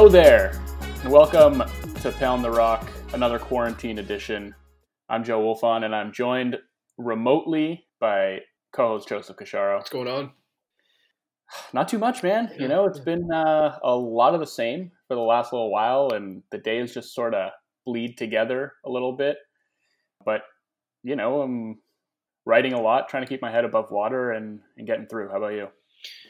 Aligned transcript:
Hello 0.00 0.08
there, 0.10 0.58
and 1.02 1.12
welcome 1.12 1.62
to 2.00 2.10
Pound 2.12 2.42
the 2.42 2.50
Rock, 2.50 2.88
another 3.12 3.38
quarantine 3.38 3.98
edition. 3.98 4.54
I'm 5.10 5.22
Joe 5.22 5.42
Wolfson, 5.42 5.84
and 5.84 5.94
I'm 5.94 6.10
joined 6.10 6.56
remotely 6.96 7.84
by 8.00 8.38
co-host 8.72 9.10
Joseph 9.10 9.36
Casciaro. 9.36 9.76
What's 9.76 9.90
going 9.90 10.08
on? 10.08 10.30
Not 11.74 11.86
too 11.86 11.98
much, 11.98 12.22
man. 12.22 12.50
You 12.58 12.66
know, 12.66 12.86
it's 12.86 12.98
been 12.98 13.30
uh, 13.30 13.78
a 13.84 13.94
lot 13.94 14.32
of 14.32 14.40
the 14.40 14.46
same 14.46 14.90
for 15.06 15.16
the 15.16 15.20
last 15.20 15.52
little 15.52 15.70
while, 15.70 16.12
and 16.14 16.42
the 16.50 16.56
days 16.56 16.94
just 16.94 17.14
sort 17.14 17.34
of 17.34 17.50
bleed 17.84 18.16
together 18.16 18.72
a 18.86 18.90
little 18.90 19.12
bit. 19.12 19.36
But 20.24 20.44
you 21.02 21.14
know, 21.14 21.42
I'm 21.42 21.78
writing 22.46 22.72
a 22.72 22.80
lot, 22.80 23.10
trying 23.10 23.24
to 23.24 23.28
keep 23.28 23.42
my 23.42 23.52
head 23.52 23.66
above 23.66 23.90
water, 23.90 24.32
and, 24.32 24.60
and 24.78 24.86
getting 24.86 25.08
through. 25.08 25.28
How 25.28 25.36
about 25.36 25.52
you? 25.52 25.68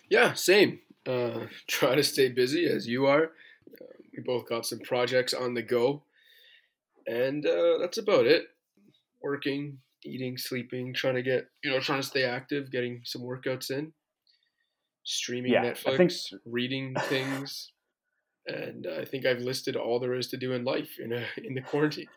Yeah, 0.09 0.33
same. 0.33 0.81
Uh, 1.07 1.47
try 1.69 1.95
to 1.95 2.03
stay 2.03 2.31
busy 2.31 2.67
as 2.67 2.89
you 2.89 3.07
are. 3.07 3.31
We 4.17 4.23
both 4.25 4.49
got 4.49 4.67
some 4.67 4.81
projects 4.81 5.33
on 5.35 5.55
the 5.55 5.63
go, 5.63 6.03
and 7.07 7.45
uh, 7.47 7.79
that's 7.81 7.99
about 7.99 8.27
it. 8.27 8.45
Working, 9.23 9.79
eating, 10.05 10.37
sleeping, 10.39 10.95
trying 10.95 11.15
to 11.17 11.23
get 11.23 11.47
you 11.63 11.71
know, 11.71 11.81
trying 11.81 12.01
to 12.01 12.07
stay 12.07 12.25
active, 12.25 12.71
getting 12.73 13.03
some 13.05 13.23
workouts 13.23 13.71
in, 13.71 13.93
streaming 15.05 15.53
Yeah, 15.53 15.73
Netflix, 15.73 15.97
think- 16.31 16.43
reading 16.47 16.95
things, 17.03 17.73
and 18.47 18.87
I 18.87 19.05
think 19.05 19.27
I've 19.27 19.41
listed 19.41 19.77
all 19.77 20.01
there 20.01 20.15
is 20.15 20.29
to 20.29 20.37
do 20.37 20.53
in 20.53 20.65
life 20.65 20.97
in 20.99 21.13
a, 21.13 21.25
in 21.45 21.55
the 21.55 21.61
quarantine. 21.63 22.09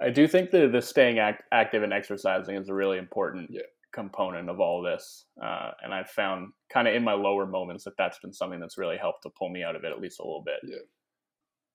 I 0.00 0.10
do 0.10 0.26
think 0.26 0.50
that 0.50 0.72
the 0.72 0.82
staying 0.82 1.18
act- 1.18 1.44
active 1.52 1.82
and 1.82 1.92
exercising 1.92 2.56
is 2.56 2.68
a 2.68 2.74
really 2.74 2.98
important 2.98 3.50
Yeah. 3.50 3.60
Component 3.92 4.48
of 4.48 4.60
all 4.60 4.82
this. 4.82 5.26
Uh, 5.42 5.72
and 5.82 5.92
I've 5.92 6.10
found 6.10 6.52
kind 6.72 6.88
of 6.88 6.94
in 6.94 7.04
my 7.04 7.12
lower 7.12 7.46
moments 7.46 7.84
that 7.84 7.96
that's 7.98 8.18
been 8.18 8.32
something 8.32 8.60
that's 8.60 8.78
really 8.78 8.96
helped 8.96 9.22
to 9.24 9.30
pull 9.38 9.50
me 9.50 9.62
out 9.62 9.76
of 9.76 9.84
it 9.84 9.92
at 9.92 10.00
least 10.00 10.20
a 10.20 10.22
little 10.22 10.42
bit. 10.44 10.56
Yeah. 10.64 10.78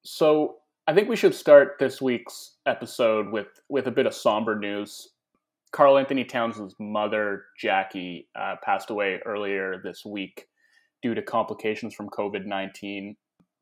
So 0.04 0.56
I 0.88 0.94
think 0.94 1.10
we 1.10 1.16
should 1.16 1.36
start 1.36 1.76
this 1.80 2.02
week's 2.02 2.56
episode 2.66 3.32
with 3.32 3.48
with 3.70 3.88
a 3.88 3.92
bit 3.92 4.06
of 4.06 4.14
somber 4.14 4.58
news. 4.58 5.10
Karl-Anthony 5.74 6.24
Townsend's 6.24 6.76
mother, 6.80 7.44
Jackie, 7.60 8.30
uh, 8.40 8.56
passed 8.64 8.90
away 8.90 9.20
earlier 9.26 9.82
this 9.84 10.06
week 10.06 10.48
due 11.04 11.14
to 11.14 11.22
complications 11.22 11.94
from 11.94 12.10
COVID 12.10 12.46
19. 12.46 13.18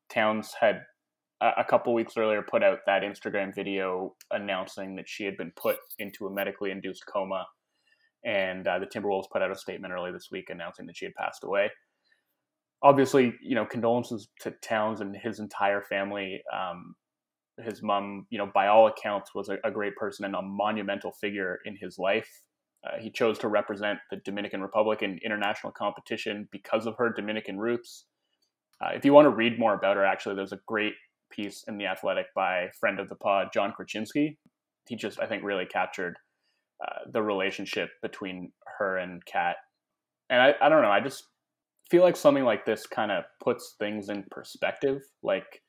Towns 0.09 0.53
had 0.59 0.81
a 1.41 1.52
a 1.58 1.63
couple 1.63 1.93
weeks 1.93 2.15
earlier 2.15 2.41
put 2.41 2.63
out 2.63 2.80
that 2.85 3.02
Instagram 3.02 3.53
video 3.53 4.15
announcing 4.31 4.95
that 4.95 5.09
she 5.09 5.25
had 5.25 5.35
been 5.35 5.52
put 5.55 5.77
into 5.99 6.27
a 6.27 6.31
medically 6.31 6.71
induced 6.71 7.05
coma. 7.08 7.45
And 8.25 8.67
uh, 8.67 8.79
the 8.79 8.87
Timberwolves 8.87 9.29
put 9.31 9.41
out 9.41 9.51
a 9.51 9.55
statement 9.55 9.93
early 9.93 10.11
this 10.11 10.29
week 10.31 10.49
announcing 10.49 10.87
that 10.87 10.97
she 10.97 11.05
had 11.05 11.13
passed 11.15 11.43
away. 11.43 11.69
Obviously, 12.81 13.33
you 13.41 13.55
know, 13.55 13.65
condolences 13.65 14.27
to 14.41 14.51
Towns 14.61 14.99
and 14.99 15.15
his 15.15 15.39
entire 15.39 15.81
family. 15.83 16.41
Um, 16.53 16.95
his 17.63 17.81
mom, 17.81 18.25
you 18.29 18.37
know, 18.37 18.49
by 18.53 18.67
all 18.67 18.87
accounts, 18.87 19.33
was 19.33 19.47
a, 19.49 19.57
a 19.63 19.71
great 19.71 19.95
person 19.95 20.25
and 20.25 20.35
a 20.35 20.41
monumental 20.41 21.13
figure 21.13 21.59
in 21.65 21.77
his 21.79 21.97
life. 21.97 22.29
Uh, 22.85 22.99
he 22.99 23.09
chose 23.09 23.39
to 23.39 23.47
represent 23.47 23.99
the 24.11 24.17
Dominican 24.25 24.61
Republic 24.61 25.01
in 25.01 25.19
international 25.23 25.71
competition 25.71 26.47
because 26.51 26.85
of 26.85 26.95
her 26.97 27.13
Dominican 27.13 27.57
roots. 27.57 28.05
Uh, 28.83 28.89
if 28.93 29.05
you 29.05 29.13
want 29.13 29.25
to 29.25 29.29
read 29.29 29.57
more 29.57 29.73
about 29.73 29.95
her, 29.95 30.05
actually, 30.05 30.35
there's 30.35 30.51
a 30.51 30.59
great 30.67 30.93
piece 31.31 31.63
in 31.67 31.77
The 31.77 31.85
Athletic 31.85 32.27
by 32.35 32.67
friend 32.79 32.99
of 32.99 33.09
the 33.09 33.15
pod, 33.15 33.47
Jon 33.53 33.73
Krawczynski. 33.79 34.37
He 34.87 34.95
just, 34.95 35.19
I 35.19 35.25
think, 35.25 35.43
really 35.43 35.65
captured 35.65 36.17
uh, 36.83 37.09
the 37.11 37.21
relationship 37.21 37.89
between 38.01 38.51
her 38.77 38.97
and 38.97 39.25
KAT. 39.25 39.55
And 40.29 40.41
I, 40.41 40.53
I 40.61 40.69
don't 40.69 40.81
know, 40.81 40.91
I 40.91 41.01
just 41.01 41.23
feel 41.89 42.01
like 42.01 42.15
something 42.15 42.43
like 42.43 42.65
this 42.65 42.87
kind 42.87 43.11
of 43.11 43.23
puts 43.43 43.75
things 43.80 44.09
in 44.09 44.23
perspective. 44.31 45.02
Like, 45.21 45.61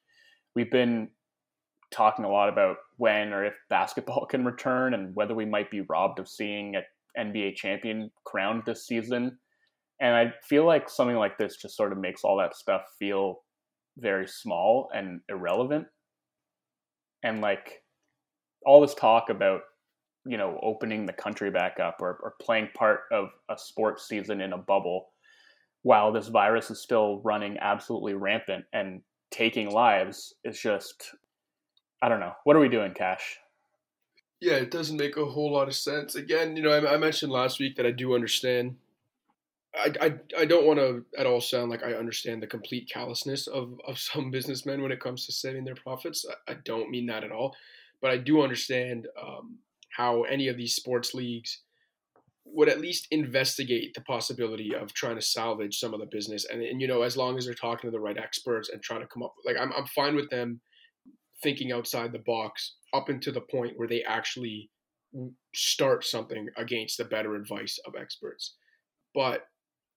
we've 0.54 0.70
been 0.70 1.08
talking 1.92 2.24
a 2.24 2.30
lot 2.30 2.48
about 2.48 2.76
when 2.96 3.32
or 3.32 3.44
if 3.44 3.54
basketball 3.70 4.26
can 4.26 4.44
return 4.44 4.94
and 4.94 5.14
whether 5.14 5.34
we 5.34 5.44
might 5.44 5.70
be 5.70 5.82
robbed 5.88 6.18
of 6.18 6.28
seeing 6.28 6.74
an 6.76 6.82
NBA 7.18 7.56
champion 7.56 8.10
crowned 8.24 8.62
this 8.66 8.86
season. 8.86 9.38
And 10.00 10.14
I 10.14 10.32
feel 10.44 10.66
like 10.66 10.90
something 10.90 11.16
like 11.16 11.38
this 11.38 11.56
just 11.56 11.76
sort 11.76 11.92
of 11.92 11.98
makes 11.98 12.22
all 12.22 12.36
that 12.38 12.54
stuff 12.54 12.82
feel 12.98 13.42
very 13.98 14.26
small 14.26 14.90
and 14.94 15.20
irrelevant. 15.28 15.86
And 17.22 17.40
like 17.40 17.82
all 18.66 18.80
this 18.80 18.94
talk 18.94 19.30
about, 19.30 19.62
you 20.26 20.36
know, 20.36 20.58
opening 20.62 21.06
the 21.06 21.12
country 21.12 21.50
back 21.50 21.78
up 21.80 21.98
or, 22.00 22.18
or 22.22 22.34
playing 22.40 22.68
part 22.74 23.02
of 23.12 23.30
a 23.48 23.56
sports 23.56 24.08
season 24.08 24.40
in 24.40 24.52
a 24.52 24.58
bubble 24.58 25.08
while 25.86 26.12
this 26.12 26.26
virus 26.26 26.68
is 26.68 26.80
still 26.80 27.20
running 27.22 27.56
absolutely 27.58 28.14
rampant 28.14 28.64
and 28.72 29.00
taking 29.30 29.70
lives 29.70 30.34
is 30.44 30.58
just, 30.58 31.14
I 32.02 32.08
don't 32.08 32.18
know. 32.18 32.32
What 32.42 32.56
are 32.56 32.60
we 32.60 32.68
doing, 32.68 32.92
Cash? 32.92 33.38
Yeah, 34.40 34.54
it 34.54 34.72
doesn't 34.72 34.96
make 34.96 35.16
a 35.16 35.24
whole 35.24 35.52
lot 35.52 35.68
of 35.68 35.76
sense. 35.76 36.16
Again, 36.16 36.56
you 36.56 36.62
know, 36.64 36.70
I, 36.70 36.94
I 36.94 36.96
mentioned 36.96 37.30
last 37.30 37.60
week 37.60 37.76
that 37.76 37.86
I 37.86 37.92
do 37.92 38.16
understand. 38.16 38.74
I, 39.76 39.92
I, 40.00 40.14
I 40.40 40.44
don't 40.44 40.66
want 40.66 40.80
to 40.80 41.04
at 41.16 41.26
all 41.26 41.40
sound 41.40 41.70
like 41.70 41.84
I 41.84 41.92
understand 41.92 42.42
the 42.42 42.48
complete 42.48 42.90
callousness 42.92 43.46
of, 43.46 43.80
of 43.86 43.96
some 44.12 44.32
businessmen 44.32 44.82
when 44.82 44.90
it 44.90 44.98
comes 44.98 45.24
to 45.26 45.32
saving 45.32 45.64
their 45.64 45.76
profits. 45.76 46.26
I, 46.48 46.52
I 46.52 46.56
don't 46.64 46.90
mean 46.90 47.06
that 47.06 47.22
at 47.22 47.30
all. 47.30 47.54
But 48.00 48.10
I 48.10 48.18
do 48.18 48.42
understand 48.42 49.06
um, 49.22 49.58
how 49.96 50.22
any 50.22 50.48
of 50.48 50.56
these 50.56 50.74
sports 50.74 51.14
leagues 51.14 51.62
would 52.44 52.68
at 52.68 52.80
least 52.80 53.08
investigate 53.10 53.92
the 53.94 54.00
possibility 54.02 54.74
of 54.74 54.92
trying 54.94 55.16
to 55.16 55.22
salvage 55.22 55.78
some 55.78 55.92
of 55.92 56.00
the 56.00 56.06
business. 56.06 56.46
And, 56.50 56.62
and 56.62 56.80
you 56.80 56.86
know, 56.86 57.02
as 57.02 57.16
long 57.16 57.36
as 57.36 57.44
they're 57.44 57.54
talking 57.54 57.88
to 57.88 57.92
the 57.92 58.00
right 58.00 58.18
experts 58.18 58.68
and 58.68 58.82
trying 58.82 59.00
to 59.00 59.06
come 59.06 59.22
up, 59.22 59.34
like, 59.44 59.56
I'm, 59.60 59.72
I'm 59.72 59.86
fine 59.86 60.14
with 60.14 60.30
them 60.30 60.60
thinking 61.42 61.72
outside 61.72 62.12
the 62.12 62.20
box 62.20 62.76
up 62.94 63.08
until 63.08 63.32
the 63.32 63.40
point 63.40 63.74
where 63.76 63.88
they 63.88 64.02
actually 64.02 64.70
start 65.54 66.04
something 66.04 66.48
against 66.56 66.98
the 66.98 67.04
better 67.04 67.34
advice 67.34 67.78
of 67.86 67.94
experts. 67.98 68.54
But 69.14 69.46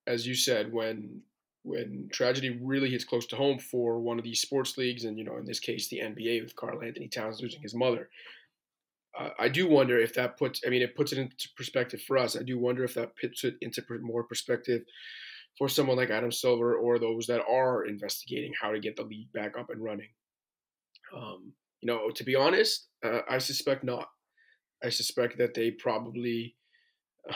as 0.08 0.26
you 0.26 0.36
said, 0.36 0.72
when 0.72 1.22
when 1.64 2.08
tragedy 2.12 2.58
really 2.62 2.90
hits 2.90 3.04
close 3.04 3.28
to 3.28 3.36
home 3.36 3.60
for 3.60 4.00
one 4.00 4.18
of 4.18 4.24
these 4.24 4.42
sports 4.42 4.78
leagues, 4.78 5.04
and 5.04 5.18
you 5.18 5.26
know, 5.26 5.38
in 5.38 5.46
this 5.46 5.60
case, 5.60 5.90
the 5.90 6.00
NBA 6.00 6.42
with 6.42 6.56
Karl-Anthony 6.56 7.10
Towns 7.10 7.42
losing 7.42 7.62
his 7.62 7.76
mother, 7.76 8.10
I 9.38 9.50
do 9.50 9.68
wonder 9.68 10.00
if 10.00 10.14
that 10.14 10.38
puts. 10.38 10.62
I 10.66 10.70
mean, 10.70 10.82
it 10.82 10.96
puts 10.96 11.12
it 11.12 11.18
into 11.18 11.50
perspective 11.58 12.02
for 12.02 12.18
us. 12.18 12.38
I 12.38 12.44
do 12.44 12.58
wonder 12.58 12.84
if 12.84 12.94
that 12.94 13.18
puts 13.20 13.44
it 13.44 13.56
into 13.62 13.84
more 14.02 14.24
perspective 14.24 14.84
for 15.58 15.68
someone 15.68 15.98
like 15.98 16.10
Adam 16.10 16.32
Silver 16.32 16.76
or 16.76 17.00
those 17.00 17.28
that 17.28 17.42
are 17.50 17.86
investigating 17.86 18.54
how 18.60 18.72
to 18.72 18.80
get 18.80 18.96
the 18.96 19.04
league 19.04 19.32
back 19.34 19.58
up 19.58 19.70
and 19.70 19.84
running. 19.84 20.10
Um, 21.16 21.54
you 21.82 21.88
know, 21.88 22.10
to 22.12 22.24
be 22.24 22.36
honest, 22.36 22.88
uh, 23.04 23.22
I 23.30 23.40
suspect 23.40 23.84
not. 23.84 24.10
I 24.84 24.90
suspect 24.90 25.38
that 25.38 25.54
they 25.54 25.72
probably 25.72 26.56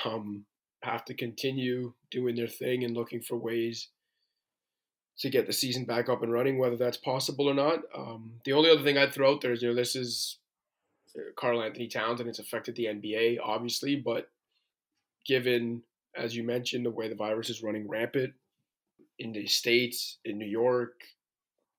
um, 0.05 0.45
have 0.83 1.03
to 1.05 1.13
continue 1.13 1.94
doing 2.11 2.35
their 2.35 2.47
thing 2.47 2.83
and 2.83 2.95
looking 2.95 3.21
for 3.21 3.38
ways 3.38 3.89
to 5.19 5.29
get 5.29 5.45
the 5.45 5.53
season 5.53 5.85
back 5.85 6.09
up 6.09 6.23
and 6.23 6.31
running, 6.31 6.57
whether 6.57 6.77
that's 6.77 6.97
possible 6.97 7.50
or 7.50 7.53
not. 7.53 7.79
Um, 7.95 8.39
the 8.45 8.53
only 8.53 8.69
other 8.69 8.83
thing 8.83 8.97
I'd 8.97 9.13
throw 9.13 9.33
out 9.33 9.41
there 9.41 9.51
is, 9.51 9.61
you 9.61 9.69
know, 9.69 9.75
this 9.75 9.95
is 9.95 10.39
Uh, 11.18 11.31
Karl-Anthony 11.38 11.88
Towns 11.88 12.19
and 12.19 12.29
it's 12.29 12.40
affected 12.40 12.75
the 12.75 12.85
NBA, 12.85 13.38
obviously, 13.44 13.96
but 13.96 14.29
given, 15.25 15.84
as 16.16 16.35
you 16.35 16.44
mentioned, 16.44 16.85
the 16.85 16.91
way 16.91 17.07
the 17.07 17.16
virus 17.16 17.50
is 17.50 17.63
running 17.63 17.88
rampant 17.88 18.34
in 19.19 19.31
the 19.31 19.46
States, 19.47 20.18
in 20.25 20.38
New 20.38 20.47
York, 20.47 21.01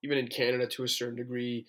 even 0.02 0.18
in 0.18 0.28
Canada 0.28 0.66
to 0.66 0.84
a 0.84 0.88
certain 0.88 1.16
degree, 1.16 1.66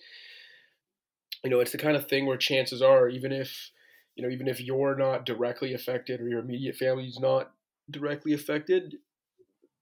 you 1.42 1.50
know, 1.50 1.60
it's 1.60 1.72
the 1.72 1.78
kind 1.78 1.96
of 1.96 2.08
thing 2.08 2.26
where 2.26 2.36
chances 2.36 2.82
are, 2.82 3.08
even 3.08 3.32
if, 3.32 3.70
you 4.14 4.22
know, 4.22 4.32
even 4.32 4.48
if 4.48 4.60
you're 4.60 4.96
not 4.96 5.26
directly 5.26 5.74
affected 5.74 6.20
or 6.20 6.28
your 6.28 6.40
immediate 6.40 6.76
family 6.76 7.06
is 7.06 7.20
not 7.20 7.52
directly 7.90 8.32
affected, 8.32 8.96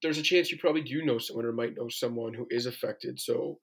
there's 0.03 0.19
a 0.19 0.23
chance 0.23 0.51
you 0.51 0.59
probably 0.59 0.83
do 0.83 1.05
know 1.05 1.19
someone 1.19 1.47
or 1.47 1.53
might 1.53 1.77
know 1.77 1.89
someone 1.89 2.35
who 2.35 2.47
is 2.51 2.67
affected. 2.67 3.19
So, 3.21 3.59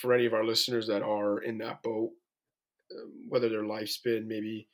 for 0.00 0.12
any 0.12 0.26
of 0.26 0.34
our 0.34 0.44
listeners 0.44 0.86
that 0.88 1.02
are 1.02 1.38
in 1.38 1.58
that 1.58 1.82
boat, 1.82 2.10
whether 3.28 3.48
their 3.48 3.64
life's 3.64 3.98
been 3.98 4.28
maybe 4.28 4.68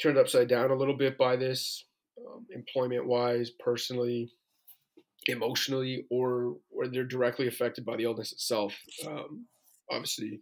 turned 0.00 0.18
upside 0.18 0.48
down 0.48 0.70
a 0.70 0.76
little 0.76 0.96
bit 0.96 1.18
by 1.18 1.36
this, 1.36 1.84
um, 2.26 2.46
employment 2.54 3.06
wise, 3.06 3.50
personally, 3.58 4.30
emotionally, 5.26 6.06
or 6.10 6.56
or 6.70 6.88
they're 6.88 7.04
directly 7.04 7.46
affected 7.46 7.84
by 7.84 7.96
the 7.96 8.04
illness 8.04 8.32
itself, 8.32 8.74
um, 9.06 9.46
obviously, 9.90 10.40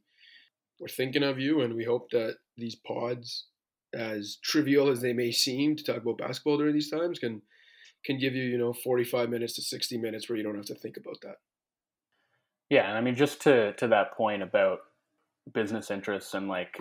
we're 0.81 0.89
thinking 0.89 1.23
of 1.23 1.39
you, 1.39 1.63
and 1.63 1.75
we 1.75 1.85
hope 1.85 2.11
that 2.11 2.37
these 2.57 2.77
pods, 2.87 3.47
as 3.95 4.39
trivial 4.43 4.89
as 4.89 5.01
they 5.01 5.13
may 5.13 5.31
seem 5.33 5.77
to 5.77 5.85
talk 5.85 6.03
about 6.03 6.19
basketball 6.19 6.59
during 6.59 6.75
these 6.75 6.91
times, 6.91 7.19
can 7.19 7.43
can 8.05 8.19
give 8.19 8.35
you, 8.35 8.45
you 8.45 8.59
know, 8.59 8.73
45 8.73 9.31
minutes 9.31 9.55
to 9.55 9.63
60 9.63 9.99
minutes 9.99 10.29
where 10.29 10.37
you 10.37 10.45
don't 10.45 10.55
have 10.55 10.67
to 10.67 10.77
think 10.77 10.97
about 10.97 11.17
that. 11.23 11.37
Yeah, 12.71 12.89
and 12.89 12.97
I 12.97 13.01
mean 13.01 13.17
just 13.17 13.41
to 13.43 13.73
to 13.75 13.89
that 13.89 14.17
point 14.17 14.43
about 14.43 14.81
business 15.53 15.91
interests 15.93 16.35
and 16.35 16.49
like 16.49 16.77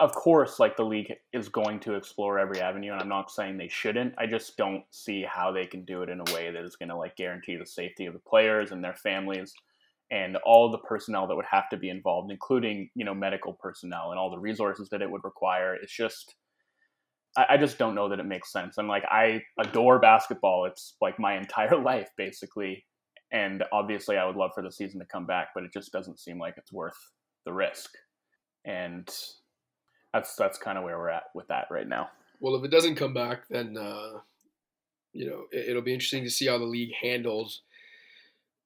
of 0.00 0.12
course 0.12 0.58
like 0.58 0.76
the 0.76 0.84
league 0.84 1.12
is 1.32 1.48
going 1.48 1.78
to 1.78 1.94
explore 1.94 2.40
every 2.40 2.60
avenue 2.60 2.92
and 2.92 3.00
I'm 3.00 3.08
not 3.08 3.30
saying 3.30 3.56
they 3.56 3.68
shouldn't. 3.68 4.14
I 4.18 4.26
just 4.26 4.56
don't 4.56 4.82
see 4.90 5.22
how 5.22 5.52
they 5.52 5.66
can 5.66 5.84
do 5.84 6.02
it 6.02 6.08
in 6.08 6.20
a 6.20 6.34
way 6.34 6.50
that 6.50 6.64
is 6.64 6.76
going 6.76 6.88
to 6.88 6.96
like 6.96 7.16
guarantee 7.16 7.56
the 7.56 7.66
safety 7.66 8.06
of 8.06 8.14
the 8.14 8.20
players 8.20 8.72
and 8.72 8.82
their 8.82 8.96
families 8.96 9.54
and 10.10 10.36
all 10.44 10.70
the 10.70 10.78
personnel 10.78 11.28
that 11.28 11.36
would 11.36 11.46
have 11.50 11.68
to 11.68 11.76
be 11.76 11.88
involved, 11.88 12.30
including 12.30 12.90
you 12.94 13.04
know 13.04 13.14
medical 13.14 13.52
personnel 13.52 14.10
and 14.10 14.18
all 14.18 14.30
the 14.30 14.38
resources 14.38 14.88
that 14.90 15.02
it 15.02 15.10
would 15.10 15.24
require. 15.24 15.74
It's 15.74 15.94
just 15.94 16.34
I, 17.36 17.46
I 17.50 17.56
just 17.56 17.78
don't 17.78 17.94
know 17.94 18.08
that 18.08 18.18
it 18.18 18.26
makes 18.26 18.52
sense. 18.52 18.76
I'm 18.78 18.88
like 18.88 19.04
I 19.08 19.42
adore 19.58 20.00
basketball. 20.00 20.66
It's 20.66 20.96
like 21.00 21.18
my 21.18 21.36
entire 21.38 21.80
life 21.80 22.08
basically, 22.16 22.84
and 23.32 23.62
obviously 23.72 24.16
I 24.16 24.26
would 24.26 24.36
love 24.36 24.50
for 24.54 24.62
the 24.62 24.72
season 24.72 25.00
to 25.00 25.06
come 25.06 25.26
back, 25.26 25.48
but 25.54 25.64
it 25.64 25.72
just 25.72 25.92
doesn't 25.92 26.18
seem 26.18 26.38
like 26.38 26.54
it's 26.56 26.72
worth 26.72 26.98
the 27.44 27.52
risk. 27.52 27.90
And 28.64 29.08
that's 30.12 30.34
that's 30.36 30.58
kind 30.58 30.76
of 30.76 30.84
where 30.84 30.98
we're 30.98 31.08
at 31.08 31.24
with 31.34 31.48
that 31.48 31.66
right 31.70 31.88
now. 31.88 32.10
Well, 32.40 32.56
if 32.56 32.64
it 32.64 32.70
doesn't 32.70 32.96
come 32.96 33.14
back, 33.14 33.48
then 33.48 33.76
uh, 33.76 34.20
you 35.12 35.28
know 35.28 35.44
it, 35.52 35.74
will 35.74 35.82
be 35.82 35.94
interesting 35.94 36.24
to 36.24 36.30
see 36.30 36.46
how 36.46 36.58
the 36.58 36.64
league 36.64 36.92
handles 37.00 37.62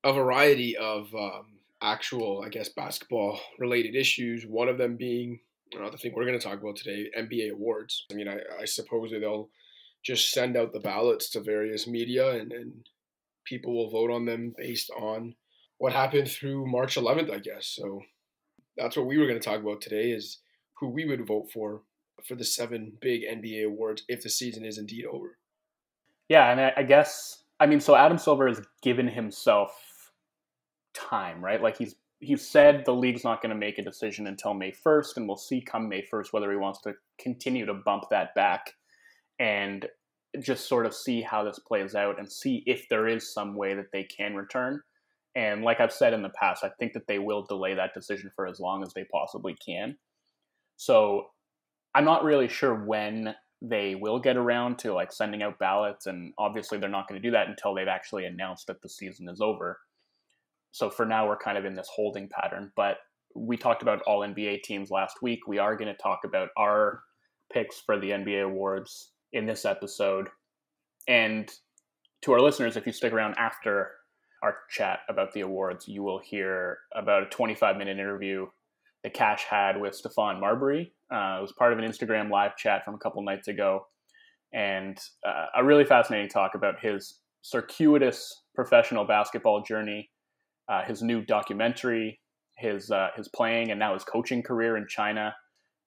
a 0.03 0.12
variety 0.12 0.76
of 0.76 1.15
um, 1.15 1.47
actual, 1.82 2.43
I 2.44 2.49
guess, 2.49 2.69
basketball 2.69 3.41
related 3.59 3.94
issues. 3.94 4.44
One 4.44 4.69
of 4.69 4.79
them 4.79 4.97
being 4.97 5.41
uh, 5.79 5.91
the 5.91 5.97
thing 5.97 6.12
we're 6.15 6.26
going 6.26 6.38
to 6.38 6.44
talk 6.44 6.61
about 6.61 6.76
today, 6.76 7.11
NBA 7.17 7.53
awards. 7.53 8.05
I 8.11 8.15
mean, 8.15 8.29
I, 8.29 8.38
I 8.61 8.65
suppose 8.65 9.11
they'll 9.11 9.49
just 10.05 10.32
send 10.32 10.56
out 10.56 10.73
the 10.73 10.81
ballots 10.81 11.31
to 11.31 11.41
various 11.41 11.87
media 11.87 12.31
and, 12.32 12.53
and 12.53 12.87
people 13.44 13.75
will 13.75 13.91
vote 13.91 14.11
on 14.11 14.26
them 14.26 14.55
based 14.56 14.91
on 14.91 15.35
what 15.79 15.93
happened 15.93 16.29
through 16.29 16.67
March 16.67 16.97
11th, 16.97 17.32
I 17.32 17.38
guess. 17.38 17.67
So 17.67 18.03
that's 18.76 18.97
what 18.97 19.06
we 19.06 19.19
were 19.19 19.26
going 19.26 19.38
to 19.38 19.44
talk 19.44 19.61
about 19.61 19.81
today 19.81 20.11
is 20.11 20.38
who 20.79 20.88
we 20.88 21.05
would 21.05 21.26
vote 21.26 21.49
for 21.53 21.82
for 22.26 22.35
the 22.37 22.44
seven 22.44 22.93
big 23.00 23.23
NBA 23.23 23.67
awards 23.67 24.05
if 24.09 24.23
the 24.23 24.31
season 24.31 24.65
is 24.65 24.79
indeed 24.79 25.05
over. 25.05 25.38
Yeah, 26.29 26.50
and 26.50 26.61
I, 26.61 26.73
I 26.79 26.82
guess 26.82 27.43
I 27.61 27.67
mean 27.67 27.81
so 27.81 27.94
Adam 27.94 28.19
Silver 28.19 28.49
has 28.49 28.61
given 28.82 29.09
himself 29.09 29.73
time, 30.94 31.44
right? 31.44 31.62
Like 31.62 31.79
he's 31.79 31.97
he 32.21 32.37
said 32.37 32.85
the 32.85 32.94
league's 32.94 33.25
not 33.25 33.43
going 33.43 33.50
to 33.50 33.56
make 33.59 33.79
a 33.79 33.82
decision 33.82 34.26
until 34.26 34.55
May 34.55 34.73
1st, 34.73 35.17
and 35.17 35.29
we'll 35.29 35.37
see 35.37 35.61
come 35.61 35.88
May 35.88 36.03
1st 36.03 36.32
whether 36.32 36.50
he 36.50 36.56
wants 36.56 36.81
to 36.82 36.94
continue 37.19 37.67
to 37.67 37.75
bump 37.75 38.05
that 38.11 38.35
back 38.35 38.73
and 39.38 39.87
just 40.41 40.69
sort 40.69 40.87
of 40.87 40.94
see 40.94 41.21
how 41.21 41.44
this 41.44 41.59
plays 41.61 41.94
out 41.94 42.19
and 42.19 42.31
see 42.31 42.62
if 42.67 42.87
there 42.88 43.06
is 43.06 43.32
some 43.32 43.55
way 43.55 43.75
that 43.75 43.93
they 43.93 44.05
can 44.05 44.35
return. 44.35 44.81
And 45.36 45.62
like 45.62 45.81
I've 45.81 45.92
said 45.92 46.12
in 46.12 46.22
the 46.22 46.28
past, 46.31 46.64
I 46.64 46.69
think 46.69 46.92
that 46.92 47.06
they 47.06 47.19
will 47.19 47.42
delay 47.42 47.75
that 47.75 47.94
decision 47.94 48.31
for 48.36 48.46
as 48.46 48.60
long 48.60 48.82
as 48.82 48.92
they 48.94 49.04
possibly 49.04 49.56
can. 49.64 49.96
So 50.76 51.26
I'm 51.94 52.04
not 52.04 52.25
really 52.25 52.48
sure 52.48 52.75
when 52.75 53.34
they 53.62 53.94
will 53.94 54.19
get 54.19 54.36
around 54.36 54.78
to 54.78 54.92
like 54.92 55.12
sending 55.12 55.42
out 55.42 55.58
ballots 55.58 56.06
and 56.06 56.34
obviously 56.38 56.78
they're 56.78 56.88
not 56.88 57.08
going 57.08 57.20
to 57.20 57.26
do 57.26 57.32
that 57.32 57.48
until 57.48 57.75
they've 57.75 57.88
actually 57.88 58.26
announced 58.26 58.66
that 58.66 58.82
the 58.82 58.88
season 58.88 59.28
is 59.28 59.40
over. 59.40 59.81
So 60.72 60.90
for 60.90 61.06
now 61.06 61.26
we're 61.26 61.38
kind 61.38 61.56
of 61.56 61.64
in 61.64 61.75
this 61.75 61.88
holding 61.94 62.28
pattern, 62.28 62.72
but 62.76 62.98
we 63.34 63.56
talked 63.56 63.82
about 63.82 64.02
all 64.02 64.20
NBA 64.20 64.62
teams 64.62 64.90
last 64.90 65.22
week. 65.22 65.46
We 65.46 65.58
are 65.58 65.76
going 65.76 65.92
to 65.92 66.02
talk 66.02 66.20
about 66.25 66.50
our 66.56 67.02
picks 67.52 67.80
for 67.80 67.98
the 67.98 68.10
NBA 68.10 68.44
awards 68.44 69.12
in 69.32 69.46
this 69.46 69.64
episode. 69.64 70.28
And 71.08 71.50
to 72.22 72.32
our 72.32 72.40
listeners, 72.40 72.76
if 72.76 72.87
you 72.87 72.92
stick 72.92 73.12
around 73.12 73.34
after 73.38 73.92
our 74.44 74.58
chat 74.70 75.00
about 75.08 75.32
the 75.32 75.41
awards, 75.41 75.88
you 75.88 76.02
will 76.02 76.20
hear 76.20 76.79
about 76.94 77.23
a 77.23 77.26
25 77.26 77.76
minute 77.79 77.99
interview 77.99 78.46
that 79.02 79.14
Cash 79.14 79.44
had 79.49 79.81
with 79.81 79.99
Stephon 80.00 80.38
Marbury. 80.38 80.93
Uh, 81.11 81.38
it 81.38 81.43
was 81.43 81.52
part 81.58 81.73
of 81.73 81.79
an 81.79 81.85
Instagram 81.85 82.31
live 82.31 82.55
chat 82.56 82.85
from 82.85 82.94
a 82.94 82.99
couple 82.99 83.23
nights 83.23 83.49
ago, 83.49 83.87
and 84.52 84.99
uh, 85.26 85.46
a 85.56 85.64
really 85.64 85.85
fascinating 85.85 86.29
talk 86.29 86.55
about 86.55 86.75
his 86.81 87.20
circuitous 87.41 88.43
professional 88.55 89.06
basketball 89.06 89.62
journey, 89.62 90.11
uh, 90.69 90.82
his 90.85 91.02
new 91.02 91.23
documentary, 91.25 92.20
his 92.58 92.90
uh, 92.90 93.08
his 93.17 93.29
playing 93.29 93.70
and 93.70 93.81
now 93.81 93.94
his 93.94 94.05
coaching 94.05 94.43
career 94.43 94.76
in 94.76 94.87
China, 94.87 95.35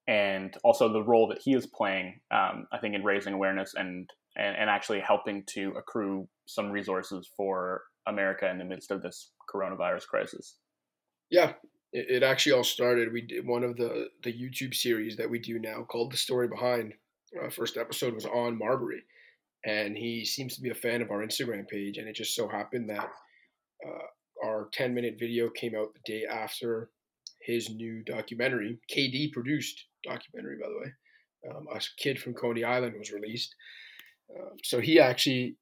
and 0.08 0.56
also 0.64 0.92
the 0.92 1.04
role 1.04 1.28
that 1.28 1.40
he 1.44 1.54
is 1.54 1.68
playing, 1.68 2.20
um, 2.32 2.66
I 2.72 2.80
think, 2.80 2.96
in 2.96 3.04
raising 3.04 3.34
awareness 3.34 3.74
and, 3.76 4.10
and 4.36 4.56
and 4.56 4.68
actually 4.68 5.00
helping 5.00 5.44
to 5.54 5.74
accrue 5.78 6.28
some 6.48 6.72
resources 6.72 7.30
for 7.38 7.82
America 8.08 8.50
in 8.50 8.58
the 8.58 8.66
midst 8.66 8.92
of 8.92 9.02
this 9.02 9.32
coronavirus 9.54 10.08
crisis. 10.08 10.56
Yeah, 11.30 11.54
it, 11.94 12.08
it 12.10 12.24
actually 12.24 12.54
all 12.54 12.64
started. 12.64 13.12
We 13.12 13.22
did 13.22 13.46
one 13.46 13.64
of 13.64 13.76
the 13.78 14.08
the 14.24 14.34
YouTube 14.34 14.74
series 14.74 15.18
that 15.18 15.30
we 15.30 15.40
do 15.40 15.60
now 15.60 15.84
called 15.84 16.12
"The 16.12 16.18
Story 16.18 16.48
Behind." 16.48 16.94
Our 17.42 17.52
first 17.52 17.76
episode 17.76 18.14
was 18.14 18.26
on 18.26 18.58
Marbury, 18.58 19.04
and 19.66 19.98
he 19.98 20.24
seems 20.24 20.56
to 20.56 20.62
be 20.62 20.70
a 20.70 20.76
fan 20.76 21.02
of 21.02 21.12
our 21.12 21.26
Instagram 21.26 21.68
page. 21.68 21.98
And 21.98 22.08
it 22.08 22.16
just 22.16 22.36
so 22.36 22.48
happened 22.48 22.90
that 22.90 23.10
uh, 23.86 24.46
our 24.46 24.70
10 24.74 24.94
minute 24.94 25.18
video 25.20 25.50
came 25.50 25.76
out 25.76 25.94
the 25.94 26.14
day 26.14 26.26
after 26.26 26.90
his 27.42 27.70
new 27.70 28.04
documentary, 28.04 28.80
KD 28.92 29.32
produced 29.32 29.86
documentary, 30.04 30.58
by 30.62 30.68
the 30.70 30.80
way. 30.80 30.94
Um, 31.50 31.68
a 31.74 31.80
kid 31.98 32.20
from 32.20 32.34
Coney 32.34 32.64
Island 32.64 32.96
was 32.98 33.12
released. 33.12 33.56
Um, 34.36 34.58
so 34.64 34.80
he 34.80 35.00
actually 35.00 35.56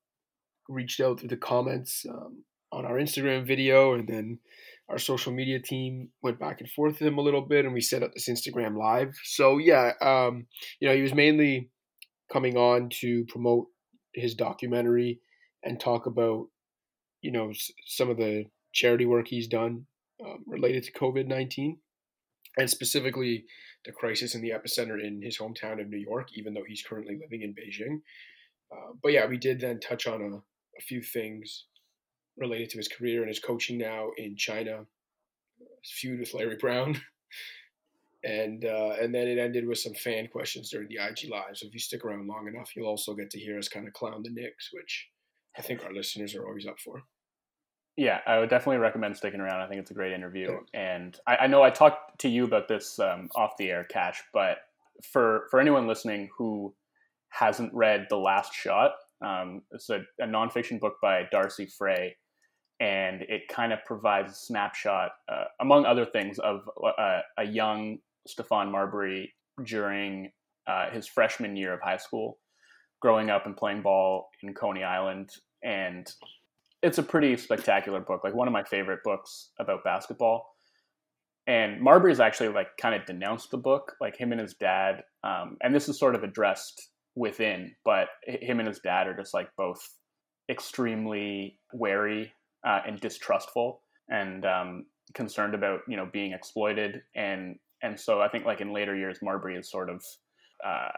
reached 0.68 1.00
out 1.00 1.20
through 1.20 1.30
the 1.30 1.38
comments 1.38 2.06
um, 2.10 2.44
on 2.72 2.86
our 2.86 2.96
Instagram 2.96 3.46
video, 3.46 3.94
and 3.94 4.08
then 4.08 4.40
our 4.90 4.98
social 4.98 5.32
media 5.32 5.60
team 5.60 6.10
went 6.22 6.40
back 6.40 6.62
and 6.62 6.70
forth 6.70 7.00
with 7.00 7.08
him 7.08 7.18
a 7.18 7.22
little 7.22 7.42
bit, 7.42 7.66
and 7.66 7.74
we 7.74 7.82
set 7.82 8.04
up 8.04 8.14
this 8.14 8.30
Instagram 8.30 8.78
live. 8.78 9.16
So 9.24 9.58
yeah, 9.58 9.92
um, 10.02 10.48
you 10.80 10.88
know, 10.88 10.96
he 10.96 11.02
was 11.02 11.14
mainly 11.14 11.70
coming 12.32 12.58
on 12.58 12.90
to 13.02 13.26
promote 13.26 13.68
his 14.14 14.36
documentary 14.36 15.20
and 15.64 15.80
talk 15.80 16.06
about, 16.06 16.48
you 17.22 17.32
know, 17.32 17.52
some 17.86 18.10
of 18.10 18.18
the 18.18 18.46
charity 18.74 19.06
work 19.06 19.28
he's 19.28 19.48
done 19.48 19.86
um, 20.24 20.44
related 20.46 20.84
to 20.84 20.92
COVID 20.92 21.28
nineteen, 21.28 21.80
and 22.58 22.70
specifically 22.70 23.46
the 23.86 23.92
crisis 23.92 24.36
in 24.36 24.42
the 24.42 24.52
epicenter 24.52 25.04
in 25.04 25.22
his 25.22 25.38
hometown 25.38 25.80
of 25.80 25.90
New 25.90 25.98
York, 25.98 26.30
even 26.34 26.54
though 26.54 26.64
he's 26.68 26.84
currently 26.84 27.18
living 27.22 27.42
in 27.42 27.54
Beijing. 27.54 28.02
Uh, 28.72 28.94
but 29.02 29.12
yeah, 29.12 29.28
we 29.28 29.38
did 29.38 29.60
then 29.60 29.80
touch 29.80 30.08
on 30.08 30.22
a, 30.22 30.42
a 30.78 30.82
few 30.82 31.02
things 31.02 31.66
related 32.38 32.70
to 32.72 32.78
his 32.78 32.88
career 32.88 33.22
and 33.22 33.30
his 33.30 33.40
coaching 33.40 33.78
now 33.78 34.10
in 34.18 34.36
China, 34.36 34.86
his 35.82 35.92
feud 35.92 36.20
with 36.20 36.34
Larry 36.34 36.58
Brown, 36.60 37.00
and 38.24 38.66
uh, 38.66 38.96
and 39.00 39.14
then 39.14 39.28
it 39.28 39.38
ended 39.38 39.68
with 39.68 39.80
some 39.80 39.94
fan 39.94 40.28
questions 40.28 40.70
during 40.70 40.88
the 40.88 40.98
IG 40.98 41.30
live. 41.30 41.56
So 41.56 41.68
if 41.68 41.74
you 41.74 41.80
stick 41.80 42.04
around 42.04 42.28
long 42.28 42.48
enough, 42.48 42.72
you'll 42.76 42.88
also 42.88 43.14
get 43.14 43.30
to 43.32 43.40
hear 43.40 43.58
us 43.58 43.68
kind 43.68 43.88
of 43.88 43.94
clown 43.94 44.24
the 44.24 44.32
Knicks, 44.32 44.70
which 44.74 45.10
I 45.58 45.62
think 45.62 45.84
our 45.84 45.94
listeners 45.94 46.36
are 46.36 46.46
always 46.46 46.66
up 46.66 46.80
for. 46.80 47.04
Yeah, 47.98 48.20
I 48.28 48.40
would 48.40 48.50
definitely 48.50 48.80
recommend 48.80 49.16
sticking 49.16 49.40
around. 49.40 49.62
I 49.62 49.68
think 49.68 49.80
it's 49.80 49.92
a 49.92 49.96
great 49.96 50.12
interview, 50.12 50.58
and 50.74 51.18
I, 51.26 51.38
I 51.38 51.48
know 51.48 51.64
I 51.64 51.70
talked 51.70 52.20
to 52.20 52.30
you 52.30 52.44
about 52.44 52.68
this 52.68 53.00
um, 53.00 53.30
off 53.36 53.56
the 53.58 53.70
air, 53.70 53.86
Cash. 53.86 54.22
But 54.34 54.58
for 55.04 55.48
for 55.50 55.62
anyone 55.62 55.88
listening 55.88 56.30
who 56.38 56.74
hasn't 57.30 57.74
read 57.74 58.08
The 58.10 58.18
Last 58.18 58.54
Shot, 58.54 58.92
um, 59.24 59.62
it's 59.72 59.90
a, 59.90 60.02
a 60.20 60.26
nonfiction 60.26 60.80
book 60.80 60.96
by 61.02 61.24
Darcy 61.32 61.66
Frey 61.66 62.16
and 62.80 63.22
it 63.24 63.48
kind 63.48 63.72
of 63.72 63.80
provides 63.86 64.34
a 64.34 64.36
snapshot, 64.36 65.12
uh, 65.32 65.46
among 65.62 65.86
other 65.86 66.06
things, 66.06 66.40
of 66.40 66.70
uh, 66.84 67.22
a 67.38 67.46
young 67.46 67.98
Stephon 68.28 68.70
Marbury 68.70 69.34
during 69.64 70.32
uh, 70.68 70.90
his 70.90 71.08
freshman 71.08 71.56
year 71.56 71.74
of 71.74 71.80
high 71.82 71.98
school, 71.98 72.38
growing 73.02 73.30
up 73.30 73.46
and 73.46 73.56
playing 73.56 73.82
ball 73.82 74.28
in 74.44 74.54
Coney 74.54 74.84
Island. 74.84 75.30
And 75.64 76.12
it's 76.84 76.98
a 76.98 77.04
pretty 77.04 77.38
spectacular 77.38 78.02
book, 78.02 78.24
like 78.24 78.36
one 78.36 78.48
of 78.48 78.54
my 78.54 78.64
favorite 78.64 79.00
books 79.04 79.52
about 79.60 79.84
basketball. 79.84 80.46
And 81.48 81.80
Marbury's 81.80 82.20
actually 82.20 82.50
like 82.50 82.76
kind 82.82 82.96
of 82.96 83.06
denounced 83.06 83.52
the 83.52 83.58
book, 83.58 83.94
like 84.02 84.18
him 84.18 84.32
and 84.32 84.42
his 84.42 84.56
dad. 84.56 85.04
Um, 85.24 85.58
and 85.62 85.74
this 85.74 85.88
is 85.88 85.98
sort 85.98 86.16
of 86.16 86.24
addressed 86.24 86.90
within, 87.16 87.76
but 87.84 88.08
him 88.26 88.60
and 88.60 88.68
his 88.68 88.80
dad 88.80 89.08
are 89.08 89.16
just 89.16 89.34
like 89.34 89.50
both 89.58 89.82
extremely 90.50 91.60
wary 91.74 92.32
uh, 92.68 92.82
and 92.86 93.00
distrustful 93.00 93.82
and 94.10 94.46
um, 94.46 94.86
concerned 95.14 95.56
about 95.56 95.80
you 95.88 95.98
know 95.98 96.08
being 96.12 96.34
exploited 96.34 97.02
and 97.16 97.56
and 97.82 98.00
so 98.00 98.22
I 98.22 98.30
think 98.30 98.46
like 98.46 98.62
in 98.62 98.74
later 98.74 98.96
years 98.96 99.20
Marbury 99.22 99.56
has 99.56 99.70
sort 99.70 99.90
of 99.90 100.04
uh, 100.66 100.90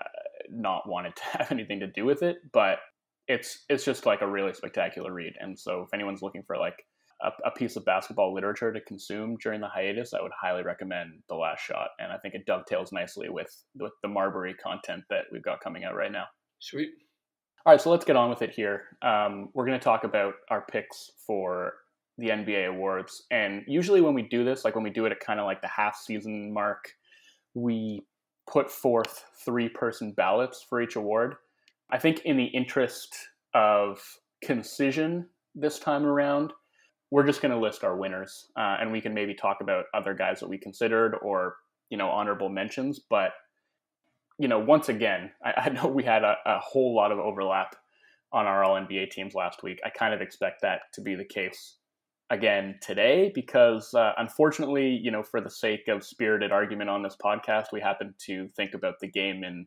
not 0.49 0.87
wanted 0.87 1.15
to 1.15 1.23
have 1.37 1.51
anything 1.51 1.79
to 1.79 1.87
do 1.87 2.05
with 2.05 2.23
it, 2.23 2.37
but 2.53 2.79
it's 3.27 3.65
it's 3.69 3.83
just 3.83 4.05
like 4.05 4.21
a 4.21 4.27
really 4.27 4.53
spectacular 4.53 5.11
read. 5.11 5.33
And 5.39 5.57
so 5.59 5.81
if 5.81 5.93
anyone's 5.93 6.21
looking 6.21 6.43
for 6.43 6.57
like 6.57 6.77
a, 7.21 7.31
a, 7.45 7.51
piece 7.51 7.75
of 7.75 7.85
basketball 7.85 8.33
literature 8.33 8.71
to 8.71 8.81
consume 8.81 9.37
during 9.41 9.59
the 9.59 9.67
hiatus, 9.67 10.13
I 10.13 10.21
would 10.21 10.31
highly 10.39 10.63
recommend 10.63 11.23
The 11.29 11.35
Last 11.35 11.61
Shot. 11.61 11.89
And 11.99 12.11
I 12.11 12.17
think 12.17 12.35
it 12.35 12.45
dovetails 12.45 12.91
nicely 12.91 13.29
with 13.29 13.63
with 13.75 13.93
the 14.01 14.07
Marbury 14.07 14.53
content 14.53 15.03
that 15.09 15.25
we've 15.31 15.43
got 15.43 15.61
coming 15.61 15.83
out 15.83 15.95
right 15.95 16.11
now. 16.11 16.25
Sweet. 16.59 16.89
All 17.65 17.73
right, 17.73 17.81
so 17.81 17.91
let's 17.91 18.05
get 18.05 18.15
on 18.15 18.29
with 18.29 18.41
it 18.41 18.51
here. 18.51 18.83
Um, 19.01 19.49
we're 19.53 19.65
going 19.65 19.77
to 19.77 19.83
talk 19.83 20.03
about 20.03 20.35
our 20.49 20.65
picks 20.71 21.11
for 21.25 21.73
the 22.17 22.29
NBA 22.29 22.69
awards. 22.69 23.25
And 23.29 23.63
usually, 23.67 24.01
when 24.01 24.13
we 24.13 24.21
do 24.21 24.45
this, 24.45 24.63
like 24.63 24.75
when 24.75 24.83
we 24.83 24.89
do 24.89 25.05
it 25.05 25.11
at 25.11 25.19
kind 25.19 25.39
of 25.39 25.45
like 25.45 25.61
the 25.61 25.67
half 25.67 25.97
season 25.97 26.53
mark, 26.53 26.93
we 27.53 28.05
put 28.49 28.71
forth 28.71 29.25
three 29.43 29.69
person 29.69 30.13
ballots 30.13 30.65
for 30.67 30.81
each 30.81 30.95
award. 30.95 31.35
I 31.91 31.97
think, 31.97 32.21
in 32.25 32.37
the 32.37 32.45
interest 32.45 33.15
of 33.53 33.99
concision 34.43 35.27
this 35.55 35.79
time 35.79 36.05
around, 36.05 36.53
we're 37.11 37.25
just 37.25 37.41
going 37.41 37.53
to 37.53 37.59
list 37.59 37.83
our 37.83 37.95
winners, 37.95 38.47
uh, 38.57 38.77
and 38.79 38.91
we 38.91 39.01
can 39.01 39.13
maybe 39.13 39.33
talk 39.33 39.57
about 39.61 39.85
other 39.93 40.13
guys 40.13 40.39
that 40.39 40.49
we 40.49 40.57
considered 40.57 41.15
or 41.21 41.55
you 41.89 41.97
know 41.97 42.09
honorable 42.09 42.49
mentions. 42.49 42.99
But 42.99 43.31
you 44.39 44.47
know, 44.47 44.59
once 44.59 44.89
again, 44.89 45.31
I, 45.43 45.53
I 45.65 45.69
know 45.69 45.87
we 45.87 46.03
had 46.03 46.23
a, 46.23 46.35
a, 46.45 46.59
whole 46.59 46.95
lot 46.95 47.11
of 47.11 47.19
overlap 47.19 47.75
on 48.31 48.45
our 48.45 48.63
All 48.63 48.75
NBA 48.75 49.11
teams 49.11 49.33
last 49.33 49.63
week. 49.63 49.79
I 49.85 49.89
kind 49.89 50.13
of 50.13 50.21
expect 50.21 50.61
that 50.61 50.81
to 50.93 51.01
be 51.01 51.15
the 51.15 51.25
case 51.25 51.77
again 52.29 52.77
today 52.81 53.31
because 53.33 53.93
uh, 53.93 54.11
unfortunately, 54.17 54.89
you 54.89 55.11
know, 55.11 55.23
for 55.23 55.39
the 55.39 55.49
sake 55.49 55.87
of 55.87 56.03
spirited 56.03 56.51
argument 56.51 56.89
on 56.89 57.03
this 57.03 57.15
podcast, 57.23 57.67
we 57.71 57.79
happen 57.79 58.13
to 58.25 58.49
think 58.55 58.73
about 58.73 58.95
the 58.99 59.07
game 59.07 59.43
in 59.43 59.65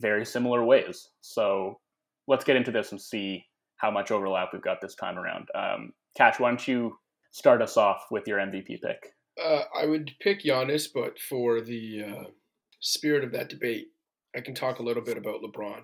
very 0.00 0.24
similar 0.24 0.64
ways. 0.64 1.10
So 1.20 1.78
let's 2.26 2.44
get 2.44 2.56
into 2.56 2.70
this 2.70 2.92
and 2.92 3.00
see 3.00 3.44
how 3.76 3.90
much 3.90 4.10
overlap 4.10 4.50
we've 4.52 4.62
got 4.62 4.80
this 4.80 4.94
time 4.94 5.18
around. 5.18 5.48
Um, 5.54 5.92
Cash, 6.16 6.38
why 6.38 6.48
don't 6.48 6.66
you 6.66 6.96
start 7.30 7.62
us 7.62 7.76
off 7.76 8.06
with 8.10 8.26
your 8.26 8.38
MVP 8.38 8.80
pick? 8.82 9.14
Uh, 9.42 9.62
I 9.78 9.86
would 9.86 10.12
pick 10.20 10.42
Giannis, 10.42 10.88
but 10.92 11.18
for 11.18 11.60
the 11.60 12.04
uh, 12.04 12.24
spirit 12.80 13.24
of 13.24 13.32
that 13.32 13.48
debate, 13.48 13.88
I 14.36 14.40
can 14.40 14.54
talk 14.54 14.78
a 14.78 14.82
little 14.82 15.02
bit 15.02 15.16
about 15.16 15.40
LeBron. 15.42 15.82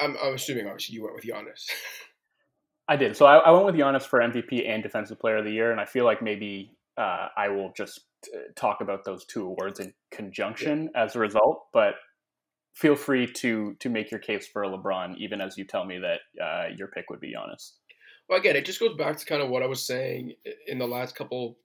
I'm, 0.00 0.16
I'm 0.22 0.34
assuming, 0.34 0.66
obviously, 0.66 0.94
you 0.94 1.02
went 1.02 1.14
with 1.14 1.24
Giannis. 1.24 1.66
I 2.88 2.96
did. 2.96 3.16
So 3.16 3.26
I, 3.26 3.36
I, 3.36 3.50
went 3.50 3.64
with 3.64 3.74
Giannis 3.76 4.02
for 4.02 4.20
MVP 4.20 4.68
and 4.68 4.82
Defensive 4.82 5.18
Player 5.18 5.38
of 5.38 5.44
the 5.44 5.50
Year, 5.50 5.72
and 5.72 5.80
I 5.80 5.86
feel 5.86 6.04
like 6.04 6.22
maybe 6.22 6.76
uh, 6.98 7.28
I 7.36 7.48
will 7.48 7.72
just 7.76 8.00
talk 8.56 8.80
about 8.80 9.04
those 9.04 9.24
two 9.24 9.46
awards 9.46 9.80
in 9.80 9.92
conjunction 10.10 10.90
yeah. 10.94 11.04
as 11.04 11.16
a 11.16 11.18
result. 11.18 11.66
But 11.72 11.94
feel 12.74 12.96
free 12.96 13.26
to 13.26 13.74
to 13.80 13.88
make 13.88 14.10
your 14.10 14.20
case 14.20 14.46
for 14.46 14.64
LeBron, 14.64 15.16
even 15.18 15.40
as 15.40 15.56
you 15.56 15.64
tell 15.64 15.84
me 15.84 15.98
that 15.98 16.42
uh, 16.42 16.68
your 16.76 16.88
pick 16.88 17.08
would 17.08 17.20
be 17.20 17.32
Giannis. 17.32 17.72
Well, 18.28 18.38
again, 18.38 18.56
it 18.56 18.64
just 18.64 18.80
goes 18.80 18.96
back 18.96 19.16
to 19.18 19.26
kind 19.26 19.42
of 19.42 19.50
what 19.50 19.62
I 19.62 19.66
was 19.66 19.86
saying 19.86 20.34
in 20.66 20.78
the 20.78 20.86
last 20.86 21.14
couple 21.14 21.58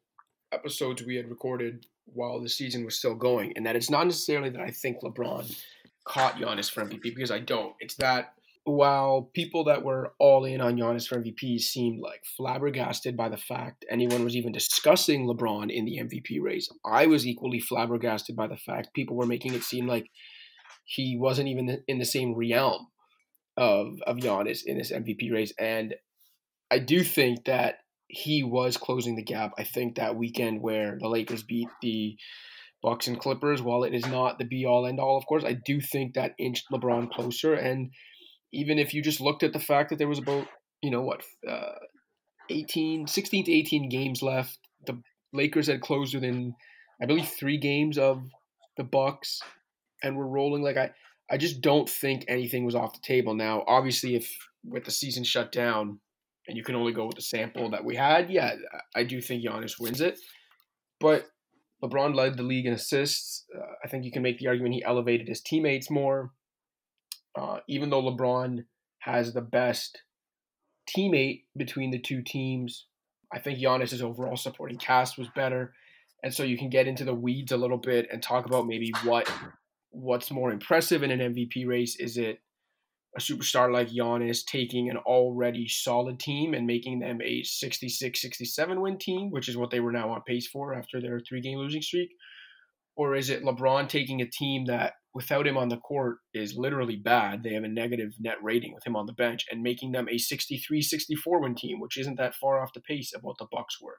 episodes 0.52 1.04
we 1.04 1.16
had 1.16 1.30
recorded 1.30 1.86
while 2.06 2.42
the 2.42 2.50
season 2.50 2.84
was 2.86 2.98
still 2.98 3.16
going, 3.16 3.54
and 3.56 3.66
that 3.66 3.76
it's 3.76 3.90
not 3.90 4.06
necessarily 4.06 4.50
that 4.50 4.62
I 4.62 4.72
think 4.72 5.02
LeBron 5.02 5.56
caught 6.06 6.36
Giannis 6.36 6.72
for 6.72 6.84
MVP 6.84 7.16
because 7.16 7.32
I 7.32 7.40
don't. 7.40 7.76
It's 7.80 7.96
that 7.96 8.34
while 8.66 9.30
people 9.34 9.64
that 9.66 9.84
were 9.84 10.14
all 10.20 10.46
in 10.46 10.62
on 10.62 10.76
Giannis 10.76 11.08
for 11.08 11.22
MVP 11.22 11.60
seemed 11.60 12.02
like 12.02 12.24
flabbergasted 12.38 13.16
by 13.16 13.30
the 13.30 13.38
fact 13.38 13.86
anyone 13.90 14.24
was 14.24 14.36
even 14.36 14.52
discussing 14.52 15.28
LeBron 15.28 15.72
in 15.72 15.86
the 15.86 16.00
MVP 16.00 16.42
race, 16.42 16.70
I 16.86 17.06
was 17.06 17.26
equally 17.26 17.60
flabbergasted 17.60 18.36
by 18.36 18.48
the 18.48 18.58
fact 18.58 18.94
people 18.94 19.16
were 19.16 19.26
making 19.26 19.54
it 19.54 19.64
seem 19.64 19.88
like 19.88 20.10
he 20.86 21.18
wasn't 21.18 21.48
even 21.48 21.84
in 21.88 22.00
the 22.00 22.06
same 22.06 22.36
realm 22.36 22.88
of 23.56 24.00
of 24.06 24.18
Giannis 24.18 24.60
in 24.66 24.78
this 24.78 24.92
MVP 24.92 25.32
race. 25.32 25.54
And 25.60 25.96
I 26.72 26.80
do 26.80 27.04
think 27.04 27.46
that 27.46 27.80
he 28.08 28.44
was 28.44 28.78
closing 28.78 29.16
the 29.16 29.24
gap. 29.24 29.54
I 29.58 29.64
think 29.64 29.96
that 29.96 30.16
weekend 30.16 30.62
where 30.62 30.98
the 31.00 31.08
Lakers 31.08 31.44
beat 31.44 31.68
the 31.82 32.18
Bucks 32.82 33.08
and 33.08 33.20
Clippers, 33.20 33.62
while 33.62 33.84
it 33.84 33.94
is 33.94 34.06
not 34.08 34.40
the 34.40 34.46
be 34.46 34.66
all 34.66 34.86
end 34.86 35.00
all, 35.00 35.18
of 35.18 35.26
course, 35.26 35.44
I 35.44 35.54
do 35.54 35.80
think 35.80 36.14
that 36.14 36.34
inched 36.40 36.68
LeBron 36.72 37.12
closer. 37.12 37.54
And 37.54 37.92
even 38.52 38.80
if 38.80 38.94
you 38.94 39.02
just 39.02 39.22
looked 39.22 39.44
at 39.44 39.54
the 39.54 39.60
fact 39.60 39.90
that 39.90 39.98
there 39.98 40.08
was 40.08 40.20
about, 40.20 40.48
you 40.82 40.90
know, 40.90 41.02
what, 41.02 41.24
uh, 41.48 41.76
18, 42.50 43.06
16 43.06 43.46
to 43.46 43.52
18 43.52 43.90
games 43.90 44.24
left, 44.24 44.58
the 44.88 45.02
Lakers 45.34 45.68
had 45.68 45.82
closed 45.82 46.16
within, 46.16 46.56
I 47.02 47.06
believe, 47.06 47.28
three 47.28 47.58
games 47.58 47.98
of 47.98 48.24
the 48.78 48.84
Bucks 48.84 49.42
and 50.02 50.18
we're 50.18 50.26
rolling. 50.26 50.64
Like 50.64 50.78
I, 50.78 50.92
I 51.30 51.38
just 51.38 51.62
don't 51.62 51.90
think 51.90 52.26
anything 52.28 52.66
was 52.66 52.76
off 52.76 52.94
the 52.94 53.00
table. 53.02 53.36
Now, 53.36 53.64
obviously, 53.68 54.16
if 54.16 54.36
with 54.64 54.86
the 54.86 54.92
season 54.92 55.24
shut 55.24 55.52
down 55.52 56.00
and 56.50 56.58
you 56.58 56.64
can 56.64 56.76
only 56.76 56.92
go 56.92 57.06
with 57.06 57.16
the 57.16 57.22
sample 57.22 57.70
that 57.70 57.86
we 57.86 57.96
had, 57.96 58.32
yeah, 58.32 58.56
I 58.96 59.04
do 59.04 59.22
think 59.22 59.46
Giannis 59.46 59.80
wins 59.80 60.02
it. 60.02 60.20
But 61.00 61.28
LeBron 61.84 62.16
led 62.16 62.38
the 62.38 62.44
league 62.44 62.66
in 62.66 62.74
assists. 62.74 63.46
Uh, 63.56 63.62
I 63.86 63.88
think 63.88 64.04
you 64.04 64.12
can 64.12 64.24
make 64.24 64.40
the 64.40 64.48
argument 64.48 64.74
he 64.74 64.84
elevated 64.84 65.28
his 65.28 65.42
teammates 65.42 65.92
more. 65.92 66.32
Uh, 67.38 67.60
even 67.70 67.92
though 67.92 68.02
LeBron 68.02 68.66
has 69.02 69.32
the 69.32 69.42
best 69.42 70.02
teammate 70.90 71.44
between 71.56 71.92
the 71.92 72.00
two 72.00 72.24
teams, 72.24 72.88
I 73.32 73.38
think 73.38 73.60
Giannis's 73.60 74.02
overall 74.02 74.36
supporting 74.36 74.80
cast 74.80 75.20
was 75.20 75.30
better. 75.36 75.76
And 76.24 76.34
so 76.34 76.42
you 76.42 76.58
can 76.58 76.72
get 76.72 76.88
into 76.88 77.06
the 77.06 77.14
weeds 77.14 77.52
a 77.52 77.58
little 77.58 77.78
bit 77.78 78.08
and 78.12 78.24
talk 78.24 78.48
about 78.48 78.66
maybe 78.66 78.92
what 79.04 79.32
what's 79.92 80.32
more 80.32 80.52
impressive 80.52 81.04
in 81.04 81.12
an 81.12 81.20
MVP 81.20 81.68
race? 81.68 81.96
Is 81.96 82.18
it 82.18 82.42
a 83.18 83.20
superstar 83.20 83.72
like 83.72 83.90
Giannis 83.90 84.46
taking 84.46 84.90
an 84.90 84.98
already 84.98 85.68
solid 85.68 86.20
team 86.20 86.54
and 86.54 86.68
making 86.68 87.00
them 87.00 87.20
a 87.22 87.44
66 87.44 88.22
67 88.22 88.82
win 88.82 88.98
team, 88.98 89.32
which 89.32 89.50
is 89.50 89.58
what 89.58 89.72
they 89.72 89.80
were 89.80 89.92
now 89.92 90.12
on 90.12 90.22
pace 90.28 90.48
for 90.48 90.74
after 90.74 91.02
their 91.02 91.20
three 91.20 91.42
game 91.42 91.58
losing 91.58 91.82
streak? 91.82 92.10
Or 92.96 93.16
is 93.16 93.30
it 93.30 93.44
LeBron 93.44 93.88
taking 93.88 94.22
a 94.22 94.30
team 94.30 94.66
that 94.66 94.94
without 95.14 95.48
him 95.48 95.58
on 95.58 95.70
the 95.70 95.78
court 95.78 96.18
is 96.34 96.56
literally 96.58 96.98
bad? 96.98 97.44
They 97.44 97.54
have 97.54 97.64
a 97.64 97.70
negative 97.70 98.14
net 98.20 98.38
rating 98.44 98.74
with 98.74 98.86
him 98.86 98.96
on 98.96 99.06
the 99.06 99.14
bench 99.14 99.46
and 99.50 99.64
making 99.64 99.92
them 99.94 100.08
a 100.10 100.18
63 100.18 100.82
64 100.82 101.42
win 101.42 101.56
team, 101.56 101.80
which 101.80 101.98
isn't 101.98 102.18
that 102.18 102.36
far 102.36 102.62
off 102.62 102.74
the 102.74 102.82
pace 102.82 103.14
of 103.14 103.24
what 103.24 103.38
the 103.40 103.48
Bucks 103.52 103.82
were. 103.82 103.98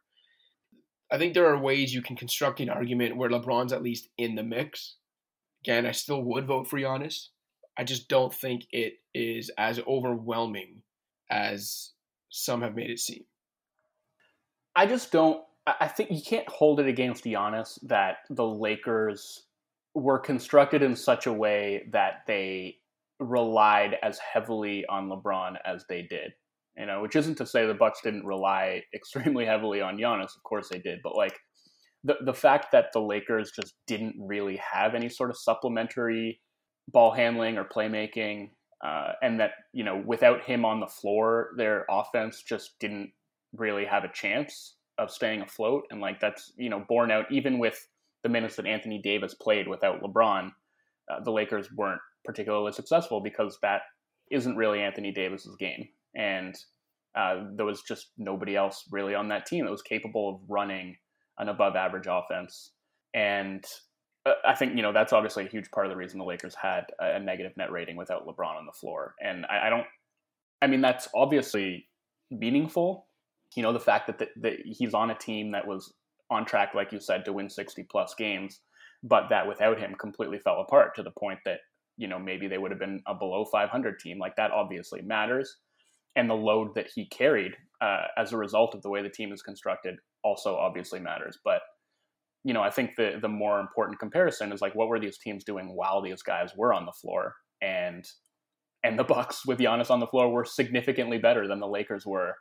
I 1.11 1.19
think 1.19 1.35
there 1.35 1.53
are 1.53 1.59
ways 1.59 1.93
you 1.93 2.03
can 2.03 2.15
construct 2.15 2.61
an 2.61 2.71
argument 2.71 3.17
where 3.17 3.31
LeBron's 3.31 3.73
at 3.73 3.83
least 3.83 4.09
in 4.17 4.37
the 4.37 4.45
mix 4.45 4.97
Again, 5.63 5.85
I 5.85 5.93
still 5.93 6.23
would 6.23 6.47
vote 6.47 6.69
for 6.69 6.79
Giannis. 6.79 7.29
I 7.79 7.85
just 7.85 8.09
don't 8.09 8.33
think 8.33 8.67
it 8.73 8.95
is 9.15 9.51
as 9.57 9.81
overwhelming 9.87 10.83
as 11.31 11.93
some 12.29 12.63
have 12.63 12.75
made 12.75 12.91
it 12.91 12.99
seem. 12.99 13.25
I 14.75 14.87
just 14.87 15.13
don't. 15.13 15.43
I 15.67 15.89
think 15.89 16.11
you 16.11 16.23
can't 16.23 16.49
hold 16.49 16.81
it 16.81 16.87
against 16.87 17.25
Giannis 17.25 17.79
that 17.83 18.19
the 18.31 18.47
Lakers 18.47 19.45
were 19.95 20.19
constructed 20.19 20.83
in 20.83 20.97
such 20.97 21.27
a 21.27 21.33
way 21.33 21.87
that 21.93 22.23
they 22.27 22.77
relied 23.19 23.97
as 24.03 24.19
heavily 24.19 24.87
on 24.87 25.09
LeBron 25.09 25.57
as 25.65 25.85
they 25.89 26.03
did. 26.03 26.33
You 26.77 26.87
know, 26.87 27.03
which 27.03 27.17
isn't 27.17 27.37
to 27.37 27.47
say 27.47 27.67
the 27.67 27.75
Bucks 27.75 28.01
didn't 28.03 28.25
rely 28.25 28.83
extremely 28.95 29.45
heavily 29.45 29.81
on 29.81 29.99
Giannis. 29.99 30.37
Of 30.37 30.43
course 30.45 30.69
they 30.69 30.79
did, 30.79 31.01
but 31.03 31.17
like 31.17 31.39
the 32.05 32.17
the 32.25 32.35
fact 32.35 32.73
that 32.73 32.87
the 32.93 33.01
Lakers 33.01 33.53
just 33.55 33.75
didn't 33.87 34.17
really 34.19 34.57
have 34.57 34.95
any 34.95 35.09
sort 35.09 35.31
of 35.31 35.37
supplementary 35.37 36.41
ball 36.93 37.13
handling 37.13 37.57
or 37.59 37.65
playmaking, 37.65 38.51
uh, 38.85 39.13
and 39.23 39.41
that 39.41 39.53
you 39.73 39.85
know 39.85 40.03
without 40.05 40.45
him 40.45 40.65
on 40.65 40.81
the 40.81 40.87
floor, 40.87 41.51
their 41.57 41.85
offense 41.91 42.43
just 42.43 42.79
didn't 42.79 43.13
really 43.57 43.85
have 43.85 44.05
a 44.05 44.13
chance 44.13 44.77
of 44.99 45.11
staying 45.11 45.43
afloat, 45.43 45.85
and 45.91 46.01
like 46.01 46.21
that's 46.21 46.53
you 46.57 46.71
know 46.71 46.85
borne 46.89 47.11
out 47.11 47.31
even 47.31 47.59
with 47.59 47.87
the 48.23 48.29
minutes 48.29 48.57
that 48.57 48.67
Anthony 48.67 49.01
Davis 49.03 49.35
played 49.35 49.67
without 49.67 50.03
LeBron, 50.03 50.51
uh, 51.11 51.21
the 51.25 51.33
Lakers 51.33 51.69
weren't 51.75 52.01
particularly 52.25 52.73
successful 52.73 53.21
because 53.21 53.59
that 53.63 53.83
isn't 54.31 54.57
really 54.57 54.81
Anthony 54.81 55.13
Davis's 55.13 55.57
game, 55.57 55.89
and 56.15 56.55
uh, 57.15 57.45
there 57.55 57.67
was 57.67 57.83
just 57.83 58.11
nobody 58.19 58.57
else 58.57 58.85
really 58.91 59.15
on 59.15 59.29
that 59.29 59.47
team 59.47 59.65
that 59.65 59.71
was 59.71 59.83
capable 59.83 60.29
of 60.29 60.41
running 60.49 60.97
an 61.39 61.49
above 61.49 61.75
average 61.75 62.07
offense. 62.09 62.73
And 63.15 63.65
I 64.27 64.55
think, 64.55 64.77
you 64.77 64.83
know, 64.83 64.93
that's 64.93 65.13
obviously 65.13 65.47
a 65.47 65.49
huge 65.49 65.71
part 65.71 65.87
of 65.87 65.91
the 65.91 65.97
reason 65.97 66.19
the 66.19 66.25
Lakers 66.25 66.55
had 66.55 66.85
a 66.99 67.19
negative 67.19 67.57
net 67.57 67.73
rating 67.73 67.97
without 67.97 68.27
LeBron 68.27 68.57
on 68.57 68.67
the 68.67 68.73
floor. 68.73 69.15
And 69.23 69.47
I, 69.47 69.67
I 69.67 69.71
don't, 69.71 69.87
I 70.61 70.67
mean, 70.67 70.83
that's 70.83 71.09
obviously 71.15 71.89
meaningful. 72.31 73.07
You 73.57 73.63
know, 73.63 73.73
the 73.73 73.81
fact 73.81 74.07
that, 74.09 74.29
that 74.43 74.57
he's 74.65 74.93
on 74.93 75.11
a 75.11 75.15
team 75.15 75.53
that 75.53 75.67
was 75.67 75.95
on 76.31 76.45
track, 76.45 76.75
like 76.75 76.93
you 76.93 77.01
said, 77.01 77.25
to 77.25 77.33
win 77.33 77.49
60 77.49 77.83
plus 77.91 78.15
games, 78.15 78.61
but 79.03 79.29
that 79.31 79.49
without 79.49 79.79
him 79.79 79.95
completely 79.99 80.39
fell 80.39 80.61
apart 80.61 80.95
to 80.97 81.03
the 81.03 81.13
point 81.19 81.39
that, 81.47 81.61
you 81.97 82.07
know, 82.07 82.19
maybe 82.19 82.47
they 82.47 82.59
would 82.59 82.71
have 82.71 82.81
been 82.81 83.01
a 83.07 83.15
below 83.15 83.47
500 83.47 83.99
team. 83.99 84.19
Like 84.19 84.37
that 84.37 84.51
obviously 84.51 85.01
matters. 85.01 85.57
And 86.17 86.29
the 86.29 86.35
load 86.35 86.75
that 86.75 86.91
he 86.95 87.07
carried 87.07 87.53
uh, 87.81 88.03
as 88.19 88.33
a 88.33 88.37
result 88.37 88.75
of 88.75 88.83
the 88.83 88.91
way 88.91 89.03
the 89.03 89.09
team 89.09 89.33
is 89.33 89.43
constructed 89.43 89.97
also 90.23 90.57
obviously 90.57 91.01
matters. 91.01 91.39
But 91.43 91.63
you 92.45 92.55
know, 92.55 92.63
I 92.63 92.71
think 92.71 92.97
the 92.97 93.19
the 93.21 93.29
more 93.29 93.61
important 93.61 93.99
comparison 93.99 94.53
is 94.53 94.61
like 94.61 94.75
what 94.75 94.89
were 94.89 95.01
these 95.01 95.19
teams 95.19 95.45
doing 95.45 95.75
while 95.75 96.01
these 96.01 96.23
guys 96.23 96.53
were 96.57 96.73
on 96.73 96.87
the 96.87 96.93
floor, 96.93 97.35
and 97.61 98.05
and 98.83 98.99
the 98.99 99.05
Bucks 99.05 99.47
with 99.47 99.59
Giannis 99.59 99.91
on 99.91 100.01
the 100.01 100.07
floor 100.07 100.31
were 100.31 100.45
significantly 100.45 101.19
better 101.19 101.47
than 101.47 101.61
the 101.61 101.69
Lakers 101.69 102.07
were 102.07 102.37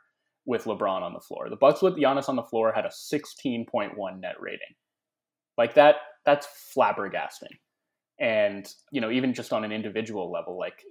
with 0.46 0.64
LeBron 0.64 1.02
on 1.02 1.12
the 1.12 1.20
floor. 1.20 1.50
The 1.50 1.56
Bucks 1.56 1.82
with 1.82 1.96
Giannis 1.96 2.28
on 2.28 2.36
the 2.36 2.42
floor 2.42 2.72
had 2.72 2.86
a 2.86 2.88
16.1 2.88 3.94
net 4.20 4.36
rating. 4.40 4.74
Like 5.58 5.74
that 5.74 5.96
that's 6.24 6.48
flabbergasting. 6.76 7.58
And, 8.18 8.66
you 8.92 9.00
know, 9.00 9.10
even 9.10 9.32
just 9.32 9.52
on 9.52 9.64
an 9.64 9.72
individual 9.72 10.30
level, 10.30 10.58
like 10.58 10.82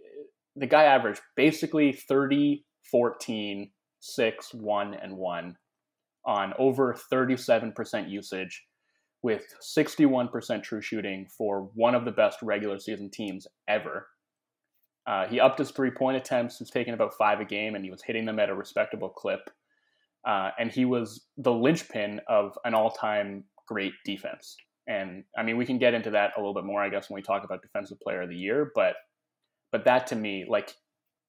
the 0.56 0.68
guy 0.68 0.84
averaged 0.84 1.22
basically 1.36 1.92
30, 1.92 2.66
14, 2.92 3.72
6, 4.00 4.54
1 4.54 4.94
and 4.96 5.18
1 5.18 5.56
on 6.26 6.54
over 6.58 6.96
37% 7.12 8.10
usage 8.10 8.64
with 9.22 9.44
61% 9.62 10.64
true 10.64 10.82
shooting 10.82 11.28
for 11.38 11.70
one 11.76 11.96
of 11.96 12.06
the 12.06 12.12
best 12.12 12.40
regular 12.42 12.80
season 12.80 13.10
teams 13.12 13.48
ever. 13.68 14.08
Uh, 15.08 15.28
he 15.28 15.40
upped 15.40 15.60
his 15.60 15.72
three 15.72 15.92
point 15.92 16.18
attempts. 16.18 16.60
He's 16.60 16.70
taking 16.70 16.94
about 16.94 17.14
five 17.18 17.40
a 17.40 17.46
game, 17.46 17.76
and 17.76 17.84
he 17.84 17.92
was 17.92 18.04
hitting 18.04 18.26
them 18.26 18.40
at 18.40 18.50
a 18.50 18.56
respectable 18.56 19.10
clip. 19.10 19.42
uh, 20.28 20.52
and 20.60 20.72
he 20.72 20.86
was 20.86 21.26
the 21.38 21.52
linchpin 21.54 22.20
of 22.28 22.58
an 22.66 22.74
all-time 22.74 23.46
great 23.68 23.94
defense. 24.06 24.56
And 24.88 25.24
I 25.38 25.44
mean, 25.44 25.58
we 25.58 25.66
can 25.66 25.78
get 25.78 25.94
into 25.94 26.12
that 26.12 26.32
a 26.36 26.40
little 26.40 26.54
bit 26.54 26.66
more, 26.66 26.82
I 26.84 26.90
guess, 26.90 27.10
when 27.10 27.16
we 27.16 27.22
talk 27.22 27.44
about 27.44 27.62
Defensive 27.62 28.00
Player 28.02 28.24
of 28.24 28.30
the 28.30 28.36
Year. 28.36 28.72
But 28.76 28.96
but 29.72 29.86
that 29.86 30.08
to 30.08 30.16
me, 30.16 30.46
like, 30.50 30.74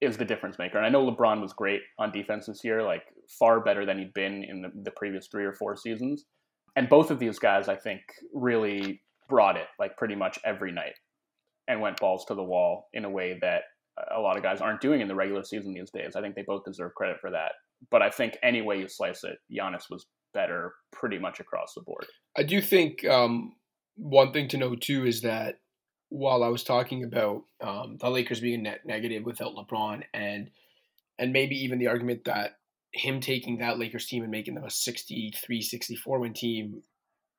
is 0.01 0.17
the 0.17 0.25
difference 0.25 0.59
maker. 0.59 0.79
And 0.79 0.87
I 0.87 0.91
know 0.91 1.05
LeBron 1.11 1.43
was 1.43 1.53
great 1.53 1.83
on 1.99 2.11
defense 2.11 2.47
this 2.47 2.65
year, 2.65 2.83
like 2.83 3.03
far 3.39 3.61
better 3.61 3.85
than 3.85 3.99
he'd 3.99 4.15
been 4.15 4.45
in 4.45 4.63
the, 4.63 4.71
the 4.85 4.91
previous 4.93 5.29
three 5.29 5.45
or 5.45 5.53
four 5.53 5.77
seasons. 5.77 6.25
And 6.77 6.89
both 6.89 7.11
of 7.11 7.19
these 7.19 7.39
guys, 7.39 7.69
I 7.69 7.77
think, 7.77 8.01
really 8.33 9.03
brought 9.29 9.57
it 9.57 9.67
like 9.79 9.97
pretty 9.97 10.15
much 10.15 10.39
every 10.45 10.73
night 10.73 10.95
and 11.69 11.81
went 11.81 12.01
balls 12.01 12.25
to 12.27 12.35
the 12.35 12.43
wall 12.43 12.89
in 12.93 13.05
a 13.05 13.11
way 13.11 13.39
that 13.41 13.63
a 14.15 14.21
lot 14.21 14.37
of 14.37 14.43
guys 14.43 14.61
aren't 14.61 14.81
doing 14.81 15.01
in 15.01 15.09
the 15.09 15.15
regular 15.15 15.43
season 15.43 15.75
these 15.75 15.91
days. 15.91 16.17
I 16.17 16.21
think 16.21 16.35
they 16.35 16.45
both 16.47 16.65
deserve 16.65 16.95
credit 16.95 17.19
for 17.21 17.31
that. 17.31 17.53
But 17.91 18.03
I 18.03 18.11
think 18.11 18.37
any 18.43 18.63
way 18.63 18.79
you 18.79 18.89
slice 18.89 19.25
it, 19.25 19.39
Giannis 19.53 19.91
was 19.91 20.07
better 20.35 20.75
pretty 20.93 21.19
much 21.19 21.41
across 21.41 21.75
the 21.75 21.83
board. 21.83 22.07
I 22.37 22.43
do 22.43 22.61
think 22.61 23.05
um, 23.07 23.53
one 23.97 24.33
thing 24.33 24.49
to 24.49 24.59
know 24.59 24.75
too 24.75 25.07
is 25.07 25.23
that 25.23 25.57
while 26.09 26.43
I 26.43 26.49
was 26.49 26.65
talking 26.65 27.05
about 27.05 27.43
um, 27.61 27.97
the 28.01 28.11
Lakers 28.11 28.41
being 28.41 28.65
net 28.65 28.81
negative 28.85 29.25
without 29.25 29.55
LeBron 29.55 30.03
and 30.13 30.51
and 31.19 31.33
maybe 31.33 31.55
even 31.65 31.79
the 31.79 31.87
argument 31.87 32.25
that 32.25 32.57
him 32.93 33.21
taking 33.21 33.59
that 33.59 33.79
Lakers 33.79 34.07
team 34.07 34.23
and 34.23 34.31
making 34.31 34.55
them 34.55 34.65
a 34.65 34.71
63 34.71 35.63
64 35.63 36.19
win 36.19 36.33
team 36.33 36.83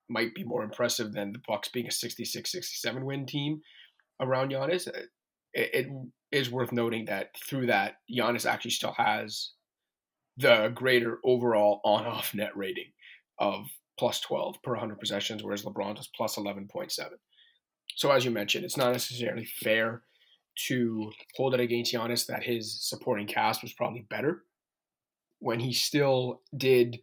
might 0.10 0.34
be 0.36 0.44
more 0.44 0.64
impressive 0.64 1.14
than 1.14 1.32
the 1.32 1.42
Bucks 1.48 1.70
being 1.70 1.88
a 1.88 1.92
66 1.92 2.52
67 2.52 3.06
win 3.06 3.26
team 3.26 3.62
around 4.20 4.52
Giannis. 4.52 4.88
Uh, 4.88 5.06
it, 5.54 5.70
it 5.74 5.88
is 6.32 6.52
worth 6.52 6.72
noting 6.72 7.06
that 7.06 7.36
through 7.48 7.68
that, 7.68 7.96
Giannis 8.12 8.46
actually 8.46 8.72
still 8.72 8.94
has 8.98 9.52
the 10.38 10.72
greater 10.74 11.20
overall 11.26 11.82
on 11.84 12.06
off 12.06 12.34
net 12.36 12.56
rating 12.56 12.92
of 13.40 13.68
plus 14.00 14.20
12 14.22 14.58
per 14.64 14.72
100 14.72 15.00
possessions, 15.00 15.44
whereas 15.44 15.64
LeBron 15.64 15.98
was 15.98 16.10
plus 16.16 16.36
11.7. 16.36 16.92
So 17.96 18.12
as 18.12 18.24
you 18.24 18.32
mentioned, 18.32 18.64
it's 18.64 18.78
not 18.78 18.94
necessarily 18.94 19.46
fair 19.46 20.04
to 20.68 21.12
hold 21.36 21.54
it 21.54 21.60
against 21.60 21.94
Giannis 21.94 22.26
that 22.28 22.44
his 22.44 22.78
supporting 22.82 23.28
cast 23.28 23.62
was 23.62 23.74
probably 23.74 24.06
better 24.10 24.44
when 25.42 25.60
he 25.60 25.74
still 25.74 26.42
did 26.56 27.00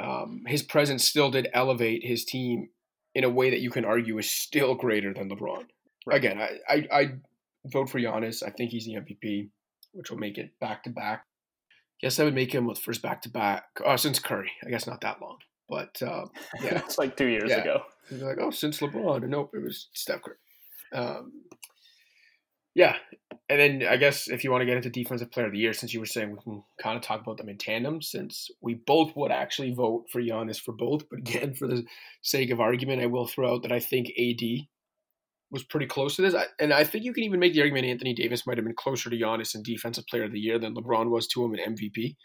um, 0.00 0.42
his 0.46 0.62
presence 0.62 1.04
still 1.04 1.30
did 1.30 1.48
elevate 1.52 2.04
his 2.04 2.24
team 2.24 2.68
in 3.14 3.24
a 3.24 3.30
way 3.30 3.50
that 3.50 3.60
you 3.60 3.70
can 3.70 3.84
argue 3.84 4.18
is 4.18 4.30
still 4.30 4.74
greater 4.74 5.12
than 5.14 5.30
LeBron. 5.30 5.64
Right. 6.06 6.16
Again, 6.16 6.38
I, 6.38 6.58
I, 6.68 6.88
I 6.92 7.12
vote 7.64 7.88
for 7.88 7.98
Giannis. 7.98 8.42
I 8.46 8.50
think 8.50 8.70
he's 8.70 8.84
the 8.84 8.94
MVP, 8.94 9.48
which 9.92 10.10
will 10.10 10.18
make 10.18 10.38
it 10.38 10.58
back 10.60 10.84
to 10.84 10.90
back. 10.90 11.24
Guess 12.02 12.20
I 12.20 12.24
would 12.24 12.34
make 12.34 12.54
him 12.54 12.66
with 12.66 12.78
first 12.78 13.00
back 13.00 13.22
to 13.22 13.30
back 13.30 13.64
since 13.96 14.18
Curry. 14.18 14.52
I 14.64 14.68
guess 14.68 14.86
not 14.86 15.00
that 15.00 15.22
long, 15.22 15.38
but 15.66 16.00
uh, 16.02 16.26
yeah, 16.62 16.78
it's 16.84 16.98
like 16.98 17.16
two 17.16 17.26
years 17.26 17.48
yeah. 17.48 17.62
ago. 17.62 17.82
He's 18.10 18.22
like, 18.22 18.36
oh, 18.38 18.50
since 18.50 18.80
LeBron. 18.80 19.26
Nope, 19.28 19.52
it 19.54 19.62
was 19.62 19.88
Steph 19.94 20.20
Curry. 20.22 20.36
Um, 20.92 21.32
yeah, 22.76 22.96
and 23.48 23.58
then 23.58 23.88
I 23.88 23.96
guess 23.96 24.28
if 24.28 24.44
you 24.44 24.50
want 24.50 24.60
to 24.60 24.66
get 24.66 24.76
into 24.76 24.90
defensive 24.90 25.30
player 25.30 25.46
of 25.46 25.52
the 25.52 25.58
year, 25.58 25.72
since 25.72 25.94
you 25.94 25.98
were 25.98 26.04
saying 26.04 26.32
we 26.32 26.42
can 26.42 26.62
kind 26.78 26.94
of 26.94 27.02
talk 27.02 27.22
about 27.22 27.38
them 27.38 27.48
in 27.48 27.56
tandem, 27.56 28.02
since 28.02 28.50
we 28.60 28.74
both 28.74 29.16
would 29.16 29.32
actually 29.32 29.72
vote 29.72 30.04
for 30.12 30.20
Giannis 30.20 30.60
for 30.60 30.72
both, 30.72 31.08
but 31.08 31.20
again, 31.20 31.54
for 31.54 31.66
the 31.66 31.86
sake 32.20 32.50
of 32.50 32.60
argument, 32.60 33.00
I 33.00 33.06
will 33.06 33.26
throw 33.26 33.54
out 33.54 33.62
that 33.62 33.72
I 33.72 33.80
think 33.80 34.08
AD 34.18 34.66
was 35.50 35.64
pretty 35.64 35.86
close 35.86 36.16
to 36.16 36.22
this, 36.22 36.34
and 36.60 36.74
I 36.74 36.84
think 36.84 37.04
you 37.04 37.14
can 37.14 37.24
even 37.24 37.40
make 37.40 37.54
the 37.54 37.62
argument 37.62 37.86
Anthony 37.86 38.12
Davis 38.12 38.46
might 38.46 38.58
have 38.58 38.66
been 38.66 38.76
closer 38.76 39.08
to 39.08 39.16
Giannis 39.16 39.54
in 39.54 39.62
defensive 39.62 40.06
player 40.06 40.24
of 40.24 40.32
the 40.32 40.40
year 40.40 40.58
than 40.58 40.74
LeBron 40.74 41.08
was 41.08 41.26
to 41.28 41.46
him 41.46 41.54
in 41.54 41.74
MVP. 41.76 42.16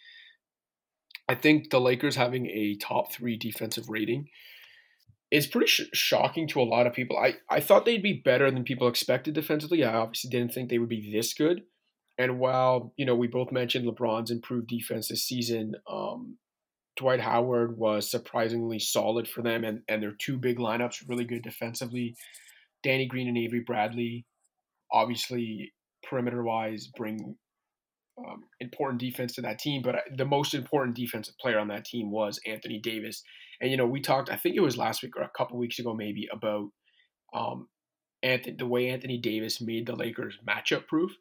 I 1.30 1.36
think 1.36 1.70
the 1.70 1.80
Lakers 1.80 2.18
having 2.18 2.48
a 2.48 2.76
top 2.76 3.14
three 3.14 3.38
defensive 3.38 3.88
rating 3.88 4.28
is 5.32 5.48
pretty 5.48 5.68
sh- 5.68 5.90
shocking 5.94 6.48
to 6.50 6.62
a 6.62 6.64
lot 6.64 6.86
of 6.86 6.94
people. 6.94 7.18
I, 7.18 7.36
I 7.50 7.62
thought 7.62 7.86
they'd 7.86 8.04
be 8.04 8.22
better 8.24 8.52
than 8.52 8.64
people 8.64 8.88
expected 8.88 9.34
defensively. 9.34 9.84
I 9.84 9.94
obviously 9.94 10.30
didn't 10.30 10.54
think 10.54 10.70
they 10.70 10.78
would 10.78 10.90
be 10.90 11.12
this 11.12 11.34
good. 11.34 11.64
And 12.18 12.38
while, 12.38 12.94
you 12.98 13.06
know, 13.06 13.16
we 13.16 13.28
both 13.28 13.52
mentioned 13.52 13.88
LeBron's 13.88 14.30
improved 14.30 14.68
defense 14.68 15.08
this 15.08 15.24
season, 15.24 15.76
um, 15.90 16.38
Dwight 16.98 17.22
Howard 17.22 17.78
was 17.78 18.12
surprisingly 18.12 18.78
solid 18.78 19.28
for 19.28 19.42
them, 19.42 19.64
and, 19.64 19.82
and 19.88 20.04
their 20.04 20.12
two 20.12 20.38
big 20.38 20.58
lineups 20.58 21.08
really 21.08 21.24
good 21.24 21.42
defensively. 21.42 22.16
Danny 22.84 23.08
Green 23.08 23.28
and 23.28 23.38
Avery 23.38 23.62
Bradley, 23.66 24.26
obviously, 24.92 25.74
perimeter 26.08 26.44
wise, 26.44 26.88
bring 26.96 27.38
um, 28.18 28.44
important 28.60 29.00
defense 29.00 29.34
to 29.36 29.42
that 29.42 29.60
team. 29.60 29.82
But 29.82 29.96
the 30.16 30.26
most 30.26 30.54
important 30.54 30.98
defensive 30.98 31.38
player 31.40 31.60
on 31.60 31.70
that 31.70 31.86
team 31.86 32.12
was 32.12 32.40
Anthony 32.46 32.80
Davis. 32.80 33.24
And 33.62 33.70
you 33.70 33.78
know, 33.78 33.86
we 33.86 34.02
talked. 34.02 34.30
I 34.30 34.36
think 34.36 34.56
it 34.56 34.62
was 34.62 34.78
last 34.78 35.04
week 35.04 35.16
or 35.16 35.22
a 35.22 35.32
couple 35.38 35.58
weeks 35.58 35.80
ago, 35.80 35.94
maybe 35.94 36.28
about 36.32 36.70
um, 37.34 37.68
Anthony, 38.24 38.56
the 38.58 38.66
way 38.66 38.90
Anthony 38.90 39.18
Davis 39.18 39.62
made 39.62 39.86
the 39.86 39.96
Lakers 39.96 40.38
matchup 40.46 40.88
proof. 40.88 41.12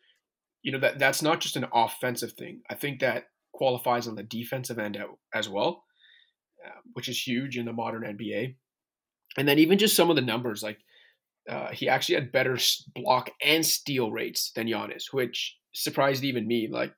You 0.63 0.73
know 0.73 0.81
that 0.81 0.99
that's 0.99 1.23
not 1.23 1.41
just 1.41 1.57
an 1.57 1.67
offensive 1.73 2.33
thing. 2.33 2.63
I 2.71 2.75
think 2.75 3.01
that 3.01 3.27
qualifies 3.53 4.09
on 4.09 4.15
the 4.15 4.23
defensive 4.23 4.79
end 4.79 4.99
as 5.35 5.49
well, 5.49 5.85
uh, 6.67 6.81
which 6.95 7.09
is 7.09 7.21
huge 7.21 7.59
in 7.59 7.67
the 7.67 7.73
modern 7.73 8.03
NBA. 8.03 8.57
And 9.37 9.47
then 9.47 9.59
even 9.59 9.79
just 9.79 9.95
some 9.95 10.11
of 10.11 10.17
the 10.17 10.23
numbers, 10.23 10.63
like 10.63 10.79
uh, 11.49 11.69
he 11.69 11.89
actually 11.89 12.17
had 12.17 12.33
better 12.33 12.59
block 12.95 13.31
and 13.45 13.65
steal 13.65 14.11
rates 14.11 14.51
than 14.53 14.67
Giannis, 14.67 15.13
which 15.13 15.57
surprised 15.73 16.25
even 16.25 16.47
me. 16.47 16.69
Like 16.71 16.93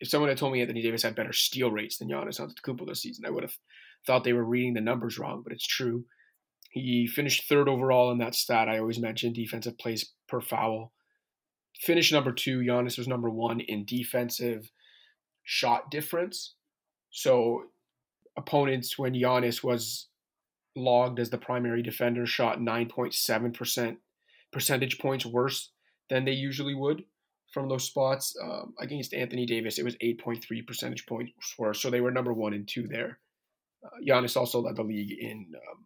if 0.00 0.08
someone 0.08 0.28
had 0.28 0.38
told 0.38 0.52
me 0.52 0.60
Anthony 0.60 0.82
Davis 0.82 1.02
had 1.02 1.14
better 1.14 1.32
steal 1.32 1.70
rates 1.70 1.98
than 1.98 2.08
Giannis 2.08 2.40
Antetokounmpo 2.40 2.86
this 2.86 3.02
season, 3.02 3.24
I 3.26 3.30
would 3.30 3.42
have 3.42 3.56
thought 4.06 4.24
they 4.24 4.32
were 4.32 4.44
reading 4.44 4.74
the 4.74 4.80
numbers 4.80 5.18
wrong. 5.18 5.42
But 5.42 5.52
it's 5.52 5.66
true. 5.66 6.04
He 6.70 7.06
finished 7.06 7.48
third 7.48 7.68
overall 7.68 8.10
in 8.10 8.18
that 8.18 8.34
stat. 8.34 8.68
I 8.68 8.78
always 8.78 8.98
mention 8.98 9.32
defensive 9.32 9.78
plays 9.78 10.12
per 10.28 10.40
foul. 10.40 10.92
Finished 11.80 12.12
number 12.12 12.32
two. 12.32 12.60
Giannis 12.60 12.96
was 12.96 13.08
number 13.08 13.28
one 13.28 13.60
in 13.60 13.84
defensive 13.84 14.70
shot 15.44 15.90
difference. 15.90 16.54
So 17.10 17.64
opponents, 18.36 18.98
when 18.98 19.14
Giannis 19.14 19.62
was 19.62 20.08
logged 20.74 21.18
as 21.18 21.30
the 21.30 21.38
primary 21.38 21.82
defender, 21.82 22.24
shot 22.26 22.58
9.7% 22.58 23.96
percentage 24.52 24.98
points 24.98 25.26
worse 25.26 25.70
than 26.08 26.24
they 26.24 26.32
usually 26.32 26.74
would 26.74 27.04
from 27.52 27.68
those 27.68 27.84
spots. 27.84 28.34
Um, 28.42 28.74
against 28.80 29.14
Anthony 29.14 29.46
Davis, 29.46 29.78
it 29.78 29.84
was 29.84 29.96
8.3 29.96 30.66
percentage 30.66 31.06
points 31.06 31.32
worse. 31.58 31.80
So 31.80 31.90
they 31.90 32.00
were 32.00 32.10
number 32.10 32.32
one 32.32 32.54
and 32.54 32.66
two 32.66 32.86
there. 32.88 33.18
Uh, 33.84 33.88
Giannis 34.06 34.36
also 34.36 34.60
led 34.60 34.76
the 34.76 34.82
league 34.82 35.12
in 35.18 35.46
um, 35.70 35.84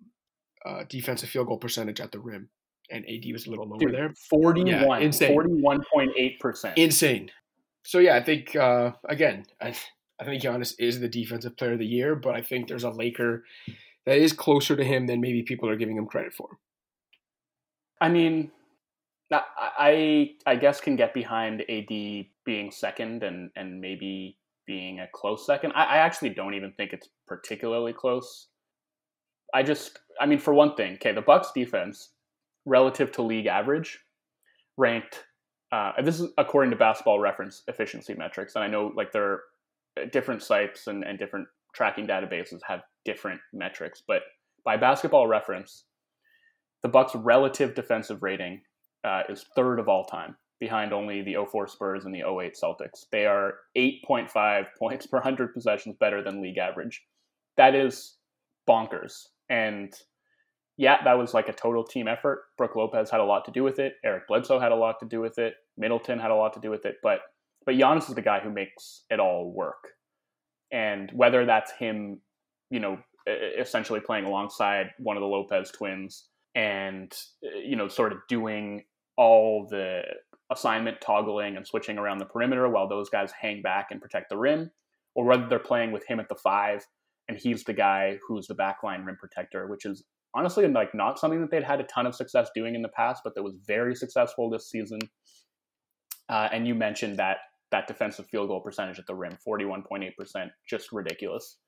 uh, 0.66 0.84
defensive 0.88 1.28
field 1.28 1.46
goal 1.46 1.58
percentage 1.58 2.00
at 2.00 2.12
the 2.12 2.18
rim, 2.18 2.48
and 2.90 3.04
AD 3.08 3.32
was 3.32 3.46
a 3.46 3.50
little 3.50 3.68
lower 3.68 3.78
Dude, 3.78 3.94
there. 3.94 4.12
41, 4.30 4.66
yeah, 4.66 4.98
insane. 4.98 5.36
41.8%. 5.36 6.74
Insane. 6.76 7.30
So 7.84 7.98
yeah, 7.98 8.16
I 8.16 8.22
think, 8.22 8.56
uh, 8.56 8.92
again, 9.08 9.46
I, 9.60 9.74
I 10.20 10.24
think 10.24 10.42
Giannis 10.42 10.74
is 10.78 11.00
the 11.00 11.08
defensive 11.08 11.56
player 11.56 11.74
of 11.74 11.78
the 11.78 11.86
year, 11.86 12.16
but 12.16 12.34
I 12.34 12.42
think 12.42 12.68
there's 12.68 12.84
a 12.84 12.90
Laker 12.90 13.44
that 14.06 14.18
is 14.18 14.32
closer 14.32 14.76
to 14.76 14.84
him 14.84 15.06
than 15.06 15.20
maybe 15.20 15.42
people 15.42 15.68
are 15.68 15.76
giving 15.76 15.96
him 15.96 16.06
credit 16.06 16.32
for. 16.32 16.58
I 18.00 18.08
mean, 18.08 18.50
I 19.30 20.32
I 20.46 20.56
guess 20.56 20.80
can 20.80 20.96
get 20.96 21.12
behind 21.12 21.62
AD 21.62 21.88
being 22.44 22.70
second 22.70 23.22
and 23.22 23.50
and 23.56 23.80
maybe 23.80 24.38
being 24.66 25.00
a 25.00 25.08
close 25.12 25.46
second. 25.46 25.72
I, 25.74 25.84
I 25.84 25.96
actually 25.98 26.30
don't 26.30 26.54
even 26.54 26.72
think 26.72 26.92
it's 26.92 27.08
particularly 27.26 27.92
close. 27.92 28.48
I 29.54 29.62
just 29.62 29.98
I 30.20 30.26
mean 30.26 30.38
for 30.38 30.54
one 30.54 30.74
thing, 30.74 30.94
okay, 30.94 31.12
the 31.12 31.22
Bucks 31.22 31.50
defense 31.54 32.10
relative 32.64 33.12
to 33.12 33.22
league 33.22 33.46
average 33.46 34.00
ranked 34.76 35.24
uh, 35.72 35.92
this 36.02 36.20
is 36.20 36.30
according 36.38 36.70
to 36.70 36.76
basketball 36.76 37.18
reference 37.18 37.62
efficiency 37.66 38.14
metrics 38.14 38.54
and 38.54 38.64
i 38.64 38.68
know 38.68 38.92
like 38.96 39.12
there 39.12 39.24
are 39.24 39.40
different 40.12 40.42
sites 40.42 40.86
and, 40.86 41.04
and 41.04 41.18
different 41.18 41.46
tracking 41.74 42.06
databases 42.06 42.60
have 42.66 42.80
different 43.04 43.40
metrics, 43.52 44.02
but 44.06 44.22
by 44.64 44.76
basketball 44.76 45.26
reference, 45.26 45.84
the 46.82 46.88
Bucks' 46.88 47.14
relative 47.14 47.74
defensive 47.74 48.22
rating 48.22 48.62
uh, 49.04 49.22
is 49.28 49.44
third 49.54 49.78
of 49.78 49.88
all 49.88 50.04
time, 50.04 50.36
behind 50.58 50.92
only 50.92 51.22
the 51.22 51.36
04 51.50 51.68
Spurs 51.68 52.04
and 52.04 52.14
the 52.14 52.20
08 52.20 52.56
Celtics. 52.60 53.04
They 53.12 53.26
are 53.26 53.54
8.5 53.76 54.64
points 54.78 55.06
per 55.06 55.18
100 55.18 55.54
possessions 55.54 55.96
better 56.00 56.22
than 56.22 56.42
league 56.42 56.58
average. 56.58 57.02
That 57.56 57.74
is 57.74 58.16
bonkers. 58.68 59.24
And 59.48 59.94
yeah, 60.76 61.02
that 61.04 61.18
was 61.18 61.32
like 61.32 61.48
a 61.48 61.52
total 61.52 61.84
team 61.84 62.08
effort. 62.08 62.44
Brook 62.58 62.76
Lopez 62.76 63.10
had 63.10 63.20
a 63.20 63.24
lot 63.24 63.44
to 63.46 63.50
do 63.50 63.62
with 63.62 63.78
it. 63.78 63.94
Eric 64.04 64.28
Bledsoe 64.28 64.60
had 64.60 64.72
a 64.72 64.76
lot 64.76 65.00
to 65.00 65.06
do 65.06 65.20
with 65.20 65.38
it. 65.38 65.54
Middleton 65.78 66.18
had 66.18 66.30
a 66.30 66.34
lot 66.34 66.52
to 66.54 66.60
do 66.60 66.70
with 66.70 66.84
it. 66.84 66.96
But 67.02 67.20
but 67.64 67.74
Giannis 67.74 68.08
is 68.08 68.14
the 68.14 68.22
guy 68.22 68.40
who 68.40 68.50
makes 68.50 69.02
it 69.10 69.18
all 69.18 69.50
work 69.50 69.88
and 70.72 71.10
whether 71.12 71.44
that's 71.44 71.72
him, 71.72 72.20
you 72.70 72.80
know, 72.80 72.98
essentially 73.58 74.00
playing 74.00 74.24
alongside 74.24 74.90
one 74.98 75.16
of 75.16 75.20
the 75.20 75.26
Lopez 75.26 75.70
twins 75.72 76.28
and 76.54 77.12
you 77.42 77.76
know 77.76 77.88
sort 77.88 78.12
of 78.12 78.18
doing 78.28 78.84
all 79.16 79.66
the 79.68 80.02
assignment 80.50 81.00
toggling 81.00 81.56
and 81.56 81.66
switching 81.66 81.98
around 81.98 82.18
the 82.18 82.24
perimeter 82.24 82.68
while 82.68 82.88
those 82.88 83.10
guys 83.10 83.32
hang 83.32 83.62
back 83.62 83.88
and 83.90 84.00
protect 84.00 84.28
the 84.28 84.36
rim 84.36 84.70
or 85.14 85.24
whether 85.24 85.48
they're 85.48 85.58
playing 85.58 85.90
with 85.90 86.06
him 86.06 86.20
at 86.20 86.28
the 86.28 86.36
five 86.36 86.86
and 87.28 87.38
he's 87.38 87.64
the 87.64 87.72
guy 87.72 88.18
who's 88.26 88.46
the 88.46 88.54
backline 88.54 89.04
rim 89.04 89.16
protector, 89.18 89.66
which 89.66 89.84
is 89.84 90.04
honestly 90.34 90.68
like 90.68 90.94
not 90.94 91.18
something 91.18 91.40
that 91.40 91.50
they'd 91.50 91.64
had 91.64 91.80
a 91.80 91.84
ton 91.84 92.06
of 92.06 92.14
success 92.14 92.50
doing 92.54 92.74
in 92.74 92.82
the 92.82 92.88
past, 92.88 93.22
but 93.24 93.34
that 93.34 93.42
was 93.42 93.54
very 93.66 93.94
successful 93.94 94.50
this 94.50 94.70
season. 94.70 94.98
Uh, 96.28 96.48
and 96.52 96.66
you 96.66 96.74
mentioned 96.74 97.18
that 97.18 97.38
that 97.72 97.86
defensive 97.86 98.26
field 98.26 98.48
goal 98.48 98.60
percentage 98.60 98.98
at 98.98 99.06
the 99.06 99.14
rim, 99.14 99.36
forty-one 99.44 99.82
point 99.82 100.04
eight 100.04 100.16
percent, 100.16 100.50
just 100.68 100.92
ridiculous. 100.92 101.58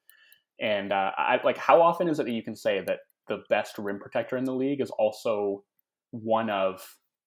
And 0.61 0.93
uh, 0.93 1.13
I 1.17 1.41
like 1.45 1.59
how 1.59 1.81
often 1.83 2.09
is 2.09 2.19
it 2.19 2.27
that 2.27 2.33
you 2.33 2.43
can 2.43 2.57
say 2.57 2.83
that 2.87 2.99
the 3.29 3.43
best 3.49 3.79
rim 3.79 3.99
protector 3.99 4.37
in 4.37 4.45
the 4.45 4.55
league 4.55 4.81
is 4.81 4.91
also 4.91 5.65
one 6.11 6.51
of 6.51 6.83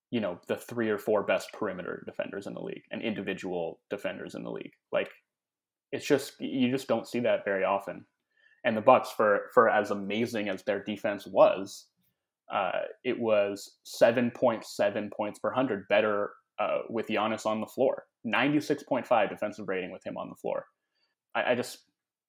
you 0.09 0.19
know 0.19 0.39
the 0.47 0.55
three 0.55 0.89
or 0.89 0.97
four 0.97 1.23
best 1.23 1.49
perimeter 1.53 2.03
defenders 2.05 2.47
in 2.47 2.53
the 2.53 2.61
league 2.61 2.83
and 2.91 3.01
individual 3.01 3.79
defenders 3.89 4.35
in 4.35 4.43
the 4.43 4.51
league. 4.51 4.73
Like 4.91 5.09
it's 5.91 6.05
just 6.05 6.33
you 6.39 6.69
just 6.71 6.87
don't 6.87 7.07
see 7.07 7.21
that 7.21 7.45
very 7.45 7.63
often. 7.63 8.05
And 8.63 8.77
the 8.77 8.81
Bucks, 8.81 9.09
for 9.09 9.49
for 9.53 9.69
as 9.69 9.91
amazing 9.91 10.49
as 10.49 10.63
their 10.63 10.83
defense 10.83 11.25
was, 11.25 11.87
uh, 12.51 12.81
it 13.03 13.19
was 13.19 13.77
seven 13.83 14.31
point 14.31 14.65
seven 14.65 15.09
points 15.09 15.39
per 15.39 15.51
hundred 15.51 15.87
better 15.87 16.31
uh, 16.59 16.79
with 16.89 17.07
Giannis 17.07 17.45
on 17.45 17.59
the 17.59 17.67
floor. 17.67 18.05
Ninety 18.23 18.59
six 18.59 18.83
point 18.83 19.07
five 19.07 19.29
defensive 19.29 19.67
rating 19.67 19.91
with 19.91 20.05
him 20.05 20.17
on 20.17 20.29
the 20.29 20.35
floor. 20.35 20.65
I, 21.33 21.51
I, 21.51 21.55
just 21.55 21.79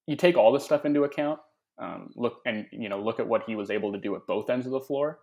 you 0.07 0.15
take 0.15 0.37
all 0.37 0.51
this 0.51 0.63
stuff 0.63 0.85
into 0.85 1.03
account. 1.03 1.39
Um, 1.77 2.11
look 2.15 2.37
and 2.45 2.65
you 2.71 2.89
know 2.89 3.01
look 3.01 3.19
at 3.19 3.27
what 3.27 3.43
he 3.45 3.55
was 3.55 3.69
able 3.69 3.91
to 3.93 3.99
do 3.99 4.15
at 4.15 4.25
both 4.25 4.49
ends 4.49 4.65
of 4.65 4.71
the 4.71 4.79
floor. 4.79 5.19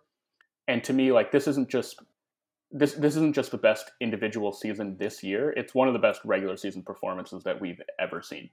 And 0.68 0.85
to 0.85 0.92
me, 0.92 1.12
like 1.12 1.33
this 1.33 1.49
isn't 1.49 1.70
just 1.70 2.01
this 2.70 2.94
this 2.94 3.16
isn't 3.16 3.35
just 3.35 3.51
the 3.51 3.59
best 3.59 3.90
individual 4.01 4.53
season 4.53 4.96
this 4.99 5.23
year. 5.23 5.51
It's 5.57 5.75
one 5.75 5.88
of 5.88 5.94
the 5.94 6.01
best 6.01 6.20
regular 6.25 6.57
season 6.57 6.83
performances 6.83 7.42
that 7.44 7.61
we've 7.61 7.81
ever 7.99 8.23
seen. 8.23 8.51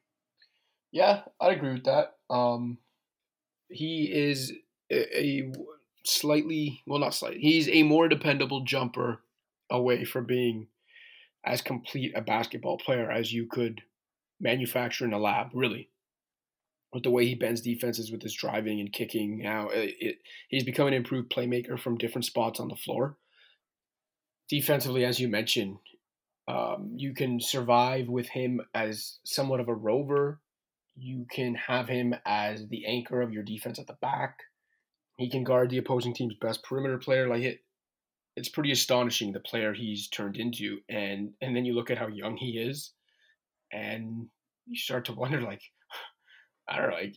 Yeah, 0.91 1.21
I'd 1.39 1.57
agree 1.57 1.73
with 1.73 1.85
that. 1.85 2.15
Um, 2.29 2.77
he 3.69 4.05
is 4.05 4.53
a, 4.91 5.19
a 5.19 5.51
slightly 6.03 6.81
well, 6.87 6.99
not 6.99 7.13
slightly. 7.13 7.39
He's 7.39 7.67
a 7.69 7.83
more 7.83 8.07
dependable 8.07 8.63
jumper 8.63 9.21
away 9.69 10.05
from 10.05 10.25
being 10.25 10.67
as 11.45 11.61
complete 11.61 12.13
a 12.15 12.21
basketball 12.21 12.77
player 12.77 13.11
as 13.11 13.33
you 13.33 13.45
could 13.45 13.81
manufacture 14.39 15.05
in 15.05 15.13
a 15.13 15.19
lab. 15.19 15.47
Really, 15.53 15.89
with 16.93 17.03
the 17.03 17.11
way 17.11 17.25
he 17.25 17.35
bends 17.35 17.61
defenses 17.61 18.11
with 18.11 18.21
his 18.21 18.33
driving 18.33 18.79
and 18.79 18.93
kicking. 18.93 19.39
Now 19.39 19.69
it, 19.69 19.95
it, 19.99 20.17
he's 20.47 20.63
become 20.63 20.87
an 20.87 20.93
improved 20.93 21.31
playmaker 21.31 21.79
from 21.79 21.97
different 21.97 22.25
spots 22.25 22.59
on 22.59 22.69
the 22.69 22.75
floor 22.75 23.17
defensively, 24.49 25.05
as 25.05 25.19
you 25.19 25.27
mentioned, 25.27 25.77
um, 26.47 26.93
you 26.95 27.13
can 27.13 27.39
survive 27.39 28.07
with 28.07 28.27
him 28.29 28.61
as 28.73 29.19
somewhat 29.23 29.59
of 29.59 29.67
a 29.67 29.73
rover. 29.73 30.39
You 30.97 31.25
can 31.31 31.55
have 31.55 31.87
him 31.87 32.15
as 32.25 32.67
the 32.69 32.85
anchor 32.87 33.21
of 33.21 33.31
your 33.31 33.43
defense 33.43 33.79
at 33.79 33.87
the 33.87 33.97
back. 34.01 34.39
He 35.17 35.29
can 35.29 35.43
guard 35.43 35.69
the 35.69 35.77
opposing 35.77 36.13
team's 36.13 36.35
best 36.39 36.63
perimeter 36.63 36.97
player. 36.97 37.27
Like 37.27 37.43
it, 37.43 37.59
it's 38.35 38.49
pretty 38.49 38.71
astonishing 38.71 39.31
the 39.31 39.39
player 39.39 39.73
he's 39.73 40.07
turned 40.07 40.37
into. 40.37 40.79
And 40.89 41.31
and 41.41 41.55
then 41.55 41.65
you 41.65 41.73
look 41.73 41.89
at 41.89 41.97
how 41.97 42.07
young 42.07 42.37
he 42.37 42.57
is, 42.57 42.93
and 43.71 44.27
you 44.65 44.77
start 44.77 45.05
to 45.05 45.13
wonder, 45.13 45.41
like, 45.41 45.61
I 46.69 46.77
don't 46.77 46.89
know, 46.89 46.95
like 46.95 47.15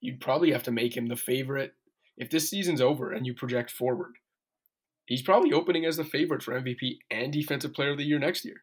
you'd 0.00 0.20
probably 0.20 0.52
have 0.52 0.64
to 0.64 0.72
make 0.72 0.96
him 0.96 1.06
the 1.06 1.16
favorite 1.16 1.72
if 2.16 2.30
this 2.30 2.50
season's 2.50 2.80
over 2.80 3.12
and 3.12 3.26
you 3.26 3.34
project 3.34 3.70
forward 3.70 4.14
he's 5.06 5.22
probably 5.22 5.52
opening 5.52 5.84
as 5.84 5.96
the 5.96 6.04
favorite 6.04 6.42
for 6.42 6.60
MVP 6.60 6.98
and 7.10 7.32
Defensive 7.32 7.74
Player 7.74 7.90
of 7.90 7.98
the 7.98 8.04
Year 8.04 8.18
next 8.18 8.44
year. 8.44 8.62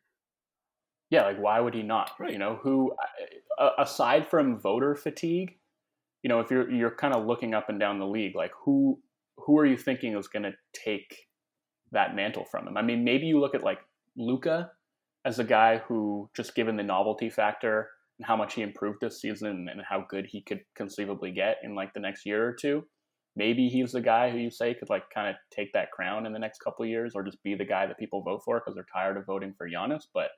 Yeah, 1.09 1.23
like 1.23 1.39
why 1.39 1.59
would 1.59 1.73
he 1.73 1.83
not? 1.83 2.11
Right. 2.19 2.31
You 2.31 2.39
know, 2.39 2.59
who 2.61 2.93
aside 3.77 4.29
from 4.29 4.59
voter 4.59 4.95
fatigue, 4.95 5.57
you 6.23 6.29
know, 6.29 6.39
if 6.39 6.51
you're 6.51 6.69
you're 6.71 6.95
kind 6.95 7.13
of 7.13 7.25
looking 7.25 7.53
up 7.53 7.69
and 7.69 7.79
down 7.79 7.99
the 7.99 8.05
league, 8.05 8.35
like 8.35 8.51
who 8.65 8.99
who 9.37 9.57
are 9.57 9.65
you 9.65 9.77
thinking 9.77 10.15
is 10.17 10.27
going 10.27 10.43
to 10.43 10.53
take 10.73 11.27
that 11.91 12.15
mantle 12.15 12.45
from 12.45 12.67
him? 12.67 12.77
I 12.77 12.81
mean, 12.81 13.03
maybe 13.03 13.25
you 13.25 13.39
look 13.39 13.55
at 13.55 13.63
like 13.63 13.79
Luka 14.17 14.71
as 15.25 15.39
a 15.39 15.43
guy 15.43 15.81
who 15.87 16.29
just 16.35 16.55
given 16.55 16.77
the 16.77 16.83
novelty 16.83 17.29
factor 17.29 17.89
and 18.19 18.25
how 18.25 18.35
much 18.35 18.53
he 18.53 18.61
improved 18.61 18.99
this 19.01 19.19
season 19.21 19.67
and 19.71 19.81
how 19.87 20.05
good 20.09 20.27
he 20.29 20.41
could 20.41 20.61
conceivably 20.75 21.31
get 21.31 21.57
in 21.63 21.75
like 21.75 21.93
the 21.93 21.99
next 21.99 22.25
year 22.25 22.47
or 22.47 22.53
two 22.53 22.83
maybe 23.35 23.69
he's 23.69 23.91
the 23.91 24.01
guy 24.01 24.29
who 24.29 24.37
you 24.37 24.51
say 24.51 24.73
could 24.73 24.89
like 24.89 25.03
kind 25.13 25.29
of 25.29 25.35
take 25.55 25.71
that 25.73 25.91
crown 25.91 26.25
in 26.25 26.33
the 26.33 26.39
next 26.39 26.59
couple 26.59 26.85
years 26.85 27.13
or 27.15 27.23
just 27.23 27.41
be 27.43 27.55
the 27.55 27.65
guy 27.65 27.85
that 27.85 27.97
people 27.97 28.23
vote 28.23 28.41
for 28.43 28.59
because 28.59 28.75
they're 28.75 28.85
tired 28.93 29.17
of 29.17 29.25
voting 29.25 29.53
for 29.57 29.69
Giannis. 29.69 30.03
But 30.13 30.29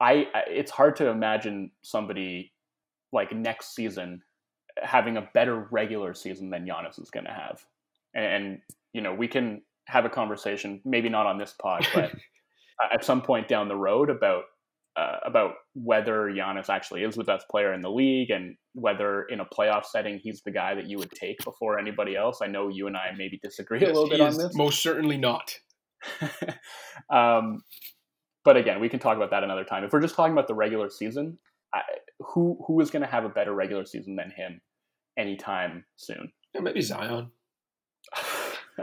I, 0.00 0.26
it's 0.46 0.70
hard 0.70 0.96
to 0.96 1.08
imagine 1.08 1.70
somebody 1.82 2.52
like 3.12 3.32
next 3.32 3.74
season 3.74 4.22
having 4.80 5.16
a 5.16 5.28
better 5.34 5.66
regular 5.70 6.14
season 6.14 6.50
than 6.50 6.66
Giannis 6.66 7.00
is 7.00 7.10
going 7.10 7.26
to 7.26 7.32
have. 7.32 7.64
And, 8.14 8.24
and, 8.24 8.58
you 8.92 9.00
know, 9.00 9.14
we 9.14 9.28
can 9.28 9.62
have 9.86 10.04
a 10.04 10.10
conversation, 10.10 10.80
maybe 10.84 11.08
not 11.08 11.26
on 11.26 11.38
this 11.38 11.54
pod, 11.60 11.86
but 11.94 12.12
at 12.92 13.04
some 13.04 13.22
point 13.22 13.48
down 13.48 13.68
the 13.68 13.76
road 13.76 14.10
about 14.10 14.44
uh, 14.96 15.18
about 15.24 15.52
whether 15.74 16.28
Giannis 16.28 16.68
actually 16.68 17.04
is 17.04 17.14
the 17.14 17.22
best 17.22 17.46
player 17.48 17.72
in 17.72 17.80
the 17.82 17.90
league 17.90 18.30
and 18.30 18.56
whether 18.74 19.22
in 19.24 19.38
a 19.38 19.44
playoff 19.44 19.84
setting 19.84 20.18
he's 20.20 20.42
the 20.42 20.50
guy 20.50 20.74
that 20.74 20.88
you 20.88 20.98
would 20.98 21.12
take 21.12 21.36
before 21.44 21.78
anybody 21.78 22.16
else. 22.16 22.40
I 22.42 22.48
know 22.48 22.68
you 22.68 22.88
and 22.88 22.96
I 22.96 23.12
maybe 23.16 23.38
disagree 23.40 23.80
yes, 23.80 23.90
a 23.90 23.92
little 23.92 24.08
bit 24.08 24.20
on 24.20 24.36
this. 24.36 24.56
Most 24.56 24.82
certainly 24.82 25.16
not. 25.16 25.54
um, 27.10 27.62
but 28.48 28.56
again, 28.56 28.80
we 28.80 28.88
can 28.88 28.98
talk 28.98 29.18
about 29.18 29.28
that 29.32 29.44
another 29.44 29.62
time. 29.62 29.84
If 29.84 29.92
we're 29.92 30.00
just 30.00 30.14
talking 30.14 30.32
about 30.32 30.48
the 30.48 30.54
regular 30.54 30.88
season, 30.88 31.36
I, 31.74 31.82
who 32.18 32.56
who 32.66 32.80
is 32.80 32.90
going 32.90 33.02
to 33.02 33.06
have 33.06 33.26
a 33.26 33.28
better 33.28 33.52
regular 33.52 33.84
season 33.84 34.16
than 34.16 34.30
him 34.30 34.62
anytime 35.18 35.84
soon? 35.96 36.32
Yeah, 36.54 36.62
maybe 36.62 36.80
Zion. 36.80 37.30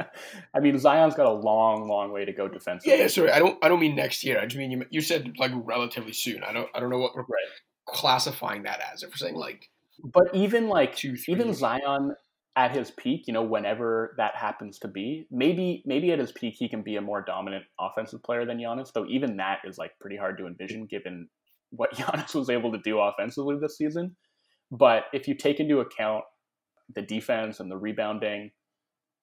I 0.53 0.59
mean, 0.59 0.77
Zion's 0.77 1.15
got 1.15 1.25
a 1.25 1.31
long, 1.31 1.87
long 1.87 2.11
way 2.11 2.25
to 2.25 2.31
go 2.31 2.47
defensively. 2.47 2.93
Yeah, 2.93 3.05
yeah, 3.05 3.07
sorry. 3.07 3.31
I 3.31 3.39
don't, 3.39 3.57
I 3.65 3.67
don't 3.67 3.79
mean 3.79 3.95
next 3.95 4.23
year. 4.23 4.39
I 4.39 4.45
just 4.45 4.55
mean 4.55 4.69
you, 4.69 4.85
you 4.91 5.01
said 5.01 5.33
like 5.39 5.51
relatively 5.55 6.13
soon. 6.13 6.43
I 6.43 6.53
don't, 6.53 6.69
I 6.75 6.79
don't 6.79 6.91
know 6.91 6.99
what 6.99 7.15
we're 7.15 7.23
right. 7.23 7.49
classifying 7.87 8.61
that 8.63 8.79
as. 8.93 9.01
If 9.01 9.09
we're 9.09 9.15
saying 9.15 9.33
like, 9.33 9.71
but 10.03 10.25
even 10.35 10.67
like 10.67 10.95
two, 10.95 11.17
even 11.27 11.55
Zion 11.55 12.13
at 12.55 12.75
his 12.75 12.91
peak, 12.91 13.23
you 13.27 13.33
know, 13.33 13.43
whenever 13.43 14.15
that 14.17 14.35
happens 14.35 14.79
to 14.79 14.87
be, 14.87 15.27
maybe, 15.29 15.83
maybe 15.85 16.11
at 16.11 16.19
his 16.19 16.31
peak 16.31 16.55
he 16.57 16.69
can 16.69 16.83
be 16.83 16.95
a 16.95 17.01
more 17.01 17.21
dominant 17.21 17.65
offensive 17.79 18.23
player 18.23 18.45
than 18.45 18.57
Giannis. 18.57 18.93
Though 18.93 19.05
even 19.07 19.37
that 19.37 19.59
is 19.65 19.77
like 19.77 19.91
pretty 19.99 20.15
hard 20.15 20.37
to 20.37 20.47
envision 20.47 20.85
given 20.85 21.27
what 21.71 21.93
Giannis 21.95 22.33
was 22.33 22.49
able 22.49 22.71
to 22.71 22.79
do 22.79 22.99
offensively 22.99 23.57
this 23.59 23.77
season. 23.77 24.15
But 24.71 25.03
if 25.13 25.27
you 25.27 25.35
take 25.35 25.59
into 25.59 25.79
account 25.79 26.23
the 26.93 27.01
defense 27.01 27.59
and 27.59 27.69
the 27.69 27.77
rebounding 27.77 28.51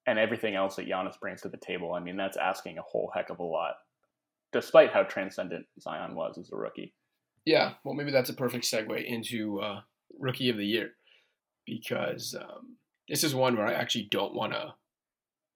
and 0.05 0.19
everything 0.19 0.55
else 0.55 0.75
that 0.75 0.87
Giannis 0.87 1.19
brings 1.19 1.41
to 1.41 1.49
the 1.49 1.57
table, 1.57 1.93
I 1.93 1.99
mean, 2.01 2.17
that's 2.17 2.37
asking 2.37 2.77
a 2.77 2.83
whole 2.83 3.11
heck 3.15 3.29
of 3.29 3.39
a 3.39 3.43
lot, 3.43 3.73
despite 4.51 4.91
how 4.91 5.03
transcendent 5.03 5.65
Zion 5.81 6.15
was 6.15 6.37
as 6.37 6.51
a 6.51 6.55
rookie. 6.55 6.93
Yeah, 7.45 7.73
well, 7.83 7.95
maybe 7.95 8.11
that's 8.11 8.29
a 8.29 8.35
perfect 8.35 8.65
segue 8.65 9.03
into 9.03 9.59
uh, 9.59 9.81
Rookie 10.17 10.49
of 10.49 10.57
the 10.57 10.65
Year 10.65 10.91
because 11.65 12.35
um, 12.39 12.77
this 13.09 13.23
is 13.23 13.35
one 13.35 13.57
where 13.57 13.67
I 13.67 13.73
actually 13.73 14.07
don't 14.09 14.33
want 14.33 14.53
to 14.53 14.75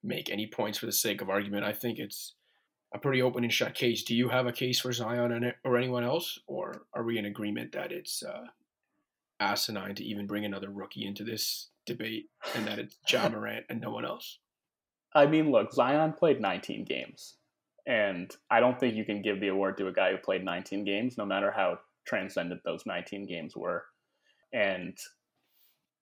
make 0.02 0.30
any 0.30 0.46
points 0.46 0.78
for 0.78 0.86
the 0.86 0.92
sake 0.92 1.20
of 1.20 1.30
argument. 1.30 1.64
I 1.64 1.72
think 1.72 1.98
it's 1.98 2.34
a 2.94 2.98
pretty 2.98 3.20
open 3.20 3.44
and 3.44 3.52
shut 3.52 3.74
case. 3.74 4.02
Do 4.02 4.14
you 4.14 4.28
have 4.28 4.46
a 4.46 4.52
case 4.52 4.80
for 4.80 4.92
Zion 4.92 5.52
or 5.64 5.76
anyone 5.76 6.04
else, 6.04 6.38
or 6.46 6.82
are 6.94 7.02
we 7.02 7.18
in 7.18 7.26
agreement 7.26 7.72
that 7.72 7.92
it's 7.92 8.22
uh, 8.22 8.46
asinine 9.40 9.94
to 9.96 10.04
even 10.04 10.26
bring 10.26 10.44
another 10.44 10.70
rookie 10.70 11.06
into 11.06 11.24
this 11.24 11.68
debate 11.86 12.28
and 12.54 12.66
that 12.66 12.78
it's 12.78 12.96
Ja 13.08 13.28
Morant 13.32 13.66
and 13.68 13.80
no 13.80 13.90
one 13.90 14.04
else. 14.04 14.38
I 15.14 15.26
mean, 15.26 15.50
look, 15.50 15.72
Zion 15.72 16.12
played 16.12 16.40
19 16.40 16.84
games, 16.84 17.34
and 17.86 18.34
I 18.50 18.60
don't 18.60 18.78
think 18.78 18.94
you 18.94 19.04
can 19.04 19.22
give 19.22 19.40
the 19.40 19.48
award 19.48 19.78
to 19.78 19.88
a 19.88 19.92
guy 19.92 20.12
who 20.12 20.18
played 20.18 20.44
19 20.44 20.84
games, 20.84 21.16
no 21.16 21.24
matter 21.24 21.50
how 21.50 21.78
transcendent 22.06 22.62
those 22.64 22.84
19 22.86 23.26
games 23.26 23.56
were. 23.56 23.84
And, 24.52 24.96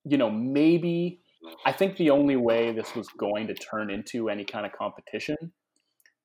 you 0.04 0.18
know, 0.18 0.30
maybe 0.30 1.20
I 1.64 1.72
think 1.72 1.96
the 1.96 2.10
only 2.10 2.36
way 2.36 2.72
this 2.72 2.94
was 2.94 3.08
going 3.08 3.46
to 3.48 3.54
turn 3.54 3.90
into 3.90 4.28
any 4.28 4.44
kind 4.44 4.66
of 4.66 4.72
competition 4.72 5.36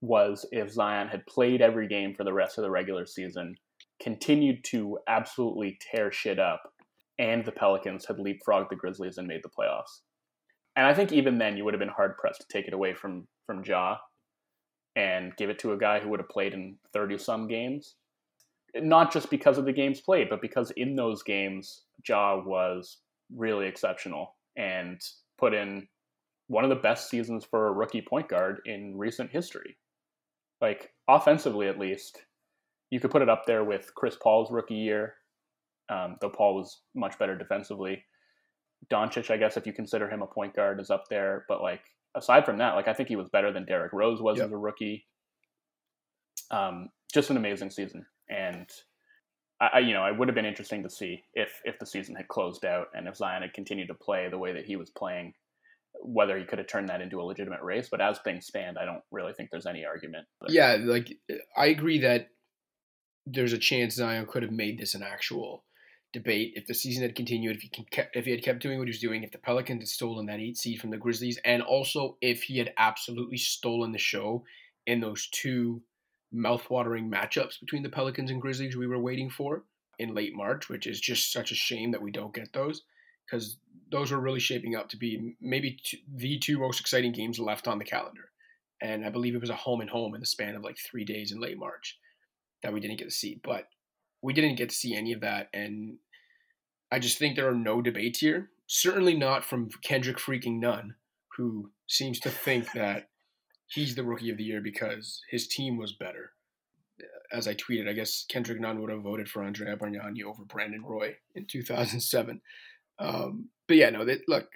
was 0.01 0.45
if 0.51 0.71
Zion 0.71 1.07
had 1.07 1.25
played 1.27 1.61
every 1.61 1.87
game 1.87 2.15
for 2.15 2.23
the 2.23 2.33
rest 2.33 2.57
of 2.57 2.63
the 2.63 2.71
regular 2.71 3.05
season, 3.05 3.55
continued 4.01 4.63
to 4.65 4.97
absolutely 5.07 5.77
tear 5.79 6.11
shit 6.11 6.39
up, 6.39 6.61
and 7.19 7.45
the 7.45 7.51
Pelicans 7.51 8.05
had 8.05 8.17
leapfrogged 8.17 8.69
the 8.69 8.75
Grizzlies 8.75 9.17
and 9.17 9.27
made 9.27 9.41
the 9.43 9.49
playoffs. 9.49 10.01
And 10.75 10.87
I 10.87 10.93
think 10.93 11.11
even 11.11 11.37
then 11.37 11.57
you 11.57 11.65
would 11.65 11.73
have 11.73 11.79
been 11.79 11.89
hard 11.89 12.17
pressed 12.17 12.41
to 12.41 12.47
take 12.47 12.67
it 12.67 12.73
away 12.73 12.93
from 12.93 13.27
from 13.45 13.63
Ja 13.63 13.97
and 14.95 15.35
give 15.37 15.49
it 15.49 15.59
to 15.59 15.73
a 15.73 15.77
guy 15.77 15.99
who 15.99 16.09
would 16.09 16.19
have 16.19 16.29
played 16.29 16.53
in 16.53 16.77
30 16.93 17.17
some 17.17 17.47
games. 17.47 17.95
Not 18.75 19.11
just 19.11 19.29
because 19.29 19.57
of 19.57 19.65
the 19.65 19.73
games 19.73 19.99
played, 19.99 20.29
but 20.29 20.41
because 20.41 20.71
in 20.71 20.95
those 20.95 21.23
games 21.23 21.83
Ja 22.07 22.41
was 22.41 22.99
really 23.35 23.67
exceptional 23.67 24.35
and 24.57 24.99
put 25.37 25.53
in 25.53 25.87
one 26.47 26.63
of 26.63 26.69
the 26.69 26.75
best 26.75 27.09
seasons 27.09 27.45
for 27.49 27.67
a 27.67 27.71
rookie 27.71 28.01
point 28.01 28.27
guard 28.27 28.59
in 28.65 28.97
recent 28.97 29.31
history. 29.31 29.77
Like 30.59 30.91
offensively 31.07 31.67
at 31.67 31.79
least, 31.79 32.25
you 32.89 32.99
could 32.99 33.11
put 33.11 33.21
it 33.21 33.29
up 33.29 33.45
there 33.45 33.63
with 33.63 33.93
Chris 33.95 34.17
Paul's 34.21 34.51
rookie 34.51 34.75
year, 34.75 35.15
um, 35.89 36.17
though 36.19 36.29
Paul 36.29 36.55
was 36.55 36.81
much 36.93 37.17
better 37.17 37.37
defensively. 37.37 38.03
Doncic, 38.91 39.31
I 39.31 39.37
guess, 39.37 39.57
if 39.57 39.65
you 39.65 39.73
consider 39.73 40.09
him 40.09 40.21
a 40.21 40.27
point 40.27 40.55
guard, 40.55 40.79
is 40.79 40.89
up 40.89 41.05
there. 41.09 41.45
But 41.47 41.61
like 41.61 41.81
aside 42.15 42.45
from 42.45 42.57
that, 42.57 42.75
like 42.75 42.87
I 42.87 42.93
think 42.93 43.09
he 43.09 43.15
was 43.15 43.29
better 43.29 43.53
than 43.53 43.65
Derrick 43.65 43.93
Rose 43.93 44.21
was 44.21 44.37
yep. 44.37 44.47
as 44.47 44.51
a 44.51 44.57
rookie. 44.57 45.05
Um, 46.51 46.89
just 47.13 47.29
an 47.29 47.37
amazing 47.37 47.69
season, 47.69 48.05
and 48.29 48.67
I, 49.61 49.79
you 49.79 49.93
know, 49.93 50.05
it 50.05 50.17
would 50.17 50.27
have 50.27 50.35
been 50.35 50.45
interesting 50.45 50.81
to 50.83 50.89
see 50.89 51.23
if 51.35 51.61
if 51.63 51.77
the 51.77 51.85
season 51.85 52.15
had 52.15 52.27
closed 52.27 52.65
out 52.65 52.87
and 52.95 53.07
if 53.07 53.15
Zion 53.15 53.43
had 53.43 53.53
continued 53.53 53.87
to 53.89 53.93
play 53.93 54.27
the 54.27 54.37
way 54.37 54.53
that 54.53 54.65
he 54.65 54.75
was 54.75 54.89
playing, 54.89 55.33
whether 56.01 56.37
he 56.37 56.45
could 56.45 56.57
have 56.57 56.67
turned 56.67 56.89
that 56.89 57.01
into 57.01 57.21
a 57.21 57.23
legitimate 57.23 57.61
race. 57.61 57.87
But 57.89 58.01
as 58.01 58.19
things 58.19 58.47
stand, 58.47 58.77
I 58.79 58.85
don't 58.85 59.03
really 59.11 59.33
think 59.33 59.51
there's 59.51 59.67
any 59.67 59.85
argument. 59.85 60.25
Yeah, 60.47 60.77
like 60.81 61.15
I 61.55 61.67
agree 61.67 61.99
that 61.99 62.29
there's 63.27 63.53
a 63.53 63.59
chance 63.59 63.95
Zion 63.95 64.25
could 64.25 64.41
have 64.41 64.51
made 64.51 64.79
this 64.79 64.95
an 64.95 65.03
actual 65.03 65.63
debate 66.11 66.53
if 66.55 66.65
the 66.65 66.73
season 66.73 67.03
had 67.03 67.15
continued, 67.15 67.55
if 67.55 67.61
he 67.61 67.69
kept, 67.69 68.15
if 68.15 68.25
he 68.25 68.31
had 68.31 68.43
kept 68.43 68.63
doing 68.63 68.79
what 68.79 68.87
he 68.87 68.91
was 68.91 68.99
doing, 68.99 69.23
if 69.23 69.31
the 69.31 69.37
Pelicans 69.37 69.81
had 69.81 69.87
stolen 69.87 70.25
that 70.25 70.39
eight 70.39 70.57
seed 70.57 70.81
from 70.81 70.89
the 70.89 70.97
Grizzlies, 70.97 71.39
and 71.45 71.61
also 71.61 72.17
if 72.19 72.43
he 72.43 72.57
had 72.57 72.73
absolutely 72.77 73.37
stolen 73.37 73.91
the 73.91 73.99
show 73.99 74.43
in 74.87 74.99
those 74.99 75.27
two 75.27 75.83
mouthwatering 76.33 77.09
matchups 77.09 77.59
between 77.59 77.83
the 77.83 77.89
Pelicans 77.89 78.31
and 78.31 78.41
Grizzlies 78.41 78.77
we 78.77 78.87
were 78.87 78.99
waiting 78.99 79.29
for 79.29 79.63
in 79.99 80.15
late 80.15 80.33
March, 80.33 80.69
which 80.69 80.87
is 80.87 80.99
just 80.99 81.31
such 81.31 81.51
a 81.51 81.55
shame 81.55 81.91
that 81.91 82.01
we 82.01 82.11
don't 82.11 82.33
get 82.33 82.53
those 82.53 82.83
because 83.25 83.57
those 83.91 84.11
were 84.11 84.19
really 84.19 84.39
shaping 84.39 84.75
up 84.75 84.89
to 84.89 84.97
be 84.97 85.35
maybe 85.41 85.79
the 86.15 86.39
two 86.39 86.59
most 86.59 86.79
exciting 86.79 87.11
games 87.11 87.39
left 87.39 87.67
on 87.67 87.77
the 87.77 87.85
calendar. 87.85 88.29
And 88.81 89.05
I 89.05 89.09
believe 89.09 89.35
it 89.35 89.41
was 89.41 89.49
a 89.49 89.55
home 89.55 89.81
and 89.81 89.89
home 89.89 90.15
in 90.15 90.21
the 90.21 90.25
span 90.25 90.55
of 90.55 90.63
like 90.63 90.77
three 90.77 91.05
days 91.05 91.31
in 91.31 91.39
late 91.39 91.57
March 91.57 91.99
that 92.63 92.73
we 92.73 92.79
didn't 92.79 92.97
get 92.97 93.05
to 93.05 93.11
see. 93.11 93.39
But 93.43 93.67
we 94.21 94.33
didn't 94.33 94.55
get 94.55 94.69
to 94.69 94.75
see 94.75 94.95
any 94.95 95.13
of 95.13 95.21
that. 95.21 95.49
And 95.53 95.97
I 96.91 96.99
just 96.99 97.17
think 97.17 97.35
there 97.35 97.49
are 97.49 97.55
no 97.55 97.81
debates 97.81 98.19
here. 98.19 98.49
Certainly 98.67 99.17
not 99.17 99.45
from 99.45 99.69
Kendrick 99.83 100.17
freaking 100.17 100.59
Nunn, 100.59 100.95
who 101.37 101.71
seems 101.87 102.19
to 102.21 102.29
think 102.29 102.71
that 102.71 103.09
he's 103.73 103.95
the 103.95 104.03
rookie 104.03 104.29
of 104.29 104.37
the 104.37 104.43
year 104.43 104.61
because 104.61 105.21
his 105.29 105.47
team 105.47 105.77
was 105.77 105.93
better. 105.93 106.33
As 107.31 107.47
I 107.47 107.55
tweeted, 107.55 107.87
I 107.89 107.93
guess 107.93 108.25
Kendrick 108.29 108.59
Nunn 108.59 108.81
would 108.81 108.91
have 108.91 109.01
voted 109.01 109.29
for 109.29 109.43
Andrea 109.43 109.77
Bargnani 109.77 110.23
over 110.23 110.43
Brandon 110.43 110.83
Roy 110.83 111.15
in 111.35 111.45
2007. 111.45 112.41
Um, 112.99 113.49
but 113.67 113.77
yeah, 113.77 113.89
no, 113.89 114.05
look, 114.27 114.47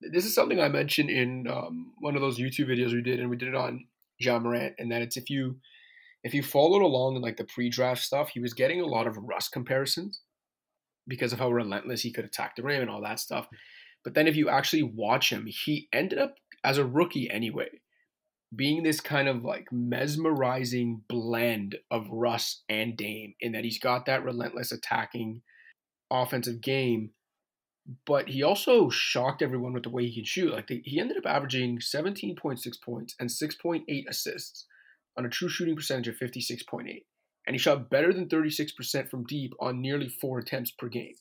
this 0.00 0.26
is 0.26 0.34
something 0.34 0.60
I 0.60 0.68
mentioned 0.68 1.10
in 1.10 1.48
um, 1.48 1.94
one 1.98 2.14
of 2.14 2.20
those 2.20 2.38
YouTube 2.38 2.68
videos 2.68 2.92
we 2.92 3.00
did, 3.00 3.18
and 3.18 3.30
we 3.30 3.36
did 3.36 3.48
it 3.48 3.54
on 3.54 3.86
Ja 4.18 4.38
Morant, 4.38 4.74
and 4.78 4.92
that 4.92 5.02
it's 5.02 5.16
if 5.16 5.30
you 5.30 5.56
if 6.22 6.34
you 6.34 6.42
followed 6.42 6.82
along 6.82 7.16
in 7.16 7.22
like 7.22 7.38
the 7.38 7.44
pre-draft 7.44 8.02
stuff, 8.02 8.28
he 8.28 8.40
was 8.40 8.52
getting 8.52 8.80
a 8.80 8.86
lot 8.86 9.06
of 9.06 9.16
Russ 9.16 9.48
comparisons 9.48 10.20
because 11.08 11.32
of 11.32 11.38
how 11.38 11.50
relentless 11.50 12.02
he 12.02 12.12
could 12.12 12.24
attack 12.24 12.56
the 12.56 12.62
rim 12.62 12.82
and 12.82 12.90
all 12.90 13.02
that 13.02 13.20
stuff. 13.20 13.48
But 14.04 14.14
then 14.14 14.26
if 14.26 14.36
you 14.36 14.48
actually 14.48 14.82
watch 14.82 15.30
him, 15.30 15.46
he 15.46 15.88
ended 15.92 16.18
up 16.18 16.34
as 16.62 16.78
a 16.78 16.86
rookie 16.86 17.30
anyway 17.30 17.68
being 18.54 18.82
this 18.82 19.00
kind 19.00 19.28
of 19.28 19.44
like 19.44 19.72
mesmerizing 19.72 21.02
blend 21.08 21.76
of 21.90 22.08
Russ 22.10 22.62
and 22.68 22.96
Dame 22.96 23.34
in 23.40 23.52
that 23.52 23.64
he's 23.64 23.78
got 23.78 24.06
that 24.06 24.24
relentless 24.24 24.70
attacking 24.70 25.42
offensive 26.10 26.60
game, 26.60 27.10
but 28.06 28.28
he 28.28 28.42
also 28.42 28.88
shocked 28.88 29.42
everyone 29.42 29.72
with 29.72 29.82
the 29.82 29.90
way 29.90 30.06
he 30.06 30.14
can 30.14 30.24
shoot. 30.24 30.52
Like 30.52 30.68
the, 30.68 30.80
he 30.84 31.00
ended 31.00 31.16
up 31.16 31.26
averaging 31.26 31.80
17.6 31.80 32.82
points 32.82 33.16
and 33.18 33.28
6.8 33.28 34.08
assists 34.08 34.66
on 35.18 35.26
a 35.26 35.30
true 35.30 35.48
shooting 35.48 35.74
percentage 35.74 36.08
of 36.08 36.16
56.8. 36.16 37.04
And 37.48 37.54
he 37.54 37.58
shot 37.58 37.90
better 37.90 38.12
than 38.12 38.28
36% 38.28 39.08
from 39.08 39.24
deep 39.24 39.54
on 39.60 39.80
nearly 39.80 40.08
four 40.08 40.38
attempts 40.38 40.72
per 40.72 40.88
game. 40.88 41.14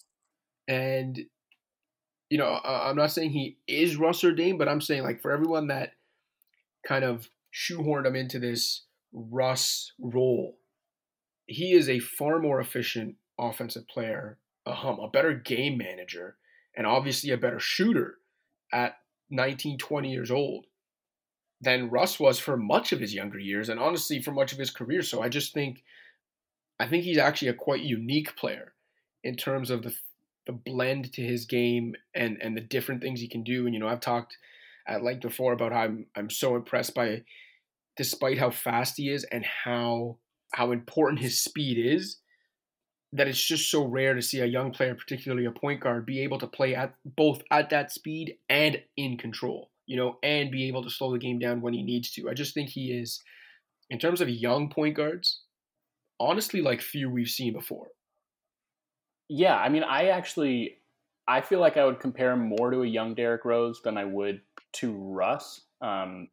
And, 0.68 1.20
you 2.30 2.38
know, 2.38 2.60
I'm 2.64 2.96
not 2.96 3.12
saying 3.12 3.32
he 3.32 3.58
is 3.68 3.98
Russ 3.98 4.24
or 4.24 4.32
Dame, 4.32 4.58
but 4.58 4.68
I'm 4.68 4.82
saying 4.82 5.04
like 5.04 5.22
for 5.22 5.32
everyone 5.32 5.68
that– 5.68 5.94
kind 6.88 7.04
of 7.04 7.30
shoehorned 7.54 8.06
him 8.06 8.16
into 8.16 8.40
this 8.40 8.86
Russ 9.14 9.94
role. 10.00 10.58
He 11.48 11.74
is 11.74 11.90
a 11.90 12.00
far 12.00 12.40
more 12.40 12.60
efficient 12.60 13.16
offensive 13.40 13.88
player, 13.88 14.40
a 14.66 14.74
hum, 14.74 15.00
a 15.00 15.10
better 15.10 15.34
game 15.34 15.78
manager, 15.78 16.38
and 16.76 16.86
obviously 16.88 17.32
a 17.32 17.38
better 17.38 17.60
shooter 17.60 18.16
at 18.74 18.98
19, 19.30 19.78
20 19.78 20.12
years 20.12 20.32
old 20.32 20.66
than 21.62 21.90
Russ 21.90 22.20
was 22.20 22.40
for 22.40 22.58
much 22.58 22.92
of 22.92 23.00
his 23.00 23.14
younger 23.14 23.40
years 23.40 23.70
and 23.70 23.80
honestly 23.80 24.22
for 24.22 24.32
much 24.32 24.52
of 24.52 24.60
his 24.60 24.70
career. 24.70 25.02
So 25.02 25.22
I 25.22 25.30
just 25.30 25.54
think 25.54 25.84
I 26.80 26.88
think 26.88 27.04
he's 27.04 27.18
actually 27.18 27.48
a 27.48 27.54
quite 27.54 27.82
unique 27.82 28.36
player 28.36 28.74
in 29.24 29.36
terms 29.36 29.70
of 29.70 29.84
the 29.84 29.96
the 30.46 30.52
blend 30.52 31.12
to 31.14 31.22
his 31.22 31.46
game 31.46 31.96
and 32.14 32.38
and 32.42 32.56
the 32.56 32.62
different 32.62 33.02
things 33.02 33.20
he 33.20 33.28
can 33.28 33.44
do. 33.44 33.66
And 33.66 33.74
you 33.74 33.80
know, 33.80 33.88
I've 33.88 34.02
talked 34.02 34.38
at 34.88 35.04
length 35.04 35.22
before 35.22 35.54
about 35.54 35.72
how 35.72 35.82
I'm 35.82 36.08
I'm 36.16 36.30
so 36.30 36.56
impressed 36.56 36.94
by, 36.94 37.24
despite 37.98 38.38
how 38.38 38.52
fast 38.52 38.96
he 38.98 39.10
is 39.10 39.24
and 39.26 39.46
how 39.46 40.18
how 40.54 40.72
important 40.72 41.20
his 41.20 41.40
speed 41.42 41.78
is, 41.78 42.18
that 43.12 43.28
it's 43.28 43.44
just 43.44 43.70
so 43.70 43.86
rare 43.86 44.14
to 44.14 44.22
see 44.22 44.40
a 44.40 44.46
young 44.46 44.72
player, 44.72 44.96
particularly 44.96 45.46
a 45.46 45.52
point 45.52 45.82
guard, 45.82 46.06
be 46.06 46.22
able 46.22 46.40
to 46.40 46.48
play 46.48 46.76
at 46.76 46.94
both 47.06 47.42
at 47.52 47.70
that 47.70 47.92
speed 47.92 48.38
and 48.50 48.82
in 48.98 49.18
control, 49.18 49.72
you 49.86 49.98
know, 49.98 50.18
and 50.24 50.52
be 50.52 50.68
able 50.68 50.84
to 50.84 50.90
slow 50.90 51.12
the 51.12 51.20
game 51.20 51.40
down 51.40 51.62
when 51.62 51.74
he 51.74 51.84
needs 51.84 52.12
to. 52.12 52.30
I 52.30 52.34
just 52.34 52.54
think 52.54 52.70
he 52.70 52.92
is, 52.92 53.22
in 53.90 54.00
terms 54.00 54.22
of 54.22 54.30
young 54.30 54.70
point 54.70 54.96
guards, 54.96 55.42
honestly 56.20 56.62
like 56.62 56.82
few 56.82 57.10
we've 57.10 57.30
seen 57.30 57.54
before. 57.54 57.88
Yeah, 59.28 59.56
I 59.56 59.70
mean, 59.70 59.84
I 59.84 60.10
actually 60.10 60.78
I 61.28 61.42
feel 61.42 61.60
like 61.60 61.78
I 61.78 61.86
would 61.86 62.00
compare 62.00 62.32
him 62.34 62.48
more 62.48 62.70
to 62.72 62.84
a 62.84 62.88
young 62.88 63.16
Derrick 63.16 63.46
Rose 63.46 63.82
than 63.84 63.98
I 63.98 64.06
would 64.06 64.42
to 64.76 64.94
Russ. 64.94 65.62
Um, 65.82 66.30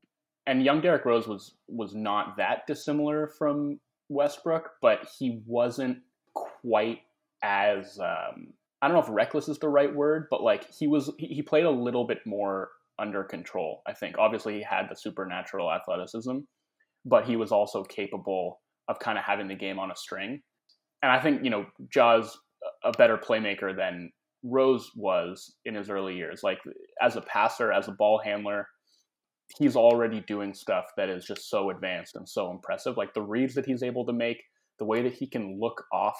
and 0.46 0.64
young 0.64 0.80
Derrick 0.80 1.04
Rose 1.04 1.28
was 1.28 1.54
was 1.68 1.94
not 1.94 2.36
that 2.36 2.66
dissimilar 2.66 3.28
from 3.28 3.78
Westbrook, 4.08 4.70
but 4.80 5.08
he 5.18 5.40
wasn't 5.46 5.98
quite 6.34 7.00
as 7.42 7.98
um, 7.98 8.52
I 8.80 8.88
don't 8.88 8.96
know 8.96 9.02
if 9.02 9.08
reckless 9.08 9.48
is 9.48 9.58
the 9.58 9.68
right 9.68 9.94
word, 9.94 10.26
but 10.30 10.42
like 10.42 10.66
he 10.72 10.86
was 10.86 11.10
he, 11.18 11.26
he 11.28 11.42
played 11.42 11.64
a 11.64 11.70
little 11.70 12.06
bit 12.06 12.18
more 12.26 12.70
under 12.98 13.24
control. 13.24 13.82
I 13.86 13.92
think 13.92 14.18
obviously 14.18 14.54
he 14.54 14.62
had 14.62 14.88
the 14.90 14.96
supernatural 14.96 15.72
athleticism, 15.72 16.38
but 17.04 17.24
he 17.24 17.36
was 17.36 17.52
also 17.52 17.84
capable 17.84 18.60
of 18.88 18.98
kind 18.98 19.16
of 19.16 19.24
having 19.24 19.48
the 19.48 19.54
game 19.54 19.78
on 19.78 19.90
a 19.90 19.96
string. 19.96 20.42
And 21.02 21.12
I 21.12 21.20
think 21.20 21.44
you 21.44 21.50
know 21.50 21.66
Ja's 21.92 22.36
a 22.84 22.92
better 22.92 23.16
playmaker 23.16 23.76
than 23.76 24.10
Rose 24.42 24.90
was 24.96 25.54
in 25.64 25.74
his 25.74 25.90
early 25.90 26.16
years. 26.16 26.42
Like 26.42 26.58
as 27.00 27.16
a 27.16 27.20
passer, 27.20 27.72
as 27.72 27.88
a 27.88 27.92
ball 27.92 28.20
handler, 28.22 28.66
he's 29.58 29.76
already 29.76 30.20
doing 30.20 30.54
stuff 30.54 30.86
that 30.96 31.08
is 31.08 31.24
just 31.24 31.48
so 31.48 31.70
advanced 31.70 32.16
and 32.16 32.28
so 32.28 32.50
impressive. 32.50 32.96
Like 32.96 33.14
the 33.14 33.22
reads 33.22 33.54
that 33.54 33.66
he's 33.66 33.82
able 33.82 34.04
to 34.06 34.12
make, 34.12 34.42
the 34.78 34.84
way 34.84 35.02
that 35.02 35.14
he 35.14 35.26
can 35.26 35.58
look 35.60 35.84
off 35.92 36.16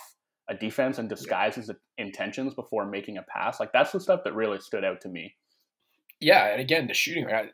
a 0.48 0.54
defense 0.54 0.98
and 0.98 1.08
disguise 1.08 1.54
his 1.54 1.70
intentions 1.98 2.54
before 2.54 2.86
making 2.86 3.18
a 3.18 3.22
pass. 3.22 3.60
Like 3.60 3.72
that's 3.72 3.92
the 3.92 4.00
stuff 4.00 4.20
that 4.24 4.34
really 4.34 4.60
stood 4.60 4.84
out 4.84 5.00
to 5.02 5.08
me. 5.08 5.34
Yeah, 6.20 6.46
and 6.46 6.60
again, 6.60 6.86
the 6.86 6.94
shooting. 6.94 7.26
I, 7.26 7.50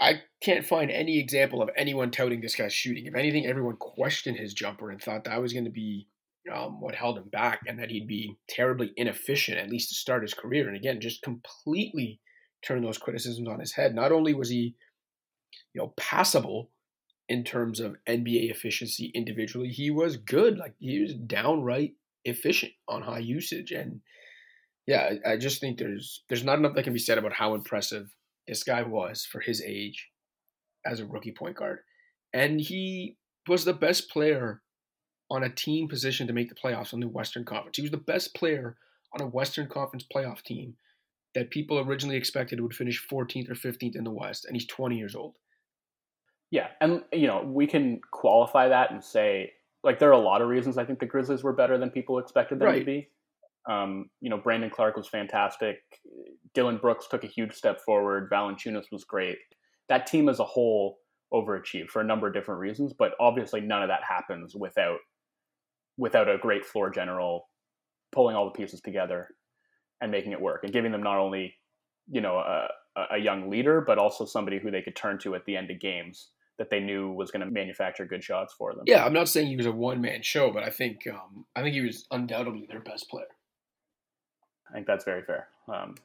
I 0.00 0.22
can't 0.42 0.66
find 0.66 0.90
any 0.90 1.18
example 1.18 1.62
of 1.62 1.70
anyone 1.76 2.10
touting 2.10 2.40
this 2.40 2.56
guy's 2.56 2.72
shooting. 2.72 3.06
If 3.06 3.14
anything, 3.14 3.46
everyone 3.46 3.76
questioned 3.76 4.38
his 4.38 4.54
jumper 4.54 4.90
and 4.90 5.00
thought 5.00 5.24
that 5.24 5.40
was 5.40 5.52
going 5.52 5.64
to 5.64 5.70
be 5.70 6.08
um, 6.52 6.80
what 6.80 6.94
held 6.94 7.18
him 7.18 7.28
back 7.28 7.60
and 7.66 7.78
that 7.78 7.90
he'd 7.90 8.06
be 8.06 8.36
terribly 8.48 8.92
inefficient, 8.96 9.58
at 9.58 9.70
least 9.70 9.88
to 9.88 9.94
start 9.94 10.22
his 10.22 10.34
career. 10.34 10.68
And 10.68 10.76
again, 10.76 11.00
just 11.00 11.22
completely 11.22 12.20
turned 12.62 12.84
those 12.84 12.98
criticisms 12.98 13.48
on 13.48 13.60
his 13.60 13.72
head. 13.72 13.94
Not 13.94 14.12
only 14.12 14.34
was 14.34 14.48
he, 14.48 14.74
you 15.74 15.80
know, 15.80 15.92
passable 15.96 16.70
in 17.28 17.44
terms 17.44 17.80
of 17.80 17.96
NBA 18.08 18.50
efficiency 18.50 19.10
individually, 19.14 19.68
he 19.68 19.90
was 19.90 20.16
good. 20.16 20.58
Like 20.58 20.74
he 20.78 21.00
was 21.00 21.14
downright 21.14 21.94
efficient 22.24 22.72
on 22.88 23.02
high 23.02 23.18
usage. 23.18 23.72
And 23.72 24.00
yeah, 24.86 25.10
I, 25.24 25.32
I 25.32 25.36
just 25.36 25.60
think 25.60 25.78
there's 25.78 26.22
there's 26.28 26.44
not 26.44 26.58
enough 26.58 26.74
that 26.74 26.84
can 26.84 26.92
be 26.92 26.98
said 26.98 27.18
about 27.18 27.32
how 27.32 27.54
impressive 27.54 28.14
this 28.46 28.62
guy 28.62 28.82
was 28.82 29.24
for 29.24 29.40
his 29.40 29.62
age 29.62 30.08
as 30.84 31.00
a 31.00 31.06
rookie 31.06 31.32
point 31.32 31.56
guard. 31.56 31.80
And 32.32 32.60
he 32.60 33.16
was 33.48 33.64
the 33.64 33.72
best 33.72 34.10
player 34.10 34.62
on 35.30 35.42
a 35.42 35.48
team 35.48 35.88
position 35.88 36.26
to 36.26 36.32
make 36.32 36.48
the 36.48 36.54
playoffs 36.54 36.94
on 36.94 37.00
the 37.00 37.08
Western 37.08 37.44
Conference. 37.44 37.76
He 37.76 37.82
was 37.82 37.90
the 37.90 37.96
best 37.96 38.34
player 38.34 38.76
on 39.12 39.24
a 39.24 39.28
Western 39.28 39.68
Conference 39.68 40.04
playoff 40.14 40.42
team 40.42 40.76
that 41.34 41.50
people 41.50 41.78
originally 41.78 42.16
expected 42.16 42.60
would 42.60 42.74
finish 42.74 43.06
14th 43.06 43.50
or 43.50 43.54
15th 43.54 43.96
in 43.96 44.04
the 44.04 44.10
West, 44.10 44.44
and 44.44 44.56
he's 44.56 44.66
20 44.66 44.96
years 44.96 45.14
old. 45.14 45.34
Yeah, 46.50 46.68
and 46.80 47.02
you 47.12 47.26
know 47.26 47.42
we 47.42 47.66
can 47.66 48.00
qualify 48.12 48.68
that 48.68 48.92
and 48.92 49.02
say 49.02 49.52
like 49.82 49.98
there 49.98 50.08
are 50.08 50.12
a 50.12 50.18
lot 50.18 50.42
of 50.42 50.48
reasons 50.48 50.78
I 50.78 50.84
think 50.84 51.00
the 51.00 51.06
Grizzlies 51.06 51.42
were 51.42 51.52
better 51.52 51.76
than 51.76 51.90
people 51.90 52.18
expected 52.18 52.58
them 52.58 52.68
right. 52.68 52.78
to 52.80 52.84
be. 52.84 53.08
Um, 53.68 54.10
you 54.20 54.30
know, 54.30 54.38
Brandon 54.38 54.70
Clarke 54.70 54.96
was 54.96 55.08
fantastic. 55.08 55.78
Dillon 56.54 56.78
Brooks 56.78 57.08
took 57.10 57.24
a 57.24 57.28
huge 57.28 57.52
step 57.52 57.80
forward. 57.80 58.30
Valanciunas 58.30 58.92
was 58.92 59.04
great. 59.04 59.38
That 59.88 60.06
team 60.06 60.28
as 60.28 60.38
a 60.38 60.44
whole 60.44 60.98
overachieved 61.32 61.88
for 61.88 62.00
a 62.00 62.04
number 62.04 62.28
of 62.28 62.34
different 62.34 62.60
reasons, 62.60 62.92
but 62.92 63.12
obviously 63.18 63.60
none 63.60 63.82
of 63.82 63.88
that 63.88 64.02
happens 64.08 64.54
without 64.54 64.98
without 65.96 66.28
a 66.28 66.38
great 66.38 66.64
floor 66.64 66.90
general 66.90 67.48
pulling 68.12 68.36
all 68.36 68.44
the 68.44 68.50
pieces 68.50 68.80
together 68.80 69.28
and 70.00 70.10
making 70.10 70.32
it 70.32 70.40
work 70.40 70.60
and 70.62 70.72
giving 70.72 70.92
them 70.92 71.02
not 71.02 71.18
only 71.18 71.54
you 72.10 72.20
know 72.20 72.36
a, 72.36 72.68
a 73.12 73.18
young 73.18 73.50
leader 73.50 73.80
but 73.80 73.98
also 73.98 74.24
somebody 74.24 74.58
who 74.58 74.70
they 74.70 74.82
could 74.82 74.96
turn 74.96 75.18
to 75.18 75.34
at 75.34 75.44
the 75.44 75.56
end 75.56 75.70
of 75.70 75.80
games 75.80 76.28
that 76.58 76.70
they 76.70 76.80
knew 76.80 77.10
was 77.12 77.30
going 77.30 77.44
to 77.44 77.50
manufacture 77.50 78.06
good 78.06 78.24
shots 78.24 78.54
for 78.56 78.74
them. 78.74 78.84
Yeah, 78.86 79.04
I'm 79.04 79.12
not 79.12 79.28
saying 79.28 79.48
he 79.48 79.56
was 79.56 79.66
a 79.66 79.72
one 79.72 80.00
man 80.00 80.22
show, 80.22 80.50
but 80.50 80.62
I 80.62 80.70
think 80.70 81.06
um, 81.06 81.44
I 81.54 81.62
think 81.62 81.74
he 81.74 81.82
was 81.82 82.06
undoubtedly 82.10 82.66
their 82.68 82.80
best 82.80 83.10
player. 83.10 83.26
I 84.68 84.72
think 84.72 84.86
that's 84.86 85.04
very 85.04 85.22
fair. 85.22 85.48
Um, 85.72 85.96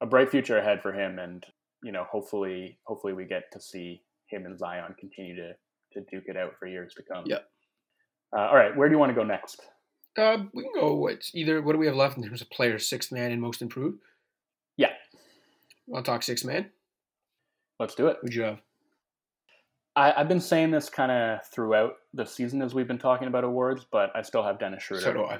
a 0.00 0.06
bright 0.06 0.30
future 0.30 0.58
ahead 0.58 0.82
for 0.82 0.92
him, 0.92 1.18
and 1.18 1.44
you 1.82 1.92
know, 1.92 2.04
hopefully, 2.04 2.78
hopefully 2.84 3.12
we 3.12 3.24
get 3.24 3.44
to 3.52 3.60
see 3.60 4.02
him 4.26 4.46
and 4.46 4.58
Zion 4.58 4.94
continue 4.98 5.36
to 5.36 5.52
to 5.92 6.00
duke 6.10 6.24
it 6.26 6.36
out 6.36 6.52
for 6.58 6.66
years 6.66 6.92
to 6.94 7.02
come. 7.02 7.24
Yeah. 7.26 7.38
Uh, 8.36 8.40
all 8.40 8.56
right, 8.56 8.76
where 8.76 8.88
do 8.88 8.94
you 8.94 8.98
want 8.98 9.10
to 9.10 9.14
go 9.14 9.22
next? 9.22 9.60
Uh, 10.18 10.38
we 10.52 10.62
can 10.62 10.72
go. 10.74 10.94
What 10.94 11.30
either? 11.34 11.62
What 11.62 11.72
do 11.72 11.78
we 11.78 11.86
have 11.86 11.96
left 11.96 12.16
in 12.16 12.22
terms 12.22 12.40
of 12.40 12.50
players? 12.50 12.88
Sixth 12.88 13.12
man 13.12 13.32
and 13.32 13.40
most 13.40 13.62
improved. 13.62 13.98
Yeah. 14.76 14.90
Want 15.86 16.04
to 16.04 16.10
talk 16.10 16.22
sixth 16.22 16.44
man? 16.44 16.70
Let's 17.78 17.94
do 17.94 18.06
it. 18.06 18.18
Who'd 18.22 18.34
you 18.34 18.42
have? 18.42 18.60
I, 19.96 20.10
have 20.12 20.28
been 20.28 20.40
saying 20.40 20.70
this 20.70 20.88
kind 20.88 21.12
of 21.12 21.46
throughout 21.46 21.94
the 22.12 22.24
season 22.24 22.62
as 22.62 22.74
we've 22.74 22.88
been 22.88 22.98
talking 22.98 23.28
about 23.28 23.44
awards, 23.44 23.86
but 23.90 24.10
I 24.14 24.22
still 24.22 24.42
have 24.42 24.58
Dennis 24.58 24.82
Schroeder. 24.82 25.04
So 25.04 25.12
do 25.12 25.24
I. 25.24 25.38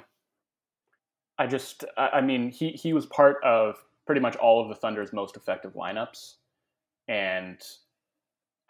I 1.37 1.47
just, 1.47 1.83
I 1.97 2.21
mean, 2.21 2.49
he 2.49 2.69
he 2.69 2.93
was 2.93 3.05
part 3.07 3.37
of 3.43 3.75
pretty 4.05 4.21
much 4.21 4.37
all 4.37 4.61
of 4.61 4.69
the 4.69 4.75
Thunder's 4.75 5.11
most 5.11 5.35
effective 5.35 5.73
lineups, 5.73 6.35
and 7.09 7.61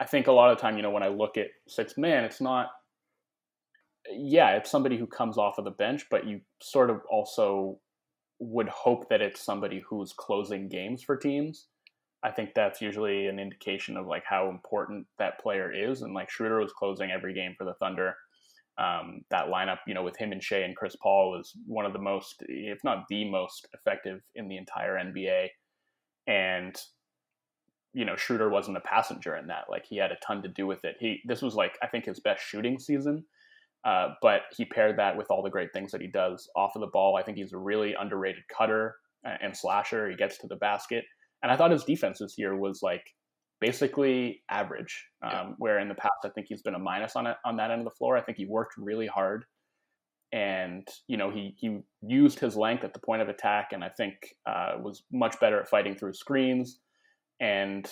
I 0.00 0.04
think 0.04 0.26
a 0.26 0.32
lot 0.32 0.50
of 0.50 0.56
the 0.56 0.62
time, 0.62 0.76
you 0.76 0.82
know, 0.82 0.90
when 0.90 1.04
I 1.04 1.08
look 1.08 1.36
at 1.36 1.46
six 1.68 1.96
man, 1.96 2.24
it's 2.24 2.40
not. 2.40 2.70
Yeah, 4.12 4.56
it's 4.56 4.70
somebody 4.70 4.96
who 4.96 5.06
comes 5.06 5.38
off 5.38 5.58
of 5.58 5.64
the 5.64 5.70
bench, 5.70 6.06
but 6.10 6.26
you 6.26 6.40
sort 6.62 6.90
of 6.90 7.00
also 7.10 7.78
would 8.38 8.68
hope 8.68 9.08
that 9.08 9.22
it's 9.22 9.40
somebody 9.40 9.82
who's 9.88 10.12
closing 10.12 10.68
games 10.68 11.02
for 11.02 11.16
teams. 11.16 11.66
I 12.22 12.30
think 12.30 12.50
that's 12.54 12.82
usually 12.82 13.26
an 13.26 13.38
indication 13.38 13.96
of 13.96 14.06
like 14.06 14.24
how 14.28 14.48
important 14.48 15.06
that 15.18 15.40
player 15.40 15.72
is. 15.72 16.02
And 16.02 16.14
like 16.14 16.30
Schroeder 16.30 16.60
was 16.60 16.72
closing 16.72 17.10
every 17.10 17.34
game 17.34 17.54
for 17.56 17.64
the 17.64 17.74
Thunder. 17.74 18.14
Um, 18.78 19.22
that 19.30 19.46
lineup, 19.46 19.78
you 19.86 19.94
know, 19.94 20.02
with 20.02 20.16
him 20.18 20.32
and 20.32 20.42
Shai 20.42 20.58
and 20.58 20.76
Chris 20.76 20.96
Paul 21.02 21.30
was 21.30 21.52
one 21.66 21.86
of 21.86 21.92
the 21.92 21.98
most, 21.98 22.42
if 22.48 22.82
not 22.84 23.04
the 23.08 23.30
most 23.30 23.66
effective 23.72 24.20
in 24.34 24.48
the 24.48 24.56
entire 24.56 24.96
NBA. 24.96 25.48
And 26.26 26.76
you 27.96 28.04
know, 28.04 28.14
Schroeder 28.14 28.50
wasn't 28.50 28.76
a 28.76 28.80
passenger 28.80 29.36
in 29.36 29.46
that. 29.46 29.64
Like 29.70 29.86
he 29.86 29.96
had 29.96 30.12
a 30.12 30.16
ton 30.16 30.42
to 30.42 30.48
do 30.48 30.66
with 30.66 30.84
it. 30.84 30.96
He 31.00 31.22
this 31.24 31.40
was 31.40 31.54
like 31.54 31.78
I 31.82 31.86
think 31.86 32.04
his 32.04 32.20
best 32.20 32.44
shooting 32.44 32.78
season. 32.78 33.24
Uh, 33.84 34.08
but 34.20 34.42
he 34.56 34.64
paired 34.64 34.98
that 34.98 35.16
with 35.16 35.26
all 35.30 35.42
the 35.42 35.50
great 35.50 35.72
things 35.72 35.92
that 35.92 36.00
he 36.00 36.08
does 36.08 36.48
off 36.56 36.74
of 36.74 36.80
the 36.80 36.88
ball. 36.88 37.16
I 37.16 37.22
think 37.22 37.36
he's 37.36 37.52
a 37.52 37.58
really 37.58 37.94
underrated 37.98 38.42
cutter 38.56 38.96
and 39.24 39.56
slasher. 39.56 40.08
He 40.10 40.16
gets 40.16 40.38
to 40.38 40.46
the 40.48 40.56
basket, 40.56 41.04
and 41.42 41.50
I 41.52 41.56
thought 41.56 41.70
his 41.70 41.84
defense 41.84 42.18
this 42.18 42.34
year 42.36 42.56
was 42.56 42.80
like 42.82 43.02
basically 43.60 44.42
average. 44.50 45.06
Um, 45.22 45.30
yeah. 45.32 45.44
Where 45.58 45.78
in 45.78 45.88
the 45.88 45.94
past, 45.94 46.12
I 46.24 46.28
think 46.30 46.46
he's 46.48 46.62
been 46.62 46.74
a 46.74 46.80
minus 46.80 47.16
on 47.16 47.26
it 47.26 47.36
on 47.44 47.56
that 47.56 47.70
end 47.70 47.80
of 47.80 47.84
the 47.84 47.96
floor. 47.96 48.16
I 48.16 48.22
think 48.22 48.38
he 48.38 48.46
worked 48.46 48.74
really 48.76 49.06
hard, 49.06 49.44
and 50.32 50.86
you 51.06 51.16
know 51.16 51.30
he 51.30 51.54
he 51.58 51.78
used 52.02 52.38
his 52.40 52.56
length 52.56 52.84
at 52.84 52.92
the 52.92 53.00
point 53.00 53.22
of 53.22 53.28
attack, 53.28 53.68
and 53.72 53.84
I 53.84 53.88
think 53.88 54.14
uh, 54.46 54.74
was 54.80 55.04
much 55.12 55.38
better 55.40 55.60
at 55.60 55.68
fighting 55.68 55.96
through 55.96 56.14
screens. 56.14 56.80
And 57.40 57.88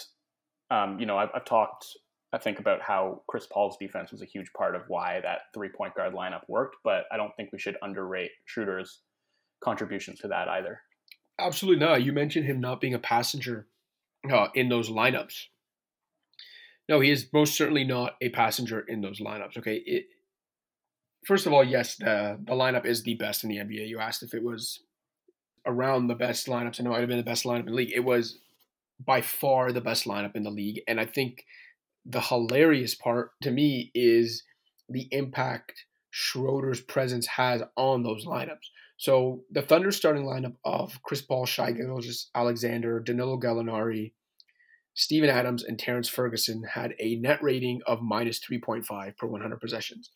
um, 0.70 0.99
you 0.99 1.07
know, 1.07 1.18
I've, 1.18 1.31
I've 1.35 1.44
talked, 1.44 1.87
I 2.35 2.38
think, 2.38 2.59
about 2.59 2.83
how 2.83 3.23
Chris 3.29 3.47
Paul's 3.47 3.77
defense 3.79 4.11
was 4.11 4.20
a 4.20 4.27
huge 4.27 4.53
part 4.57 4.75
of 4.75 4.83
why 4.88 5.20
that 5.20 5.42
three 5.55 5.68
point 5.68 5.94
guard 5.94 6.12
lineup 6.12 6.42
worked. 6.49 6.77
But 6.83 7.05
I 7.12 7.16
don't 7.16 7.31
think 7.37 7.51
we 7.53 7.61
should 7.61 7.77
underrate 7.81 8.33
Schroeder's 8.44 9.03
contributions 9.62 10.18
to 10.20 10.29
that 10.29 10.49
either. 10.49 10.81
Absolutely 11.38 11.85
not. 11.85 12.03
You 12.03 12.12
mentioned 12.12 12.47
him 12.47 12.61
not 12.61 12.81
being 12.81 12.94
a 12.94 12.99
passenger 12.99 13.68
uh, 14.31 14.49
in 14.55 14.68
those 14.68 14.90
lineups. 14.90 15.44
No, 16.88 17.01
he 17.01 17.11
is 17.11 17.29
most 17.33 17.57
certainly 17.57 17.85
not 17.85 18.16
a 18.20 18.31
passenger 18.31 18.81
in 18.81 19.01
those 19.01 19.20
lineups. 19.20 19.57
Okay. 19.59 19.77
It, 19.87 20.07
first 21.25 21.47
of 21.47 21.53
all, 21.53 21.64
yes, 21.64 21.97
the, 21.97 22.38
the 22.42 22.53
lineup 22.53 22.85
is 22.85 23.05
the 23.05 23.14
best 23.14 23.44
in 23.44 23.51
the 23.51 23.59
NBA. 23.59 23.88
You 23.88 24.01
asked 24.01 24.23
if 24.23 24.35
it 24.35 24.42
was 24.42 24.81
around 25.64 26.09
the 26.09 26.14
best 26.14 26.47
lineups, 26.47 26.79
and 26.79 26.87
it 26.87 26.90
might 26.90 27.01
have 27.01 27.09
been 27.09 27.16
the 27.16 27.23
best 27.23 27.44
lineup 27.44 27.61
in 27.61 27.66
the 27.66 27.73
league. 27.73 27.92
It 27.94 28.05
was 28.05 28.38
by 29.05 29.20
far 29.20 29.73
the 29.73 29.81
best 29.81 30.05
lineup 30.05 30.37
in 30.37 30.42
the 30.42 30.51
league. 30.51 30.83
And 30.87 31.01
I 31.01 31.07
think 31.07 31.44
the 32.05 32.21
hilarious 32.21 32.95
part 32.95 33.31
to 33.43 33.51
me 33.51 33.90
is 33.95 34.43
the 34.88 35.09
impact 35.11 35.87
Schroeder's 36.11 36.81
presence 36.81 37.27
has 37.27 37.62
on 37.77 38.03
those 38.03 38.27
lineups. 38.27 38.69
So 38.97 39.43
the 39.51 39.62
Thunder 39.62 39.90
starting 39.90 40.25
lineup 40.25 40.55
of 40.64 41.03
Chris 41.03 41.23
Paul, 41.23 41.47
Shai 41.47 41.73
Gilgeous-Alexander, 41.73 43.01
Danilo 43.01 43.38
Gallinari, 43.38 44.12
Steven 44.95 45.29
Adams, 45.29 45.64
and 45.64 45.79
Terrence 45.79 46.09
Ferguson 46.09 46.62
had 46.62 46.95
a 47.01 47.17
net 47.17 47.43
rating 47.43 47.81
of 47.87 48.01
minus 48.01 48.38
3.5 48.38 49.17
per 49.17 49.27
100 49.27 49.61
possessions. 49.61 50.11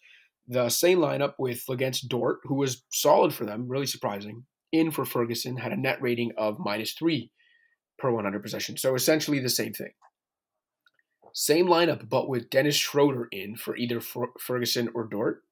The 0.47 0.69
same 0.69 0.99
lineup 0.99 1.35
with 1.39 1.65
Luguentz 1.69 2.07
Dort, 2.07 2.39
who 2.45 2.55
was 2.55 2.85
solid 2.93 3.35
for 3.35 3.45
them, 3.45 3.67
really 3.69 3.87
surprising, 3.87 4.45
in 4.71 4.93
for 4.93 5.05
Ferguson, 5.05 5.57
had 5.57 5.73
a 5.73 5.77
net 5.77 6.01
rating 6.01 6.33
of 6.39 6.59
minus 6.61 6.93
3 6.93 7.31
per 7.99 8.13
100 8.13 8.41
possessions. 8.41 8.81
So 8.81 8.95
essentially 8.95 9.41
the 9.41 9.49
same 9.49 9.73
thing. 9.73 9.91
Same 11.41 11.69
lineup, 11.69 12.09
but 12.09 12.29
with 12.29 12.51
Dennis 12.51 12.75
Schroeder 12.75 13.29
in 13.31 13.55
for 13.55 13.77
either 13.77 14.01
Ferguson 14.01 14.89
or 14.93 15.05
Dort, 15.05 15.45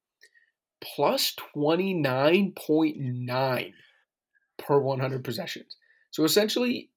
plus 0.81 1.33
29.9 1.55 3.73
per 4.57 4.79
100 4.79 5.23
possessions. 5.23 5.77
So 6.11 6.25
essentially 6.25 6.89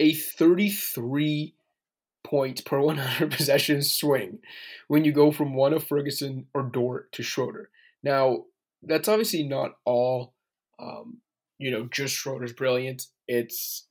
a 0.00 0.12
33 0.12 1.54
points 2.24 2.62
per 2.62 2.80
100 2.80 3.30
possessions 3.36 3.92
swing 3.92 4.40
when 4.88 5.04
you 5.04 5.12
go 5.12 5.30
from 5.30 5.54
one 5.54 5.72
of 5.72 5.84
Ferguson 5.84 6.48
or 6.52 6.64
Dort 6.64 7.12
to 7.12 7.22
Schroeder. 7.22 7.70
Now, 8.02 8.46
that's 8.82 9.06
obviously 9.06 9.44
not 9.44 9.76
all, 9.84 10.34
um, 10.80 11.18
you 11.58 11.70
know, 11.70 11.86
just 11.86 12.16
Schroeder's 12.16 12.54
brilliance. 12.54 13.12
It's 13.28 13.86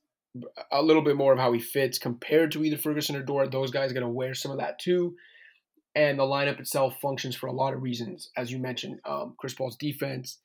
a 0.70 0.82
little 0.82 1.02
bit 1.02 1.16
more 1.16 1.32
of 1.32 1.38
how 1.38 1.52
he 1.52 1.60
fits 1.60 1.98
compared 1.98 2.52
to 2.52 2.64
either 2.64 2.78
Ferguson 2.78 3.16
or 3.16 3.22
Dort. 3.22 3.50
Those 3.50 3.70
guys 3.70 3.90
are 3.90 3.94
going 3.94 4.06
to 4.06 4.12
wear 4.12 4.34
some 4.34 4.52
of 4.52 4.58
that 4.58 4.78
too. 4.78 5.16
And 5.94 6.18
the 6.18 6.24
lineup 6.24 6.60
itself 6.60 6.96
functions 7.02 7.34
for 7.34 7.48
a 7.48 7.52
lot 7.52 7.74
of 7.74 7.82
reasons, 7.82 8.30
as 8.36 8.52
you 8.52 8.58
mentioned. 8.58 9.00
Um, 9.04 9.34
Chris 9.38 9.54
Paul's 9.54 9.76
defense, 9.76 10.38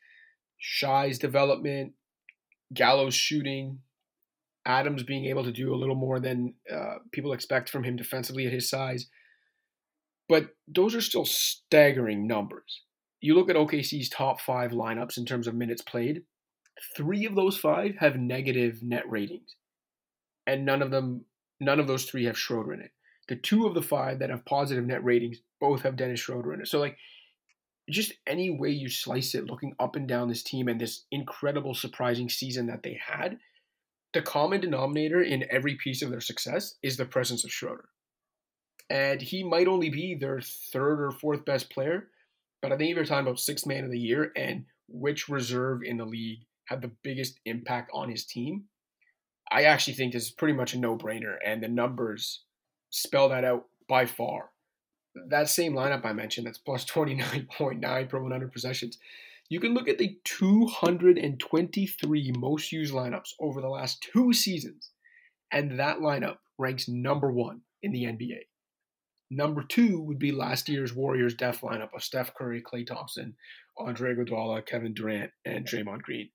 Shai's 0.58 1.19
development, 1.19 1.93
Gallo's 2.74 3.13
shooting, 3.13 3.80
Adams 4.65 5.04
being 5.04 5.26
able 5.26 5.43
to 5.43 5.52
do 5.52 5.74
a 5.74 5.78
little 5.78 5.95
more 5.95 6.19
than 6.19 6.56
uh, 6.74 6.95
people 7.12 7.34
expect 7.34 7.69
from 7.69 7.84
him 7.84 7.95
defensively 7.95 8.48
at 8.48 8.54
his 8.54 8.67
size. 8.67 9.08
But 10.28 10.56
those 10.67 10.95
are 10.95 11.02
still 11.02 11.26
staggering 11.26 12.26
numbers. 12.26 12.82
You 13.21 13.36
look 13.36 13.50
at 13.50 13.56
OKC's 13.56 14.10
top 14.10 14.41
five 14.41 14.71
lineups 14.71 15.17
in 15.17 15.26
terms 15.26 15.45
of 15.45 15.54
minutes 15.54 15.84
played, 15.84 16.24
three 16.98 17.26
of 17.26 17.36
those 17.36 17.58
five 17.58 17.98
have 18.00 18.17
negative 18.17 18.82
net 18.82 19.08
ratings 19.08 19.56
and 20.48 20.66
none 20.66 20.82
of 20.82 20.92
them, 20.92 21.26
none 21.60 21.80
of 21.80 21.88
those 21.88 22.06
three 22.06 22.26
have 22.26 22.38
Schroeder 22.38 22.74
in 22.74 22.82
it. 22.82 22.92
The 23.28 23.36
two 23.36 23.66
of 23.66 23.74
the 23.74 23.82
five 23.82 24.20
that 24.20 24.30
have 24.30 24.46
positive 24.46 24.86
net 24.86 25.04
ratings 25.04 25.38
both 25.60 25.82
have 25.82 25.96
Dennis 25.96 26.20
Schroeder 26.20 26.54
in 26.54 26.62
it. 26.62 26.68
So 26.68 26.80
like, 26.80 26.98
just 27.90 28.14
any 28.26 28.50
way 28.50 28.70
you 28.70 28.90
slice 28.90 29.36
it, 29.36 29.46
looking 29.46 29.74
up 29.80 29.96
and 29.96 30.08
down 30.08 30.28
this 30.28 30.44
team 30.44 30.68
and 30.68 30.82
this 30.82 31.06
incredible, 31.12 31.74
surprising 31.74 32.30
season 32.30 32.68
that 32.68 32.84
they 32.84 33.00
had, 33.04 33.38
the 34.14 34.22
common 34.22 34.62
denominator 34.62 35.22
in 35.22 35.46
every 35.52 35.76
piece 35.76 36.02
of 36.02 36.10
their 36.10 36.22
success 36.22 36.76
is 36.82 36.98
the 36.98 37.06
presence 37.06 37.43
of 37.43 37.52
Schroeder. 37.52 37.89
And 38.89 39.22
he 39.22 39.43
might 39.43 39.68
only 39.68 39.89
be 39.89 40.16
their 40.16 40.41
third 40.41 41.02
or 41.02 41.12
fourth 41.12 41.46
best 41.46 41.70
player, 41.70 42.08
but 42.62 42.72
I 42.72 42.78
think 42.78 42.96
you're 42.96 43.06
talking 43.06 43.28
about 43.28 43.39
sixth 43.39 43.66
man 43.66 43.84
of 43.84 43.91
the 43.91 44.00
year 44.00 44.32
and 44.36 44.66
which 44.88 45.28
reserve 45.30 45.82
in 45.84 45.98
the 45.98 46.06
league 46.06 46.46
had 46.66 46.82
the 46.82 46.91
biggest 47.04 47.39
impact 47.46 47.91
on 47.93 48.10
his 48.10 48.26
team, 48.26 48.66
I 49.52 49.64
actually 49.64 49.93
think 49.93 50.14
this 50.14 50.26
is 50.26 50.32
pretty 50.32 50.54
much 50.54 50.74
a 50.74 50.80
no 50.80 50.98
brainer, 50.98 51.36
and 51.46 51.62
the 51.62 51.68
numbers 51.68 52.41
spell 52.89 53.30
that 53.30 53.43
out 53.43 53.66
by 53.88 54.06
far. 54.06 54.50
That 55.30 55.50
same 55.50 55.74
lineup 55.74 56.06
I 56.06 56.14
mentioned, 56.14 56.48
that's 56.48 56.58
plus 56.58 56.86
29.9 56.86 58.10
per 58.10 58.20
100 58.20 58.52
possessions. 58.52 58.98
You 59.48 59.60
can 59.60 59.76
look 59.76 59.88
at 59.88 60.00
the 60.00 60.18
223 60.24 62.34
most 62.38 62.72
used 62.72 62.93
lineups 62.93 63.34
over 63.39 63.62
the 63.62 63.70
last 63.70 64.02
two 64.02 64.34
seasons, 64.34 64.89
and 65.52 65.80
that 65.80 66.00
lineup 66.00 66.38
ranks 66.58 66.88
number 66.88 67.32
one 67.32 67.62
in 67.84 67.91
the 67.91 68.06
NBA. 68.06 68.46
Number 69.30 69.64
two 69.64 70.02
would 70.02 70.20
be 70.20 70.32
last 70.32 70.70
year's 70.70 70.96
Warriors 70.96 71.36
death 71.36 71.62
lineup 71.62 71.93
of 71.96 72.04
Steph 72.04 72.34
Curry, 72.34 72.62
Klay 72.62 72.86
Thompson, 72.86 73.36
Andre 73.78 74.16
Iguodala, 74.16 74.66
Kevin 74.66 74.93
Durant, 74.93 75.32
and 75.46 75.68
Draymond 75.68 76.02
Green. 76.02 76.30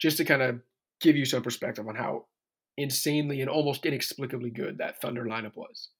Just 0.00 0.16
to 0.18 0.24
kind 0.24 0.42
of 0.42 0.60
give 1.00 1.16
you 1.16 1.24
some 1.24 1.42
perspective 1.42 1.86
on 1.88 1.96
how 1.96 2.26
insanely 2.76 3.40
and 3.40 3.50
almost 3.50 3.86
inexplicably 3.86 4.50
good 4.50 4.78
that 4.78 5.00
Thunder 5.00 5.24
lineup 5.24 5.56
was. 5.56 5.90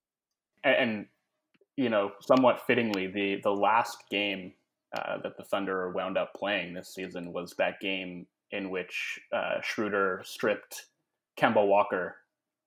And, 0.65 0.77
and 0.77 1.07
you 1.77 1.89
know, 1.89 2.13
somewhat 2.21 2.63
fittingly, 2.67 3.07
the 3.07 3.41
the 3.43 3.51
last 3.51 3.99
game 4.11 4.53
uh, 4.97 5.19
that 5.23 5.37
the 5.37 5.45
Thunder 5.45 5.91
wound 5.91 6.17
up 6.17 6.33
playing 6.35 6.75
this 6.75 6.95
season 6.95 7.33
was 7.33 7.55
that 7.59 7.81
game 7.81 8.27
in 8.51 8.71
which 8.71 9.19
uh, 9.33 9.61
Schroeder 9.63 10.23
stripped 10.25 10.87
Kemba 11.39 11.67
Walker 11.67 12.17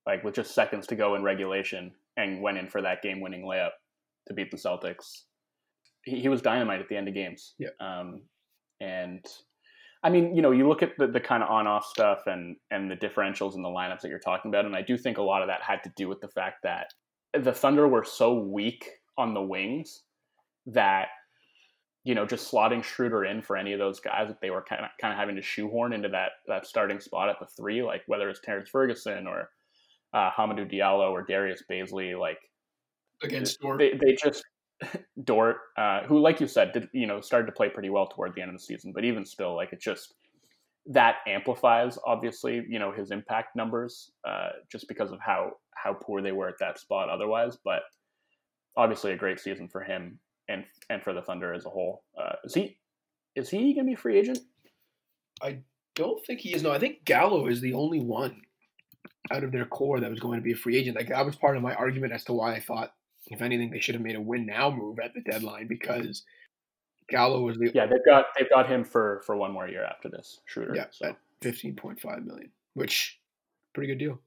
like 0.06 0.24
with 0.24 0.36
just 0.36 0.56
seconds 0.56 0.88
to 0.88 0.96
go 0.96 1.16
in 1.16 1.24
regulation 1.24 1.92
and 2.16 2.42
went 2.42 2.58
in 2.58 2.68
for 2.68 2.82
that 2.82 3.02
game-winning 3.02 3.44
layup 3.44 3.72
to 4.28 4.34
beat 4.34 4.50
the 4.50 4.58
Celtics. 4.58 5.24
He, 6.04 6.22
he 6.22 6.30
was 6.30 6.42
dynamite 6.42 6.80
at 6.82 6.88
the 6.90 6.96
end 6.96 7.08
of 7.08 7.14
games. 7.14 7.54
Yeah. 7.60 7.70
Um, 7.80 8.22
and 8.80 9.24
I 10.08 10.10
mean, 10.10 10.34
you 10.34 10.42
know, 10.42 10.52
you 10.52 10.70
look 10.70 10.82
at 10.82 10.98
the, 10.98 11.06
the 11.06 11.20
kind 11.20 11.44
of 11.44 11.50
on-off 11.50 11.86
stuff 11.86 12.20
and 12.28 12.56
and 12.72 12.90
the 12.90 12.96
differentials 12.96 13.56
in 13.56 13.62
the 13.62 13.68
lineups 13.68 14.00
that 14.00 14.08
you're 14.08 14.20
talking 14.20 14.48
about, 14.48 14.64
and 14.64 14.74
I 14.74 14.82
do 14.82 14.98
think 14.98 15.18
a 15.18 15.22
lot 15.22 15.42
of 15.42 15.50
that 15.50 15.62
had 15.62 15.84
to 15.84 15.92
do 15.98 16.08
with 16.08 16.22
the 16.22 16.30
fact 16.30 16.64
that 16.64 16.94
the 17.38 17.52
Thunder 17.52 17.90
were 17.90 18.06
so 18.06 18.40
weak 18.40 18.88
on 19.18 19.34
the 19.34 19.42
wings 19.42 20.04
that 20.68 21.10
you 22.06 22.16
know 22.16 22.26
just 22.26 22.50
slotting 22.50 22.86
Schroeder 22.86 23.26
in 23.26 23.42
for 23.42 23.58
any 23.58 23.74
of 23.74 23.80
those 23.80 24.00
guys 24.00 24.30
that 24.30 24.40
they 24.40 24.50
were 24.50 24.64
kind 24.64 24.86
of 24.86 24.92
kind 25.02 25.12
of 25.12 25.20
having 25.20 25.36
to 25.36 25.42
shoehorn 25.42 25.92
into 25.92 26.08
that 26.08 26.32
that 26.48 26.66
starting 26.66 27.02
spot 27.02 27.28
at 27.28 27.38
the 27.42 27.48
three, 27.58 27.84
like 27.84 28.04
whether 28.08 28.30
it's 28.30 28.40
Terrence 28.40 28.70
Ferguson 28.70 29.28
or 29.28 29.50
uh, 30.14 30.30
Hamidou 30.32 30.72
Diallo 30.72 31.12
or 31.12 31.22
Darius 31.22 31.64
Bazley, 31.70 32.18
like 32.18 32.40
Luguentz 33.22 33.60
Dort. 33.60 33.80
they, 33.80 33.92
they 34.02 34.16
just 34.16 34.42
Dort, 35.24 35.58
uh, 35.78 36.04
who, 36.04 36.20
like 36.20 36.40
you 36.40 36.48
said, 36.48 36.72
did 36.72 36.90
you 36.94 37.08
know 37.08 37.22
started 37.22 37.48
to 37.48 37.52
play 37.52 37.70
pretty 37.70 37.90
well 37.90 38.08
toward 38.08 38.36
the 38.36 38.42
end 38.42 38.50
of 38.50 38.58
the 38.58 38.64
season, 38.64 38.92
but 38.94 39.04
even 39.04 39.26
still, 39.26 39.56
like 39.56 39.74
it 39.74 39.82
just 39.82 40.14
that 40.90 41.18
amplifies 41.28 41.98
obviously 42.06 42.66
you 42.70 42.80
know 42.80 42.92
his 42.92 43.12
impact 43.12 43.56
numbers 43.56 44.12
uh, 44.28 44.50
just 44.72 44.88
because 44.88 45.12
of 45.12 45.20
how 45.20 45.52
how 45.76 45.94
poor 45.94 46.22
they 46.22 46.32
were 46.32 46.48
at 46.48 46.60
that 46.60 46.80
spot 46.80 47.10
otherwise. 47.10 47.58
But 47.64 47.82
obviously, 48.76 49.12
a 49.12 49.18
great 49.18 49.40
season 49.40 49.68
for 49.68 49.82
him 49.82 50.20
and 50.48 50.64
and 50.90 51.02
for 51.04 51.14
the 51.14 51.22
Thunder 51.22 51.54
as 51.54 51.66
a 51.66 51.70
whole. 51.70 52.04
Uh, 52.20 52.36
is 52.44 52.54
he 52.54 52.78
is 53.36 53.50
he 53.50 53.74
going 53.74 53.86
to 53.86 53.90
be 53.90 53.94
a 53.94 53.98
free 53.98 54.18
agent? 54.18 54.40
I 55.42 55.60
don't 55.96 56.24
think 56.26 56.40
he 56.40 56.54
is. 56.54 56.64
No, 56.64 56.72
I 56.72 56.80
think 56.80 57.06
Gallo 57.06 57.48
is 57.48 57.62
the 57.62 57.74
only 57.74 58.00
one 58.00 58.42
out 59.32 59.44
of 59.44 59.52
their 59.52 59.66
core 59.66 60.00
that 60.00 60.10
was 60.10 60.20
going 60.20 60.40
to 60.40 60.44
be 60.44 60.54
a 60.54 60.56
free 60.56 60.78
agent. 60.78 60.96
Like 60.96 61.10
that 61.10 61.26
was 61.26 61.36
part 61.36 61.58
of 61.58 61.64
my 61.64 61.74
argument 61.74 62.14
as 62.14 62.24
to 62.26 62.34
why 62.34 62.54
I 62.54 62.60
thought, 62.60 62.94
if 63.32 63.42
anything, 63.42 63.70
they 63.70 63.80
should 63.80 63.96
have 63.96 64.04
made 64.04 64.16
a 64.16 64.22
win 64.22 64.46
now 64.46 64.70
move 64.70 65.00
at 65.00 65.14
the 65.14 65.22
deadline 65.22 65.68
because 65.68 66.24
Gallo 67.10 67.42
was 67.42 67.58
the 67.58 67.72
Yeah, 67.74 67.86
they've 67.86 68.06
got 68.06 68.26
they've 68.38 68.50
got 68.50 68.70
him 68.70 68.84
for 68.84 69.22
for 69.26 69.36
one 69.36 69.52
more 69.52 69.68
year 69.68 69.84
after 69.84 70.10
this 70.10 70.40
Schroeder. 70.46 70.74
yeah 70.76 70.86
so. 70.92 71.08
at 71.08 71.18
fifteen 71.42 71.76
point 71.76 72.00
five 72.00 72.26
million, 72.26 72.52
which 72.74 73.20
pretty 73.74 73.88
good 73.88 74.00
deal. 74.00 74.20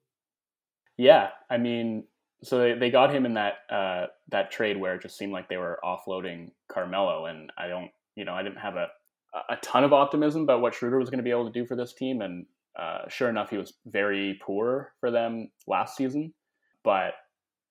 Yeah, 0.97 1.31
I 1.49 1.57
mean, 1.57 2.05
so 2.43 2.59
they, 2.59 2.75
they 2.75 2.91
got 2.91 3.15
him 3.15 3.27
in 3.27 3.35
that 3.35 3.55
uh, 3.71 4.07
that 4.29 4.51
trade 4.51 4.79
where 4.79 4.95
it 4.95 5.03
just 5.03 5.17
seemed 5.17 5.33
like 5.33 5.49
they 5.49 5.57
were 5.57 5.79
offloading 5.85 6.51
Carmelo, 6.69 7.27
and 7.27 7.51
I 7.57 7.69
don't, 7.69 7.91
you 8.17 8.25
know, 8.25 8.35
I 8.35 8.43
didn't 8.43 8.59
have 8.59 8.77
a 8.77 8.89
a 9.49 9.57
ton 9.63 9.85
of 9.85 9.93
optimism 9.93 10.43
about 10.43 10.61
what 10.61 10.75
Schroeder 10.75 10.99
was 10.99 11.09
going 11.09 11.19
to 11.19 11.25
be 11.25 11.31
able 11.31 11.47
to 11.47 11.53
do 11.53 11.67
for 11.67 11.77
this 11.77 11.95
team, 11.95 12.21
and 12.21 12.47
uh, 12.79 13.09
sure 13.09 13.29
enough, 13.29 13.51
he 13.51 13.57
was 13.57 13.75
very 13.87 14.39
poor 14.43 14.93
for 15.01 15.11
them 15.11 15.51
last 15.67 15.97
season. 15.97 16.33
But 16.83 17.15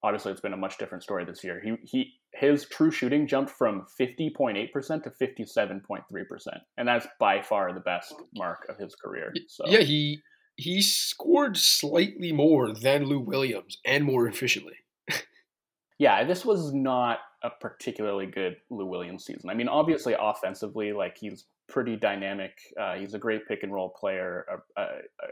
obviously, 0.03 0.31
it's 0.31 0.41
been 0.41 0.53
a 0.53 0.57
much 0.57 0.77
different 0.77 1.03
story 1.03 1.25
this 1.25 1.43
year. 1.43 1.61
He 1.63 1.75
he 1.83 2.13
his 2.33 2.65
true 2.65 2.91
shooting 2.91 3.27
jumped 3.27 3.51
from 3.51 3.85
fifty 3.97 4.29
point 4.29 4.57
eight 4.57 4.73
percent 4.73 5.03
to 5.03 5.11
fifty 5.11 5.45
seven 5.45 5.81
point 5.81 6.03
three 6.09 6.23
percent, 6.23 6.57
and 6.77 6.87
that's 6.87 7.07
by 7.19 7.41
far 7.41 7.73
the 7.73 7.79
best 7.79 8.13
mark 8.35 8.65
of 8.69 8.77
his 8.77 8.95
career. 8.95 9.33
So 9.47 9.65
Yeah, 9.67 9.79
he 9.81 10.21
he 10.55 10.81
scored 10.81 11.57
slightly 11.57 12.31
more 12.31 12.73
than 12.73 13.05
Lou 13.05 13.19
Williams 13.19 13.77
and 13.85 14.03
more 14.03 14.27
efficiently. 14.27 14.75
yeah, 15.99 16.23
this 16.25 16.43
was 16.43 16.73
not 16.73 17.19
a 17.43 17.49
particularly 17.49 18.25
good 18.25 18.57
Lou 18.69 18.85
Williams 18.85 19.25
season. 19.25 19.49
I 19.49 19.53
mean, 19.53 19.69
obviously, 19.69 20.15
offensively, 20.19 20.91
like 20.91 21.17
he's 21.17 21.45
pretty 21.69 21.95
dynamic. 21.95 22.51
Uh, 22.79 22.95
he's 22.95 23.13
a 23.13 23.19
great 23.19 23.47
pick 23.47 23.63
and 23.63 23.73
roll 23.73 23.93
player, 23.99 24.45
a, 24.77 24.81
a, 24.81 24.87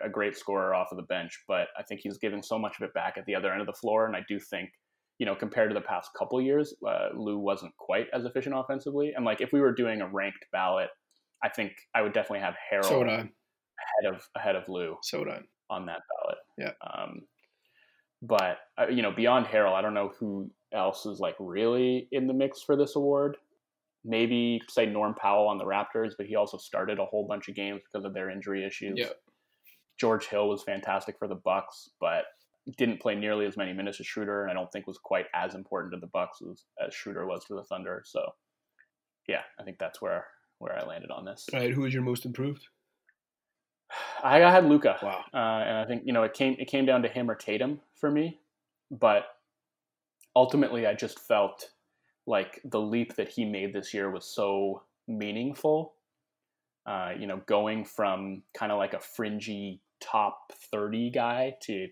a, 0.05 0.09
great 0.09 0.37
scorer 0.37 0.73
off 0.73 0.87
of 0.91 0.97
the 0.97 1.03
bench. 1.03 1.39
But 1.47 1.67
I 1.77 1.83
think 1.83 2.01
he's 2.03 2.17
giving 2.17 2.41
so 2.41 2.57
much 2.57 2.75
of 2.79 2.85
it 2.85 2.93
back 2.93 3.15
at 3.17 3.25
the 3.25 3.35
other 3.35 3.51
end 3.51 3.61
of 3.61 3.67
the 3.67 3.73
floor, 3.73 4.05
and 4.05 4.15
I 4.15 4.21
do 4.27 4.39
think. 4.39 4.69
You 5.19 5.25
know, 5.25 5.33
compared 5.33 5.71
to 5.71 5.73
the 5.73 5.81
past 5.81 6.11
couple 6.15 6.39
years, 6.39 6.75
uh, 6.87 7.07
Lou 7.15 7.39
wasn't 7.39 7.75
quite 7.77 8.05
as 8.13 8.25
efficient 8.25 8.53
offensively. 8.55 9.13
And 9.15 9.25
like, 9.25 9.41
if 9.41 9.51
we 9.51 9.59
were 9.59 9.73
doing 9.73 9.99
a 10.01 10.07
ranked 10.07 10.45
ballot, 10.51 10.89
I 11.43 11.49
think 11.49 11.71
I 11.95 12.03
would 12.03 12.13
definitely 12.13 12.41
have 12.41 12.53
Harrell 12.71 12.85
So 12.85 13.01
ahead 13.01 14.13
of 14.13 14.21
ahead 14.35 14.55
of 14.55 14.69
Lou 14.69 14.95
So 15.01 15.25
on 15.69 15.85
that 15.87 16.01
ballot. 16.09 16.37
Yeah. 16.57 16.71
Um, 16.87 17.21
but 18.21 18.57
uh, 18.79 18.87
you 18.87 19.01
know, 19.01 19.11
beyond 19.11 19.45
Harrell, 19.45 19.73
I 19.73 19.81
don't 19.81 19.93
know 19.93 20.11
who 20.19 20.49
else 20.73 21.05
is 21.05 21.19
like 21.19 21.35
really 21.39 22.07
in 22.11 22.27
the 22.27 22.33
mix 22.33 22.61
for 22.61 22.75
this 22.75 22.95
award. 22.95 23.37
Maybe 24.07 24.61
say 24.69 24.85
Norm 24.85 25.13
Powell 25.21 25.47
on 25.47 25.57
the 25.57 25.65
Raptors, 25.65 26.13
but 26.17 26.27
he 26.27 26.35
also 26.35 26.57
started 26.57 26.97
a 26.97 27.05
whole 27.05 27.27
bunch 27.27 27.49
of 27.49 27.55
games 27.55 27.81
because 27.83 28.05
of 28.05 28.13
their 28.13 28.29
injury 28.29 28.65
issues. 28.65 28.95
Yeah. 28.95 29.09
George 29.99 30.27
Hill 30.27 30.47
was 30.47 30.63
fantastic 30.63 31.17
for 31.19 31.27
the 31.27 31.35
Bucks, 31.35 31.89
but 31.99 32.23
didn't 32.77 33.01
play 33.01 33.15
nearly 33.15 33.45
as 33.45 33.57
many 33.57 33.73
minutes 33.73 33.99
as 33.99 34.07
Schroeder, 34.07 34.43
and 34.43 34.51
I 34.51 34.53
don't 34.53 34.71
think 34.71 34.87
was 34.87 34.99
quite 35.03 35.25
as 35.33 35.55
important 35.55 35.93
to 35.93 35.99
the 35.99 36.07
Bucks 36.07 36.39
as, 36.49 36.63
as 36.85 36.93
Schroeder 36.93 37.25
was 37.25 37.43
to 37.45 37.55
the 37.55 37.63
Thunder. 37.63 38.03
So, 38.05 38.21
yeah, 39.27 39.41
I 39.59 39.63
think 39.63 39.77
that's 39.79 40.01
where 40.01 40.25
where 40.59 40.77
I 40.77 40.85
landed 40.85 41.11
on 41.11 41.25
this. 41.25 41.45
All 41.53 41.59
right, 41.59 41.73
who 41.73 41.85
is 41.85 41.93
your 41.93 42.03
most 42.03 42.25
improved? 42.25 42.67
I 44.23 44.39
had 44.39 44.65
Luka. 44.65 44.97
Wow. 45.01 45.23
Uh, 45.33 45.37
and 45.37 45.77
I 45.77 45.85
think 45.85 46.03
you 46.05 46.13
know 46.13 46.23
it 46.23 46.33
came 46.33 46.55
it 46.59 46.67
came 46.67 46.85
down 46.85 47.03
to 47.03 47.09
him 47.09 47.29
or 47.29 47.35
Tatum 47.35 47.81
for 47.95 48.11
me, 48.11 48.39
but 48.91 49.25
ultimately 50.35 50.85
I 50.85 50.93
just 50.93 51.19
felt 51.19 51.69
like 52.27 52.61
the 52.65 52.79
leap 52.79 53.15
that 53.15 53.29
he 53.29 53.45
made 53.45 53.73
this 53.73 53.93
year 53.93 54.11
was 54.11 54.25
so 54.25 54.83
meaningful. 55.07 55.93
Uh, 56.85 57.11
you 57.17 57.25
know, 57.25 57.41
going 57.47 57.83
from 57.83 58.43
kind 58.53 58.71
of 58.71 58.77
like 58.77 58.93
a 58.93 58.99
fringy 58.99 59.81
top 59.99 60.53
thirty 60.71 61.09
guy 61.09 61.55
to 61.61 61.87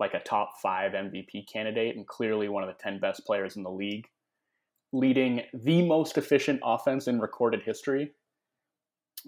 like 0.00 0.14
a 0.14 0.20
top 0.20 0.50
five 0.60 0.92
MVP 0.92 1.46
candidate 1.50 1.96
and 1.96 2.06
clearly 2.06 2.48
one 2.48 2.62
of 2.62 2.68
the 2.68 2.82
ten 2.82 2.98
best 2.98 3.24
players 3.24 3.56
in 3.56 3.62
the 3.62 3.70
league, 3.70 4.08
leading 4.92 5.42
the 5.54 5.86
most 5.86 6.18
efficient 6.18 6.60
offense 6.64 7.06
in 7.06 7.20
recorded 7.20 7.62
history. 7.62 8.12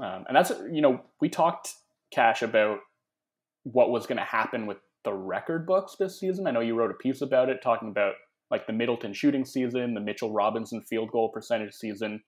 Um, 0.01 0.25
and 0.29 0.37
that's 0.37 0.53
you 0.71 0.83
know 0.83 1.01
we 1.21 1.29
talked 1.29 1.75
Cash 2.11 2.43
about 2.43 2.81
what 3.65 3.91
was 3.91 4.07
going 4.07 4.19
to 4.19 4.25
happen 4.25 4.67
with 4.67 4.79
the 5.05 5.13
record 5.13 5.67
books 5.67 5.97
this 5.99 6.19
season. 6.19 6.47
I 6.47 6.51
know 6.51 6.61
you 6.61 6.75
wrote 6.75 6.91
a 6.91 6.95
piece 6.95 7.23
about 7.23 7.49
it, 7.49 7.63
talking 7.63 7.89
about 7.89 8.15
like 8.51 8.67
the 8.67 8.73
Middleton 8.73 9.13
shooting 9.13 9.45
season, 9.45 9.95
the 9.95 10.01
Mitchell 10.01 10.33
Robinson 10.33 10.83
field 10.83 11.11
goal 11.11 11.29
percentage 11.31 11.75
season, 11.75 12.23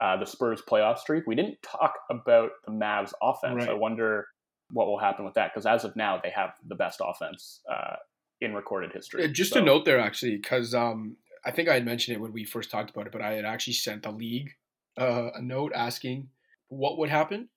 uh, 0.00 0.16
the 0.16 0.26
Spurs 0.26 0.62
playoff 0.68 0.98
streak. 0.98 1.24
We 1.26 1.34
didn't 1.34 1.62
talk 1.62 1.94
about 2.10 2.50
the 2.66 2.72
Mavs 2.72 3.12
offense. 3.22 3.56
Right. 3.56 3.68
I 3.68 3.74
wonder 3.74 4.26
what 4.70 4.86
will 4.86 4.98
happen 4.98 5.24
with 5.24 5.34
that 5.34 5.52
because 5.52 5.66
as 5.66 5.84
of 5.84 5.94
now, 5.96 6.20
they 6.22 6.30
have 6.30 6.50
the 6.66 6.74
best 6.74 7.00
offense 7.04 7.60
uh, 7.70 7.96
in 8.40 8.54
recorded 8.54 8.92
history. 8.92 9.22
Yeah, 9.22 9.28
just 9.28 9.52
So- 9.52 9.60
a 9.60 9.64
note 9.64 9.84
there, 9.84 10.00
actually, 10.00 10.36
because 10.36 10.74
um, 10.74 11.16
I 11.44 11.50
think 11.50 11.68
I 11.68 11.74
had 11.74 11.84
mentioned 11.84 12.16
it 12.16 12.20
when 12.20 12.32
we 12.32 12.44
first 12.44 12.70
talked 12.70 12.90
about 12.90 13.06
it, 13.06 13.12
but 13.12 13.22
I 13.22 13.32
had 13.34 13.44
actually 13.44 13.74
sent 13.74 14.02
the 14.02 14.10
league 14.10 14.50
uh, 14.98 15.30
a 15.34 15.42
note 15.42 15.72
asking 15.74 16.28
what 16.68 16.98
would 16.98 17.10
happen, 17.10 17.48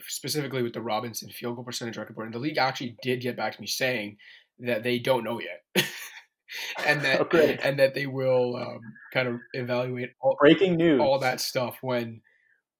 specifically 0.00 0.62
with 0.62 0.72
the 0.72 0.80
Robinson 0.80 1.28
field 1.28 1.56
goal 1.56 1.64
percentage 1.64 1.96
record 1.96 2.14
board. 2.14 2.26
And 2.26 2.34
the 2.34 2.38
league 2.38 2.58
actually 2.58 2.96
did 3.02 3.20
get 3.20 3.36
back 3.36 3.54
to 3.54 3.60
me 3.60 3.66
saying 3.66 4.16
that 4.60 4.82
they 4.82 4.98
don't 4.98 5.24
know 5.24 5.40
yet. 5.40 5.86
and 6.86 7.00
that 7.02 7.20
Oh, 7.32 7.38
and 7.38 7.78
that 7.78 7.94
they 7.94 8.06
will 8.06 8.56
um, 8.56 8.80
kind 9.12 9.28
of 9.28 9.40
evaluate 9.52 10.10
all, 10.20 10.36
Breaking 10.40 10.76
news. 10.76 11.00
all 11.00 11.18
that 11.20 11.40
stuff 11.40 11.78
when 11.82 12.20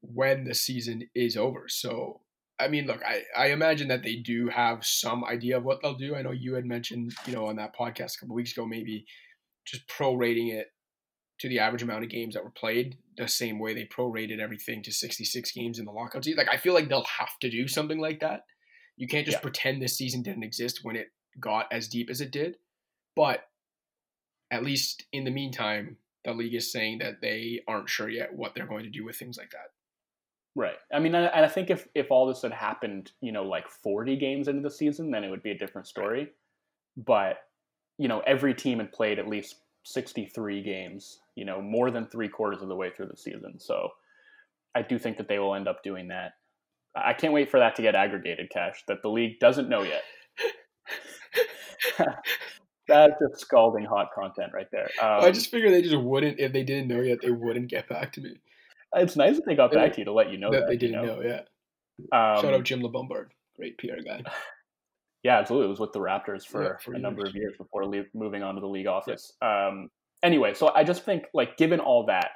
when 0.01 0.45
the 0.45 0.55
season 0.55 1.09
is 1.15 1.37
over. 1.37 1.65
So 1.69 2.21
I 2.59 2.69
mean, 2.69 2.87
look, 2.87 3.03
I, 3.05 3.23
I 3.37 3.47
imagine 3.49 3.89
that 3.89 4.05
they 4.05 4.15
do 4.17 4.49
have 4.49 4.87
some 4.87 5.25
idea 5.25 5.57
of 5.57 5.65
what 5.65 5.83
they'll 5.83 5.97
do. 5.97 6.15
I 6.15 6.23
know 6.23 6.31
you 6.31 6.55
had 6.55 6.65
mentioned, 6.65 7.13
you 7.27 7.33
know, 7.33 7.47
on 7.47 7.57
that 7.57 7.75
podcast 7.77 8.17
a 8.17 8.21
couple 8.21 8.37
weeks 8.37 8.53
ago, 8.53 8.65
maybe 8.65 9.07
just 9.67 9.89
prorating 9.89 10.53
it 10.53 10.69
to 11.41 11.49
the 11.49 11.59
average 11.59 11.83
amount 11.83 12.05
of 12.05 12.11
games 12.11 12.35
that 12.35 12.45
were 12.45 12.51
played, 12.53 12.97
the 13.17 13.27
same 13.27 13.59
way 13.59 13.75
they 13.75 13.87
prorated 13.87 14.39
everything 14.39 14.85
to 14.85 14.93
66 14.93 15.51
games 15.51 15.81
in 15.81 15.85
the 15.85 15.91
lockout 15.91 16.25
season. 16.25 16.39
Like, 16.39 16.55
I 16.55 16.59
feel 16.59 16.75
like 16.75 16.89
they'll 16.89 17.05
have 17.19 17.37
to 17.41 17.51
do 17.51 17.67
something 17.67 17.99
like 17.99 18.21
that. 18.21 18.43
You 18.97 19.09
can't 19.09 19.25
just 19.27 19.39
Yeah. 19.39 19.43
pretend 19.43 19.83
this 19.83 19.99
season 19.99 20.23
didn't 20.23 20.45
exist 20.45 20.81
when 20.85 20.95
it 20.95 21.09
got 21.41 21.67
as 21.73 21.89
deep 21.89 22.09
as 22.09 22.21
it 22.21 22.31
did. 22.31 22.59
But 23.17 23.41
at 24.51 24.65
least 24.65 25.05
in 25.13 25.25
the 25.25 25.31
meantime, 25.31 25.97
the 26.25 26.33
league 26.33 26.55
is 26.55 26.71
saying 26.71 26.99
that 26.99 27.21
they 27.21 27.61
aren't 27.69 27.89
sure 27.89 28.09
yet 28.09 28.35
what 28.35 28.55
they're 28.55 28.67
going 28.67 28.85
to 28.85 28.91
do 28.91 29.05
with 29.05 29.17
things 29.17 29.37
like 29.37 29.51
that. 29.51 29.71
Right. 30.57 30.77
I 30.93 31.01
mean, 31.01 31.15
and 31.15 31.29
I 31.35 31.49
think 31.49 31.69
if 31.71 31.89
if 31.95 32.11
all 32.11 32.27
this 32.27 32.43
had 32.43 32.53
happened, 32.53 33.11
you 33.21 33.33
know, 33.33 33.43
like 33.43 33.69
40 33.69 34.17
games 34.17 34.47
into 34.47 34.63
the 34.63 34.71
season, 34.71 35.11
then 35.11 35.25
it 35.25 35.31
would 35.31 35.43
be 35.43 35.51
a 35.51 35.59
different 35.59 35.89
story. 35.89 36.31
But 36.97 37.39
you 37.99 38.09
know, 38.09 38.21
every 38.21 38.55
team 38.55 38.79
had 38.79 38.93
played 38.93 39.19
at 39.19 39.29
least 39.29 39.57
63 39.85 40.63
games. 40.63 41.19
You 41.35 41.45
know, 41.45 41.61
more 41.61 41.91
than 41.91 42.07
three 42.07 42.29
quarters 42.29 42.63
of 42.63 42.69
the 42.69 42.77
way 42.77 42.91
through 42.91 43.09
the 43.09 43.17
season. 43.17 43.59
So 43.59 43.89
I 44.75 44.83
do 44.83 44.99
think 44.99 45.17
that 45.17 45.27
they 45.29 45.41
will 45.41 45.55
end 45.55 45.67
up 45.67 45.83
doing 45.83 46.09
that. 46.09 46.33
I 46.97 47.13
can't 47.13 47.33
wait 47.33 47.51
for 47.51 47.59
that 47.59 47.75
to 47.77 47.83
get 47.83 47.97
aggregated, 47.97 48.51
Cash. 48.51 48.85
That 48.87 49.03
the 49.03 49.09
league 49.09 49.41
doesn't 49.41 49.69
know 49.69 49.83
yet. 49.83 50.05
That's 52.89 53.15
just 53.21 53.41
scalding 53.41 53.85
hot 53.85 54.09
content 54.15 54.53
right 54.53 54.69
there. 54.73 54.91
Um, 55.03 55.25
I 55.25 55.31
just 55.31 55.51
figured 55.51 55.73
they 55.73 55.83
just 55.83 55.97
wouldn't, 55.97 56.39
if 56.39 56.53
they 56.53 56.63
didn't 56.63 56.89
know 56.89 57.01
yet, 57.01 57.19
they 57.23 57.31
wouldn't 57.31 57.69
get 57.69 57.89
back 57.89 58.13
to 58.15 58.21
me. 58.21 58.37
it's 58.95 59.17
nice 59.17 59.37
that 59.37 59.47
they 59.47 59.55
got 59.55 59.73
Yeah. 59.73 59.81
back 59.85 59.95
to 59.95 59.99
you 60.01 60.05
to 60.05 60.13
let 60.13 60.31
you 60.31 60.39
know 60.39 60.51
that 60.53 60.61
that, 60.61 60.69
they 60.69 60.77
didn't 60.77 61.05
know. 61.05 61.21
Yeah. 61.23 61.41
Um, 62.13 62.43
Shout 62.43 62.55
out 62.55 62.63
Jim 62.65 62.81
LaBumbard, 62.83 63.29
great 63.57 63.79
PR 63.79 64.03
guy. 64.05 64.23
Yeah, 65.23 65.39
absolutely. 65.39 65.69
It 65.69 65.71
was 65.71 65.81
with 65.81 65.93
the 65.95 66.01
Raptors 66.01 66.47
for, 66.47 66.63
Yeah, 66.63 66.77
for 66.85 66.91
a 66.93 66.97
years. 66.97 67.03
number 67.03 67.25
of 67.25 67.35
years 67.35 67.55
before 67.57 67.87
le- 67.87 68.05
moving 68.13 68.43
on 68.43 68.57
to 68.57 68.61
the 68.61 68.67
league 68.67 68.87
office. 68.87 69.33
Um, 69.41 69.89
anyway, 70.23 70.53
so 70.53 70.71
I 70.75 70.85
just 70.85 71.07
think, 71.07 71.25
like, 71.33 71.57
given 71.57 71.81
all 71.81 72.05
that, 72.09 72.33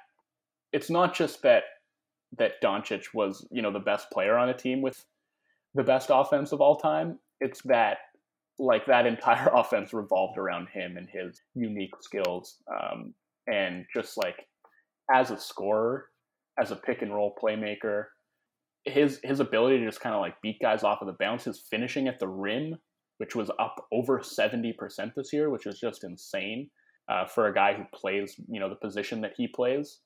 it's 0.72 0.88
not 0.88 1.14
just 1.14 1.42
that 1.42 1.64
that 2.38 2.52
Doncic 2.62 3.12
was, 3.12 3.46
you 3.50 3.60
know, 3.60 3.70
the 3.70 3.78
best 3.78 4.10
player 4.10 4.38
on 4.38 4.48
a 4.48 4.54
team 4.54 4.80
with 4.80 5.04
the 5.74 5.82
best 5.82 6.08
offense 6.10 6.52
of 6.52 6.62
all 6.62 6.76
time. 6.76 7.18
It's 7.42 7.60
that, 7.64 7.98
like, 8.58 8.86
that 8.86 9.06
entire 9.06 9.50
offense 9.54 9.92
revolved 9.92 10.38
around 10.38 10.68
him 10.68 10.96
and 10.96 11.08
his 11.08 11.42
unique 11.54 11.94
skills, 12.00 12.58
um, 12.68 13.14
and 13.46 13.86
just 13.94 14.16
like 14.16 14.46
as 15.12 15.30
a 15.30 15.38
scorer, 15.38 16.06
as 16.60 16.70
a 16.70 16.76
pick 16.76 17.02
and 17.02 17.14
roll 17.14 17.34
playmaker, 17.42 18.06
his 18.84 19.20
his 19.22 19.40
ability 19.40 19.78
to 19.78 19.86
just 19.86 20.00
kind 20.00 20.14
of 20.14 20.20
like 20.20 20.40
beat 20.42 20.58
guys 20.60 20.82
off 20.82 21.00
of 21.00 21.06
the 21.06 21.16
bounce, 21.18 21.44
his 21.44 21.60
finishing 21.70 22.08
at 22.08 22.18
the 22.18 22.28
rim, 22.28 22.76
which 23.18 23.34
was 23.34 23.50
up 23.58 23.86
over 23.92 24.22
seventy 24.22 24.72
percent 24.72 25.12
this 25.16 25.32
year, 25.32 25.50
which 25.50 25.66
is 25.66 25.78
just 25.78 26.04
insane 26.04 26.70
uh, 27.08 27.26
for 27.26 27.46
a 27.46 27.54
guy 27.54 27.74
who 27.74 27.84
plays 27.94 28.36
you 28.48 28.60
know 28.60 28.68
the 28.68 28.74
position 28.74 29.20
that 29.22 29.34
he 29.36 29.48
plays, 29.48 30.00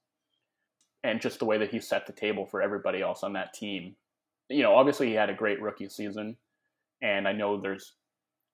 and 1.04 1.20
just 1.20 1.38
the 1.38 1.44
way 1.44 1.58
that 1.58 1.70
he 1.70 1.80
set 1.80 2.06
the 2.06 2.12
table 2.12 2.46
for 2.46 2.62
everybody 2.62 3.02
else 3.02 3.22
on 3.22 3.32
that 3.32 3.54
team. 3.54 3.96
You 4.48 4.62
know, 4.62 4.74
obviously 4.74 5.08
he 5.08 5.14
had 5.14 5.30
a 5.30 5.34
great 5.34 5.60
rookie 5.60 5.88
season, 5.88 6.36
and 7.02 7.26
I 7.26 7.32
know 7.32 7.60
there's 7.60 7.94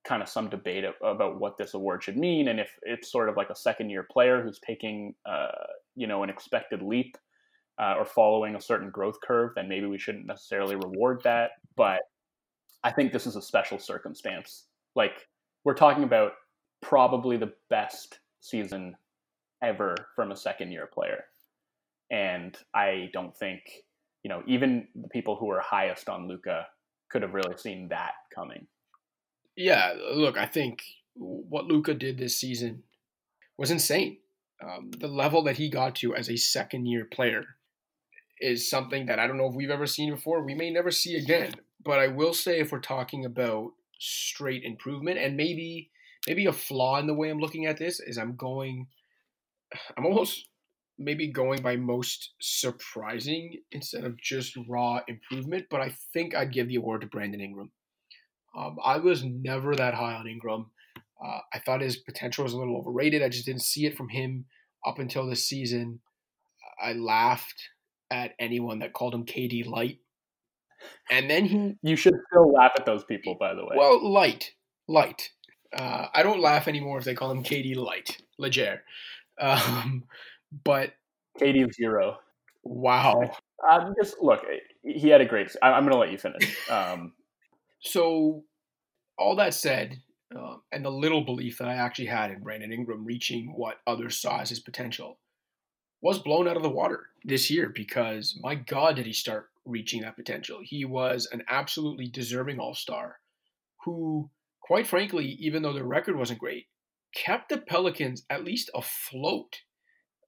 kind 0.05 0.23
of 0.23 0.29
some 0.29 0.49
debate 0.49 0.85
about 1.03 1.41
what 1.41 1.57
this 1.59 1.75
award 1.75 2.03
should 2.03 2.17
mean, 2.17 2.49
and 2.49 2.61
if 2.61 2.71
it's 2.83 3.11
sort 3.11 3.29
of 3.29 3.37
like 3.37 3.51
a 3.51 3.57
second 3.57 3.91
year 3.91 4.07
player 4.11 4.43
who's 4.43 4.59
taking 4.61 5.15
uh, 5.27 5.49
you 5.97 6.07
know 6.07 6.23
an 6.23 6.31
expected 6.31 6.83
leap 6.83 7.17
uh, 7.81 7.95
or 7.99 8.05
following 8.05 8.57
a 8.57 8.61
certain 8.61 8.91
growth 8.91 9.21
curve, 9.23 9.53
then 9.55 9.69
maybe 9.69 9.87
we 9.87 9.99
shouldn't 9.99 10.27
necessarily 10.27 10.77
reward 10.77 11.21
that. 11.25 11.51
But 11.77 12.01
I 12.85 12.91
think 12.91 13.13
this 13.13 13.27
is 13.27 13.37
a 13.37 13.43
special 13.43 13.79
circumstance. 13.79 14.67
Like 14.95 15.27
we're 15.65 15.75
talking 15.75 16.05
about 16.05 16.33
probably 16.81 17.37
the 17.37 17.53
best 17.71 18.21
season 18.41 18.97
ever 19.63 19.97
from 20.15 20.33
a 20.33 20.37
second 20.37 20.73
year 20.73 20.89
player. 20.93 21.25
And 22.11 22.57
I 22.75 23.11
don't 23.13 23.37
think, 23.37 23.61
you 24.23 24.29
know, 24.29 24.43
even 24.47 24.89
the 24.95 25.09
people 25.09 25.37
who 25.37 25.51
are 25.51 25.61
highest 25.61 26.09
on 26.09 26.29
Luka 26.29 26.67
could 27.11 27.23
have 27.23 27.35
really 27.35 27.57
seen 27.57 27.89
that 27.89 28.13
coming. 28.35 28.67
Yeah, 29.59 29.95
look, 30.13 30.39
I 30.39 30.47
think 30.47 30.85
what 31.15 31.65
Luka 31.65 31.93
did 31.93 32.17
this 32.17 32.37
season 32.37 32.85
was 33.57 33.73
insane. 33.73 34.19
Um, 34.63 34.93
the 34.97 35.09
level 35.09 35.43
that 35.43 35.57
he 35.57 35.69
got 35.69 35.97
to 35.97 36.15
as 36.15 36.31
a 36.31 36.37
second 36.37 36.87
year 36.87 37.05
player 37.05 37.45
is 38.41 38.71
something 38.71 39.07
that 39.07 39.19
I 39.19 39.27
don't 39.27 39.37
know 39.37 39.49
if 39.49 39.57
we've 39.57 39.69
ever 39.69 39.87
seen 39.87 40.15
before. 40.15 40.45
We 40.45 40.55
may 40.55 40.71
never 40.71 40.93
see 40.93 41.17
again. 41.17 41.57
But 41.85 41.99
I 41.99 42.07
will 42.07 42.35
say, 42.35 42.61
if 42.61 42.71
we're 42.71 42.79
talking 42.79 43.25
about 43.25 43.73
straight 43.99 44.63
improvement, 44.63 45.19
and 45.19 45.37
maybe 45.37 45.91
maybe 46.29 46.47
a 46.47 46.53
flaw 46.53 47.01
in 47.01 47.09
the 47.09 47.15
way 47.15 47.29
I'm 47.29 47.41
looking 47.41 47.67
at 47.67 47.79
this 47.79 47.99
is 47.99 48.17
I'm 48.17 48.37
going, 48.37 48.87
I'm 49.97 50.07
almost 50.07 50.47
maybe 51.01 51.33
going 51.33 51.63
by 51.63 51.75
most 51.75 52.31
surprising 52.41 53.57
instead 53.73 54.05
of 54.05 54.21
just 54.21 54.57
raw 54.69 55.01
improvement. 55.09 55.67
But 55.69 55.81
I 55.81 55.97
think 56.13 56.37
I'd 56.37 56.53
give 56.53 56.69
the 56.69 56.77
award 56.77 57.01
to 57.01 57.09
Brandon 57.09 57.41
Ingram. 57.41 57.73
Um, 58.57 58.77
I 58.85 58.99
was 58.99 59.25
never 59.25 59.75
that 59.77 59.95
high 59.95 60.15
on 60.15 60.27
Ingram. 60.29 60.67
Uh, 61.25 61.39
I 61.53 61.59
thought 61.59 61.81
his 61.81 61.97
potential 61.97 62.45
was 62.45 62.53
a 62.53 62.59
little 62.59 62.77
overrated. 62.79 63.23
I 63.23 63.29
just 63.29 63.47
didn't 63.47 63.63
see 63.63 63.87
it 63.87 63.97
from 63.97 64.09
him 64.09 64.45
up 64.87 64.99
until 64.99 65.27
this 65.27 65.47
season. 65.49 66.01
I 66.83 66.93
laughed 66.93 67.61
at 68.11 68.33
anyone 68.39 68.79
that 68.81 68.93
called 68.93 69.15
him 69.15 69.25
KD 69.27 69.67
light. 69.67 69.99
And 71.11 71.29
then 71.29 71.45
he, 71.45 71.75
You 71.83 71.97
should 71.97 72.15
still 72.31 72.53
laugh 72.53 72.73
at 72.79 72.87
those 72.87 73.05
people, 73.05 73.37
by 73.39 73.55
the 73.55 73.63
way. 73.65 73.75
well, 73.77 74.09
light, 74.13 74.53
light. 74.87 75.31
Uh, 75.77 76.07
I 76.15 76.23
don't 76.23 76.41
laugh 76.41 76.69
anymore 76.69 76.99
if 76.99 77.05
they 77.05 77.15
call 77.15 77.31
him 77.31 77.43
KD 77.43 77.77
light, 77.77 78.17
leger. 78.39 78.83
Um, 79.41 80.05
but 80.65 80.93
KD 81.41 81.73
zero. 81.75 82.19
wow. 82.63 83.31
Um, 83.69 83.93
just 84.01 84.17
look, 84.23 84.45
he 84.83 85.09
had 85.09 85.21
a 85.21 85.27
great. 85.27 85.55
I- 85.61 85.73
I'm 85.73 85.83
going 85.83 85.93
to 85.93 85.99
let 85.99 86.13
you 86.13 86.19
finish. 86.19 86.57
Um, 86.71 87.13
So, 87.81 88.45
all 89.17 89.37
that 89.37 89.55
said, 89.55 90.03
uh, 90.37 90.57
and 90.73 90.85
the 90.85 90.91
little 90.91 91.25
belief 91.25 91.59
that 91.59 91.69
I 91.69 91.75
actually 91.75 92.07
had 92.07 92.31
in 92.31 92.43
Brandon 92.43 92.73
Ingram 92.73 93.05
reaching 93.05 93.53
what 93.57 93.79
others 93.87 94.21
saw 94.21 94.41
as 94.41 94.51
his 94.51 94.61
potential 94.61 95.19
was 96.01 96.19
blown 96.19 96.47
out 96.47 96.57
of 96.57 96.63
the 96.63 96.69
water 96.69 97.07
this 97.25 97.51
year 97.51 97.73
because 97.75 98.39
my 98.43 98.55
God, 98.55 98.97
did 98.97 99.07
he 99.07 99.13
start 99.13 99.49
reaching 99.65 100.03
that 100.03 100.17
potential? 100.17 100.61
He 100.63 100.85
was 100.85 101.29
an 101.33 101.43
absolutely 101.49 102.09
deserving 102.09 102.61
All 102.61 102.75
Star 102.75 103.17
who, 103.85 104.31
quite 104.63 104.87
frankly, 104.87 105.37
even 105.41 105.63
though 105.63 105.73
their 105.73 105.85
record 105.85 106.17
wasn't 106.17 106.41
great, 106.41 106.67
kept 107.15 107.49
the 107.49 107.59
Pelicans 107.59 108.25
at 108.29 108.45
least 108.45 108.71
afloat 108.75 109.61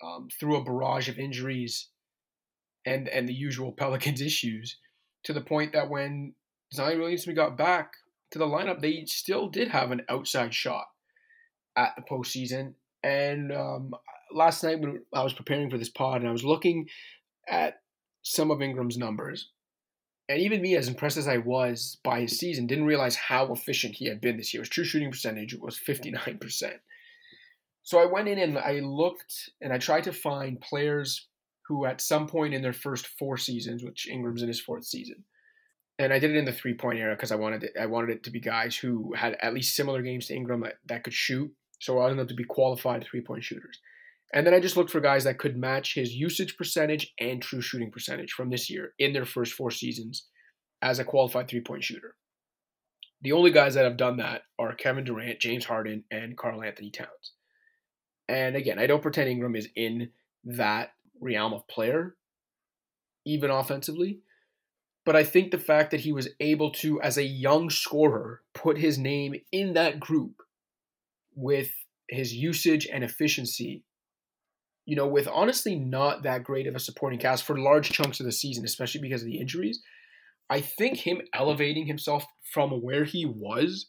um, 0.02 0.28
through 0.38 0.56
a 0.56 0.64
barrage 0.64 1.08
of 1.08 1.18
injuries 1.18 1.88
and 2.86 3.08
and 3.08 3.28
the 3.28 3.34
usual 3.34 3.72
Pelicans 3.72 4.20
issues 4.20 4.78
to 5.24 5.32
the 5.32 5.40
point 5.40 5.72
that 5.72 5.90
when 5.90 6.34
Zion 6.72 7.00
Williamson 7.00 7.34
got 7.34 7.56
back 7.56 7.94
to 8.30 8.38
the 8.38 8.46
lineup, 8.46 8.80
they 8.80 9.04
still 9.06 9.48
did 9.48 9.68
have 9.68 9.90
an 9.90 10.02
outside 10.08 10.54
shot 10.54 10.86
at 11.76 11.94
the 11.96 12.02
postseason. 12.02 12.74
And 13.02 13.52
um, 13.52 13.94
last 14.32 14.62
night 14.62 14.80
when 14.80 15.02
I 15.12 15.22
was 15.22 15.32
preparing 15.32 15.70
for 15.70 15.78
this 15.78 15.88
pod 15.88 16.20
and 16.20 16.28
I 16.28 16.32
was 16.32 16.44
looking 16.44 16.88
at 17.48 17.80
some 18.22 18.50
of 18.50 18.62
Ingram's 18.62 18.98
numbers, 18.98 19.48
and 20.28 20.40
even 20.40 20.62
me, 20.62 20.76
as 20.76 20.86
impressed 20.86 21.16
as 21.16 21.26
I 21.26 21.38
was 21.38 21.98
by 22.04 22.20
his 22.20 22.38
season, 22.38 22.68
didn't 22.68 22.84
realize 22.84 23.16
how 23.16 23.52
efficient 23.52 23.96
he 23.96 24.06
had 24.06 24.20
been 24.20 24.36
this 24.36 24.54
year. 24.54 24.62
His 24.62 24.68
true 24.68 24.84
shooting 24.84 25.10
percentage 25.10 25.56
was 25.56 25.76
59%. 25.76 26.72
So 27.82 27.98
I 27.98 28.04
went 28.04 28.28
in 28.28 28.38
and 28.38 28.56
I 28.56 28.78
looked 28.78 29.50
and 29.60 29.72
I 29.72 29.78
tried 29.78 30.04
to 30.04 30.12
find 30.12 30.60
players 30.60 31.26
who, 31.66 31.84
at 31.84 32.00
some 32.00 32.28
point 32.28 32.54
in 32.54 32.62
their 32.62 32.72
first 32.72 33.08
four 33.08 33.36
seasons, 33.38 33.82
which 33.82 34.06
Ingram's 34.06 34.42
in 34.42 34.48
his 34.48 34.60
fourth 34.60 34.84
season, 34.84 35.24
and 36.00 36.14
I 36.14 36.18
did 36.18 36.30
it 36.30 36.38
in 36.38 36.46
the 36.46 36.52
three 36.52 36.72
point 36.72 36.98
era 36.98 37.14
because 37.14 37.30
I 37.30 37.36
wanted 37.36 37.62
it, 37.64 37.72
I 37.78 37.84
wanted 37.84 38.10
it 38.10 38.22
to 38.24 38.30
be 38.30 38.40
guys 38.40 38.74
who 38.74 39.12
had 39.14 39.36
at 39.42 39.52
least 39.52 39.76
similar 39.76 40.00
games 40.00 40.26
to 40.26 40.34
Ingram 40.34 40.62
that, 40.62 40.76
that 40.86 41.04
could 41.04 41.12
shoot. 41.12 41.52
So 41.78 41.98
I 41.98 42.02
wanted 42.02 42.16
them 42.16 42.28
to 42.28 42.34
be 42.34 42.44
qualified 42.44 43.04
three 43.04 43.20
point 43.20 43.44
shooters. 43.44 43.78
And 44.32 44.46
then 44.46 44.54
I 44.54 44.60
just 44.60 44.78
looked 44.78 44.90
for 44.90 45.00
guys 45.00 45.24
that 45.24 45.38
could 45.38 45.58
match 45.58 45.94
his 45.94 46.14
usage 46.14 46.56
percentage 46.56 47.12
and 47.20 47.42
true 47.42 47.60
shooting 47.60 47.90
percentage 47.90 48.32
from 48.32 48.48
this 48.48 48.70
year 48.70 48.94
in 48.98 49.12
their 49.12 49.26
first 49.26 49.52
four 49.52 49.70
seasons 49.70 50.26
as 50.80 50.98
a 50.98 51.04
qualified 51.04 51.48
three 51.48 51.60
point 51.60 51.84
shooter. 51.84 52.14
The 53.20 53.32
only 53.32 53.50
guys 53.50 53.74
that 53.74 53.84
have 53.84 53.98
done 53.98 54.16
that 54.16 54.42
are 54.58 54.74
Kevin 54.74 55.04
Durant, 55.04 55.38
James 55.38 55.66
Harden, 55.66 56.04
and 56.10 56.38
Karl-Anthony 56.38 56.90
Towns. 56.90 57.34
And 58.26 58.56
again, 58.56 58.78
I 58.78 58.86
don't 58.86 59.02
pretend 59.02 59.28
Ingram 59.28 59.54
is 59.54 59.68
in 59.76 60.12
that 60.44 60.92
realm 61.20 61.52
of 61.52 61.68
player, 61.68 62.14
even 63.26 63.50
offensively. 63.50 64.20
But 65.06 65.16
I 65.16 65.24
think 65.24 65.50
the 65.50 65.58
fact 65.58 65.90
that 65.90 66.00
he 66.00 66.12
was 66.12 66.28
able 66.40 66.70
to, 66.72 67.00
as 67.00 67.16
a 67.16 67.24
young 67.24 67.70
scorer, 67.70 68.42
put 68.54 68.78
his 68.78 68.98
name 68.98 69.34
in 69.50 69.72
that 69.74 69.98
group 69.98 70.42
with 71.34 71.70
his 72.08 72.34
usage 72.34 72.86
and 72.86 73.02
efficiency, 73.02 73.84
you 74.84 74.96
know, 74.96 75.06
with 75.06 75.28
honestly 75.28 75.74
not 75.74 76.22
that 76.22 76.44
great 76.44 76.66
of 76.66 76.74
a 76.74 76.80
supporting 76.80 77.18
cast 77.18 77.44
for 77.44 77.58
large 77.58 77.90
chunks 77.90 78.20
of 78.20 78.26
the 78.26 78.32
season, 78.32 78.64
especially 78.64 79.00
because 79.00 79.22
of 79.22 79.26
the 79.26 79.38
injuries, 79.38 79.80
I 80.50 80.60
think 80.60 80.98
him 80.98 81.22
elevating 81.32 81.86
himself 81.86 82.24
from 82.52 82.70
where 82.82 83.04
he 83.04 83.24
was 83.24 83.86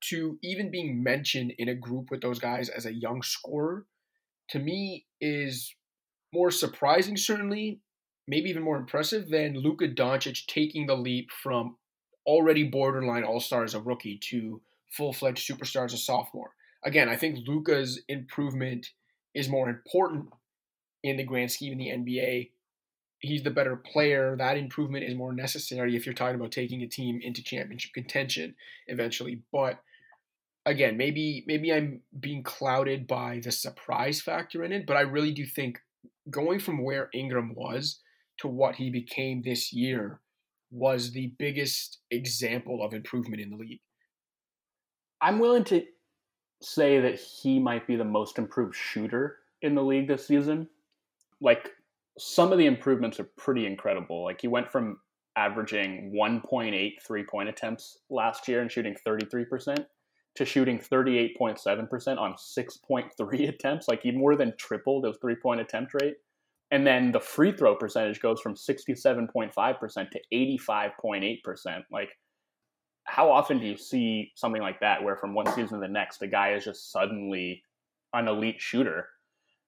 to 0.00 0.38
even 0.42 0.70
being 0.70 1.02
mentioned 1.02 1.54
in 1.58 1.68
a 1.68 1.74
group 1.74 2.10
with 2.10 2.20
those 2.20 2.38
guys 2.38 2.68
as 2.68 2.84
a 2.84 2.94
young 2.94 3.22
scorer, 3.22 3.86
to 4.50 4.58
me, 4.58 5.06
is 5.20 5.74
more 6.32 6.50
surprising, 6.50 7.16
certainly, 7.16 7.80
maybe 8.28 8.50
even 8.50 8.62
more 8.62 8.76
impressive 8.76 9.30
than 9.30 9.58
Luka 9.58 9.88
Doncic 9.88 10.46
taking 10.46 10.86
the 10.86 10.94
leap 10.94 11.30
from 11.32 11.76
already 12.26 12.62
borderline 12.62 13.24
all 13.24 13.40
star 13.40 13.64
as 13.64 13.74
a 13.74 13.80
rookie 13.80 14.20
to 14.30 14.60
full 14.90 15.14
fledged 15.14 15.48
superstar 15.48 15.86
as 15.86 15.94
a 15.94 15.98
sophomore. 15.98 16.52
Again, 16.84 17.08
I 17.08 17.16
think 17.16 17.48
Luka's 17.48 18.02
improvement 18.06 18.90
is 19.34 19.48
more 19.48 19.68
important 19.68 20.26
in 21.02 21.16
the 21.16 21.24
grand 21.24 21.50
scheme 21.50 21.72
in 21.72 21.78
the 21.78 21.88
NBA. 21.88 22.50
He's 23.20 23.42
the 23.42 23.50
better 23.50 23.76
player. 23.76 24.36
That 24.36 24.58
improvement 24.58 25.04
is 25.04 25.14
more 25.16 25.32
necessary 25.32 25.96
if 25.96 26.06
you're 26.06 26.14
talking 26.14 26.36
about 26.36 26.52
taking 26.52 26.82
a 26.82 26.86
team 26.86 27.20
into 27.22 27.42
championship 27.42 27.92
contention 27.94 28.54
eventually. 28.86 29.42
But 29.50 29.80
again, 30.66 30.96
maybe 30.96 31.44
maybe 31.46 31.72
I'm 31.72 32.02
being 32.20 32.42
clouded 32.42 33.06
by 33.06 33.40
the 33.42 33.50
surprise 33.50 34.20
factor 34.20 34.62
in 34.62 34.72
it, 34.72 34.86
but 34.86 34.96
I 34.96 35.00
really 35.00 35.32
do 35.32 35.46
think 35.46 35.80
going 36.30 36.60
from 36.60 36.84
where 36.84 37.08
Ingram 37.12 37.54
was 37.54 38.00
to 38.38 38.48
what 38.48 38.76
he 38.76 38.90
became 38.90 39.42
this 39.42 39.72
year 39.72 40.20
was 40.70 41.12
the 41.12 41.32
biggest 41.38 41.98
example 42.10 42.82
of 42.82 42.92
improvement 42.92 43.40
in 43.40 43.50
the 43.50 43.56
league. 43.56 43.80
I'm 45.20 45.38
willing 45.38 45.64
to 45.64 45.82
say 46.62 47.00
that 47.00 47.18
he 47.18 47.58
might 47.58 47.86
be 47.86 47.96
the 47.96 48.04
most 48.04 48.38
improved 48.38 48.74
shooter 48.74 49.38
in 49.62 49.74
the 49.74 49.82
league 49.82 50.08
this 50.08 50.26
season. 50.26 50.68
Like 51.40 51.70
some 52.18 52.52
of 52.52 52.58
the 52.58 52.66
improvements 52.66 53.18
are 53.20 53.28
pretty 53.36 53.66
incredible. 53.66 54.24
Like 54.24 54.40
he 54.40 54.48
went 54.48 54.70
from 54.70 54.98
averaging 55.36 56.12
1.8 56.16 56.92
three 57.06 57.24
point 57.24 57.48
attempts 57.48 57.98
last 58.10 58.48
year 58.48 58.60
and 58.60 58.70
shooting 58.70 58.96
33% 59.06 59.86
to 60.34 60.44
shooting 60.44 60.78
38.7% 60.78 62.18
on 62.18 62.34
6.3 62.34 63.48
attempts. 63.54 63.88
Like 63.88 64.02
he 64.02 64.10
more 64.10 64.36
than 64.36 64.54
tripled 64.56 65.04
his 65.04 65.16
three 65.20 65.36
point 65.36 65.60
attempt 65.60 65.94
rate. 65.94 66.16
And 66.70 66.86
then 66.86 67.12
the 67.12 67.20
free 67.20 67.52
throw 67.52 67.74
percentage 67.76 68.20
goes 68.20 68.40
from 68.40 68.54
67.5% 68.54 69.52
to 70.10 70.20
85.8%. 70.32 71.82
Like, 71.90 72.10
how 73.04 73.30
often 73.30 73.58
do 73.58 73.66
you 73.66 73.76
see 73.76 74.32
something 74.36 74.60
like 74.60 74.80
that 74.80 75.02
where 75.02 75.16
from 75.16 75.34
one 75.34 75.46
season 75.46 75.80
to 75.80 75.86
the 75.86 75.88
next, 75.88 76.18
the 76.18 76.26
guy 76.26 76.52
is 76.52 76.64
just 76.64 76.92
suddenly 76.92 77.62
an 78.12 78.28
elite 78.28 78.60
shooter? 78.60 79.08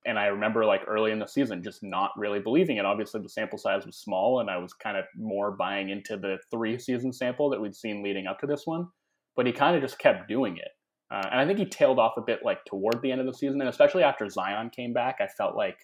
And 0.06 0.18
I 0.18 0.26
remember 0.26 0.64
like 0.66 0.82
early 0.86 1.10
in 1.10 1.18
the 1.18 1.26
season 1.26 1.62
just 1.62 1.82
not 1.82 2.10
really 2.16 2.40
believing 2.40 2.76
it. 2.76 2.84
Obviously, 2.84 3.22
the 3.22 3.28
sample 3.28 3.58
size 3.58 3.86
was 3.86 3.96
small, 3.96 4.40
and 4.40 4.50
I 4.50 4.58
was 4.58 4.72
kind 4.72 4.96
of 4.96 5.04
more 5.16 5.52
buying 5.52 5.90
into 5.90 6.16
the 6.16 6.38
three 6.50 6.78
season 6.78 7.12
sample 7.12 7.50
that 7.50 7.60
we'd 7.60 7.74
seen 7.74 8.02
leading 8.02 8.26
up 8.26 8.38
to 8.40 8.46
this 8.46 8.66
one. 8.66 8.88
But 9.36 9.46
he 9.46 9.52
kind 9.52 9.74
of 9.74 9.82
just 9.82 9.98
kept 9.98 10.28
doing 10.28 10.56
it. 10.58 10.68
Uh, 11.10 11.26
and 11.30 11.40
I 11.40 11.46
think 11.46 11.58
he 11.58 11.66
tailed 11.66 11.98
off 11.98 12.16
a 12.16 12.22
bit 12.22 12.40
like 12.44 12.64
toward 12.66 13.02
the 13.02 13.10
end 13.10 13.20
of 13.20 13.26
the 13.26 13.34
season. 13.34 13.60
And 13.60 13.68
especially 13.68 14.02
after 14.02 14.28
Zion 14.28 14.70
came 14.70 14.92
back, 14.92 15.16
I 15.20 15.26
felt 15.26 15.56
like 15.56 15.78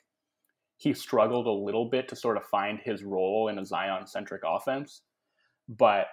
he 0.79 0.93
struggled 0.93 1.47
a 1.47 1.51
little 1.51 1.89
bit 1.89 2.09
to 2.09 2.17
sort 2.17 2.37
of 2.37 2.45
find 2.45 2.79
his 2.85 3.03
role 3.03 3.49
in 3.49 3.59
a 3.59 3.65
Zion 3.65 4.07
centric 4.07 4.43
offense. 4.47 5.03
But 5.69 6.07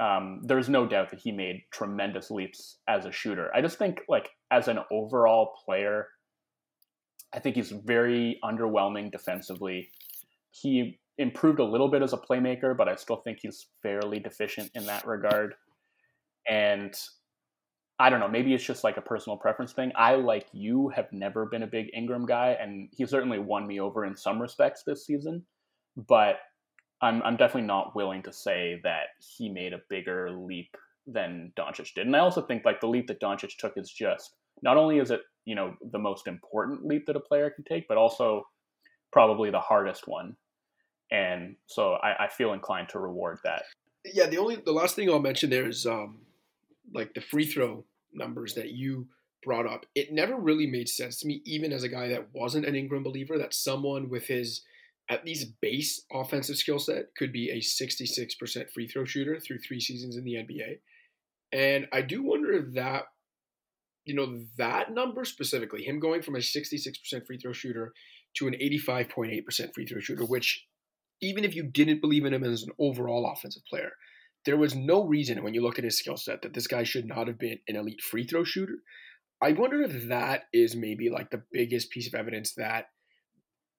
um, 0.00 0.40
there's 0.42 0.68
no 0.68 0.86
doubt 0.86 1.10
that 1.10 1.20
he 1.20 1.32
made 1.32 1.64
tremendous 1.72 2.30
leaps 2.30 2.78
as 2.88 3.04
a 3.04 3.12
shooter. 3.12 3.50
I 3.54 3.60
just 3.60 3.78
think, 3.78 4.00
like, 4.08 4.30
as 4.50 4.68
an 4.68 4.78
overall 4.90 5.52
player, 5.64 6.08
I 7.32 7.40
think 7.40 7.56
he's 7.56 7.72
very 7.72 8.38
underwhelming 8.44 9.10
defensively. 9.10 9.90
He 10.50 10.98
improved 11.18 11.60
a 11.60 11.64
little 11.64 11.90
bit 11.90 12.02
as 12.02 12.12
a 12.12 12.16
playmaker, 12.16 12.76
but 12.76 12.88
I 12.88 12.94
still 12.96 13.16
think 13.16 13.38
he's 13.42 13.66
fairly 13.82 14.18
deficient 14.18 14.70
in 14.74 14.86
that 14.86 15.06
regard. 15.06 15.54
And 16.48 16.94
I 17.98 18.10
don't 18.10 18.20
know, 18.20 18.28
maybe 18.28 18.54
it's 18.54 18.64
just 18.64 18.82
like 18.82 18.96
a 18.96 19.02
personal 19.02 19.36
preference 19.36 19.72
thing. 19.72 19.92
I, 19.94 20.16
like 20.16 20.46
you, 20.52 20.88
have 20.88 21.12
never 21.12 21.46
been 21.46 21.62
a 21.62 21.66
big 21.66 21.90
Ingram 21.94 22.26
guy, 22.26 22.56
and 22.60 22.88
he 22.92 23.06
certainly 23.06 23.38
won 23.38 23.66
me 23.66 23.80
over 23.80 24.04
in 24.04 24.16
some 24.16 24.42
respects 24.42 24.82
this 24.82 25.06
season. 25.06 25.44
But 25.96 26.40
I'm, 27.00 27.22
I'm 27.22 27.36
definitely 27.36 27.68
not 27.68 27.94
willing 27.94 28.22
to 28.24 28.32
say 28.32 28.80
that 28.82 29.08
he 29.18 29.48
made 29.48 29.72
a 29.72 29.82
bigger 29.88 30.30
leap 30.32 30.76
than 31.06 31.52
Doncic 31.56 31.94
did. 31.94 32.06
And 32.06 32.16
I 32.16 32.20
also 32.20 32.42
think 32.42 32.64
like 32.64 32.80
the 32.80 32.88
leap 32.88 33.06
that 33.08 33.20
Doncic 33.20 33.56
took 33.58 33.76
is 33.76 33.90
just 33.90 34.34
not 34.62 34.76
only 34.76 34.98
is 34.98 35.10
it 35.10 35.20
you 35.44 35.54
know 35.54 35.74
the 35.92 35.98
most 35.98 36.26
important 36.26 36.86
leap 36.86 37.06
that 37.06 37.16
a 37.16 37.20
player 37.20 37.50
can 37.50 37.64
take, 37.64 37.86
but 37.88 37.98
also 37.98 38.46
probably 39.12 39.50
the 39.50 39.60
hardest 39.60 40.08
one. 40.08 40.36
And 41.10 41.56
so 41.66 41.94
I, 41.94 42.24
I 42.24 42.28
feel 42.28 42.52
inclined 42.52 42.88
to 42.90 42.98
reward 42.98 43.38
that. 43.44 43.64
Yeah, 44.04 44.26
the 44.26 44.38
only 44.38 44.56
the 44.56 44.72
last 44.72 44.96
thing 44.96 45.10
I'll 45.10 45.20
mention 45.20 45.50
there 45.50 45.68
is 45.68 45.86
um, 45.86 46.20
like 46.92 47.14
the 47.14 47.20
free 47.20 47.46
throw 47.46 47.84
numbers 48.12 48.54
that 48.54 48.70
you 48.70 49.08
brought 49.42 49.66
up. 49.66 49.86
It 49.94 50.12
never 50.12 50.36
really 50.36 50.66
made 50.66 50.88
sense 50.88 51.20
to 51.20 51.26
me, 51.26 51.42
even 51.44 51.72
as 51.72 51.82
a 51.82 51.88
guy 51.88 52.08
that 52.08 52.28
wasn't 52.32 52.66
an 52.66 52.74
Ingram 52.74 53.02
believer, 53.02 53.38
that 53.38 53.54
someone 53.54 54.08
with 54.08 54.26
his 54.26 54.62
at 55.10 55.24
least 55.24 55.60
base 55.60 56.02
offensive 56.12 56.56
skill 56.56 56.78
set 56.78 57.14
could 57.16 57.30
be 57.30 57.50
a 57.50 57.58
66% 57.58 58.70
free 58.72 58.88
throw 58.88 59.04
shooter 59.04 59.38
through 59.38 59.58
three 59.58 59.80
seasons 59.80 60.16
in 60.16 60.24
the 60.24 60.34
NBA. 60.34 60.78
And 61.52 61.86
I 61.92 62.00
do 62.00 62.22
wonder 62.22 62.52
if 62.52 62.72
that 62.74 63.04
you 64.04 64.14
know, 64.14 64.44
that 64.58 64.92
number 64.92 65.24
specifically, 65.24 65.82
him 65.82 65.98
going 65.98 66.22
from 66.22 66.34
a 66.34 66.38
66% 66.38 67.26
free 67.26 67.38
throw 67.38 67.52
shooter 67.52 67.92
to 68.34 68.46
an 68.46 68.54
85.8% 68.54 69.74
free 69.74 69.86
throw 69.86 70.00
shooter, 70.00 70.24
which 70.24 70.66
even 71.22 71.44
if 71.44 71.54
you 71.54 71.62
didn't 71.62 72.00
believe 72.00 72.24
in 72.24 72.34
him 72.34 72.44
as 72.44 72.62
an 72.62 72.72
overall 72.78 73.30
offensive 73.30 73.62
player, 73.68 73.92
there 74.44 74.56
was 74.56 74.74
no 74.74 75.04
reason 75.04 75.42
when 75.42 75.54
you 75.54 75.62
look 75.62 75.78
at 75.78 75.84
his 75.84 75.98
skill 75.98 76.16
set 76.16 76.42
that 76.42 76.54
this 76.54 76.66
guy 76.66 76.82
should 76.82 77.06
not 77.06 77.28
have 77.28 77.38
been 77.38 77.58
an 77.68 77.76
elite 77.76 78.02
free 78.02 78.26
throw 78.26 78.44
shooter. 78.44 78.78
I 79.42 79.52
wonder 79.52 79.82
if 79.82 80.08
that 80.08 80.44
is 80.52 80.76
maybe 80.76 81.10
like 81.10 81.30
the 81.30 81.42
biggest 81.52 81.90
piece 81.90 82.06
of 82.06 82.14
evidence 82.14 82.54
that 82.54 82.86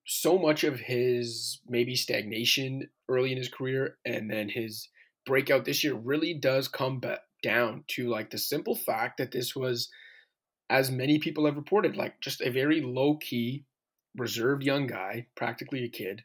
so 0.06 0.38
much 0.38 0.64
of 0.64 0.80
his 0.80 1.60
maybe 1.68 1.96
stagnation 1.96 2.90
early 3.10 3.32
in 3.32 3.38
his 3.38 3.50
career 3.50 3.98
and 4.06 4.30
then 4.30 4.50
his 4.50 4.90
breakout 5.26 5.66
this 5.66 5.84
year 5.84 5.96
really 5.96 6.34
does 6.34 6.68
come 6.68 7.00
back 7.00 7.22
down 7.42 7.84
to 7.88 8.10
like 8.10 8.30
the 8.30 8.38
simple 8.38 8.76
fact 8.76 9.18
that 9.18 9.32
this 9.32 9.56
was 9.56 9.90
as 10.70 10.92
many 10.92 11.20
people 11.20 11.46
have 11.46 11.58
reported, 11.58 11.96
like 11.96 12.20
just 12.22 12.42
a 12.42 12.50
very 12.50 12.82
low 12.82 13.18
key, 13.18 13.66
reserved 14.18 14.64
young 14.64 14.88
guy, 14.88 15.28
practically 15.36 15.84
a 15.84 15.90
kid, 15.90 16.24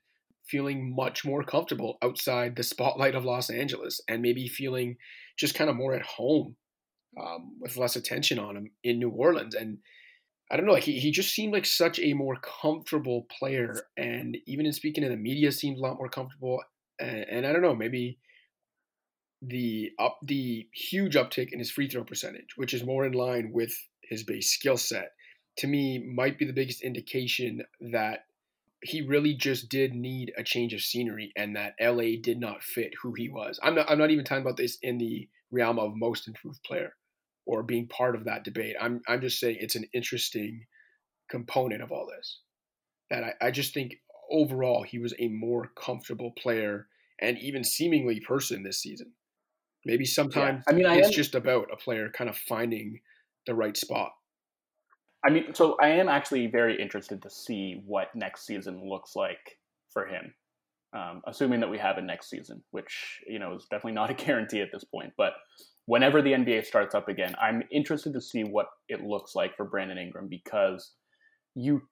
feeling 0.51 0.95
much 0.95 1.25
more 1.25 1.43
comfortable 1.43 1.99
outside 2.03 2.57
the 2.57 2.63
spotlight 2.63 3.15
of 3.15 3.25
Los 3.25 3.51
Angeles 3.51 4.01
and 4.09 4.23
maybe 4.23 4.49
feeling 4.49 4.97
just 5.37 5.55
kind 5.55 5.71
of 5.71 5.77
more 5.77 5.95
at 5.95 6.03
home 6.03 6.57
um, 7.21 7.57
with 7.61 7.77
less 7.77 7.97
attention 7.97 8.39
on 8.39 8.57
him 8.57 8.71
in 8.83 8.99
New 8.99 9.11
Orleans. 9.11 9.55
And 9.55 9.79
I 10.51 10.57
don't 10.57 10.67
know, 10.67 10.73
like 10.73 10.85
he, 10.85 10.99
he 10.99 11.11
just 11.11 11.35
seemed 11.35 11.53
like 11.53 11.67
such 11.67 11.99
a 12.01 12.15
more 12.15 12.37
comfortable 12.37 13.27
player. 13.39 13.75
And 13.97 14.37
even 14.47 14.67
in 14.67 14.73
speaking 14.73 15.05
to 15.05 15.11
the 15.11 15.17
media, 15.17 15.53
seemed 15.53 15.79
a 15.79 15.81
lot 15.81 15.97
more 15.97 16.09
comfortable. 16.09 16.61
And, 16.99 17.27
and 17.31 17.47
I 17.47 17.53
don't 17.53 17.63
know, 17.63 17.75
maybe 17.75 18.19
the 19.43 19.91
up 19.99 20.19
the 20.23 20.69
huge 20.75 21.15
uptick 21.15 21.53
in 21.53 21.59
his 21.59 21.71
free 21.71 21.89
throw 21.89 22.05
percentage, 22.05 22.57
which 22.57 22.75
is 22.75 22.85
more 22.85 23.07
in 23.07 23.13
line 23.13 23.53
with 23.53 23.73
his 24.03 24.23
base 24.25 24.51
skill 24.51 24.77
set, 24.77 25.13
to 25.59 25.67
me 25.67 25.99
might 25.99 26.39
be 26.39 26.45
the 26.45 26.53
biggest 26.53 26.83
indication 26.83 27.63
that 27.93 28.25
he 28.83 29.03
really 29.03 29.35
just 29.35 29.68
did 29.68 29.95
need 29.95 30.33
a 30.37 30.43
change 30.43 30.72
of 30.72 30.81
scenery 30.81 31.33
and 31.37 31.55
that 31.57 31.74
LA 31.81 32.16
did 32.20 32.41
not 32.41 32.62
fit 32.62 32.93
who 33.03 33.12
he 33.14 33.28
was. 33.28 33.61
I'm 33.62 33.74
not 33.74 33.91
I'm 33.91 33.99
not 33.99 34.11
even 34.11 34.24
talking 34.24 34.43
about 34.43 34.57
this 34.57 34.78
in 34.83 34.99
the 34.99 35.28
realm 35.51 35.78
of 35.78 35.97
most 35.97 36.28
improved 36.28 36.62
player 36.62 36.95
or 37.47 37.62
being 37.62 37.89
part 37.89 38.14
of 38.14 38.24
that 38.24 38.45
debate. 38.45 38.76
I'm 38.81 39.03
I'm 39.07 39.20
just 39.20 39.39
saying 39.39 39.59
it's 39.61 39.76
an 39.76 39.87
interesting 39.93 40.66
component 41.28 41.83
of 41.83 41.93
all 41.93 42.07
this. 42.07 42.41
That 43.11 43.24
I, 43.24 43.49
I 43.49 43.51
just 43.51 43.74
think 43.74 43.97
overall 44.31 44.83
he 44.83 44.99
was 44.99 45.14
a 45.18 45.28
more 45.28 45.70
comfortable 45.76 46.33
player 46.39 46.87
and 47.20 47.39
even 47.39 47.64
seemingly 47.64 48.20
person 48.20 48.62
this 48.62 48.81
season. 48.81 49.12
Maybe 49.85 50.05
sometimes 50.05 50.62
yeah. 50.66 50.72
I 50.72 50.76
mean, 50.76 50.87
it's 50.99 51.09
I 51.09 51.12
just 51.12 51.35
about 51.35 51.68
a 51.72 51.76
player 51.76 52.11
kind 52.11 52.31
of 52.31 52.37
finding 52.37 53.01
the 53.47 53.55
right 53.55 53.76
spot. 53.76 54.12
I 55.25 55.31
mean, 55.31 55.55
so 55.55 55.77
I 55.81 55.89
am 55.89 56.09
actually 56.09 56.47
very 56.47 56.81
interested 56.81 57.23
to 57.23 57.31
see 57.31 57.83
what 57.87 58.14
next 58.14 58.47
season 58.47 58.89
looks 58.89 59.14
like 59.14 59.59
for 59.93 60.07
him. 60.07 60.35
Um, 60.93 61.23
assuming 61.27 61.61
that 61.61 61.71
we 61.71 61.79
have 61.79 61.99
a 61.99 62.03
next 62.03 62.31
season, 62.31 62.64
which 62.73 63.21
you 63.27 63.39
know 63.39 63.55
is 63.55 63.66
definitely 63.71 63.93
not 63.93 64.11
a 64.11 64.14
guarantee 64.25 64.61
at 64.61 64.73
this 64.73 64.85
point. 64.85 65.12
But 65.16 65.35
whenever 65.87 66.21
the 66.21 66.33
NBA 66.33 66.64
starts 66.64 66.95
up 66.95 67.09
again, 67.09 67.35
I'm 67.41 67.62
interested 67.71 68.12
to 68.14 68.21
see 68.21 68.43
what 68.43 68.66
it 68.89 69.03
looks 69.03 69.35
like 69.35 69.57
for 69.57 69.64
Brandon 69.64 69.99
Ingram 69.99 70.29
because 70.29 70.93
you 71.55 71.83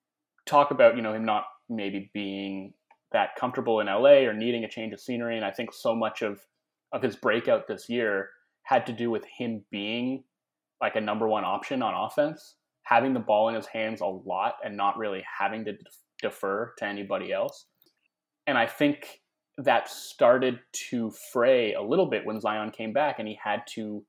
talk 0.46 0.70
about 0.70 0.96
you 0.96 1.02
know 1.02 1.12
him 1.12 1.24
not 1.24 1.44
maybe 1.68 2.10
being 2.12 2.72
that 3.12 3.36
comfortable 3.38 3.80
in 3.80 3.86
LA 3.86 4.24
or 4.26 4.32
needing 4.32 4.64
a 4.64 4.68
change 4.68 4.92
of 4.92 5.00
scenery, 5.00 5.36
and 5.36 5.44
I 5.44 5.52
think 5.52 5.72
so 5.72 5.94
much 5.94 6.22
of 6.22 6.40
of 6.92 7.02
his 7.02 7.14
breakout 7.14 7.68
this 7.68 7.88
year 7.88 8.30
had 8.62 8.86
to 8.86 8.92
do 8.92 9.10
with 9.10 9.24
him 9.38 9.64
being 9.70 10.24
like 10.80 10.96
a 10.96 11.00
number 11.00 11.28
one 11.28 11.44
option 11.44 11.82
on 11.82 11.94
offense, 11.94 12.56
having 12.88 13.12
the 13.12 13.20
ball 13.20 13.48
in 13.48 13.54
his 13.54 13.66
hands 13.66 14.00
a 14.00 14.06
lot 14.06 14.54
and 14.64 14.76
not 14.76 14.96
really 14.96 15.22
having 15.38 15.64
to 15.64 15.72
defer 16.22 16.72
to 16.78 16.84
anybody 16.86 17.32
else. 17.32 17.66
And 18.46 18.56
I 18.56 18.66
think 18.66 19.20
that 19.58 19.88
started 19.90 20.60
to 20.90 21.12
fray 21.32 21.74
a 21.74 21.82
little 21.82 22.06
bit 22.08 22.24
when 22.24 22.40
Zion 22.40 22.70
came 22.70 22.92
back 22.92 23.18
and 23.18 23.28
he 23.28 23.38
had 23.42 23.62
to 23.74 24.04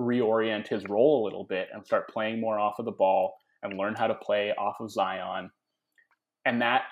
reorient 0.00 0.68
his 0.68 0.84
role 0.88 1.22
a 1.22 1.24
little 1.24 1.44
bit 1.44 1.68
and 1.72 1.84
start 1.84 2.08
playing 2.08 2.40
more 2.40 2.58
off 2.58 2.78
of 2.78 2.86
the 2.86 2.92
ball 2.92 3.34
and 3.62 3.78
learn 3.78 3.94
how 3.94 4.06
to 4.06 4.14
play 4.14 4.52
off 4.56 4.76
of 4.80 4.90
Zion. 4.90 5.50
And 6.46 6.62
that 6.62 6.82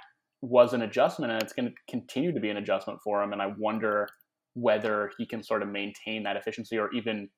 was 0.43 0.75
an 0.75 0.83
adjustment 0.83 1.33
and 1.33 1.43
it's 1.43 1.53
going 1.53 1.69
to 1.69 1.75
continue 1.89 2.33
to 2.33 2.41
be 2.41 2.51
an 2.51 2.59
adjustment 2.59 3.01
for 3.03 3.23
him. 3.23 3.33
And 3.33 3.41
I 3.41 3.53
wonder 3.59 4.09
whether 4.55 5.11
he 5.17 5.27
can 5.27 5.43
sort 5.43 5.63
of 5.63 5.69
maintain 5.69 6.25
that 6.25 6.37
efficiency 6.37 6.77
or 6.77 6.93
even 6.93 7.31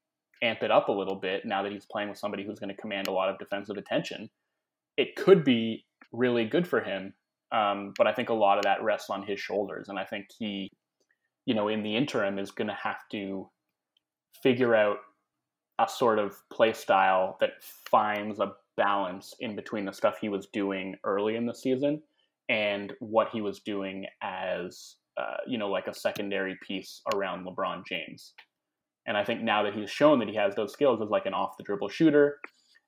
amp 0.43 0.63
it 0.63 0.71
up 0.71 0.89
a 0.89 0.93
little 0.93 1.15
bit 1.15 1.45
now 1.45 1.63
that 1.63 1.73
he's 1.73 1.87
playing 1.87 2.09
with 2.09 2.19
somebody 2.19 2.45
who's 2.45 2.59
going 2.59 2.75
to 2.75 2.81
command 2.81 3.09
a 3.09 3.13
lot 3.13 3.29
of 3.29 3.39
defensive 3.39 3.77
attention. 3.77 4.29
It 4.97 5.17
could 5.17 5.45
be 5.45 5.85
really 6.13 6.45
good 6.45 6.67
for 6.67 6.81
him, 6.81 7.15
um, 7.53 7.95
but 7.97 8.07
I 8.07 8.13
think 8.13 8.29
a 8.29 8.35
lot 8.35 8.59
of 8.59 8.65
that 8.65 8.83
rests 8.83 9.11
on 9.11 9.23
his 9.23 9.41
shoulders, 9.41 9.89
and 9.89 9.99
I 9.99 10.05
think 10.05 10.27
he, 10.39 10.71
you 11.47 11.55
know, 11.55 11.69
in 11.69 11.83
the 11.83 11.97
interim, 11.97 12.39
is 12.39 12.51
going 12.51 12.69
to 12.69 12.79
have 12.83 13.09
to 13.13 13.49
figure 14.43 14.75
out 14.75 14.99
a 15.79 15.89
sort 15.89 16.19
of 16.19 16.37
play 16.53 16.73
style 16.73 17.37
that 17.41 17.51
finds 17.91 18.41
a 18.41 18.53
balance 18.77 19.35
in 19.41 19.57
between 19.57 19.85
the 19.85 19.93
stuff 19.93 20.19
he 20.21 20.29
was 20.29 20.47
doing 20.53 20.97
early 21.05 21.37
in 21.37 21.47
the 21.47 21.55
season 21.55 22.03
and 22.49 22.93
what 23.01 23.29
he 23.33 23.41
was 23.41 23.61
doing 23.61 24.07
as 24.23 24.97
uh, 25.19 25.37
you 25.47 25.59
know 25.59 25.69
like 25.69 25.87
a 25.87 25.95
secondary 25.95 26.59
piece 26.67 27.03
around 27.15 27.47
LeBron 27.47 27.87
James. 27.87 28.33
And 29.07 29.17
I 29.17 29.25
think 29.25 29.43
now 29.43 29.63
that 29.65 29.75
he's 29.75 29.91
shown 29.91 30.19
that 30.21 30.29
he 30.29 30.37
has 30.37 30.55
those 30.55 30.73
skills 30.73 31.01
as 31.03 31.11
like 31.11 31.27
an 31.27 31.35
off 31.35 31.57
the 31.57 31.65
dribble 31.65 31.89
shooter 31.89 32.39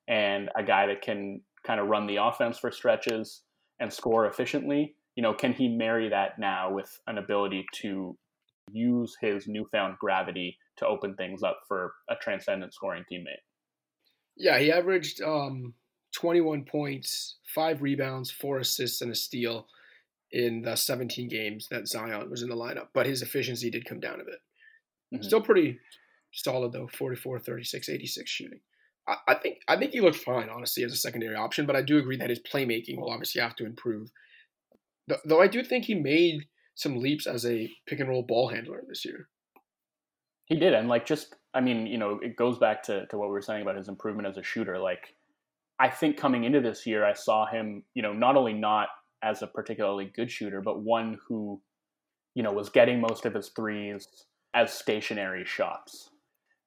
and 0.07 0.49
a 0.57 0.63
guy 0.63 0.87
that 0.87 1.01
can 1.01 1.41
kind 1.65 1.79
of 1.79 1.87
run 1.87 2.07
the 2.07 2.17
offense 2.17 2.57
for 2.57 2.71
stretches 2.71 3.41
and 3.79 3.91
score 3.91 4.25
efficiently, 4.25 4.95
you 5.15 5.23
know, 5.23 5.33
can 5.33 5.51
he 5.53 5.67
marry 5.67 6.09
that 6.09 6.39
now 6.39 6.71
with 6.71 6.99
an 7.07 7.17
ability 7.17 7.65
to 7.81 8.17
use 8.71 9.15
his 9.21 9.47
newfound 9.47 9.97
gravity 9.99 10.57
to 10.77 10.87
open 10.87 11.15
things 11.15 11.43
up 11.43 11.59
for 11.67 11.93
a 12.09 12.15
transcendent 12.15 12.73
scoring 12.73 13.03
teammate. 13.11 13.43
Yeah, 14.37 14.59
he 14.59 14.71
averaged 14.71 15.21
um, 15.21 15.73
21 16.15 16.65
points, 16.65 17.37
five 17.53 17.81
rebounds, 17.81 18.31
four 18.31 18.59
assists, 18.59 19.01
and 19.01 19.11
a 19.11 19.15
steal 19.15 19.67
in 20.31 20.63
the 20.63 20.75
17 20.75 21.29
games 21.29 21.67
that 21.71 21.87
Zion 21.87 22.29
was 22.29 22.41
in 22.41 22.49
the 22.49 22.55
lineup. 22.55 22.87
But 22.93 23.05
his 23.05 23.21
efficiency 23.21 23.69
did 23.69 23.85
come 23.85 23.99
down 23.99 24.15
a 24.15 24.25
bit. 24.25 24.39
Mm-hmm. 25.13 25.23
Still 25.23 25.41
pretty 25.41 25.79
solid 26.35 26.73
though 26.73 26.87
44, 26.87 27.39
36, 27.39 27.89
86 27.89 28.29
shooting. 28.29 28.59
I, 29.07 29.15
I 29.27 29.35
think 29.35 29.59
I 29.67 29.77
think 29.77 29.91
he 29.91 30.01
looked 30.01 30.17
fine, 30.17 30.49
honestly, 30.49 30.83
as 30.83 30.93
a 30.93 30.97
secondary 30.97 31.35
option. 31.35 31.65
But 31.65 31.75
I 31.75 31.81
do 31.81 31.97
agree 31.97 32.17
that 32.17 32.29
his 32.29 32.39
playmaking 32.39 32.99
will 32.99 33.11
obviously 33.11 33.41
have 33.41 33.55
to 33.57 33.65
improve. 33.65 34.09
Though 35.25 35.41
I 35.41 35.47
do 35.47 35.63
think 35.63 35.85
he 35.85 35.95
made 35.95 36.47
some 36.75 36.99
leaps 36.99 37.25
as 37.25 37.45
a 37.45 37.69
pick 37.87 37.99
and 37.99 38.09
roll 38.09 38.23
ball 38.23 38.49
handler 38.49 38.83
this 38.87 39.05
year. 39.05 39.29
He 40.45 40.55
did, 40.55 40.73
and 40.73 40.87
like 40.87 41.05
just 41.05 41.35
I 41.53 41.61
mean, 41.61 41.87
you 41.87 41.97
know, 41.97 42.19
it 42.21 42.35
goes 42.35 42.57
back 42.57 42.83
to, 42.83 43.05
to 43.07 43.17
what 43.17 43.29
we 43.29 43.33
were 43.33 43.41
saying 43.41 43.61
about 43.61 43.77
his 43.77 43.87
improvement 43.87 44.27
as 44.27 44.37
a 44.37 44.43
shooter. 44.43 44.77
Like 44.77 45.15
I 45.79 45.89
think 45.89 46.17
coming 46.17 46.43
into 46.43 46.61
this 46.61 46.85
year 46.85 47.05
I 47.05 47.13
saw 47.13 47.45
him, 47.45 47.83
you 47.93 48.01
know, 48.01 48.13
not 48.13 48.35
only 48.35 48.53
not 48.53 48.89
as 49.23 49.41
a 49.41 49.47
particularly 49.47 50.11
good 50.15 50.29
shooter, 50.29 50.61
but 50.61 50.81
one 50.81 51.17
who, 51.27 51.61
you 52.35 52.43
know, 52.43 52.51
was 52.51 52.69
getting 52.69 52.99
most 52.99 53.25
of 53.25 53.33
his 53.33 53.49
threes 53.49 54.07
as 54.53 54.71
stationary 54.73 55.45
shots. 55.45 56.09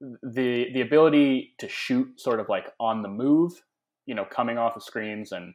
The 0.00 0.66
the 0.72 0.80
ability 0.80 1.54
to 1.58 1.68
shoot 1.68 2.20
sort 2.20 2.40
of 2.40 2.48
like 2.48 2.72
on 2.78 3.02
the 3.02 3.08
move, 3.08 3.52
you 4.06 4.14
know, 4.14 4.24
coming 4.24 4.58
off 4.58 4.76
of 4.76 4.82
screens 4.82 5.32
and 5.32 5.54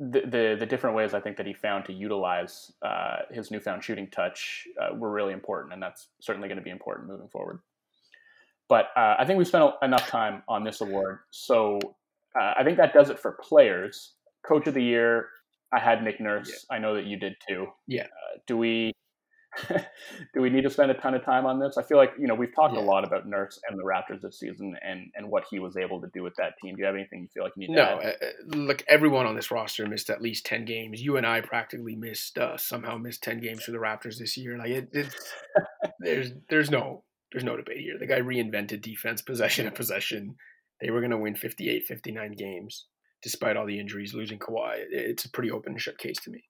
the, 0.00 0.20
the, 0.20 0.56
the 0.60 0.66
different 0.66 0.94
ways 0.94 1.12
I 1.12 1.20
think 1.20 1.36
that 1.38 1.46
he 1.46 1.54
found 1.54 1.84
to 1.86 1.92
utilize 1.92 2.70
uh, 2.82 3.16
his 3.30 3.50
newfound 3.50 3.82
shooting 3.82 4.08
touch 4.10 4.66
uh, 4.80 4.94
were 4.94 5.10
really 5.10 5.32
important, 5.32 5.72
and 5.72 5.82
that's 5.82 6.08
certainly 6.20 6.48
going 6.48 6.58
to 6.58 6.62
be 6.62 6.70
important 6.70 7.08
moving 7.08 7.28
forward. 7.28 7.60
But 8.68 8.86
uh, 8.96 9.16
I 9.18 9.24
think 9.24 9.38
we 9.38 9.44
spent 9.44 9.72
enough 9.82 10.06
time 10.06 10.42
on 10.46 10.62
this 10.62 10.80
award, 10.80 11.20
so 11.30 11.80
uh, 12.40 12.54
I 12.56 12.64
think 12.64 12.76
that 12.76 12.92
does 12.92 13.10
it 13.10 13.18
for 13.18 13.38
players. 13.42 14.14
Coach 14.46 14.66
of 14.68 14.74
the 14.74 14.82
year, 14.82 15.28
I 15.74 15.80
had 15.80 16.04
Nick 16.04 16.20
Nurse. 16.20 16.48
Yeah. 16.48 16.76
I 16.76 16.78
know 16.78 16.94
that 16.94 17.06
you 17.06 17.18
did 17.18 17.34
too. 17.48 17.66
Yeah. 17.86 18.04
Uh, 18.04 18.38
do 18.46 18.56
we 18.56 18.92
do 20.34 20.40
we 20.40 20.50
need 20.50 20.62
to 20.62 20.70
spend 20.70 20.90
a 20.90 20.94
ton 20.94 21.14
of 21.14 21.24
time 21.24 21.46
on 21.46 21.58
this? 21.58 21.76
I 21.76 21.82
feel 21.82 21.96
like 21.96 22.12
you 22.18 22.26
know 22.26 22.34
we've 22.34 22.54
talked 22.54 22.74
yeah. 22.74 22.80
a 22.80 22.82
lot 22.82 23.06
about 23.06 23.26
Nurse 23.26 23.58
and 23.68 23.78
the 23.78 23.82
Raptors 23.82 24.20
this 24.20 24.38
season 24.38 24.76
and 24.82 25.10
and 25.14 25.30
what 25.30 25.44
he 25.50 25.58
was 25.58 25.76
able 25.76 26.00
to 26.00 26.08
do 26.12 26.22
with 26.22 26.34
that 26.36 26.54
team. 26.62 26.74
Do 26.74 26.80
you 26.80 26.86
have 26.86 26.94
anything 26.94 27.22
you 27.22 27.28
feel 27.32 27.44
like 27.44 27.52
you 27.56 27.68
need? 27.68 27.74
No, 27.74 27.82
uh, 27.82 28.12
look, 28.46 28.84
everyone 28.88 29.26
on 29.26 29.34
this 29.34 29.50
roster 29.50 29.86
missed 29.86 30.10
at 30.10 30.22
least 30.22 30.46
ten 30.46 30.64
games. 30.64 31.02
You 31.02 31.16
and 31.16 31.26
I 31.26 31.40
practically 31.40 31.96
missed 31.96 32.38
uh, 32.38 32.56
somehow 32.56 32.96
missed 32.96 33.22
ten 33.22 33.40
games 33.40 33.64
for 33.64 33.72
the 33.72 33.78
Raptors 33.78 34.18
this 34.18 34.36
year. 34.36 34.58
Like 34.58 34.70
it, 34.70 34.88
it 34.92 35.14
there's 36.00 36.32
there's 36.48 36.70
no 36.70 37.04
there's 37.32 37.44
no 37.44 37.56
debate 37.56 37.78
here. 37.78 37.98
The 37.98 38.06
guy 38.06 38.20
reinvented 38.20 38.82
defense, 38.82 39.22
possession 39.22 39.66
and 39.66 39.74
possession. 39.74 40.36
They 40.80 40.90
were 40.90 41.00
going 41.00 41.10
to 41.10 41.18
win 41.18 41.34
58, 41.34 41.86
59 41.86 42.32
games 42.32 42.86
despite 43.22 43.56
all 43.56 43.66
the 43.66 43.80
injuries, 43.80 44.14
losing 44.14 44.38
Kawhi. 44.38 44.76
It's 44.90 45.24
a 45.24 45.30
pretty 45.30 45.50
open 45.50 45.76
shut 45.76 45.98
case 45.98 46.18
to 46.20 46.30
me. 46.30 46.44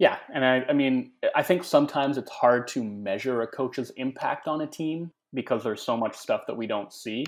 Yeah, 0.00 0.16
and 0.34 0.42
I, 0.42 0.64
I 0.66 0.72
mean, 0.72 1.12
I 1.36 1.42
think 1.42 1.62
sometimes 1.62 2.16
it's 2.16 2.30
hard 2.30 2.66
to 2.68 2.82
measure 2.82 3.42
a 3.42 3.46
coach's 3.46 3.92
impact 3.96 4.48
on 4.48 4.62
a 4.62 4.66
team 4.66 5.10
because 5.34 5.62
there's 5.62 5.82
so 5.82 5.94
much 5.94 6.16
stuff 6.16 6.40
that 6.46 6.56
we 6.56 6.66
don't 6.66 6.90
see. 6.90 7.26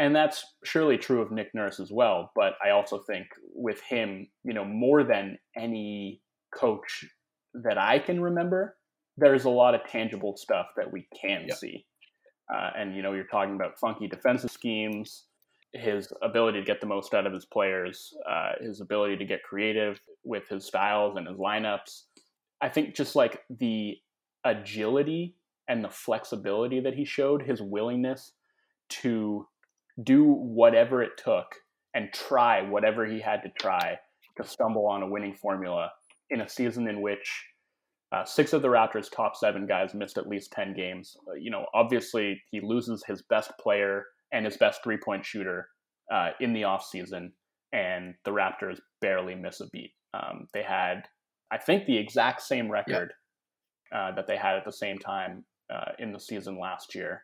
And 0.00 0.14
that's 0.14 0.44
surely 0.64 0.98
true 0.98 1.22
of 1.22 1.30
Nick 1.30 1.54
Nurse 1.54 1.78
as 1.78 1.92
well. 1.92 2.32
But 2.34 2.54
I 2.64 2.70
also 2.70 3.04
think 3.08 3.28
with 3.54 3.80
him, 3.82 4.26
you 4.42 4.52
know, 4.52 4.64
more 4.64 5.04
than 5.04 5.38
any 5.56 6.20
coach 6.52 7.04
that 7.54 7.78
I 7.78 8.00
can 8.00 8.20
remember, 8.20 8.76
there's 9.16 9.44
a 9.44 9.50
lot 9.50 9.76
of 9.76 9.84
tangible 9.84 10.36
stuff 10.36 10.66
that 10.76 10.92
we 10.92 11.06
can 11.20 11.44
yep. 11.46 11.56
see. 11.56 11.86
Uh, 12.52 12.70
and, 12.76 12.96
you 12.96 13.02
know, 13.02 13.12
you're 13.12 13.28
talking 13.30 13.54
about 13.54 13.78
funky 13.78 14.08
defensive 14.08 14.50
schemes, 14.50 15.26
his 15.74 16.12
ability 16.22 16.60
to 16.60 16.64
get 16.64 16.80
the 16.80 16.86
most 16.86 17.14
out 17.14 17.26
of 17.26 17.32
his 17.32 17.46
players, 17.46 18.14
uh, 18.28 18.52
his 18.60 18.80
ability 18.80 19.16
to 19.16 19.24
get 19.24 19.42
creative 19.42 20.00
with 20.24 20.48
his 20.48 20.66
styles 20.66 21.16
and 21.16 21.26
his 21.26 21.38
lineups. 21.38 22.02
I 22.60 22.68
think 22.68 22.94
just 22.94 23.16
like 23.16 23.42
the 23.48 23.96
agility 24.44 25.36
and 25.68 25.82
the 25.82 25.88
flexibility 25.88 26.80
that 26.80 26.94
he 26.94 27.04
showed, 27.04 27.42
his 27.42 27.62
willingness 27.62 28.32
to 28.88 29.46
do 30.02 30.24
whatever 30.24 31.02
it 31.02 31.12
took 31.16 31.54
and 31.94 32.12
try 32.12 32.62
whatever 32.62 33.06
he 33.06 33.20
had 33.20 33.42
to 33.42 33.50
try 33.58 33.98
to 34.36 34.46
stumble 34.46 34.86
on 34.86 35.02
a 35.02 35.08
winning 35.08 35.34
formula 35.34 35.90
in 36.30 36.40
a 36.40 36.48
season 36.48 36.88
in 36.88 37.00
which 37.00 37.44
uh, 38.12 38.24
six 38.24 38.52
of 38.52 38.62
the 38.62 38.68
Raptors' 38.68 39.10
top 39.10 39.36
seven 39.36 39.66
guys 39.66 39.94
missed 39.94 40.18
at 40.18 40.28
least 40.28 40.52
10 40.52 40.74
games. 40.74 41.16
Uh, 41.28 41.34
you 41.34 41.50
know, 41.50 41.66
obviously, 41.72 42.42
he 42.50 42.60
loses 42.60 43.02
his 43.04 43.22
best 43.22 43.50
player 43.58 44.04
and 44.32 44.44
his 44.44 44.56
best 44.56 44.82
three 44.82 44.96
point 44.96 45.24
shooter 45.24 45.68
uh, 46.12 46.30
in 46.40 46.52
the 46.52 46.62
offseason, 46.62 47.32
and 47.72 48.14
the 48.24 48.30
Raptors 48.30 48.78
barely 49.00 49.34
miss 49.34 49.60
a 49.60 49.68
beat. 49.68 49.92
Um, 50.14 50.46
they 50.52 50.62
had, 50.62 51.02
I 51.50 51.58
think, 51.58 51.86
the 51.86 51.96
exact 51.96 52.42
same 52.42 52.70
record 52.70 53.12
uh, 53.94 54.12
that 54.14 54.26
they 54.26 54.36
had 54.36 54.56
at 54.56 54.64
the 54.64 54.72
same 54.72 54.98
time 54.98 55.44
uh, 55.72 55.92
in 55.98 56.12
the 56.12 56.20
season 56.20 56.58
last 56.58 56.94
year. 56.94 57.22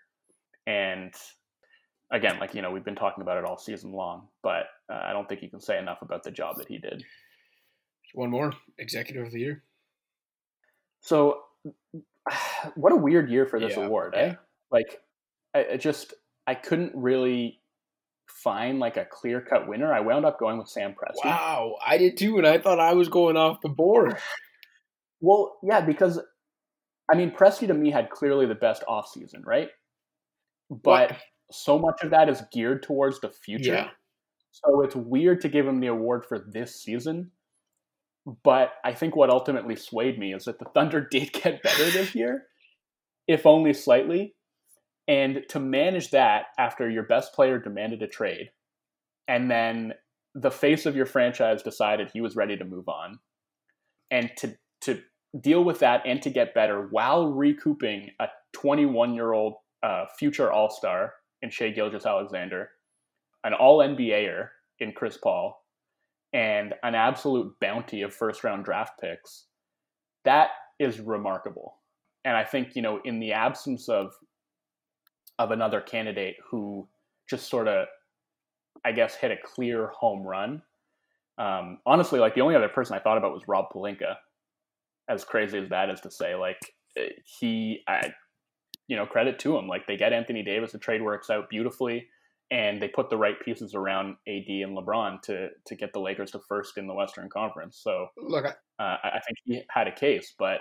And 0.67 1.13
again, 2.11 2.39
like, 2.39 2.55
you 2.55 2.63
know, 2.63 2.71
we've 2.71 2.85
been 2.85 2.95
talking 2.95 3.23
about 3.23 3.39
it 3.39 3.45
all 3.45 3.59
season 3.59 3.93
long, 3.93 4.29
but 4.43 4.67
uh, 4.93 5.01
I 5.03 5.13
don't 5.13 5.29
think 5.29 5.43
you 5.43 5.51
can 5.51 5.61
say 5.61 5.79
enough 5.79 6.03
about 6.03 6.23
the 6.23 6.31
job 6.31 6.57
that 6.57 6.69
he 6.69 6.79
did. 6.79 7.03
One 8.15 8.31
more 8.31 8.53
executive 8.79 9.27
of 9.27 9.33
the 9.33 9.41
year. 9.41 9.65
So, 11.01 11.41
what 12.75 12.93
a 12.93 12.97
weird 12.97 13.31
year 13.31 13.47
for 13.47 13.61
this 13.61 13.77
yeah, 13.77 13.85
award, 13.85 14.15
eh? 14.17 14.35
Like, 14.71 15.01
I, 15.55 15.67
I 15.73 15.77
just 15.77 16.15
I 16.49 16.55
couldn't 16.55 16.93
really 16.95 17.61
find 18.27 18.79
like 18.79 18.97
a 18.97 19.05
clear 19.05 19.43
cut 19.43 19.69
winner. 19.69 19.93
I 19.93 20.01
wound 20.01 20.25
up 20.25 20.41
going 20.41 20.57
with 20.57 20.69
Sam 20.69 20.93
Presti. 20.93 21.27
Wow, 21.27 21.77
I 21.87 21.99
did 21.99 22.17
too, 22.17 22.39
and 22.39 22.47
I 22.47 22.57
thought 22.57 22.81
I 22.81 22.95
was 22.95 23.11
going 23.11 23.37
off 23.37 23.61
the 23.63 23.69
board. 23.69 24.17
Well, 25.21 25.59
yeah, 25.65 25.81
because 25.81 26.21
I 27.11 27.17
mean, 27.17 27.33
Presti 27.33 27.67
to 27.67 27.75
me 27.75 27.91
had 27.91 28.09
clearly 28.09 28.47
the 28.47 28.55
best 28.55 28.85
offseason, 28.89 29.45
right? 29.45 29.69
But 30.71 31.11
what? 31.11 31.21
so 31.51 31.77
much 31.77 32.05
of 32.05 32.11
that 32.11 32.29
is 32.29 32.41
geared 32.53 32.85
towards 32.85 33.19
the 33.19 33.29
future. 33.29 33.73
Yeah. 33.73 33.89
So 34.53 34.83
it's 34.83 34.95
weird 34.95 35.41
to 35.41 35.49
give 35.49 35.67
him 35.67 35.81
the 35.81 35.89
award 35.89 36.25
for 36.25 36.39
this 36.39 36.81
season. 36.81 37.33
But 38.45 38.75
I 38.85 38.95
think 38.95 39.17
what 39.17 39.29
ultimately 39.29 39.75
swayed 39.75 40.21
me 40.21 40.33
is 40.33 40.45
that 40.45 40.61
the 40.61 40.67
Thunder 40.67 41.01
did 41.11 41.33
get 41.33 41.65
better 41.65 41.91
this 41.91 42.15
year, 42.15 42.45
if 43.27 43.45
only 43.45 43.73
slightly. 43.73 44.37
And 45.09 45.43
to 45.49 45.59
manage 45.59 46.11
that 46.11 46.47
after 46.59 46.89
your 46.89 47.05
best 47.05 47.33
player 47.33 47.59
demanded 47.59 48.03
a 48.03 48.07
trade, 48.07 48.51
and 49.27 49.51
then 49.51 49.95
the 50.35 50.51
face 50.51 50.85
of 50.85 50.95
your 50.95 51.07
franchise 51.07 51.63
decided 51.63 52.11
he 52.13 52.21
was 52.21 52.37
ready 52.37 52.57
to 52.57 52.65
move 52.65 52.89
on, 52.89 53.19
and 54.11 54.31
to 54.37 54.55
to 54.83 55.01
deal 55.41 55.65
with 55.65 55.81
that 55.81 56.03
and 56.07 56.23
to 56.23 56.31
get 56.31 56.55
better 56.55 56.89
while 56.91 57.29
recouping 57.29 58.11
a 58.21 58.29
21 58.53 59.15
year 59.15 59.33
old 59.33 59.55
uh, 59.83 60.05
future 60.19 60.53
All 60.53 60.71
Star 60.71 61.15
in 61.43 61.51
Shai 61.51 61.71
Gilgeous-Alexander, 61.71 62.71
an 63.45 63.55
All 63.55 63.79
NBAer 63.79 64.49
in 64.81 64.93
Chris 64.93 65.17
Paul, 65.17 65.65
and 66.33 66.75
an 66.83 66.95
absolute 66.95 67.55
bounty 67.61 68.03
of 68.03 68.15
first 68.15 68.45
round 68.45 68.65
draft 68.65 69.01
picks, 69.01 69.47
that 70.25 70.51
is 70.79 71.01
remarkable. 71.01 71.77
And 72.25 72.37
I 72.37 72.45
think, 72.45 72.75
you 72.75 72.83
know, 72.83 73.01
in 73.05 73.21
the 73.21 73.33
absence 73.33 73.89
of 73.89 74.13
of 75.39 75.51
another 75.51 75.81
candidate 75.81 76.37
who 76.51 76.89
just 77.29 77.49
sort 77.49 77.69
of, 77.69 77.87
I 78.85 78.93
guess, 78.93 79.15
hit 79.15 79.31
a 79.31 79.37
clear 79.43 79.89
home 79.89 80.23
run. 80.23 80.63
Um, 81.39 81.79
honestly, 81.87 82.19
like 82.19 82.35
the 82.35 82.41
only 82.41 82.57
other 82.57 82.69
person 82.69 82.97
I 82.97 83.01
thought 83.01 83.19
about 83.19 83.33
was 83.33 83.47
Rob 83.47 83.67
Pelinka. 83.73 84.17
As 85.09 85.25
crazy 85.25 85.59
as 85.59 85.69
that 85.71 85.89
is 85.89 86.01
to 86.03 86.11
say, 86.11 86.35
like 86.35 86.59
eh, 86.97 87.09
he, 87.25 87.83
I, 87.89 88.13
you 88.89 88.97
know, 88.97 89.07
credit 89.07 89.39
to 89.41 89.57
him. 89.57 89.69
Like 89.69 89.87
they 89.87 89.97
get 89.97 90.13
Anthony 90.13 90.43
Davis, 90.43 90.73
the 90.73 90.79
trade 90.79 91.03
works 91.03 91.31
out 91.31 91.49
beautifully, 91.49 92.09
and 92.51 92.83
they 92.83 92.89
put 92.89 93.11
the 93.11 93.17
right 93.17 93.41
pieces 93.43 93.75
around 93.75 94.17
AD 94.27 94.49
and 94.49 94.77
LeBron 94.77 95.23
to 95.23 95.49
to 95.67 95.75
get 95.77 95.93
the 95.93 96.01
Lakers 96.01 96.33
to 96.33 96.41
first 96.49 96.77
in 96.77 96.87
the 96.87 96.95
Western 96.95 97.29
Conference. 97.31 97.81
So 97.83 98.09
look, 98.19 98.45
I, 98.45 98.83
uh, 98.83 98.97
I 99.05 99.21
think 99.27 99.39
he 99.45 99.63
had 99.71 99.87
a 99.87 99.93
case, 99.93 100.35
but 100.39 100.61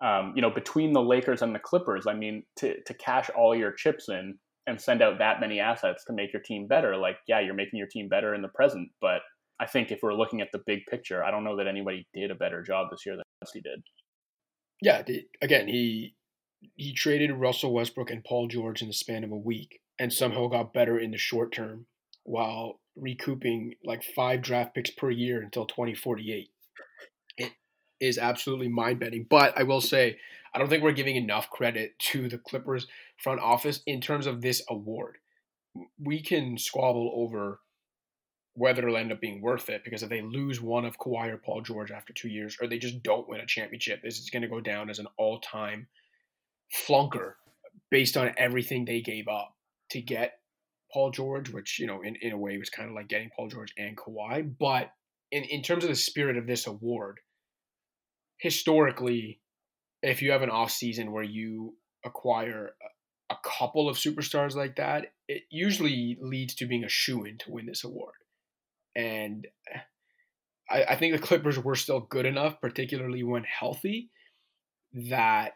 um, 0.00 0.32
you 0.34 0.42
know, 0.42 0.50
between 0.50 0.92
the 0.92 1.02
Lakers 1.02 1.42
and 1.42 1.54
the 1.54 1.58
Clippers, 1.58 2.06
I 2.06 2.14
mean, 2.14 2.44
to 2.56 2.80
to 2.82 2.94
cash 2.94 3.30
all 3.36 3.54
your 3.54 3.72
chips 3.72 4.08
in 4.08 4.38
and 4.66 4.80
send 4.80 5.02
out 5.02 5.18
that 5.18 5.40
many 5.40 5.60
assets 5.60 6.04
to 6.06 6.12
make 6.12 6.32
your 6.32 6.42
team 6.42 6.66
better, 6.66 6.96
like, 6.96 7.16
yeah, 7.26 7.40
you're 7.40 7.54
making 7.54 7.78
your 7.78 7.88
team 7.88 8.08
better 8.08 8.34
in 8.34 8.42
the 8.42 8.48
present. 8.48 8.88
But 9.00 9.20
I 9.58 9.66
think 9.66 9.90
if 9.90 10.00
we're 10.02 10.14
looking 10.14 10.40
at 10.40 10.48
the 10.52 10.62
big 10.66 10.80
picture, 10.90 11.24
I 11.24 11.30
don't 11.30 11.44
know 11.44 11.56
that 11.56 11.66
anybody 11.66 12.06
did 12.14 12.30
a 12.30 12.34
better 12.34 12.62
job 12.62 12.88
this 12.90 13.04
year 13.04 13.16
than 13.16 13.24
he 13.52 13.60
did. 13.60 13.82
Yeah, 14.82 15.02
again, 15.42 15.68
he 15.68 16.14
he 16.76 16.92
traded 16.92 17.32
Russell 17.32 17.72
Westbrook 17.72 18.10
and 18.10 18.24
Paul 18.24 18.48
George 18.48 18.82
in 18.82 18.88
the 18.88 18.94
span 18.94 19.24
of 19.24 19.32
a 19.32 19.36
week, 19.36 19.80
and 19.98 20.12
somehow 20.12 20.46
got 20.46 20.72
better 20.72 20.98
in 20.98 21.10
the 21.10 21.18
short 21.18 21.52
term 21.52 21.86
while 22.24 22.80
recouping 22.96 23.74
like 23.84 24.02
five 24.02 24.42
draft 24.42 24.74
picks 24.74 24.90
per 24.90 25.10
year 25.10 25.42
until 25.42 25.66
2048. 25.66 26.50
Is 28.00 28.18
absolutely 28.18 28.68
mind 28.68 29.00
bending. 29.00 29.26
But 29.28 29.58
I 29.58 29.62
will 29.62 29.80
say, 29.80 30.18
I 30.54 30.58
don't 30.58 30.68
think 30.68 30.82
we're 30.82 30.92
giving 30.92 31.16
enough 31.16 31.50
credit 31.50 31.98
to 31.98 32.28
the 32.28 32.38
Clippers 32.38 32.86
front 33.18 33.40
office 33.40 33.82
in 33.86 34.00
terms 34.00 34.26
of 34.26 34.40
this 34.40 34.62
award. 34.68 35.18
We 36.02 36.22
can 36.22 36.58
squabble 36.58 37.12
over 37.14 37.60
whether 38.54 38.82
it'll 38.82 38.96
end 38.96 39.12
up 39.12 39.20
being 39.20 39.40
worth 39.40 39.70
it 39.70 39.84
because 39.84 40.02
if 40.02 40.08
they 40.08 40.22
lose 40.22 40.60
one 40.60 40.84
of 40.84 40.98
Kawhi 40.98 41.30
or 41.30 41.36
Paul 41.36 41.62
George 41.62 41.90
after 41.90 42.12
two 42.12 42.28
years, 42.28 42.56
or 42.60 42.66
they 42.66 42.78
just 42.78 43.02
don't 43.02 43.28
win 43.28 43.40
a 43.40 43.46
championship, 43.46 44.02
this 44.02 44.18
is 44.18 44.30
going 44.30 44.42
to 44.42 44.48
go 44.48 44.60
down 44.60 44.90
as 44.90 44.98
an 44.98 45.06
all 45.16 45.40
time 45.40 45.86
flunker 46.74 47.34
based 47.90 48.16
on 48.16 48.34
everything 48.36 48.84
they 48.84 49.00
gave 49.00 49.28
up 49.28 49.54
to 49.90 50.00
get 50.00 50.40
Paul 50.92 51.10
George, 51.10 51.50
which, 51.50 51.78
you 51.78 51.86
know, 51.86 52.02
in, 52.02 52.16
in 52.16 52.32
a 52.32 52.38
way 52.38 52.58
was 52.58 52.70
kind 52.70 52.88
of 52.88 52.94
like 52.94 53.08
getting 53.08 53.30
Paul 53.34 53.48
George 53.48 53.72
and 53.78 53.96
Kawhi. 53.96 54.52
But 54.58 54.90
in, 55.30 55.44
in 55.44 55.62
terms 55.62 55.84
of 55.84 55.90
the 55.90 55.96
spirit 55.96 56.36
of 56.36 56.46
this 56.46 56.66
award, 56.66 57.20
historically, 58.40 59.40
if 60.02 60.22
you 60.22 60.32
have 60.32 60.42
an 60.42 60.50
off 60.50 60.70
season 60.70 61.12
where 61.12 61.22
you 61.22 61.74
acquire 62.04 62.74
a, 63.30 63.36
couple 63.44 63.88
of 63.88 63.96
superstars 63.96 64.56
like 64.56 64.76
that, 64.76 65.12
it 65.28 65.42
usually 65.50 66.18
leads 66.20 66.54
to 66.54 66.66
being 66.66 66.82
a 66.82 66.88
shoe 66.88 67.24
in 67.24 67.38
to 67.38 67.52
win 67.52 67.66
this 67.66 67.84
award. 67.84 68.14
And 68.96 69.46
I, 70.68 70.84
I 70.84 70.96
think 70.96 71.14
the 71.14 71.26
Clippers 71.26 71.58
were 71.58 71.76
still 71.76 72.00
good 72.00 72.26
enough, 72.26 72.60
particularly 72.60 73.22
when 73.22 73.44
healthy, 73.44 74.10
that 75.10 75.52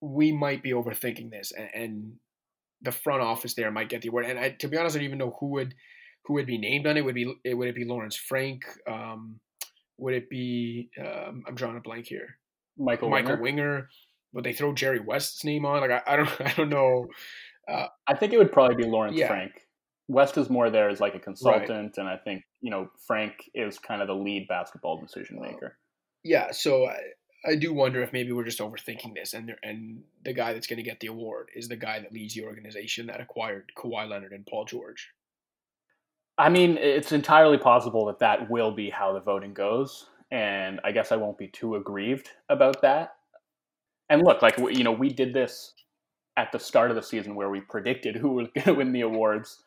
we 0.00 0.32
might 0.32 0.62
be 0.62 0.72
overthinking 0.72 1.30
this 1.30 1.52
and, 1.52 1.68
and 1.74 2.12
the 2.82 2.92
front 2.92 3.22
office 3.22 3.54
there 3.54 3.70
might 3.70 3.90
get 3.90 4.02
the 4.02 4.08
award. 4.08 4.24
And 4.24 4.38
I, 4.38 4.50
to 4.50 4.68
be 4.68 4.76
honest, 4.76 4.96
I 4.96 5.00
don't 5.00 5.06
even 5.06 5.18
know 5.18 5.36
who 5.38 5.46
would 5.48 5.74
who 6.24 6.34
would 6.34 6.46
be 6.46 6.58
named 6.58 6.86
on 6.86 6.96
it. 6.96 7.04
Would 7.04 7.14
be 7.14 7.32
it 7.44 7.54
would 7.54 7.68
it 7.68 7.74
be 7.74 7.84
Lawrence 7.84 8.16
Frank? 8.16 8.64
Um, 8.88 9.40
would 10.00 10.14
it 10.14 10.28
be? 10.30 10.90
Um, 10.98 11.44
I'm 11.46 11.54
drawing 11.54 11.76
a 11.76 11.80
blank 11.80 12.06
here. 12.06 12.38
Michael 12.78 13.10
Michael 13.10 13.32
Winger. 13.40 13.42
Winger. 13.42 13.88
Would 14.32 14.44
they 14.44 14.52
throw 14.52 14.72
Jerry 14.72 15.00
West's 15.00 15.44
name 15.44 15.64
on? 15.64 15.80
Like 15.80 15.90
I, 15.90 16.02
I 16.12 16.16
don't 16.16 16.40
I 16.40 16.52
don't 16.56 16.70
know. 16.70 17.06
Uh, 17.68 17.86
I 18.06 18.14
think 18.16 18.32
it 18.32 18.38
would 18.38 18.52
probably 18.52 18.76
be 18.76 18.88
Lawrence 18.88 19.16
Yeah. 19.16 19.28
Frank. 19.28 19.52
West 20.08 20.36
is 20.38 20.50
more 20.50 20.70
there 20.70 20.88
as 20.88 20.98
like 21.00 21.14
a 21.14 21.20
consultant, 21.20 21.96
and 21.98 22.08
I 22.08 22.16
think 22.16 22.42
you 22.60 22.70
know 22.70 22.90
Frank 23.06 23.34
is 23.54 23.78
kind 23.78 24.02
of 24.02 24.08
the 24.08 24.14
lead 24.14 24.46
basketball 24.48 25.00
decision 25.00 25.38
maker. 25.40 25.78
yeah, 26.24 26.50
so 26.50 26.86
I, 26.86 26.98
I 27.52 27.54
do 27.54 27.72
wonder 27.72 28.02
if 28.02 28.12
maybe 28.12 28.32
we're 28.32 28.42
just 28.44 28.58
overthinking 28.58 29.14
this, 29.14 29.34
and 29.34 29.54
and 29.62 30.02
the 30.24 30.32
guy 30.32 30.52
that's 30.52 30.66
going 30.66 30.78
to 30.78 30.82
get 30.82 30.98
the 30.98 31.06
award 31.06 31.50
is 31.54 31.68
the 31.68 31.76
guy 31.76 32.00
that 32.00 32.12
leads 32.12 32.34
the 32.34 32.42
organization 32.44 33.06
that 33.06 33.20
acquired 33.20 33.70
Kawhi 33.78 34.08
Leonard 34.08 34.32
and 34.32 34.44
Paul 34.46 34.64
George. 34.64 35.10
I 36.40 36.48
mean, 36.48 36.78
it's 36.78 37.12
entirely 37.12 37.58
possible 37.58 38.06
that 38.06 38.20
that 38.20 38.48
will 38.48 38.72
be 38.72 38.88
how 38.88 39.12
the 39.12 39.20
voting 39.20 39.52
goes, 39.52 40.06
and 40.30 40.80
I 40.82 40.90
guess 40.90 41.12
I 41.12 41.16
won't 41.16 41.36
be 41.36 41.48
too 41.48 41.74
aggrieved 41.74 42.30
about 42.48 42.80
that. 42.80 43.16
And 44.08 44.22
look, 44.24 44.40
like 44.40 44.56
you 44.56 44.82
know, 44.82 44.90
we 44.90 45.10
did 45.10 45.34
this 45.34 45.74
at 46.38 46.50
the 46.50 46.58
start 46.58 46.90
of 46.90 46.96
the 46.96 47.02
season 47.02 47.34
where 47.34 47.50
we 47.50 47.60
predicted 47.60 48.16
who 48.16 48.30
was 48.30 48.48
going 48.54 48.64
to 48.64 48.72
win 48.72 48.92
the 48.92 49.02
awards, 49.02 49.62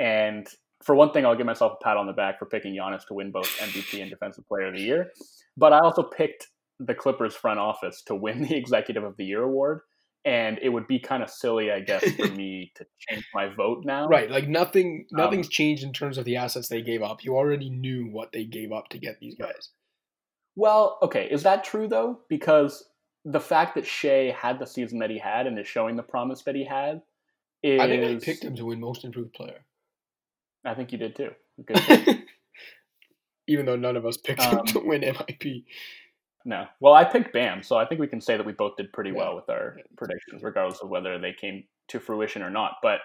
and 0.00 0.48
for 0.82 0.96
one 0.96 1.12
thing, 1.12 1.24
I'll 1.24 1.36
give 1.36 1.46
myself 1.46 1.74
a 1.80 1.84
pat 1.84 1.96
on 1.96 2.08
the 2.08 2.12
back 2.12 2.40
for 2.40 2.46
picking 2.46 2.74
Giannis 2.74 3.06
to 3.06 3.14
win 3.14 3.30
both 3.30 3.48
MVP 3.58 4.00
and 4.00 4.10
Defensive 4.10 4.48
Player 4.48 4.66
of 4.66 4.74
the 4.74 4.82
Year. 4.82 5.12
But 5.56 5.72
I 5.72 5.78
also 5.78 6.02
picked 6.02 6.48
the 6.80 6.94
Clippers 6.94 7.36
front 7.36 7.60
office 7.60 8.02
to 8.02 8.16
win 8.16 8.42
the 8.42 8.56
Executive 8.56 9.04
of 9.04 9.16
the 9.16 9.24
Year 9.24 9.44
award, 9.44 9.82
and 10.26 10.58
it 10.60 10.68
would 10.68 10.86
be 10.88 10.98
kind 10.98 11.22
of 11.22 11.30
silly, 11.30 11.70
I 11.70 11.80
guess, 11.80 12.04
for 12.16 12.26
me 12.32 12.72
to 12.74 12.84
change 13.08 13.24
my 13.32 13.46
vote 13.48 13.84
now. 13.86 14.08
Right, 14.08 14.28
like 14.30 14.48
nothing 14.48 15.06
Um, 15.14 15.18
nothing's 15.18 15.48
changed 15.48 15.84
in 15.84 15.92
terms 15.94 16.18
of 16.18 16.24
the 16.26 16.36
assets 16.36 16.68
they 16.68 16.82
gave 16.82 17.00
up. 17.02 17.24
You 17.24 17.36
already 17.36 17.70
knew 17.70 18.08
what 18.10 18.32
they 18.32 18.44
gave 18.44 18.72
up 18.72 18.88
to 18.90 18.98
get 18.98 19.20
these 19.20 19.36
guys. 19.36 19.70
Well, 20.56 20.98
okay, 21.02 21.28
is 21.30 21.44
that 21.44 21.64
true 21.64 21.86
though? 21.88 22.20
Because 22.28 22.88
the 23.24 23.40
fact 23.40 23.76
that 23.76 23.86
Shai 23.86 24.34
had 24.36 24.58
the 24.58 24.66
season 24.66 24.98
that 24.98 25.10
he 25.10 25.18
had 25.18 25.46
and 25.46 25.58
is 25.58 25.66
showing 25.66 25.96
the 25.96 26.02
promise 26.02 26.42
that 26.42 26.54
he 26.54 26.64
had 26.64 27.02
is. 27.62 27.80
I 27.80 27.86
think 27.86 28.04
I 28.04 28.24
picked 28.24 28.42
him 28.44 28.56
to 28.56 28.66
win 28.66 28.80
Most 28.80 29.04
Improved 29.04 29.32
Player, 29.32 29.64
I 30.64 30.74
think 30.74 30.90
you 30.92 30.98
did 30.98 31.14
too. 31.16 31.30
Good. 31.64 31.78
even 33.48 33.64
though 33.64 33.76
none 33.76 33.96
of 33.96 34.04
us 34.04 34.16
picked 34.16 34.40
Um, 34.40 34.58
him 34.58 34.64
to 34.66 34.80
win 34.80 35.02
MIP. 35.02 35.64
No, 36.46 36.68
well, 36.78 36.94
I 36.94 37.02
picked 37.02 37.32
Bam, 37.32 37.60
so 37.64 37.76
I 37.76 37.84
think 37.84 38.00
we 38.00 38.06
can 38.06 38.20
say 38.20 38.36
that 38.36 38.46
we 38.46 38.52
both 38.52 38.76
did 38.76 38.92
pretty 38.92 39.10
Yeah. 39.10 39.16
well 39.16 39.34
with 39.34 39.50
our 39.50 39.80
predictions, 39.96 40.44
regardless 40.44 40.80
of 40.80 40.88
whether 40.88 41.18
they 41.18 41.32
came 41.32 41.66
to 41.88 41.98
fruition 41.98 42.40
or 42.40 42.50
not. 42.50 42.76
But 42.82 43.00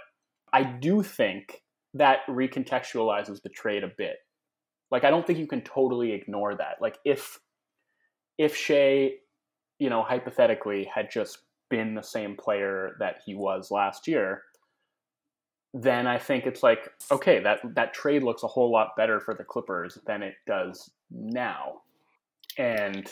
I 0.54 0.64
do 0.64 1.02
think 1.02 1.64
that 1.96 2.20
recontextualizes 2.28 3.42
the 3.42 3.50
trade 3.50 3.84
a 3.84 3.88
bit. 3.88 4.20
Like, 4.92 5.04
I 5.06 5.10
don't 5.10 5.26
think 5.26 5.40
you 5.40 5.48
can 5.48 5.62
totally 5.64 6.12
ignore 6.12 6.54
that. 6.56 6.80
Like, 6.82 7.00
if 7.04 7.40
if 8.38 8.56
Shai, 8.56 9.14
you 9.80 9.90
know, 9.90 10.04
hypothetically 10.04 10.84
had 10.86 11.10
just 11.10 11.40
been 11.70 11.96
the 11.96 12.04
same 12.04 12.36
player 12.38 12.96
that 13.00 13.22
he 13.26 13.34
was 13.34 13.72
last 13.72 14.08
year, 14.08 14.44
then 15.74 16.06
I 16.06 16.20
think 16.20 16.46
it's 16.46 16.62
like, 16.62 16.92
okay, 17.10 17.40
that 17.40 17.62
that 17.74 17.94
trade 17.96 18.22
looks 18.22 18.44
a 18.44 18.48
whole 18.48 18.72
lot 18.72 18.96
better 18.96 19.20
for 19.20 19.34
the 19.34 19.44
Clippers 19.44 19.98
than 20.06 20.22
it 20.22 20.36
does 20.46 20.92
now. 21.10 21.82
And 22.58 23.10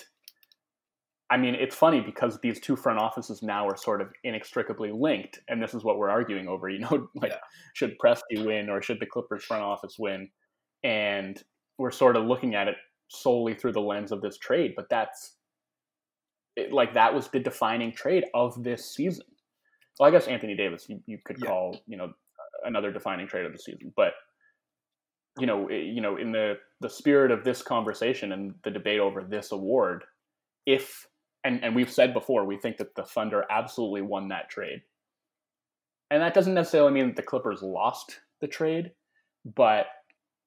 I 1.32 1.38
mean, 1.38 1.54
it's 1.56 1.76
funny 1.76 2.02
because 2.02 2.40
these 2.42 2.60
two 2.60 2.76
front 2.76 3.00
offices 3.00 3.44
now 3.44 3.68
are 3.68 3.78
sort 3.78 4.02
of 4.02 4.12
inextricably 4.24 4.92
linked, 4.92 5.40
and 5.48 5.62
this 5.62 5.74
is 5.76 5.84
what 5.84 5.98
we're 5.98 6.10
arguing 6.10 6.48
over. 6.48 6.70
You 6.70 6.80
know, 6.80 7.10
like 7.16 7.32
Yeah. 7.32 7.38
should 7.76 7.98
Presti 8.04 8.44
win 8.46 8.70
or 8.70 8.82
should 8.82 9.00
the 9.00 9.06
Clippers 9.06 9.44
front 9.46 9.64
office 9.64 9.98
win? 10.00 10.30
And 10.84 11.42
we're 11.78 11.92
sort 11.92 12.16
of 12.16 12.26
looking 12.26 12.56
at 12.56 12.68
it 12.68 12.76
solely 13.10 13.54
through 13.54 13.74
the 13.74 13.82
lens 13.82 14.12
of 14.12 14.22
this 14.22 14.38
trade, 14.38 14.74
but 14.76 14.90
that's 14.90 15.36
it, 16.56 16.72
like 16.74 16.94
that 16.96 17.14
was 17.14 17.28
the 17.30 17.40
defining 17.40 17.92
trade 17.92 18.26
of 18.34 18.64
this 18.64 18.94
season. 18.96 19.26
Well, 20.00 20.08
I 20.10 20.12
guess 20.12 20.28
Anthony 20.28 20.56
Davis 20.56 20.88
you, 20.90 21.02
you 21.06 21.20
could 21.26 21.38
Yeah. 21.40 21.48
call 21.50 21.80
you 21.88 21.98
know 21.98 22.12
another 22.66 22.92
defining 22.92 23.28
trade 23.28 23.46
of 23.46 23.52
the 23.52 23.60
season, 23.60 23.94
but 23.96 24.14
you 25.40 25.46
know, 25.46 25.68
it- 25.70 25.86
you 25.86 26.02
know, 26.02 26.18
in 26.18 26.32
the 26.32 26.60
the 26.82 26.90
spirit 26.90 27.30
of 27.32 27.44
this 27.44 27.62
conversation 27.62 28.32
and 28.32 28.56
the 28.64 28.72
debate 28.72 29.00
over 29.00 29.24
this 29.24 29.52
award, 29.52 30.04
if 30.66 31.06
and 31.44 31.64
and 31.64 31.76
we've 31.76 31.92
said 31.92 32.14
before, 32.14 32.46
we 32.46 32.58
think 32.58 32.78
that 32.78 32.96
the 32.96 33.04
Thunder 33.04 33.46
absolutely 33.50 34.02
won 34.02 34.28
that 34.30 34.50
trade, 34.50 34.82
and 36.12 36.22
that 36.22 36.34
doesn't 36.34 36.54
necessarily 36.54 36.92
mean 36.92 37.08
that 37.08 37.16
the 37.16 37.22
Clippers 37.22 37.62
lost 37.62 38.20
the 38.42 38.48
trade, 38.48 38.92
but 39.56 39.88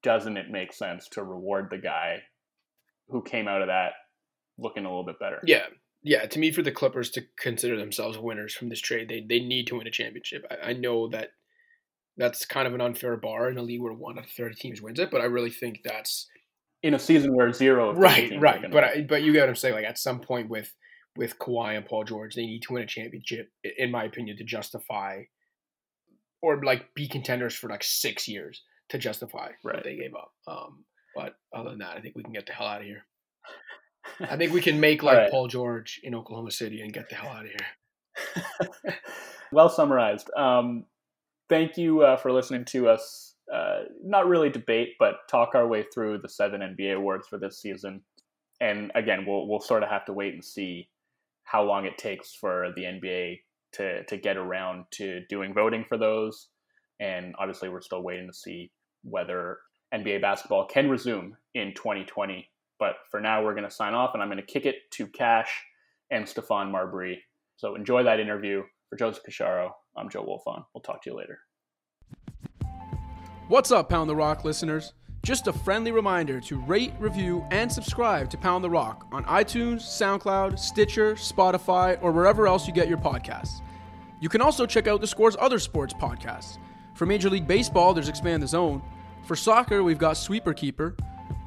doesn't 0.01 0.37
it 0.37 0.51
make 0.51 0.73
sense 0.73 1.07
to 1.09 1.23
reward 1.23 1.67
the 1.69 1.77
guy 1.77 2.21
who 3.07 3.21
came 3.21 3.47
out 3.47 3.61
of 3.61 3.67
that 3.67 3.93
looking 4.57 4.85
a 4.85 4.89
little 4.89 5.05
bit 5.05 5.19
better? 5.19 5.39
Yeah, 5.45 5.65
yeah. 6.03 6.25
To 6.25 6.39
me, 6.39 6.51
for 6.51 6.61
the 6.61 6.71
Clippers 6.71 7.09
to 7.11 7.23
consider 7.39 7.77
themselves 7.77 8.17
winners 8.17 8.53
from 8.53 8.69
this 8.69 8.81
trade, 8.81 9.09
they 9.09 9.25
they 9.27 9.39
need 9.39 9.67
to 9.67 9.77
win 9.77 9.87
a 9.87 9.91
championship. 9.91 10.45
I, 10.51 10.69
I 10.69 10.73
know 10.73 11.07
that 11.09 11.29
that's 12.17 12.45
kind 12.45 12.67
of 12.67 12.75
an 12.75 12.81
unfair 12.81 13.17
bar 13.17 13.49
in 13.49 13.57
a 13.57 13.63
league 13.63 13.81
where 13.81 13.93
one 13.93 14.19
of 14.19 14.25
thirty 14.25 14.55
teams 14.55 14.81
wins 14.81 14.99
it, 14.99 15.09
but 15.09 15.21
I 15.21 15.25
really 15.25 15.49
think 15.49 15.79
that's 15.83 16.27
In 16.83 16.93
a 16.93 16.99
season 16.99 17.33
where 17.33 17.51
zero 17.53 17.89
of 17.89 17.97
right, 17.97 18.29
teams 18.29 18.41
right. 18.41 18.69
But. 18.69 18.83
I, 18.83 19.01
but 19.01 19.23
you 19.23 19.31
get 19.31 19.39
what 19.39 19.49
I'm 19.49 19.55
saying. 19.55 19.73
Like 19.73 19.85
at 19.85 19.97
some 19.97 20.19
point 20.19 20.49
with 20.49 20.73
with 21.15 21.37
Kawhi 21.39 21.77
and 21.77 21.85
Paul 21.85 22.03
George, 22.03 22.35
they 22.35 22.45
need 22.45 22.63
to 22.63 22.73
win 22.73 22.83
a 22.83 22.87
championship, 22.87 23.49
in 23.77 23.91
my 23.91 24.03
opinion, 24.05 24.37
to 24.37 24.43
justify 24.43 25.23
or 26.41 26.61
like 26.63 26.93
be 26.95 27.07
contenders 27.07 27.55
for 27.55 27.69
like 27.69 27.83
six 27.83 28.27
years 28.27 28.61
to 28.89 28.97
justify 28.97 29.49
Right. 29.63 29.75
what 29.75 29.83
they 29.83 29.95
gave 29.95 30.13
up. 30.15 30.31
Um, 30.47 30.85
but 31.15 31.35
other 31.55 31.69
than 31.69 31.79
that, 31.79 31.95
I 31.97 32.01
think 32.01 32.15
we 32.15 32.23
can 32.23 32.33
get 32.33 32.45
the 32.45 32.53
hell 32.53 32.67
out 32.67 32.81
of 32.81 32.87
here. 32.87 33.05
I 34.19 34.35
think 34.37 34.51
we 34.53 34.61
can 34.61 34.79
make 34.81 35.03
like 35.03 35.17
right. 35.17 35.31
Paul 35.31 35.47
George 35.47 36.01
in 36.03 36.15
Oklahoma 36.15 36.51
City 36.51 36.81
and 36.81 36.91
get 36.93 37.09
the 37.09 37.15
hell 37.15 37.31
out 37.31 37.45
of 37.45 37.51
here. 37.51 38.95
well 39.51 39.69
summarized. 39.69 40.29
Um, 40.35 40.85
thank 41.49 41.77
you 41.77 42.01
uh, 42.01 42.17
for 42.17 42.31
listening 42.31 42.65
to 42.65 42.89
us. 42.89 43.35
Uh, 43.53 43.83
not 44.03 44.27
really 44.27 44.49
debate, 44.49 44.95
but 44.99 45.15
talk 45.29 45.53
our 45.53 45.67
way 45.67 45.85
through 45.93 46.17
the 46.17 46.29
seven 46.29 46.61
NBA 46.61 46.95
awards 46.95 47.27
for 47.27 47.37
this 47.37 47.61
season. 47.61 48.01
And 48.59 48.91
again, 48.95 49.25
we'll 49.27 49.47
we'll 49.47 49.59
sort 49.59 49.83
of 49.83 49.89
have 49.89 50.05
to 50.05 50.13
wait 50.13 50.33
and 50.33 50.43
see 50.43 50.89
how 51.43 51.63
long 51.63 51.85
it 51.85 51.97
takes 51.97 52.33
for 52.33 52.71
the 52.75 52.83
NBA 52.83 53.39
to 53.73 54.03
to 54.05 54.17
get 54.17 54.37
around 54.37 54.85
to 54.91 55.21
doing 55.29 55.53
voting 55.53 55.85
for 55.87 55.97
those. 55.97 56.49
And 56.99 57.33
obviously, 57.39 57.69
we're 57.69 57.81
still 57.81 58.03
waiting 58.03 58.27
to 58.27 58.33
see 58.33 58.71
whether 59.03 59.57
NBA 59.93 60.21
basketball 60.21 60.67
can 60.67 60.89
resume 60.89 61.35
in 61.53 61.73
2020. 61.75 62.47
But 62.79 62.95
for 63.11 63.19
now, 63.19 63.43
we're 63.43 63.53
going 63.53 63.67
to 63.67 63.71
sign 63.71 63.93
off, 63.93 64.11
and 64.13 64.21
I'm 64.21 64.29
going 64.29 64.43
to 64.43 64.45
kick 64.45 64.65
it 64.65 64.75
to 64.93 65.07
Cash 65.07 65.63
and 66.11 66.25
Stephon 66.25 66.71
Marbury. 66.71 67.23
So 67.57 67.75
enjoy 67.75 68.03
that 68.03 68.19
interview. 68.19 68.63
For 68.89 68.97
Joseph 68.97 69.23
Casciaro, 69.27 69.71
I'm 69.97 70.07
Joe 70.07 70.23
Wolfson. 70.23 70.63
We'll 70.71 70.83
talk 70.83 71.01
to 71.01 71.09
you 71.09 71.17
later. 71.17 71.39
What's 73.47 73.71
up, 73.71 73.89
Pound 73.89 74.07
the 74.07 74.15
Rock 74.15 74.45
listeners? 74.45 74.93
Just 75.23 75.47
a 75.47 75.53
friendly 75.53 75.93
reminder 75.93 76.41
to 76.41 76.59
rate, 76.59 76.91
review, 76.99 77.45
and 77.49 77.71
subscribe 77.71 78.29
to 78.29 78.37
Pound 78.37 78.61
the 78.61 78.69
Rock 78.69 79.07
on 79.09 79.23
iTunes, 79.23 79.83
SoundCloud, 79.83 80.59
Stitcher, 80.59 81.15
Spotify, 81.15 81.97
or 82.01 82.11
wherever 82.11 82.45
else 82.45 82.67
you 82.67 82.73
get 82.73 82.89
your 82.89 82.97
podcasts. 82.97 83.61
You 84.19 84.27
can 84.27 84.41
also 84.41 84.65
check 84.65 84.85
out 84.85 84.99
the 84.99 85.07
Score's 85.07 85.37
other 85.39 85.59
sports 85.59 85.93
podcasts. 85.93 86.57
For 86.93 87.05
Major 87.05 87.29
League 87.29 87.47
Baseball, 87.47 87.93
there's 87.93 88.09
Expand 88.09 88.43
the 88.43 88.47
Zone. 88.47 88.81
For 89.23 89.37
soccer, 89.37 89.81
we've 89.81 89.97
got 89.97 90.17
Sweeper 90.17 90.53
Keeper. 90.53 90.97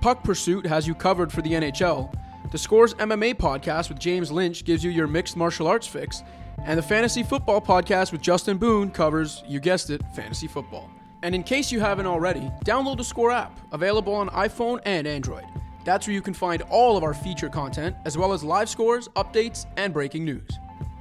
Puck 0.00 0.24
Pursuit 0.24 0.64
has 0.64 0.86
you 0.86 0.94
covered 0.94 1.30
for 1.30 1.42
the 1.42 1.52
NHL. 1.52 2.14
The 2.52 2.58
Scores 2.58 2.94
MMA 2.94 3.34
podcast 3.34 3.90
with 3.90 3.98
James 3.98 4.32
Lynch 4.32 4.64
gives 4.64 4.82
you 4.82 4.90
your 4.90 5.06
mixed 5.06 5.36
martial 5.36 5.66
arts 5.66 5.86
fix, 5.86 6.22
and 6.64 6.78
the 6.78 6.82
Fantasy 6.82 7.22
Football 7.22 7.60
podcast 7.60 8.10
with 8.10 8.22
Justin 8.22 8.56
Boone 8.56 8.90
covers, 8.90 9.44
you 9.46 9.60
guessed 9.60 9.90
it, 9.90 10.00
fantasy 10.14 10.46
football. 10.46 10.90
And 11.26 11.34
in 11.34 11.42
case 11.42 11.72
you 11.72 11.80
haven't 11.80 12.06
already, 12.06 12.52
download 12.64 12.98
the 12.98 13.02
Score 13.02 13.32
app, 13.32 13.58
available 13.72 14.14
on 14.14 14.28
iPhone 14.28 14.78
and 14.84 15.08
Android. 15.08 15.42
That's 15.84 16.06
where 16.06 16.14
you 16.14 16.22
can 16.22 16.34
find 16.34 16.62
all 16.70 16.96
of 16.96 17.02
our 17.02 17.14
feature 17.14 17.48
content, 17.48 17.96
as 18.04 18.16
well 18.16 18.32
as 18.32 18.44
live 18.44 18.68
scores, 18.68 19.08
updates, 19.16 19.66
and 19.76 19.92
breaking 19.92 20.24
news. 20.24 20.48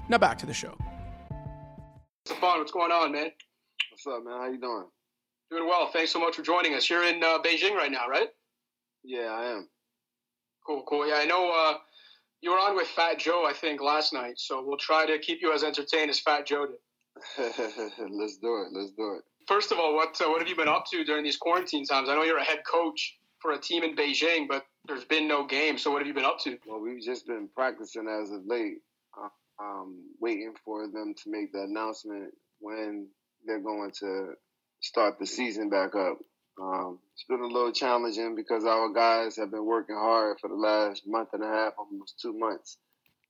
Now 0.10 0.18
back 0.18 0.40
to 0.40 0.48
the 0.48 0.54
show. 0.54 0.76
Stephon, 2.28 2.58
what's 2.58 2.72
going 2.72 2.92
on, 2.92 3.12
man? 3.12 3.30
What's 3.92 4.08
up, 4.08 4.24
man? 4.26 4.40
How 4.40 4.50
you 4.50 4.60
doing? 4.60 4.86
Doing 5.52 5.68
well. 5.68 5.92
Thanks 5.94 6.10
so 6.10 6.20
much 6.20 6.36
for 6.36 6.42
joining 6.42 6.74
us. 6.74 6.90
You're 6.90 7.04
in 7.04 7.24
uh, 7.24 7.38
Beijing 7.44 7.76
right 7.76 7.92
now, 7.92 8.08
right? 8.10 8.30
Yeah, 9.04 9.28
I 9.30 9.52
am. 9.52 9.70
Cool, 10.66 10.86
cool. 10.90 11.08
Yeah, 11.08 11.18
I 11.20 11.26
know 11.26 11.52
uh, 11.52 11.78
you 12.42 12.50
were 12.50 12.58
on 12.58 12.76
with 12.76 12.88
Fat 12.88 13.20
Joe, 13.20 13.46
I 13.48 13.54
think, 13.54 13.80
last 13.80 14.12
night. 14.12 14.40
So 14.40 14.64
we'll 14.66 14.78
try 14.78 15.06
to 15.06 15.20
keep 15.20 15.44
you 15.44 15.54
as 15.54 15.64
entertained 15.64 16.10
as 16.10 16.20
Fat 16.20 16.48
Joe 16.48 16.66
did. 16.66 16.78
Let's 17.38 18.38
do 18.38 18.66
it. 18.66 18.74
Let's 18.74 18.92
do 18.98 19.20
it. 19.20 19.24
First 19.48 19.72
of 19.72 19.80
all, 19.80 19.94
what 19.94 20.20
uh, 20.22 20.30
what 20.30 20.40
have 20.40 20.48
you 20.48 20.56
been 20.56 20.68
up 20.68 20.86
to 20.92 21.04
during 21.04 21.24
these 21.24 21.38
quarantine 21.38 21.86
times? 21.86 22.10
I 22.10 22.16
know 22.16 22.24
you're 22.24 22.38
a 22.38 22.44
head 22.44 22.64
coach 22.66 23.18
for 23.40 23.52
a 23.52 23.60
team 23.60 23.84
in 23.84 23.96
Beijing, 23.96 24.48
but 24.48 24.66
there's 24.88 25.06
been 25.06 25.28
no 25.28 25.46
game. 25.46 25.78
So 25.78 25.92
what 25.92 26.00
have 26.00 26.08
you 26.08 26.14
been 26.14 26.26
up 26.26 26.40
to? 26.44 26.58
Well, 26.66 26.80
we've 26.80 27.04
just 27.04 27.28
been 27.28 27.48
practicing 27.54 28.08
as 28.08 28.32
of 28.32 28.46
late, 28.46 28.78
um, 29.62 30.04
waiting 30.20 30.54
for 30.64 30.88
them 30.88 31.14
to 31.24 31.30
make 31.30 31.52
the 31.52 31.62
announcement 31.62 32.34
when 32.60 33.08
they're 33.46 33.60
going 33.60 33.92
to 34.00 34.34
start 34.82 35.20
the 35.20 35.28
season 35.28 35.70
back 35.70 35.96
up. 35.96 36.18
Um, 36.60 37.00
it's 37.14 37.26
been 37.26 37.42
a 37.42 37.48
little 37.48 37.72
challenging 37.72 38.36
because 38.36 38.66
our 38.66 38.90
guys 38.90 39.36
have 39.38 39.52
been 39.52 39.66
working 39.66 39.96
hard 39.96 40.38
for 40.40 40.48
the 40.48 40.56
last 40.56 41.04
month 41.06 41.30
and 41.34 41.44
a 41.44 41.48
half, 41.48 41.74
almost 41.78 42.20
two 42.20 42.34
months, 42.34 42.78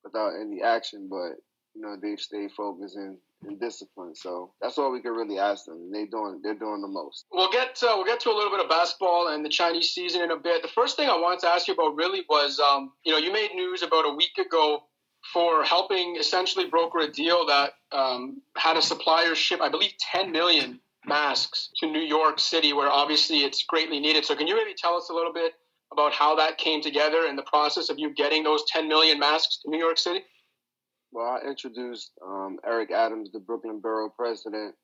without 0.03 0.33
any 0.39 0.61
action. 0.61 1.07
But 1.09 1.41
you 1.73 1.81
know 1.81 1.97
they've 2.01 2.19
stayed 2.19 2.51
focused 2.51 2.95
and, 2.95 3.17
and 3.47 3.59
disciplined. 3.59 4.17
So 4.17 4.51
that's 4.61 4.77
all 4.77 4.91
we 4.91 5.01
can 5.01 5.11
really 5.11 5.39
ask 5.39 5.65
them. 5.65 5.75
And 5.75 5.93
they 5.93 6.05
doing 6.05 6.41
they're 6.43 6.55
doing 6.55 6.81
the 6.81 6.87
most. 6.87 7.25
We'll 7.31 7.51
get 7.51 7.75
to, 7.75 7.85
we'll 7.95 8.05
get 8.05 8.19
to 8.21 8.29
a 8.29 8.35
little 8.35 8.51
bit 8.51 8.63
of 8.63 8.69
basketball 8.69 9.29
and 9.29 9.43
the 9.43 9.49
Chinese 9.49 9.89
season 9.91 10.21
in 10.21 10.31
a 10.31 10.37
bit. 10.37 10.61
The 10.61 10.69
first 10.69 10.95
thing 10.95 11.09
I 11.09 11.17
wanted 11.17 11.39
to 11.41 11.47
ask 11.47 11.67
you 11.67 11.73
about 11.73 11.95
really 11.95 12.23
was 12.29 12.59
um, 12.59 12.91
you 13.03 13.11
know 13.11 13.17
you 13.17 13.31
made 13.31 13.51
news 13.53 13.83
about 13.83 14.05
a 14.05 14.13
week 14.13 14.37
ago 14.37 14.83
for 15.33 15.63
helping 15.63 16.17
essentially 16.17 16.67
broker 16.67 16.99
a 16.99 17.11
deal 17.11 17.45
that 17.47 17.73
um, 17.91 18.41
had 18.57 18.77
a 18.77 18.81
supplier 18.81 19.35
ship, 19.35 19.59
I 19.61 19.69
believe, 19.69 19.91
10 20.11 20.31
million 20.31 20.79
masks 21.05 21.69
to 21.77 21.87
New 21.87 22.01
York 22.01 22.39
City, 22.39 22.73
where 22.73 22.89
obviously 22.89 23.43
it's 23.43 23.63
greatly 23.63 23.99
needed. 23.99 24.25
So, 24.25 24.35
can 24.35 24.47
you 24.47 24.55
maybe 24.55 24.73
tell 24.77 24.95
us 24.95 25.09
a 25.09 25.13
little 25.13 25.33
bit 25.33 25.53
about 25.91 26.13
how 26.13 26.35
that 26.35 26.57
came 26.57 26.81
together 26.81 27.25
and 27.27 27.37
the 27.37 27.43
process 27.43 27.89
of 27.89 27.99
you 27.99 28.13
getting 28.13 28.43
those 28.43 28.63
10 28.67 28.87
million 28.87 29.19
masks 29.19 29.59
to 29.63 29.69
New 29.69 29.79
York 29.79 29.97
City? 29.97 30.21
Well, 31.15 31.39
I 31.41 31.47
introduced 31.47 32.11
um, 32.21 32.57
Eric 32.65 32.91
Adams, 32.91 33.31
the 33.31 33.39
Brooklyn 33.39 33.79
Borough 33.79 34.09
president, 34.09 34.75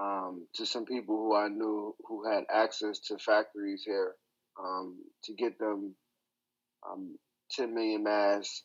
um, 0.00 0.46
to 0.54 0.64
some 0.64 0.86
people 0.86 1.18
who 1.18 1.36
I 1.36 1.48
knew 1.48 1.94
who 2.08 2.26
had 2.26 2.44
access 2.50 2.98
to 3.08 3.18
factories 3.18 3.82
here 3.84 4.14
um, 4.58 4.96
to 5.24 5.34
get 5.34 5.58
them 5.58 5.94
um, 6.90 7.18
10 7.50 7.74
million 7.74 8.02
masks 8.02 8.62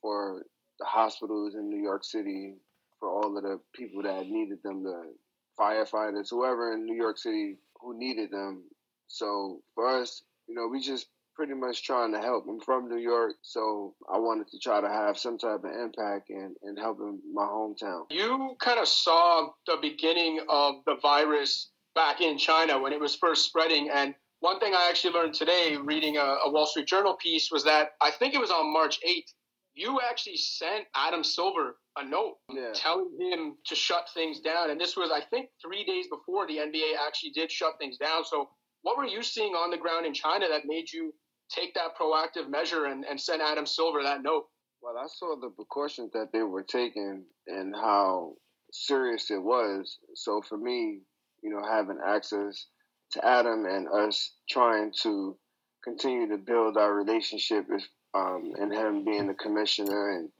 for 0.00 0.44
the 0.78 0.84
hospitals 0.84 1.56
in 1.56 1.68
New 1.68 1.82
York 1.82 2.04
City, 2.04 2.54
for 3.00 3.08
all 3.10 3.36
of 3.36 3.42
the 3.42 3.58
people 3.74 4.04
that 4.04 4.28
needed 4.28 4.58
them, 4.62 4.84
the 4.84 5.14
firefighters, 5.58 6.28
whoever 6.30 6.74
in 6.74 6.86
New 6.86 6.94
York 6.94 7.18
City 7.18 7.56
who 7.80 7.98
needed 7.98 8.30
them. 8.30 8.62
So 9.08 9.62
for 9.74 10.00
us, 10.00 10.22
you 10.46 10.54
know, 10.54 10.68
we 10.68 10.80
just 10.80 11.08
pretty 11.36 11.54
much 11.54 11.84
trying 11.84 12.12
to 12.12 12.18
help. 12.18 12.46
I'm 12.48 12.60
from 12.60 12.88
New 12.88 12.98
York, 12.98 13.34
so 13.42 13.94
I 14.12 14.18
wanted 14.18 14.48
to 14.48 14.58
try 14.58 14.80
to 14.80 14.88
have 14.88 15.18
some 15.18 15.36
type 15.38 15.64
of 15.64 15.70
impact 15.70 16.30
and, 16.30 16.56
and 16.62 16.78
helping 16.78 17.20
my 17.32 17.44
hometown. 17.44 18.04
You 18.10 18.56
kind 18.60 18.78
of 18.80 18.88
saw 18.88 19.48
the 19.66 19.76
beginning 19.80 20.40
of 20.48 20.76
the 20.86 20.96
virus 21.02 21.70
back 21.94 22.20
in 22.20 22.38
China 22.38 22.80
when 22.80 22.92
it 22.92 23.00
was 23.00 23.14
first 23.14 23.44
spreading. 23.44 23.90
And 23.90 24.14
one 24.40 24.58
thing 24.60 24.74
I 24.74 24.88
actually 24.88 25.12
learned 25.14 25.34
today 25.34 25.76
reading 25.76 26.16
a, 26.16 26.36
a 26.46 26.50
Wall 26.50 26.66
Street 26.66 26.86
Journal 26.86 27.14
piece 27.14 27.50
was 27.50 27.64
that 27.64 27.90
I 28.00 28.10
think 28.10 28.34
it 28.34 28.40
was 28.40 28.50
on 28.50 28.72
March 28.72 28.98
8th, 29.06 29.32
you 29.74 30.00
actually 30.10 30.38
sent 30.38 30.84
Adam 30.94 31.22
Silver 31.22 31.76
a 31.98 32.04
note 32.04 32.36
Yeah. 32.50 32.70
telling 32.74 33.10
him 33.20 33.56
to 33.66 33.74
shut 33.74 34.06
things 34.14 34.40
down. 34.40 34.70
And 34.70 34.80
this 34.80 34.96
was, 34.96 35.10
I 35.12 35.20
think, 35.20 35.50
three 35.62 35.84
days 35.84 36.06
before 36.10 36.46
the 36.46 36.56
NBA 36.58 36.94
actually 37.06 37.30
did 37.30 37.52
shut 37.52 37.74
things 37.78 37.98
down. 37.98 38.24
So, 38.24 38.48
what 38.82 38.96
were 38.96 39.06
you 39.06 39.22
seeing 39.22 39.54
on 39.54 39.70
the 39.70 39.76
ground 39.76 40.06
in 40.06 40.14
China 40.14 40.46
that 40.48 40.62
made 40.64 40.92
you 40.92 41.12
take 41.50 41.74
that 41.74 41.96
proactive 42.00 42.48
measure 42.48 42.86
and, 42.86 43.04
and 43.04 43.20
send 43.20 43.42
Adam 43.42 43.66
Silver 43.66 44.02
that 44.02 44.22
note? 44.22 44.46
Well, 44.82 44.96
I 44.98 45.06
saw 45.08 45.36
the 45.40 45.50
precautions 45.50 46.12
that 46.12 46.32
they 46.32 46.42
were 46.42 46.62
taking 46.62 47.24
and 47.46 47.74
how 47.74 48.34
serious 48.72 49.30
it 49.30 49.42
was. 49.42 49.98
So 50.14 50.42
for 50.42 50.58
me, 50.58 51.00
you 51.42 51.50
know, 51.50 51.62
having 51.66 51.98
access 52.04 52.66
to 53.12 53.26
Adam 53.26 53.66
and 53.66 53.88
us 53.88 54.32
trying 54.48 54.92
to 55.02 55.36
continue 55.84 56.28
to 56.28 56.38
build 56.38 56.76
our 56.76 56.94
relationship 56.94 57.66
um, 58.14 58.52
and 58.58 58.72
him 58.72 59.04
being 59.04 59.26
the 59.26 59.34
commissioner 59.34 60.18
and 60.18 60.30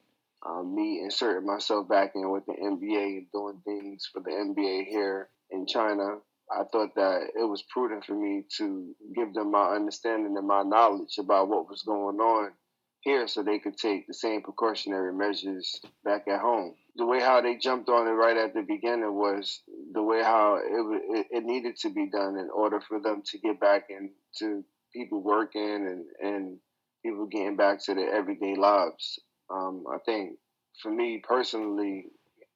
um, 0.44 0.74
me 0.74 1.00
inserting 1.02 1.46
myself 1.46 1.88
back 1.88 2.12
in 2.14 2.30
with 2.30 2.44
the 2.46 2.52
NBA 2.52 3.18
and 3.18 3.26
doing 3.32 3.60
things 3.64 4.08
for 4.12 4.20
the 4.20 4.30
NBA 4.30 4.86
here 4.86 5.28
in 5.50 5.66
China. 5.66 6.18
I 6.50 6.64
thought 6.70 6.94
that 6.94 7.30
it 7.34 7.44
was 7.44 7.62
prudent 7.62 8.04
for 8.04 8.14
me 8.14 8.44
to 8.58 8.94
give 9.14 9.34
them 9.34 9.50
my 9.50 9.74
understanding 9.74 10.36
and 10.36 10.46
my 10.46 10.62
knowledge 10.62 11.18
about 11.18 11.48
what 11.48 11.68
was 11.68 11.82
going 11.82 12.18
on 12.18 12.52
here 13.00 13.28
so 13.28 13.42
they 13.42 13.58
could 13.58 13.76
take 13.76 14.06
the 14.06 14.14
same 14.14 14.42
precautionary 14.42 15.12
measures 15.12 15.80
back 16.04 16.26
at 16.28 16.40
home. 16.40 16.74
The 16.96 17.06
way 17.06 17.20
how 17.20 17.40
they 17.40 17.56
jumped 17.56 17.88
on 17.88 18.08
it 18.08 18.10
right 18.10 18.36
at 18.36 18.54
the 18.54 18.62
beginning 18.62 19.14
was 19.14 19.62
the 19.92 20.02
way 20.02 20.22
how 20.22 20.56
it, 20.56 21.26
it, 21.30 21.44
needed 21.44 21.76
to 21.82 21.90
be 21.90 22.10
done 22.10 22.36
in 22.36 22.48
order 22.52 22.80
for 22.80 23.00
them 23.00 23.22
to 23.26 23.38
get 23.38 23.60
back 23.60 23.88
into 23.90 24.64
people 24.92 25.22
working 25.22 25.86
and, 25.86 26.04
and 26.20 26.58
people 27.04 27.26
getting 27.26 27.56
back 27.56 27.82
to 27.84 27.94
their 27.94 28.12
everyday 28.12 28.56
lives. 28.56 29.20
Um, 29.52 29.84
I 29.92 29.98
think 30.04 30.38
for 30.82 30.90
me 30.90 31.22
personally, 31.26 32.06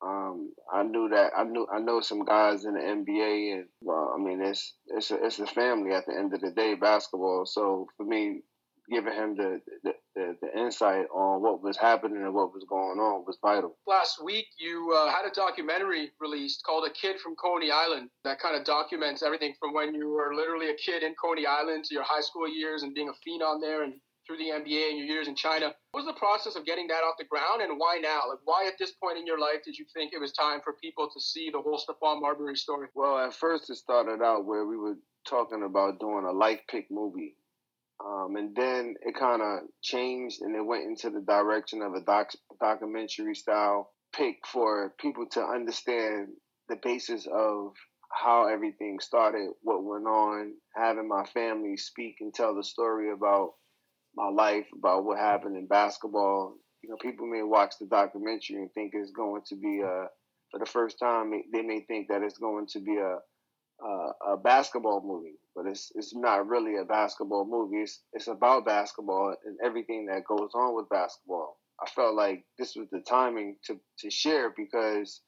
um, 0.03 0.53
I 0.73 0.83
knew 0.83 1.09
that 1.11 1.33
I 1.37 1.45
knew 1.45 1.67
I 1.73 1.79
know 1.79 2.01
some 2.01 2.25
guys 2.25 2.65
in 2.65 2.75
the 2.75 2.81
NBA, 2.81 3.53
and 3.53 3.67
well, 3.83 4.15
I 4.15 4.23
mean 4.23 4.41
it's 4.43 4.75
it's 4.87 5.11
a, 5.11 5.25
it's 5.25 5.39
a 5.39 5.47
family 5.47 5.93
at 5.93 6.07
the 6.07 6.17
end 6.17 6.33
of 6.33 6.41
the 6.41 6.51
day, 6.51 6.75
basketball. 6.75 7.45
So 7.45 7.87
for 7.97 8.05
me, 8.05 8.41
giving 8.91 9.13
him 9.13 9.37
the 9.37 9.61
the, 9.85 9.93
the 10.15 10.37
the 10.41 10.59
insight 10.59 11.07
on 11.15 11.43
what 11.43 11.63
was 11.63 11.77
happening 11.77 12.23
and 12.23 12.35
what 12.35 12.55
was 12.55 12.65
going 12.69 12.99
on 12.99 13.25
was 13.27 13.39
vital. 13.43 13.77
Last 13.87 14.25
week, 14.25 14.47
you 14.59 14.95
uh, 14.97 15.11
had 15.11 15.27
a 15.31 15.35
documentary 15.35 16.11
released 16.19 16.63
called 16.65 16.89
A 16.89 16.93
Kid 16.93 17.21
from 17.21 17.37
Coney 17.37 17.71
Island 17.71 18.09
that 18.25 18.41
kind 18.41 18.57
of 18.57 18.65
documents 18.65 19.23
everything 19.23 19.55
from 19.61 19.75
when 19.75 19.95
you 19.95 20.09
were 20.09 20.35
literally 20.35 20.71
a 20.71 20.75
kid 20.75 21.03
in 21.03 21.15
Coney 21.23 21.47
Island 21.47 21.85
to 21.85 21.95
your 21.95 22.05
high 22.05 22.23
school 22.23 22.49
years 22.49 22.83
and 22.83 22.95
being 22.95 23.09
a 23.11 23.29
phenom 23.29 23.61
there 23.61 23.83
and 23.83 23.95
through 24.31 24.39
the 24.39 24.51
NBA 24.51 24.91
and 24.91 24.99
your 24.99 25.07
years 25.07 25.27
in 25.27 25.35
China. 25.35 25.75
What 25.91 26.05
was 26.05 26.07
the 26.07 26.19
process 26.19 26.55
of 26.55 26.65
getting 26.65 26.87
that 26.87 27.03
off 27.03 27.17
the 27.19 27.25
ground 27.25 27.63
and 27.63 27.79
why 27.79 27.99
now? 28.01 28.21
Like, 28.29 28.39
why 28.45 28.67
at 28.69 28.79
this 28.79 28.93
point 28.93 29.19
in 29.19 29.27
your 29.27 29.41
life 29.41 29.65
did 29.65 29.77
you 29.77 29.85
think 29.93 30.13
it 30.13 30.21
was 30.21 30.33
time 30.33 30.61
for 30.63 30.75
people 30.81 31.11
to 31.13 31.21
see 31.21 31.51
the 31.51 31.61
whole 31.61 31.79
Stephon 31.79 32.21
Marbury 32.21 32.57
story? 32.57 32.87
Well, 32.95 33.19
at 33.19 33.35
first 33.35 33.69
it 33.71 33.77
started 33.77 34.23
out 34.23 34.47
where 34.47 34.67
we 34.67 34.77
were 34.77 34.95
talking 35.29 35.65
about 35.65 35.99
doing 35.99 36.25
a 36.25 36.33
life 36.33 36.61
pick 36.71 36.87
movie. 36.93 37.35
Um, 38.05 38.37
and 38.37 38.55
then 38.55 38.95
it 39.03 39.17
kind 39.19 39.43
of 39.43 39.69
changed 39.83 40.43
and 40.43 40.55
it 40.55 40.65
went 40.65 40.85
into 40.85 41.11
the 41.11 41.21
direction 41.21 41.83
of 41.83 41.95
a 41.95 42.01
doc- 42.01 42.37
documentary 42.61 43.35
style 43.35 43.91
pick 44.15 44.37
for 44.47 44.95
people 45.01 45.27
to 45.33 45.43
understand 45.43 46.29
the 46.69 46.77
basis 46.83 47.27
of 47.27 47.73
how 48.13 48.47
everything 48.47 48.99
started, 49.01 49.51
what 49.63 49.85
went 49.85 50.07
on, 50.07 50.55
having 50.75 51.09
my 51.09 51.25
family 51.27 51.77
speak 51.77 52.17
and 52.21 52.33
tell 52.33 52.55
the 52.55 52.65
story 52.65 53.13
about 53.13 53.55
my 54.15 54.29
life, 54.29 54.67
about 54.77 55.05
what 55.05 55.19
happened 55.19 55.57
in 55.57 55.67
basketball. 55.67 56.55
You 56.83 56.91
know, 56.91 56.97
people 57.01 57.27
may 57.27 57.43
watch 57.43 57.75
the 57.81 57.87
documentary 57.87 58.57
and 58.57 58.73
think 58.73 58.93
it's 58.95 59.13
going 59.13 59.43
to 59.49 59.57
be 59.57 59.81
a, 59.81 60.07
for 60.51 60.59
the 60.59 60.67
first 60.67 60.99
time, 60.99 61.33
they 61.53 61.63
may 61.63 61.81
think 61.83 62.09
that 62.09 62.23
it's 62.23 62.39
going 62.39 62.67
to 62.69 62.81
be 62.81 62.97
a, 62.97 63.19
a, 63.85 64.33
a 64.33 64.37
basketball 64.37 65.03
movie, 65.05 65.39
but 65.55 65.67
it's 65.67 65.93
it's 65.95 66.15
not 66.15 66.49
really 66.49 66.77
a 66.77 66.85
basketball 66.85 67.47
movie. 67.49 67.83
It's 67.83 68.03
it's 68.13 68.29
about 68.29 68.67
basketball 68.67 69.35
and 69.45 69.57
everything 69.65 70.07
that 70.07 70.25
goes 70.27 70.51
on 70.55 70.75
with 70.75 70.89
basketball. 70.89 71.59
I 71.83 71.89
felt 71.91 72.15
like 72.15 72.45
this 72.59 72.75
was 72.77 72.89
the 72.91 73.01
timing 73.01 73.57
to 73.67 73.79
to 74.01 74.11
share 74.11 74.53
because 74.57 75.23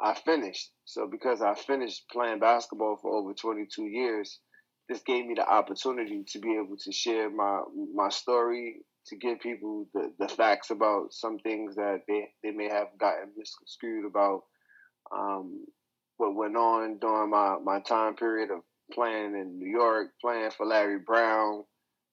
I 0.00 0.14
finished. 0.14 0.70
So 0.84 1.06
because 1.10 1.40
I 1.40 1.54
finished 1.54 2.08
playing 2.10 2.40
basketball 2.40 2.98
for 3.00 3.14
over 3.14 3.32
22 3.32 3.84
years, 3.84 4.40
this 4.88 5.02
gave 5.02 5.26
me 5.26 5.34
the 5.34 5.48
opportunity 5.48 6.24
to 6.28 6.38
be 6.38 6.56
able 6.56 6.76
to 6.76 6.92
share 6.92 7.30
my 7.30 7.62
my 7.94 8.08
story, 8.08 8.82
to 9.06 9.16
give 9.16 9.40
people 9.40 9.86
the, 9.94 10.12
the 10.18 10.28
facts 10.28 10.70
about 10.70 11.12
some 11.12 11.38
things 11.38 11.76
that 11.76 12.02
they, 12.08 12.28
they 12.42 12.50
may 12.50 12.68
have 12.68 12.88
gotten 12.98 13.30
misconstrued 13.36 14.06
about 14.06 14.42
um, 15.14 15.66
what 16.16 16.34
went 16.34 16.56
on 16.56 16.98
during 16.98 17.30
my, 17.30 17.56
my 17.62 17.80
time 17.80 18.14
period 18.14 18.50
of 18.50 18.60
playing 18.92 19.34
in 19.34 19.58
New 19.58 19.68
York, 19.68 20.08
playing 20.20 20.50
for 20.50 20.66
Larry 20.66 20.98
Brown, 20.98 21.64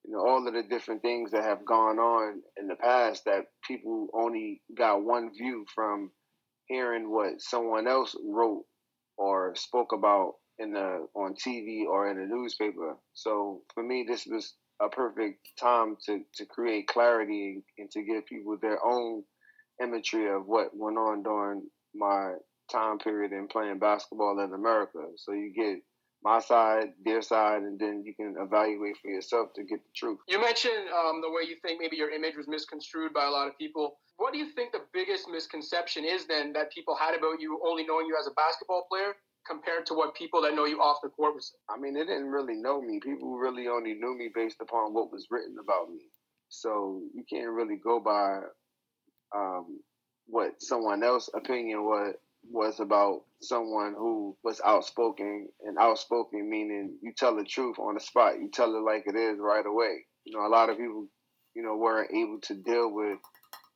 you 0.06 0.14
know, 0.14 0.20
all 0.20 0.48
of 0.48 0.54
the 0.54 0.64
different 0.64 1.02
things 1.02 1.32
that 1.32 1.44
have 1.44 1.66
gone 1.66 2.00
on 2.00 2.42
in 2.58 2.68
the 2.68 2.76
past 2.76 3.26
that 3.26 3.46
people 3.68 4.08
only 4.14 4.62
got 4.76 5.04
one 5.04 5.32
view 5.34 5.66
from 5.74 6.12
hearing 6.66 7.12
what 7.12 7.40
someone 7.40 7.88
else 7.88 8.16
wrote 8.26 8.66
or 9.18 9.54
spoke 9.56 9.94
about 9.94 10.34
in 10.60 10.74
the 10.74 11.08
on 11.16 11.34
TV 11.36 11.86
or 11.86 12.10
in 12.10 12.20
a 12.20 12.26
newspaper. 12.26 12.98
So 13.14 13.62
for 13.74 13.84
me, 13.84 14.06
this 14.08 14.26
was 14.26 14.54
a 14.82 14.90
perfect 14.90 15.48
time 15.60 15.96
to, 16.06 16.22
to 16.36 16.46
create 16.46 16.88
clarity 16.88 17.64
and 17.78 17.90
to 17.92 18.02
give 18.04 18.26
people 18.26 18.58
their 18.62 18.84
own 18.84 19.24
imagery 19.82 20.30
of 20.30 20.48
what 20.48 20.70
went 20.74 20.98
on 20.98 21.24
during 21.24 21.64
my 21.94 22.34
time 22.72 22.98
period 22.98 23.32
in 23.32 23.48
playing 23.48 23.80
basketball 23.80 24.40
in 24.40 24.54
America. 24.54 25.00
So 25.18 25.34
you 25.34 25.54
get 25.54 25.82
my 26.24 26.40
side, 26.40 26.94
their 27.04 27.22
side, 27.22 27.64
and 27.64 27.80
then 27.80 28.04
you 28.06 28.14
can 28.14 28.36
evaluate 28.40 28.98
for 29.02 29.10
yourself 29.10 29.50
to 29.56 29.64
get 29.64 29.84
the 29.84 29.92
truth. 29.96 30.20
You 30.28 30.40
mentioned 30.40 30.90
um, 30.94 31.22
the 31.22 31.30
way 31.30 31.50
you 31.50 31.56
think 31.62 31.82
maybe 31.82 31.98
your 31.98 32.12
image 32.12 32.38
was 32.38 32.48
misconstrued 32.48 33.14
by 33.14 33.26
a 33.26 33.32
lot 33.32 33.48
of 33.48 33.58
people. 33.58 33.98
What 34.18 34.34
do 34.34 34.40
you 34.40 34.52
think 34.54 34.72
the 34.72 34.86
biggest 34.94 35.28
misconception 35.32 36.06
is 36.06 36.28
then 36.28 36.54
that 36.54 36.72
people 36.72 36.96
had 36.96 37.16
about 37.16 37.42
you 37.42 37.60
only 37.66 37.86
knowing 37.86 38.06
you 38.06 38.16
as 38.20 38.28
a 38.28 38.32
basketball 38.38 38.86
player 38.90 39.16
compared 39.48 39.86
to 39.88 39.94
what 39.94 40.16
people 40.16 40.42
that 40.42 40.56
know 40.56 40.66
you 40.66 40.80
off 40.80 40.98
the 41.04 41.10
court 41.10 41.42
say? 41.42 41.56
I 41.70 41.80
mean, 41.80 41.94
they 41.94 42.06
didn't 42.06 42.30
really 42.30 42.56
know 42.56 42.82
me. 42.82 43.00
People 43.00 43.38
really 43.38 43.68
only 43.68 43.94
knew 43.94 44.18
me 44.18 44.30
based 44.34 44.58
upon 44.62 44.94
what 44.94 45.12
was 45.12 45.28
written 45.30 45.58
about 45.62 45.92
me. 45.92 46.02
So 46.50 47.02
you 47.14 47.24
can't 47.30 47.50
really 47.50 47.78
go 47.78 48.00
by 48.00 48.42
um, 49.36 49.80
what 50.28 50.62
someone 50.62 51.04
else's 51.04 51.34
opinion 51.34 51.84
was 51.84 52.16
was 52.50 52.80
about 52.80 53.22
someone 53.42 53.94
who 53.96 54.36
was 54.44 54.60
outspoken 54.66 55.48
and 55.64 55.78
outspoken 55.78 56.50
meaning 56.50 56.98
you 57.02 57.14
tell 57.16 57.36
the 57.36 57.44
truth 57.44 57.78
on 57.78 57.94
the 57.94 58.00
spot 58.00 58.40
you 58.40 58.50
tell 58.52 58.76
it 58.76 58.80
like 58.80 59.04
it 59.06 59.16
is 59.16 59.38
right 59.40 59.66
away 59.66 60.00
you 60.26 60.36
know 60.36 60.46
a 60.46 60.50
lot 60.50 60.70
of 60.70 60.78
people 60.78 61.08
you 61.54 61.62
know 61.62 61.78
weren't 61.78 62.12
able 62.12 62.40
to 62.42 62.56
deal 62.56 62.92
with 62.92 63.20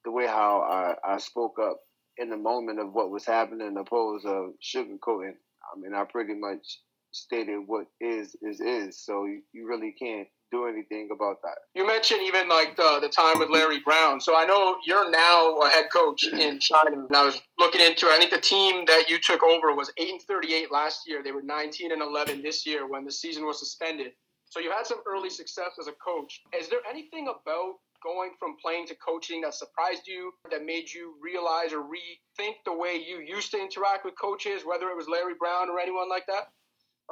the 0.03 0.11
way 0.11 0.25
how 0.25 0.95
i, 1.05 1.13
I 1.13 1.17
spoke 1.19 1.57
up 1.61 1.77
in 2.17 2.29
the 2.29 2.37
moment 2.37 2.79
of 2.79 2.91
what 2.93 3.11
was 3.11 3.25
happening 3.25 3.75
opposed 3.77 4.25
of 4.25 4.53
sugarcoating 4.63 5.35
i 5.73 5.79
mean 5.79 5.93
i 5.93 6.03
pretty 6.03 6.33
much 6.33 6.79
stated 7.11 7.59
what 7.65 7.85
is 8.01 8.35
is 8.41 8.59
is 8.59 9.03
so 9.03 9.25
you, 9.25 9.41
you 9.53 9.67
really 9.67 9.93
can't 9.97 10.27
do 10.51 10.67
anything 10.67 11.09
about 11.13 11.41
that. 11.41 11.57
You 11.73 11.85
mentioned 11.85 12.21
even 12.23 12.47
like 12.47 12.75
the, 12.75 12.99
the 13.01 13.09
time 13.09 13.39
with 13.39 13.49
Larry 13.49 13.79
Brown. 13.79 14.21
So 14.21 14.37
I 14.37 14.45
know 14.45 14.77
you're 14.85 15.09
now 15.09 15.57
a 15.57 15.69
head 15.69 15.85
coach 15.91 16.25
mm-hmm. 16.25 16.37
in 16.37 16.59
China. 16.59 16.91
And 16.91 17.15
I 17.15 17.25
was 17.25 17.41
looking 17.57 17.81
into 17.81 18.07
it. 18.07 18.11
I 18.11 18.17
think 18.17 18.31
the 18.31 18.39
team 18.39 18.85
that 18.85 19.09
you 19.09 19.17
took 19.19 19.43
over 19.43 19.73
was 19.73 19.91
8 19.97 20.09
and 20.09 20.21
38 20.21 20.71
last 20.71 21.01
year. 21.07 21.21
They 21.23 21.31
were 21.31 21.41
19 21.41 21.91
and 21.91 22.01
11 22.01 22.41
this 22.41 22.65
year 22.65 22.87
when 22.87 23.05
the 23.05 23.11
season 23.11 23.45
was 23.45 23.59
suspended. 23.59 24.11
So 24.47 24.59
you 24.59 24.71
had 24.71 24.85
some 24.85 24.99
early 25.07 25.29
success 25.29 25.71
as 25.79 25.87
a 25.87 25.93
coach. 25.93 26.41
Is 26.57 26.69
there 26.69 26.79
anything 26.89 27.27
about 27.27 27.75
going 28.05 28.31
from 28.39 28.55
playing 28.61 28.87
to 28.87 28.95
coaching 28.95 29.41
that 29.41 29.55
surprised 29.55 30.07
you, 30.07 30.31
that 30.51 30.63
made 30.63 30.93
you 30.93 31.15
realize 31.21 31.73
or 31.73 31.81
rethink 31.81 32.53
the 32.65 32.73
way 32.73 33.03
you 33.05 33.19
used 33.19 33.51
to 33.51 33.59
interact 33.59 34.05
with 34.05 34.13
coaches, 34.21 34.61
whether 34.65 34.87
it 34.87 34.95
was 34.95 35.07
Larry 35.09 35.33
Brown 35.39 35.69
or 35.69 35.79
anyone 35.79 36.09
like 36.09 36.25
that? 36.27 36.45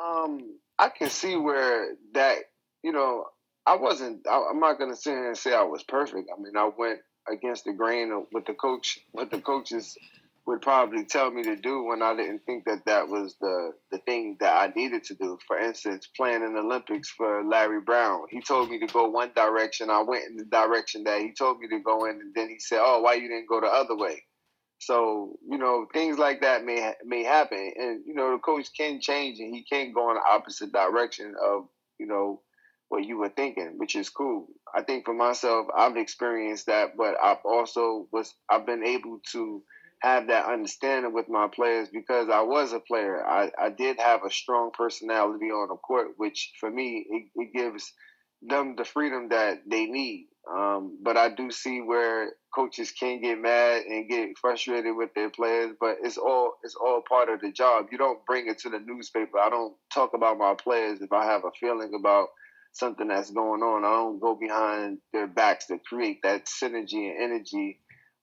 Um, 0.01 0.59
I 0.77 0.89
can 0.89 1.09
see 1.09 1.35
where 1.35 1.95
that 2.13 2.37
you 2.83 2.91
know, 2.91 3.25
I 3.65 3.77
wasn't. 3.77 4.27
I, 4.27 4.49
am 4.49 4.59
not 4.59 4.77
gonna 4.77 4.95
sit 4.95 5.11
here 5.11 5.27
and 5.27 5.37
say 5.37 5.53
I 5.53 5.63
was 5.63 5.83
perfect. 5.83 6.29
I 6.35 6.39
mean, 6.39 6.55
I 6.55 6.69
went 6.77 6.99
against 7.31 7.63
the 7.63 7.73
grain 7.73 8.25
what 8.31 8.45
the 8.45 8.53
coach, 8.53 8.99
what 9.13 9.31
the 9.31 9.39
coaches 9.39 9.97
would 10.45 10.61
probably 10.61 11.05
tell 11.05 11.31
me 11.31 11.43
to 11.43 11.55
do 11.55 11.83
when 11.83 12.01
I 12.01 12.15
didn't 12.15 12.39
think 12.45 12.65
that 12.65 12.85
that 12.85 13.07
was 13.07 13.35
the 13.39 13.71
the 13.91 13.99
thing 13.99 14.37
that 14.41 14.55
I 14.55 14.73
needed 14.75 15.03
to 15.05 15.15
do. 15.15 15.37
For 15.47 15.57
instance, 15.57 16.07
playing 16.17 16.43
in 16.43 16.53
the 16.53 16.59
Olympics 16.59 17.09
for 17.09 17.43
Larry 17.45 17.81
Brown, 17.81 18.23
he 18.29 18.41
told 18.41 18.69
me 18.69 18.79
to 18.79 18.87
go 18.87 19.07
one 19.09 19.31
direction. 19.35 19.89
I 19.89 20.01
went 20.01 20.25
in 20.29 20.35
the 20.35 20.45
direction 20.45 21.05
that 21.05 21.21
he 21.21 21.31
told 21.31 21.59
me 21.59 21.67
to 21.69 21.79
go 21.79 22.05
in, 22.05 22.19
and 22.19 22.33
then 22.35 22.49
he 22.49 22.59
said, 22.59 22.81
"Oh, 22.81 23.01
why 23.01 23.13
you 23.15 23.29
didn't 23.29 23.47
go 23.47 23.61
the 23.61 23.67
other 23.67 23.95
way?" 23.95 24.23
So 24.79 25.37
you 25.49 25.57
know, 25.57 25.87
things 25.93 26.17
like 26.17 26.41
that 26.41 26.65
may 26.65 26.93
may 27.05 27.23
happen, 27.23 27.73
and 27.77 28.03
you 28.05 28.13
know, 28.13 28.31
the 28.33 28.39
coach 28.39 28.67
can 28.75 28.99
change 28.99 29.39
and 29.39 29.55
he 29.55 29.63
can 29.63 29.93
go 29.93 30.09
in 30.09 30.15
the 30.15 30.23
opposite 30.29 30.73
direction 30.73 31.35
of 31.41 31.67
you 31.97 32.07
know 32.07 32.41
what 32.89 33.05
you 33.05 33.17
were 33.17 33.29
thinking, 33.29 33.75
which 33.77 33.95
is 33.95 34.09
cool. 34.09 34.47
I 34.75 34.83
think 34.83 35.05
for 35.05 35.13
myself, 35.13 35.67
I've 35.75 35.95
experienced 35.95 36.65
that, 36.65 36.97
but 36.97 37.15
I've 37.23 37.43
also 37.45 38.07
was 38.11 38.35
I've 38.49 38.65
been 38.65 38.83
able 38.83 39.19
to 39.31 39.63
have 40.03 40.27
that 40.27 40.45
understanding 40.45 41.13
with 41.13 41.29
my 41.29 41.47
players 41.47 41.87
because 41.87 42.27
I 42.29 42.41
was 42.41 42.73
a 42.73 42.81
player. 42.81 43.25
I, 43.25 43.49
I 43.57 43.69
did 43.69 43.99
have 43.99 44.25
a 44.25 44.29
strong 44.29 44.71
personality 44.77 45.45
on 45.45 45.69
the 45.69 45.77
court, 45.77 46.09
which 46.17 46.51
for 46.59 46.69
me 46.69 47.05
it, 47.09 47.41
it 47.41 47.53
gives 47.53 47.93
them 48.41 48.75
the 48.77 48.83
freedom 48.83 49.29
that 49.29 49.61
they 49.65 49.85
need. 49.85 50.27
Um, 50.53 50.97
but 51.01 51.15
I 51.15 51.29
do 51.29 51.49
see 51.51 51.79
where 51.79 52.33
coaches 52.53 52.91
can 52.91 53.21
get 53.21 53.39
mad 53.39 53.83
and 53.83 54.09
get 54.09 54.37
frustrated 54.37 54.93
with 54.93 55.13
their 55.15 55.29
players, 55.29 55.71
but 55.79 55.95
it's 56.03 56.17
all 56.17 56.55
it's 56.63 56.75
all 56.75 57.01
part 57.07 57.29
of 57.29 57.39
the 57.39 57.53
job. 57.53 57.85
You 57.89 57.97
don't 57.97 58.25
bring 58.25 58.49
it 58.49 58.59
to 58.59 58.69
the 58.69 58.79
newspaper. 58.79 59.39
I 59.39 59.49
don't 59.49 59.73
talk 59.93 60.13
about 60.13 60.37
my 60.37 60.53
players 60.53 60.99
if 61.01 61.13
I 61.13 61.23
have 61.23 61.45
a 61.45 61.51
feeling 61.57 61.93
about 61.97 62.27
something 62.73 63.07
that's 63.07 63.31
going 63.31 63.61
on. 63.61 63.85
I 63.85 63.91
don't 63.91 64.19
go 64.19 64.35
behind 64.35 64.97
their 65.13 65.27
backs 65.27 65.67
to 65.67 65.79
create 65.79 66.19
that 66.23 66.47
synergy 66.47 67.09
and 67.09 67.23
energy 67.23 67.79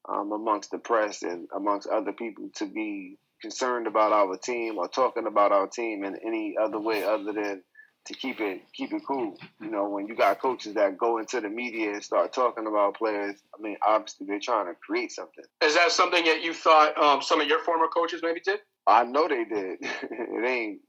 um, 0.08 0.32
amongst 0.32 0.70
the 0.70 0.78
press 0.78 1.22
and 1.22 1.48
amongst 1.54 1.88
other 1.88 2.12
people 2.12 2.50
to 2.56 2.66
be 2.66 3.18
concerned 3.40 3.86
about 3.86 4.12
our 4.12 4.36
team 4.36 4.78
or 4.78 4.88
talking 4.88 5.26
about 5.26 5.52
our 5.52 5.66
team 5.66 6.04
in 6.04 6.16
any 6.24 6.56
other 6.60 6.78
way 6.78 7.04
other 7.04 7.32
than 7.32 7.62
to 8.06 8.14
keep 8.14 8.40
it 8.40 8.62
keep 8.74 8.92
it 8.92 9.02
cool. 9.06 9.36
You 9.60 9.70
know, 9.70 9.88
when 9.88 10.06
you 10.06 10.16
got 10.16 10.40
coaches 10.40 10.74
that 10.74 10.96
go 10.96 11.18
into 11.18 11.40
the 11.40 11.48
media 11.48 11.92
and 11.92 12.02
start 12.02 12.32
talking 12.32 12.66
about 12.66 12.96
players, 12.96 13.36
I 13.58 13.62
mean, 13.62 13.76
obviously 13.86 14.26
they're 14.26 14.40
trying 14.40 14.66
to 14.66 14.74
create 14.74 15.12
something. 15.12 15.44
Is 15.62 15.74
that 15.74 15.92
something 15.92 16.24
that 16.24 16.42
you 16.42 16.54
thought 16.54 16.96
um, 16.98 17.22
some 17.22 17.40
of 17.40 17.46
your 17.46 17.60
former 17.60 17.88
coaches 17.88 18.20
maybe 18.22 18.40
did? 18.40 18.60
I 18.86 19.04
know 19.04 19.28
they 19.28 19.44
did. 19.44 19.78
it 19.82 20.46
ain't. 20.46 20.80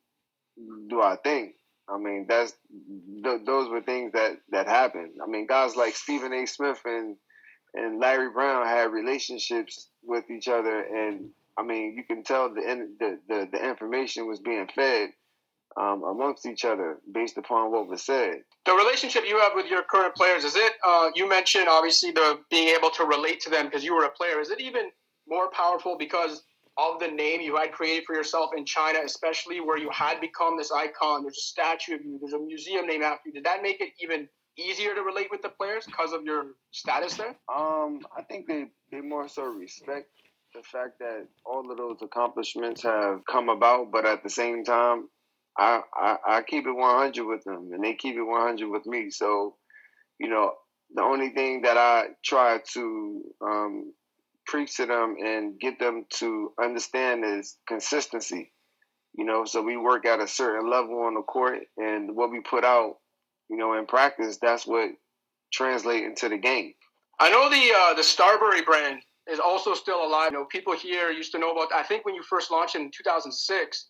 Do 0.90 1.02
I 1.02 1.18
think? 1.18 1.56
I 1.90 1.98
mean, 1.98 2.26
that's 2.28 2.54
th- 3.24 3.42
those 3.46 3.70
were 3.70 3.82
things 3.82 4.14
that 4.14 4.38
that 4.50 4.68
happened. 4.68 5.14
I 5.22 5.30
mean, 5.30 5.48
guys 5.48 5.76
like 5.76 5.96
Stephen 5.96 6.34
A. 6.34 6.46
Smith 6.46 6.82
and 6.86 7.18
and 7.74 8.00
Larry 8.00 8.30
Brown 8.30 8.66
had 8.66 8.92
relationships 8.92 9.90
with 10.04 10.30
each 10.30 10.48
other, 10.48 10.82
and 10.82 11.30
I 11.58 11.64
mean, 11.64 11.96
you 11.96 12.04
can 12.04 12.24
tell 12.24 12.54
the 12.54 12.62
the 13.00 13.20
the, 13.28 13.50
the 13.52 13.70
information 13.70 14.28
was 14.28 14.40
being 14.40 14.68
fed 14.74 15.10
um, 15.78 16.04
amongst 16.04 16.46
each 16.46 16.66
other 16.66 17.00
based 17.12 17.38
upon 17.38 17.72
what 17.72 17.88
was 17.88 18.04
said. 18.04 18.44
The 18.66 18.74
relationship 18.74 19.24
you 19.28 19.40
have 19.40 19.54
with 19.56 19.68
your 19.68 19.84
current 19.84 20.16
players 20.16 20.44
is 20.44 20.56
it? 20.56 20.74
Uh, 20.86 21.12
you 21.16 21.28
mentioned 21.28 21.68
obviously 21.68 22.12
the 22.12 22.40
being 22.50 22.70
able 22.70 22.90
to 22.92 23.06
relate 23.06 23.40
to 23.42 23.50
them 23.50 23.66
because 23.66 23.84
you 23.84 23.96
were 23.96 24.06
a 24.06 24.12
player. 24.12 24.40
Is 24.40 24.50
it 24.50 24.60
even 24.60 24.92
more 25.28 25.50
powerful 25.52 25.98
because 25.98 26.44
of 26.78 27.00
the 27.00 27.08
name 27.08 27.42
you 27.42 27.56
had 27.56 27.72
created 27.72 28.06
for 28.06 28.16
yourself 28.16 28.52
in 28.56 28.66
China, 28.66 29.00
especially 29.04 29.60
where 29.60 29.78
you 29.78 29.90
had 29.90 30.22
become 30.22 30.58
this 30.58 30.72
icon. 30.72 31.24
There's 31.24 31.38
a 31.38 31.42
statue 31.42 31.96
of 31.96 32.02
you. 32.02 32.18
There's 32.20 32.34
a 32.34 32.40
museum 32.40 32.88
named 32.88 33.04
after 33.04 33.30
you. 33.30 33.34
Did 33.34 33.44
that 33.44 33.62
make 33.62 33.82
it 33.82 33.90
even 34.02 34.28
easier 34.58 34.94
to 34.96 35.02
relate 35.02 35.28
with 35.32 35.42
the 35.42 35.50
players 35.50 35.86
because 35.86 36.14
of 36.14 36.24
your 36.24 36.46
status 36.72 37.16
there? 37.16 37.36
Um, 37.54 38.02
I 38.16 38.24
think 38.24 38.48
they 38.48 38.66
they 38.92 39.02
more 39.02 39.28
so 39.28 39.44
respect 39.44 40.10
the 40.54 40.64
fact 40.64 41.00
that 41.00 41.28
all 41.46 41.70
of 41.72 41.78
those 41.78 41.98
accomplishments 42.02 42.84
have 42.84 43.22
come 43.30 43.50
about, 43.50 43.92
but 43.92 44.06
at 44.06 44.24
the 44.24 44.30
same 44.30 44.64
time, 44.64 45.08
I 45.58 45.82
I, 45.94 46.18
I 46.28 46.42
keep 46.42 46.66
it 46.66 46.74
100 46.74 47.26
with 47.26 47.44
them, 47.44 47.72
and 47.74 47.84
they 47.84 47.94
keep 47.94 48.16
it 48.16 48.24
100 48.24 48.70
with 48.70 48.86
me. 48.86 49.10
So, 49.12 49.56
you 50.20 50.30
know, 50.30 50.54
the 50.94 51.04
only 51.04 51.30
thing 51.30 51.62
that 51.64 51.78
I 51.78 52.08
try 52.24 52.60
to 52.74 53.22
um, 53.42 53.94
preach 54.46 54.76
to 54.78 54.86
them 54.86 55.16
and 55.24 55.60
get 55.60 55.80
them 55.80 56.06
to 56.18 56.54
understand 56.62 57.24
is 57.26 57.58
consistency. 57.68 58.52
You 59.14 59.26
know, 59.26 59.44
so 59.46 59.62
we 59.62 59.76
work 59.76 60.06
at 60.06 60.22
a 60.22 60.28
certain 60.28 60.70
level 60.70 61.00
on 61.02 61.16
the 61.16 61.22
court, 61.22 61.60
and 61.78 62.16
what 62.16 62.32
we 62.32 62.40
put 62.42 62.64
out, 62.64 62.98
you 63.52 63.58
know, 63.58 63.78
in 63.78 63.86
practice, 63.86 64.38
that's 64.42 64.66
what 64.66 64.92
translates 65.52 66.06
into 66.06 66.30
the 66.30 66.38
game. 66.38 66.74
I 67.20 67.30
know 67.30 67.50
the 67.50 67.74
uh, 67.76 67.94
the 67.94 68.04
Starbury 68.04 68.62
brand 68.62 69.02
is 69.30 69.40
also 69.40 69.74
still 69.74 70.04
alive. 70.04 70.32
You 70.32 70.40
know, 70.40 70.46
people 70.46 70.74
here 70.74 71.12
used 71.12 71.34
to 71.34 71.40
know 71.40 71.52
about. 71.52 71.72
I 71.74 71.84
think 71.84 72.06
when 72.06 72.16
you 72.16 72.24
first 72.24 72.50
launched 72.50 72.76
in 72.76 72.90
2006, 72.90 73.88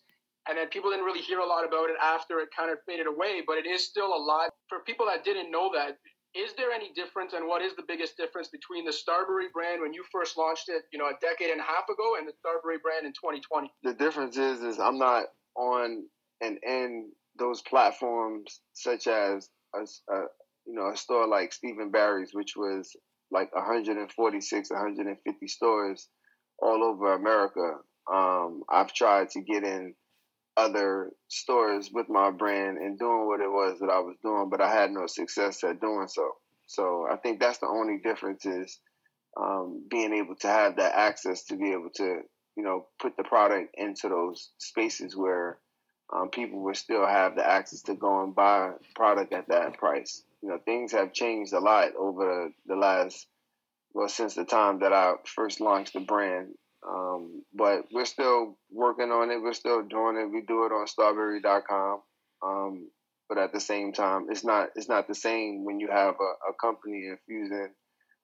and 0.48 0.58
then 0.58 0.68
people 0.68 0.90
didn't 0.90 1.06
really 1.06 1.22
hear 1.22 1.38
a 1.38 1.46
lot 1.46 1.66
about 1.66 1.88
it 1.88 1.96
after 2.02 2.40
it 2.40 2.48
kind 2.54 2.70
of 2.70 2.78
faded 2.86 3.06
away. 3.06 3.42
But 3.46 3.56
it 3.56 3.66
is 3.66 3.86
still 3.86 4.14
alive. 4.14 4.50
For 4.68 4.80
people 4.80 5.06
that 5.06 5.24
didn't 5.24 5.50
know 5.50 5.70
that, 5.74 5.96
is 6.34 6.54
there 6.56 6.72
any 6.72 6.92
difference 6.94 7.34
and 7.34 7.46
what 7.46 7.62
is 7.62 7.76
the 7.76 7.84
biggest 7.86 8.16
difference 8.16 8.48
between 8.48 8.84
the 8.84 8.92
starbury 8.92 9.46
brand 9.52 9.80
when 9.80 9.92
you 9.92 10.02
first 10.10 10.36
launched 10.38 10.68
it 10.68 10.82
you 10.90 10.98
know 10.98 11.06
a 11.06 11.12
decade 11.20 11.50
and 11.50 11.60
a 11.60 11.64
half 11.64 11.84
ago 11.92 12.16
and 12.18 12.26
the 12.26 12.32
starbury 12.40 12.78
brand 12.82 13.04
in 13.04 13.12
2020 13.12 13.70
the 13.82 13.92
difference 13.92 14.38
is 14.38 14.62
is 14.62 14.78
i'm 14.78 14.98
not 14.98 15.26
on 15.56 16.04
an 16.40 16.58
in 16.66 17.12
those 17.38 17.62
platforms 17.62 18.60
such 18.72 19.06
as 19.06 19.48
a, 19.74 19.80
a 20.12 20.20
you 20.66 20.74
know 20.74 20.90
a 20.92 20.96
store 20.96 21.26
like 21.26 21.52
Steve 21.52 21.76
& 21.84 21.92
Barry's 21.92 22.30
which 22.32 22.54
was 22.56 22.94
like 23.30 23.54
146 23.54 24.70
150 24.70 25.48
stores 25.48 26.08
all 26.60 26.84
over 26.84 27.14
america 27.14 27.76
um, 28.12 28.62
i've 28.70 28.92
tried 28.92 29.30
to 29.30 29.40
get 29.40 29.64
in 29.64 29.94
other 30.56 31.10
stores 31.28 31.90
with 31.92 32.08
my 32.08 32.30
brand 32.30 32.78
and 32.78 32.98
doing 32.98 33.26
what 33.26 33.40
it 33.40 33.50
was 33.50 33.78
that 33.80 33.90
I 33.90 34.00
was 34.00 34.16
doing, 34.22 34.48
but 34.50 34.60
I 34.60 34.72
had 34.72 34.90
no 34.90 35.06
success 35.06 35.64
at 35.64 35.80
doing 35.80 36.08
so. 36.08 36.32
So 36.66 37.06
I 37.10 37.16
think 37.16 37.40
that's 37.40 37.58
the 37.58 37.66
only 37.66 37.98
difference 37.98 38.44
is 38.44 38.78
um, 39.40 39.84
being 39.90 40.12
able 40.12 40.36
to 40.36 40.48
have 40.48 40.76
that 40.76 40.94
access 40.94 41.44
to 41.44 41.56
be 41.56 41.72
able 41.72 41.90
to, 41.96 42.20
you 42.56 42.62
know, 42.62 42.86
put 43.00 43.16
the 43.16 43.24
product 43.24 43.74
into 43.74 44.08
those 44.08 44.50
spaces 44.58 45.16
where 45.16 45.58
um, 46.14 46.28
people 46.28 46.60
would 46.64 46.76
still 46.76 47.06
have 47.06 47.36
the 47.36 47.48
access 47.48 47.82
to 47.82 47.94
go 47.94 48.22
and 48.22 48.34
buy 48.34 48.72
product 48.94 49.32
at 49.32 49.48
that 49.48 49.78
price. 49.78 50.22
You 50.42 50.50
know, 50.50 50.58
things 50.58 50.92
have 50.92 51.12
changed 51.12 51.52
a 51.52 51.60
lot 51.60 51.94
over 51.96 52.50
the 52.66 52.76
last, 52.76 53.26
well, 53.94 54.08
since 54.08 54.34
the 54.34 54.44
time 54.44 54.80
that 54.80 54.92
I 54.92 55.14
first 55.24 55.60
launched 55.60 55.94
the 55.94 56.00
brand. 56.00 56.54
Um, 56.86 57.44
but 57.54 57.84
we're 57.92 58.04
still 58.04 58.58
working 58.70 59.10
on 59.12 59.30
it. 59.30 59.40
We're 59.40 59.52
still 59.52 59.82
doing 59.82 60.16
it. 60.16 60.30
We 60.30 60.42
do 60.42 60.66
it 60.66 60.72
on 60.72 60.86
starbury.com. 60.86 62.02
Um, 62.44 62.90
but 63.28 63.38
at 63.38 63.52
the 63.52 63.60
same 63.60 63.92
time, 63.92 64.26
it's 64.30 64.44
not 64.44 64.70
it's 64.74 64.88
not 64.88 65.06
the 65.06 65.14
same 65.14 65.64
when 65.64 65.78
you 65.78 65.88
have 65.88 66.16
a, 66.20 66.50
a 66.50 66.54
company 66.60 67.08
infusing 67.08 67.72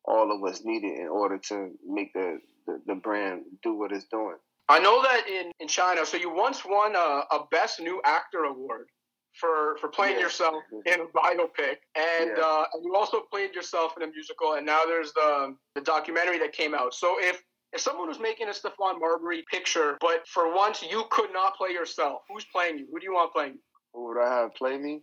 all 0.05 0.33
of 0.35 0.41
what's 0.41 0.65
needed 0.65 0.99
in 0.99 1.09
order 1.09 1.39
to 1.39 1.71
make 1.87 2.13
the, 2.15 2.41
the, 2.67 2.81
the 2.87 2.95
brand 2.95 3.43
do 3.63 3.75
what 3.75 3.93
it's 3.93 4.07
doing. 4.07 4.37
I 4.69 4.79
know 4.79 5.03
that 5.03 5.27
in, 5.29 5.51
in 5.61 5.69
China, 5.69 6.05
so 6.05 6.17
you 6.17 6.33
once 6.33 6.65
won 6.65 6.95
a, 6.95 7.23
a 7.31 7.47
Best 7.51 7.81
New 7.81 8.01
Actor 8.05 8.45
award 8.45 8.89
for, 9.35 9.77
for 9.81 9.89
playing 9.89 10.17
yeah. 10.17 10.23
yourself 10.23 10.63
in 10.87 11.01
a 11.01 11.07
biopic, 11.07 11.77
and 11.97 12.33
yeah. 12.37 12.45
uh, 12.45 12.65
you 12.83 12.95
also 12.95 13.23
played 13.31 13.55
yourself 13.55 13.93
in 13.97 14.03
a 14.03 14.07
musical, 14.13 14.55
and 14.55 14.67
now 14.67 14.85
there's 14.87 15.13
the, 15.15 15.57
the 15.75 15.81
documentary 15.81 16.39
that 16.39 16.53
came 16.53 16.75
out. 16.75 16.95
So 16.95 17.17
if 17.19 17.43
if 17.73 17.83
someone 17.83 18.09
was 18.09 18.19
making 18.19 18.49
a 18.49 18.53
Stephon 18.53 18.99
Marbury 18.99 19.45
picture, 19.51 19.99
but 20.01 20.27
for 20.27 20.55
once 20.55 20.83
you 20.83 21.05
could 21.11 21.33
not 21.35 21.55
play 21.57 21.71
yourself, 21.71 22.23
who's 22.29 22.47
playing 22.47 22.79
you? 22.79 22.87
Who 22.91 22.99
do 22.99 23.05
you 23.05 23.13
want 23.13 23.33
playing 23.33 23.55
you? 23.55 23.61
Who 23.93 24.09
would 24.09 24.19
I 24.19 24.41
have 24.41 24.55
play 24.55 24.79
me? 24.79 25.03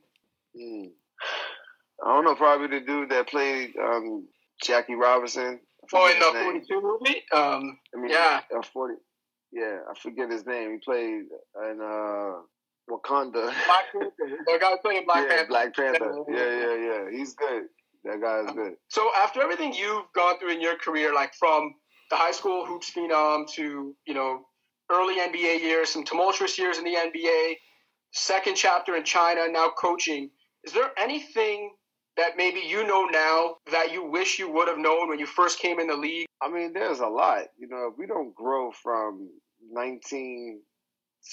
Hmm. 0.57 0.85
I 2.03 2.13
don't 2.13 2.25
know, 2.25 2.35
probably 2.35 2.79
the 2.79 2.85
dude 2.85 3.09
that 3.09 3.27
played 3.27 3.73
um, 3.77 4.27
Jackie 4.63 4.95
Robinson. 4.95 5.59
Oh, 5.93 6.11
in 6.11 6.19
the 6.19 6.39
42 6.43 6.81
movie? 6.81 7.21
Um, 7.31 7.77
I 7.93 7.99
mean, 7.99 8.09
yeah. 8.09 8.41
Uh, 8.55 8.63
40, 8.73 8.95
yeah, 9.55 9.77
I 9.89 9.97
forget 9.97 10.29
his 10.29 10.45
name. 10.45 10.73
He 10.73 10.77
played 10.79 11.23
in 11.63 11.79
uh, 11.81 12.41
Wakanda. 12.91 13.31
Black 13.31 13.85
Panther. 13.93 14.11
The 14.45 14.57
guy 14.59 14.73
playing 14.83 15.05
Black 15.05 15.23
yeah, 15.23 15.35
Panther. 15.37 15.47
Black 15.47 15.75
Panther. 15.75 16.23
Yeah, 16.29 16.59
yeah, 16.59 16.75
yeah. 16.75 17.17
He's 17.17 17.33
good. 17.35 17.63
That 18.03 18.21
guy 18.21 18.41
is 18.41 18.51
good. 18.51 18.73
So 18.89 19.09
after 19.17 19.41
everything 19.41 19.73
you've 19.73 20.05
gone 20.13 20.37
through 20.39 20.51
in 20.51 20.61
your 20.61 20.75
career, 20.75 21.13
like 21.13 21.33
from 21.33 21.73
the 22.09 22.17
high 22.17 22.33
school 22.33 22.65
hoops 22.65 22.91
phenom 22.91 23.49
to 23.53 23.95
you 24.05 24.13
know 24.13 24.45
early 24.91 25.19
NBA 25.19 25.61
years, 25.61 25.89
some 25.89 26.03
tumultuous 26.03 26.59
years 26.59 26.77
in 26.77 26.83
the 26.83 26.93
NBA, 26.93 27.53
second 28.11 28.55
chapter 28.55 28.95
in 28.95 29.05
China, 29.05 29.47
now 29.49 29.69
coaching. 29.69 30.29
Is 30.65 30.73
there 30.73 30.91
anything 30.97 31.71
that 32.17 32.31
maybe 32.37 32.59
you 32.59 32.85
know 32.85 33.05
now 33.05 33.55
that 33.71 33.91
you 33.91 34.05
wish 34.05 34.37
you 34.37 34.51
would 34.51 34.67
have 34.67 34.77
known 34.77 35.09
when 35.09 35.19
you 35.19 35.25
first 35.25 35.59
came 35.59 35.79
in 35.79 35.87
the 35.87 35.95
league? 35.95 36.27
I 36.41 36.49
mean, 36.49 36.73
there's 36.73 36.99
a 36.99 37.07
lot. 37.07 37.43
You 37.57 37.67
know, 37.67 37.89
if 37.91 37.97
we 37.97 38.05
don't 38.05 38.35
grow 38.35 38.71
from 38.71 39.29
19 39.71 40.61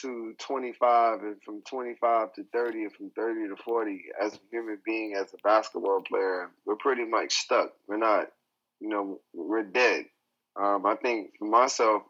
to 0.00 0.34
25 0.38 1.20
and 1.20 1.36
from 1.44 1.62
25 1.68 2.32
to 2.34 2.44
30 2.52 2.82
and 2.82 2.92
from 2.92 3.10
30 3.10 3.48
to 3.48 3.56
40 3.62 4.02
as 4.20 4.34
a 4.34 4.38
human 4.50 4.78
being, 4.84 5.14
as 5.14 5.32
a 5.34 5.36
basketball 5.44 6.02
player, 6.02 6.50
we're 6.64 6.76
pretty 6.76 7.04
much 7.04 7.34
stuck. 7.34 7.72
We're 7.86 7.98
not, 7.98 8.28
you 8.80 8.88
know, 8.88 9.20
we're 9.34 9.62
dead. 9.62 10.06
Um, 10.60 10.86
I 10.86 10.96
think 10.96 11.32
for 11.38 11.46
myself, 11.46 12.02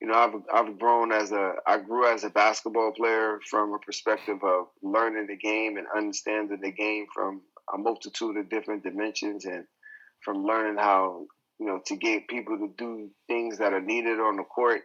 you 0.00 0.08
know, 0.08 0.14
I've 0.14 0.34
I've 0.52 0.78
grown 0.78 1.12
as 1.12 1.30
a 1.30 1.54
I 1.66 1.78
grew 1.78 2.06
as 2.06 2.24
a 2.24 2.30
basketball 2.30 2.92
player 2.92 3.38
from 3.48 3.74
a 3.74 3.78
perspective 3.78 4.38
of 4.42 4.68
learning 4.82 5.26
the 5.26 5.36
game 5.36 5.76
and 5.76 5.86
understanding 5.94 6.58
the 6.62 6.72
game 6.72 7.06
from 7.14 7.42
a 7.72 7.78
multitude 7.78 8.36
of 8.38 8.48
different 8.48 8.82
dimensions 8.82 9.44
and 9.44 9.64
from 10.24 10.44
learning 10.44 10.78
how 10.78 11.26
you 11.58 11.66
know 11.66 11.80
to 11.86 11.96
get 11.96 12.28
people 12.28 12.56
to 12.56 12.72
do 12.78 13.10
things 13.28 13.58
that 13.58 13.74
are 13.74 13.80
needed 13.80 14.20
on 14.20 14.36
the 14.36 14.42
court 14.42 14.82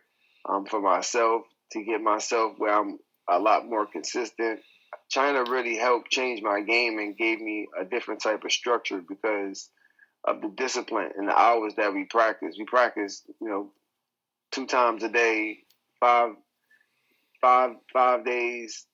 um, 0.47 0.65
for 0.65 0.81
myself 0.81 1.43
to 1.71 1.83
get 1.83 2.01
myself 2.01 2.53
where 2.57 2.73
I'm 2.73 2.99
a 3.29 3.39
lot 3.39 3.67
more 3.67 3.85
consistent. 3.85 4.59
China 5.09 5.43
really 5.49 5.77
helped 5.77 6.11
change 6.11 6.41
my 6.41 6.61
game 6.61 6.99
and 6.99 7.17
gave 7.17 7.39
me 7.39 7.67
a 7.79 7.85
different 7.85 8.21
type 8.21 8.43
of 8.43 8.51
structure 8.51 9.01
because 9.07 9.69
of 10.23 10.41
the 10.41 10.49
discipline 10.49 11.09
and 11.17 11.27
the 11.27 11.37
hours 11.37 11.73
that 11.77 11.93
we 11.93 12.05
practice. 12.05 12.55
We 12.57 12.65
practice, 12.65 13.23
you 13.41 13.49
know, 13.49 13.71
two 14.51 14.65
times 14.65 15.03
a 15.03 15.09
day, 15.09 15.59
five, 15.99 16.31
five, 17.41 17.71
five 17.93 18.25
days 18.25 18.85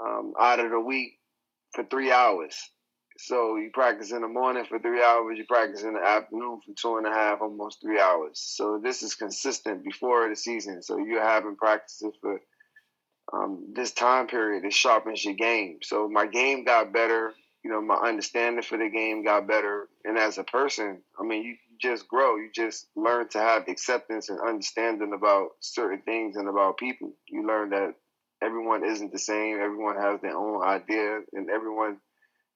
um, 0.00 0.34
out 0.38 0.60
of 0.60 0.70
the 0.70 0.80
week 0.80 1.18
for 1.72 1.84
three 1.84 2.12
hours. 2.12 2.56
So 3.22 3.56
you 3.56 3.70
practice 3.70 4.12
in 4.12 4.22
the 4.22 4.28
morning 4.28 4.64
for 4.64 4.78
three 4.78 5.02
hours, 5.02 5.36
you 5.36 5.44
practice 5.44 5.82
in 5.82 5.92
the 5.92 6.00
afternoon 6.00 6.60
for 6.64 6.72
two 6.74 6.96
and 6.96 7.06
a 7.06 7.10
half, 7.10 7.42
almost 7.42 7.80
three 7.82 8.00
hours. 8.00 8.40
So 8.40 8.80
this 8.82 9.02
is 9.02 9.14
consistent 9.14 9.84
before 9.84 10.28
the 10.28 10.36
season. 10.36 10.82
So 10.82 10.96
you're 10.96 11.22
having 11.22 11.56
practices 11.56 12.14
for 12.20 12.40
um, 13.32 13.72
this 13.74 13.92
time 13.92 14.26
period. 14.26 14.64
It 14.64 14.72
sharpens 14.72 15.24
your 15.24 15.34
game. 15.34 15.80
So 15.82 16.08
my 16.08 16.26
game 16.26 16.64
got 16.64 16.92
better. 16.94 17.34
You 17.62 17.70
know, 17.70 17.82
my 17.82 17.96
understanding 17.96 18.62
for 18.62 18.78
the 18.78 18.88
game 18.88 19.22
got 19.22 19.46
better. 19.46 19.88
And 20.04 20.16
as 20.16 20.38
a 20.38 20.44
person, 20.44 21.02
I 21.18 21.22
mean, 21.22 21.44
you 21.44 21.56
just 21.78 22.08
grow. 22.08 22.36
You 22.36 22.48
just 22.54 22.86
learn 22.96 23.28
to 23.28 23.38
have 23.38 23.68
acceptance 23.68 24.30
and 24.30 24.40
understanding 24.40 25.12
about 25.12 25.50
certain 25.60 26.00
things 26.02 26.36
and 26.36 26.48
about 26.48 26.78
people. 26.78 27.12
You 27.28 27.46
learn 27.46 27.70
that 27.70 27.96
everyone 28.42 28.82
isn't 28.82 29.12
the 29.12 29.18
same. 29.18 29.58
Everyone 29.60 29.96
has 29.96 30.20
their 30.22 30.36
own 30.36 30.62
idea, 30.64 31.20
and 31.34 31.50
everyone 31.50 31.98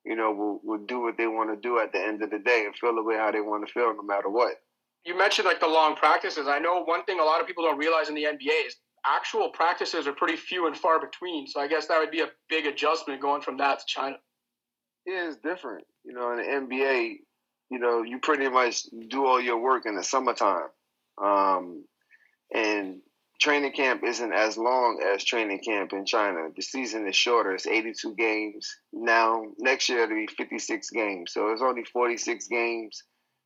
you 0.05 0.17
know, 0.17 0.33
will, 0.33 0.61
will 0.63 0.85
do 0.87 1.01
what 1.01 1.17
they 1.17 1.27
want 1.27 1.51
to 1.51 1.57
do 1.57 1.79
at 1.79 1.93
the 1.93 2.01
end 2.01 2.23
of 2.23 2.31
the 2.31 2.39
day 2.39 2.65
and 2.67 2.77
feel 2.77 2.95
the 2.95 3.03
way 3.03 3.17
how 3.17 3.31
they 3.31 3.41
want 3.41 3.67
to 3.67 3.73
feel 3.73 3.95
no 3.95 4.03
matter 4.03 4.29
what. 4.29 4.61
You 5.05 5.17
mentioned 5.17 5.47
like 5.47 5.61
the 5.61 5.69
long 5.69 5.97
practices. 5.97 6.47
I 6.49 6.59
know 6.59 6.83
one 6.85 7.05
thing 7.05 7.21
a 7.21 7.25
lot 7.25 7.41
of 7.41 7.47
people 7.47 7.65
don't 7.65 7.79
realize 7.79 8.09
in 8.09 8.15
the 8.15 8.25
NBA 8.25 8.67
is 8.67 8.77
actual 9.07 9.51
practices 9.51 10.07
are 10.07 10.13
pretty 10.13 10.37
few 10.37 10.67
and 10.67 10.77
far 10.77 11.01
between. 11.01 11.47
So 11.47 11.61
I 11.61 11.69
guess 11.69 11.87
that 11.87 11.99
would 11.99 12.11
be 12.11 12.21
a 12.21 12.29
big 12.49 12.67
adjustment 12.67 13.21
going 13.21 13.43
from 13.43 13.59
that 13.59 13.81
to 13.81 13.85
China. 13.87 14.17
Yeah, 15.07 15.29
it's 15.29 15.37
different. 15.37 15.85
You 16.05 16.15
know, 16.15 16.33
in 16.33 16.69
the 16.69 16.75
NBA, 16.77 17.17
you 17.71 17.79
know, 17.79 18.03
you 18.03 18.19
pretty 18.19 18.49
much 18.49 18.85
do 19.09 19.27
all 19.27 19.41
your 19.41 19.59
work 19.59 19.85
in 19.87 19.97
the 19.97 20.05
summertime. 20.05 20.69
Um, 21.23 21.85
and 22.55 23.01
training 23.41 23.73
camp 23.73 24.03
isn't 24.05 24.33
as 24.33 24.57
long 24.57 25.03
as 25.15 25.25
training 25.25 25.61
camp 25.65 25.93
in 25.93 26.07
China. 26.07 26.49
The 26.55 26.63
season 26.63 27.07
is 27.09 27.17
shorter. 27.17 27.55
It's 27.55 27.67
82 27.67 28.15
games. 28.15 28.77
Now, 28.93 29.45
next 29.59 29.89
year 29.89 30.05
it'll 30.05 30.17
be 30.17 30.27
56 30.27 30.91
games. 30.91 31.33
So 31.33 31.51
it's 31.51 31.63
only 31.63 31.85
46 31.85 32.47
games. 32.49 33.03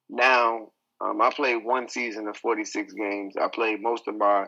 Now, 0.08 0.68
um, 1.00 1.20
I 1.20 1.30
played 1.30 1.64
one 1.64 1.88
season 1.88 2.28
of 2.28 2.36
46 2.36 2.92
games. 2.92 3.34
I 3.36 3.48
played 3.48 3.80
most 3.80 4.08
of 4.08 4.16
my 4.16 4.46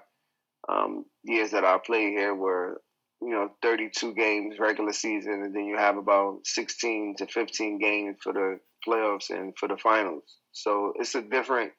um, 0.69 1.05
years 1.23 1.53
that 1.53 1.65
I 1.65 1.79
played 1.79 2.11
here 2.11 2.35
were, 2.35 2.81
you 3.23 3.31
know, 3.31 3.51
32 3.63 4.15
games 4.15 4.59
regular 4.59 4.93
season, 4.93 5.43
and 5.43 5.55
then 5.55 5.67
you 5.67 5.77
have 5.77 5.97
about 5.97 6.41
16 6.45 7.17
to 7.19 7.27
15 7.27 7.79
games 7.79 8.17
for 8.23 8.33
the 8.33 8.59
playoffs 8.87 9.31
and 9.31 9.57
for 9.57 9.69
the 9.69 9.77
finals. 9.77 10.25
So 10.53 10.93
it's 10.97 11.15
a 11.15 11.23
different 11.23 11.73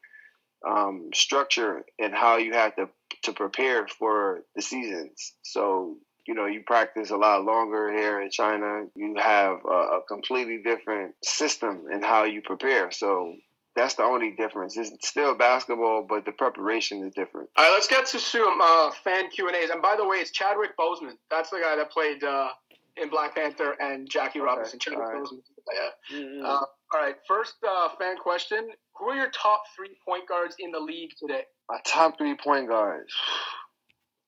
um, 0.67 1.09
structure 1.13 1.83
and 1.99 2.13
how 2.13 2.37
you 2.37 2.53
have 2.53 2.75
to 2.75 2.89
to 3.23 3.33
prepare 3.33 3.87
for 3.87 4.43
the 4.55 4.61
seasons. 4.61 5.33
So 5.43 5.97
you 6.27 6.33
know 6.33 6.45
you 6.45 6.63
practice 6.65 7.09
a 7.11 7.17
lot 7.17 7.43
longer 7.43 7.91
here 7.91 8.21
in 8.21 8.29
China. 8.31 8.85
You 8.95 9.15
have 9.17 9.59
a, 9.65 9.99
a 9.99 10.01
completely 10.07 10.61
different 10.63 11.15
system 11.23 11.85
in 11.91 12.01
how 12.01 12.23
you 12.23 12.41
prepare. 12.41 12.91
So 12.91 13.35
that's 13.75 13.95
the 13.95 14.03
only 14.03 14.31
difference. 14.31 14.77
It's 14.77 15.07
still 15.07 15.35
basketball, 15.35 16.05
but 16.07 16.25
the 16.25 16.31
preparation 16.31 17.05
is 17.07 17.13
different. 17.13 17.49
All 17.57 17.65
right, 17.65 17.71
let's 17.73 17.87
get 17.87 18.05
to 18.07 18.19
some 18.19 18.59
uh, 18.61 18.91
fan 19.03 19.29
Q 19.29 19.47
and 19.47 19.55
A's. 19.55 19.69
And 19.69 19.81
by 19.81 19.95
the 19.97 20.05
way, 20.05 20.17
it's 20.17 20.31
Chadwick 20.31 20.75
Boseman. 20.77 21.13
That's 21.29 21.49
the 21.49 21.59
guy 21.63 21.75
that 21.77 21.89
played 21.89 22.23
uh, 22.23 22.49
in 22.97 23.09
Black 23.09 23.35
Panther 23.35 23.75
and 23.79 24.09
Jackie 24.09 24.39
okay. 24.39 24.45
Robinson. 24.45 24.79
Chadwick 24.79 25.07
right. 25.07 25.23
Boseman. 25.23 25.41
Yeah. 25.73 26.17
Mm-hmm. 26.17 26.45
Uh, 26.45 26.65
all 26.93 26.99
right. 26.99 27.15
First 27.27 27.55
uh, 27.67 27.89
fan 27.97 28.17
question: 28.17 28.69
Who 28.97 29.09
are 29.09 29.15
your 29.15 29.29
top 29.31 29.63
three 29.75 29.95
point 30.05 30.27
guards 30.27 30.55
in 30.59 30.71
the 30.71 30.79
league 30.79 31.11
today? 31.19 31.43
My 31.69 31.79
top 31.85 32.17
three 32.17 32.35
point 32.35 32.67
guards. 32.67 33.13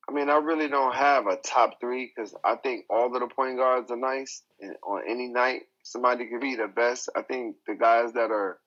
I 0.10 0.12
mean, 0.12 0.30
I 0.30 0.38
really 0.38 0.68
don't 0.68 0.94
have 0.94 1.28
a 1.28 1.38
top 1.38 1.80
three 1.80 2.12
because 2.14 2.36
I 2.44 2.56
think 2.56 2.86
all 2.90 3.14
of 3.14 3.20
the 3.20 3.28
point 3.28 3.58
guards 3.58 3.90
are 3.92 3.98
nice, 3.98 4.44
and 4.60 4.76
on 4.84 5.02
any 5.08 5.28
night 5.28 5.64
somebody 5.84 6.26
could 6.28 6.42
be 6.42 6.56
the 6.56 6.68
best. 6.68 7.10
I 7.16 7.22
think 7.22 7.58
the 7.68 7.76
guys 7.76 8.14
that 8.14 8.32
are 8.32 8.60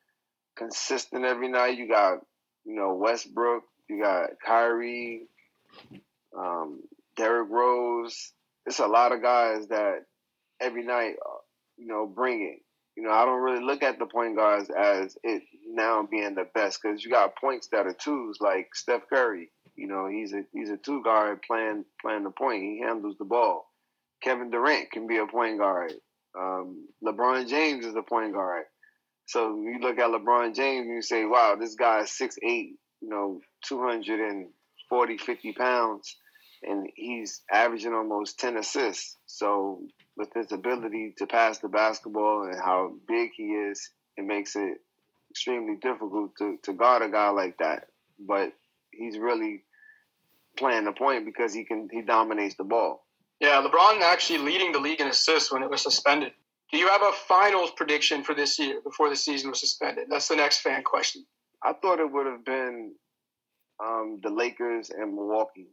consistent 0.57 1.25
every 1.25 1.49
night, 1.49 1.79
you 1.79 1.89
got 1.89 2.19
you 2.65 2.75
know 2.75 2.95
Westbrook, 2.95 3.65
you 3.89 4.01
got 4.03 4.31
Kyrie, 4.45 5.27
um, 6.39 6.81
Derrick 7.17 7.49
Rose. 7.51 8.33
It's 8.67 8.79
a 8.79 8.87
lot 8.87 9.13
of 9.13 9.23
guys 9.23 9.69
that 9.69 10.05
every 10.61 10.85
night, 10.85 11.15
uh, 11.25 11.39
you 11.77 11.87
know, 11.87 12.07
bring 12.07 12.43
it. 12.43 12.66
You 12.97 13.03
know, 13.03 13.11
I 13.11 13.25
don't 13.25 13.43
really 13.43 13.65
look 13.65 13.83
at 13.83 13.99
the 13.99 14.07
point 14.07 14.37
guards 14.37 14.71
as 14.71 15.17
it 15.23 15.43
now 15.69 16.07
being 16.11 16.35
the 16.35 16.49
best 16.55 16.81
because 16.83 17.05
you 17.05 17.11
got 17.11 17.37
points 17.37 17.69
that 17.69 17.87
are 17.87 17.93
twos 17.93 18.39
like 18.41 18.75
Steph 18.75 19.09
Curry. 19.09 19.51
You 19.75 19.89
know, 19.89 20.09
he's 20.09 20.33
a 20.33 20.45
he's 20.53 20.71
a 20.71 20.79
two 20.79 21.03
guard 21.03 21.43
playing 21.43 21.85
playing 22.01 22.25
the 22.25 22.31
point. 22.31 22.63
He 22.63 22.81
handles 22.81 23.17
the 23.19 23.27
ball. 23.27 23.71
Kevin 24.23 24.51
Durant 24.51 24.91
can 24.91 25.07
be 25.07 25.19
a 25.19 25.27
point 25.27 25.59
guard. 25.59 25.93
Um, 26.39 26.89
LeBron 27.05 27.49
James 27.49 27.85
is 27.85 27.95
a 27.95 28.03
point 28.03 28.33
guard. 28.33 28.65
So 29.27 29.57
you 29.57 29.79
look 29.81 29.99
at 29.99 30.11
LeBron 30.11 30.55
James 30.55 30.87
and 30.87 30.95
you 30.95 31.03
say, 31.03 31.25
wow, 31.25 31.57
this 31.59 31.75
guy 31.75 32.01
is 32.01 32.11
6'8", 32.11 32.39
you 32.43 32.79
know, 33.03 33.41
240, 33.67 35.19
50 35.19 35.53
pounds, 35.53 36.17
and 36.67 36.89
he's 36.95 37.43
averaging 37.51 37.95
almost 37.95 38.39
10 38.39 38.57
assists. 38.57 39.17
So 39.27 39.83
with 40.17 40.29
his 40.35 40.53
ability 40.53 41.15
to 41.19 41.27
pass 41.27 41.59
the 41.59 41.69
basketball 41.69 42.45
and 42.45 42.59
how 42.59 42.95
big 43.07 43.31
he 43.37 43.45
is, 43.45 43.91
it 44.17 44.25
makes 44.25 44.57
it 44.57 44.79
extremely 45.31 45.77
difficult 45.77 46.37
to, 46.39 46.59
to 46.63 46.73
guard 46.73 47.03
a 47.03 47.09
guy 47.09 47.31
like 47.31 47.59
that. 47.59 47.87
But 48.19 48.53
he's 48.91 49.19
really 49.19 49.63
playing 50.57 50.85
the 50.85 50.93
point 50.93 51.25
because 51.25 51.53
he 51.53 51.65
can 51.65 51.89
he 51.93 52.03
dominates 52.03 52.57
the 52.57 52.65
ball. 52.65 53.05
Yeah, 53.41 53.63
LeBron 53.63 54.01
actually 54.01 54.39
leading 54.39 54.73
the 54.73 54.81
league 54.81 55.01
in 55.01 55.09
assists 55.09 55.53
when 55.53 55.63
it 55.63 55.71
was 55.71 55.83
suspended. 55.83 56.33
Do 56.73 56.79
you 56.79 56.89
have 56.89 57.03
a 57.03 57.13
finals 57.13 57.71
prediction 57.77 58.25
for 58.25 58.35
this 58.35 58.59
year 58.59 58.81
before 58.83 59.09
the 59.11 59.17
season 59.17 59.51
was 59.51 59.61
suspended? 59.61 60.07
That's 60.11 60.29
the 60.29 60.37
next 60.37 60.61
fan 60.61 60.83
question. 60.83 61.25
I 61.63 61.75
thought 61.75 62.01
it 62.01 62.11
would 62.11 62.27
have 62.27 62.45
been 62.45 62.95
um, 63.83 64.21
the 64.23 64.31
Lakers 64.31 64.91
and 64.91 65.15
Milwaukee, 65.15 65.69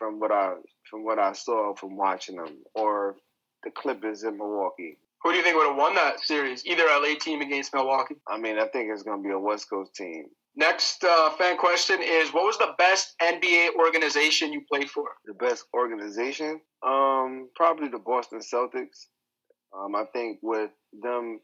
from 0.00 0.18
what 0.18 0.32
I 0.32 0.54
from 0.90 1.04
what 1.04 1.18
I 1.20 1.32
saw 1.32 1.74
from 1.74 1.96
watching 1.96 2.36
them, 2.36 2.56
or 2.74 3.16
the 3.62 3.70
Clippers 3.70 4.24
in 4.24 4.38
Milwaukee. 4.38 4.96
Who 5.22 5.30
do 5.30 5.36
you 5.36 5.44
think 5.44 5.56
would 5.56 5.68
have 5.68 5.76
won 5.76 5.94
that 5.94 6.20
series? 6.20 6.64
Either 6.64 6.84
LA 6.84 7.14
team 7.20 7.42
against 7.42 7.74
Milwaukee. 7.74 8.16
I 8.26 8.38
mean, 8.38 8.58
I 8.58 8.66
think 8.68 8.90
it's 8.90 9.02
going 9.02 9.22
to 9.22 9.28
be 9.28 9.34
a 9.34 9.38
West 9.38 9.68
Coast 9.68 9.94
team. 9.94 10.24
Next 10.56 11.04
uh, 11.04 11.30
fan 11.32 11.58
question 11.58 12.00
is: 12.02 12.32
What 12.32 12.46
was 12.46 12.56
the 12.56 12.74
best 12.78 13.14
NBA 13.22 13.74
organization 13.78 14.52
you 14.52 14.62
played 14.72 14.90
for? 14.90 15.04
The 15.26 15.34
best 15.34 15.66
organization, 15.74 16.60
um, 16.84 17.50
probably 17.54 17.88
the 17.88 17.98
Boston 17.98 18.40
Celtics. 18.40 19.06
Um, 19.76 19.94
I 19.94 20.04
think 20.12 20.38
with 20.42 20.70
them 21.02 21.40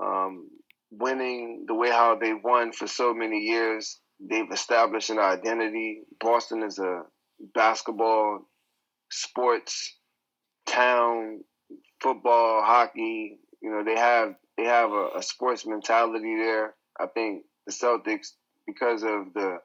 um, 0.00 0.48
winning 0.92 1.64
the 1.66 1.74
way 1.74 1.90
how 1.90 2.14
they 2.14 2.32
won 2.32 2.72
for 2.72 2.86
so 2.86 3.12
many 3.12 3.40
years, 3.40 3.98
they've 4.30 4.50
established 4.50 5.10
an 5.10 5.18
identity. 5.18 6.02
Boston 6.20 6.62
is 6.62 6.78
a 6.78 7.02
basketball, 7.54 8.48
sports 9.10 9.96
town, 10.66 11.40
football, 12.00 12.62
hockey. 12.62 13.38
You 13.60 13.70
know, 13.70 13.84
they 13.84 13.98
have 13.98 14.34
they 14.56 14.64
have 14.64 14.90
a, 14.90 15.10
a 15.16 15.22
sports 15.22 15.66
mentality 15.66 16.36
there. 16.36 16.74
I 16.98 17.06
think 17.06 17.44
the 17.66 17.72
Celtics, 17.72 18.28
because 18.66 19.02
of 19.02 19.32
the 19.34 19.58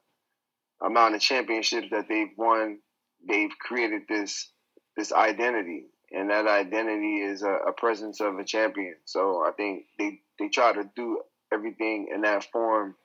amount 0.82 1.16
of 1.16 1.22
championships 1.22 1.88
that 1.92 2.08
they've 2.08 2.32
won, 2.38 2.80
they've 3.28 3.58
created 3.60 4.04
this 4.08 4.52
this 4.96 5.12
identity 5.12 5.86
and 6.12 6.30
that 6.30 6.48
identity 6.48 7.18
is 7.18 7.44
a, 7.44 7.52
a, 7.68 7.74
presence 7.74 8.22
of 8.22 8.40
a 8.40 8.44
champion. 8.44 8.96
So 9.06 9.44
I 9.46 9.52
think 9.52 9.86
they 10.00 10.22
they 10.40 10.50
try 10.50 10.74
to 10.74 10.90
do 10.96 11.22
everything 11.54 12.08
in 12.14 12.22
that 12.22 12.46
form 12.52 12.96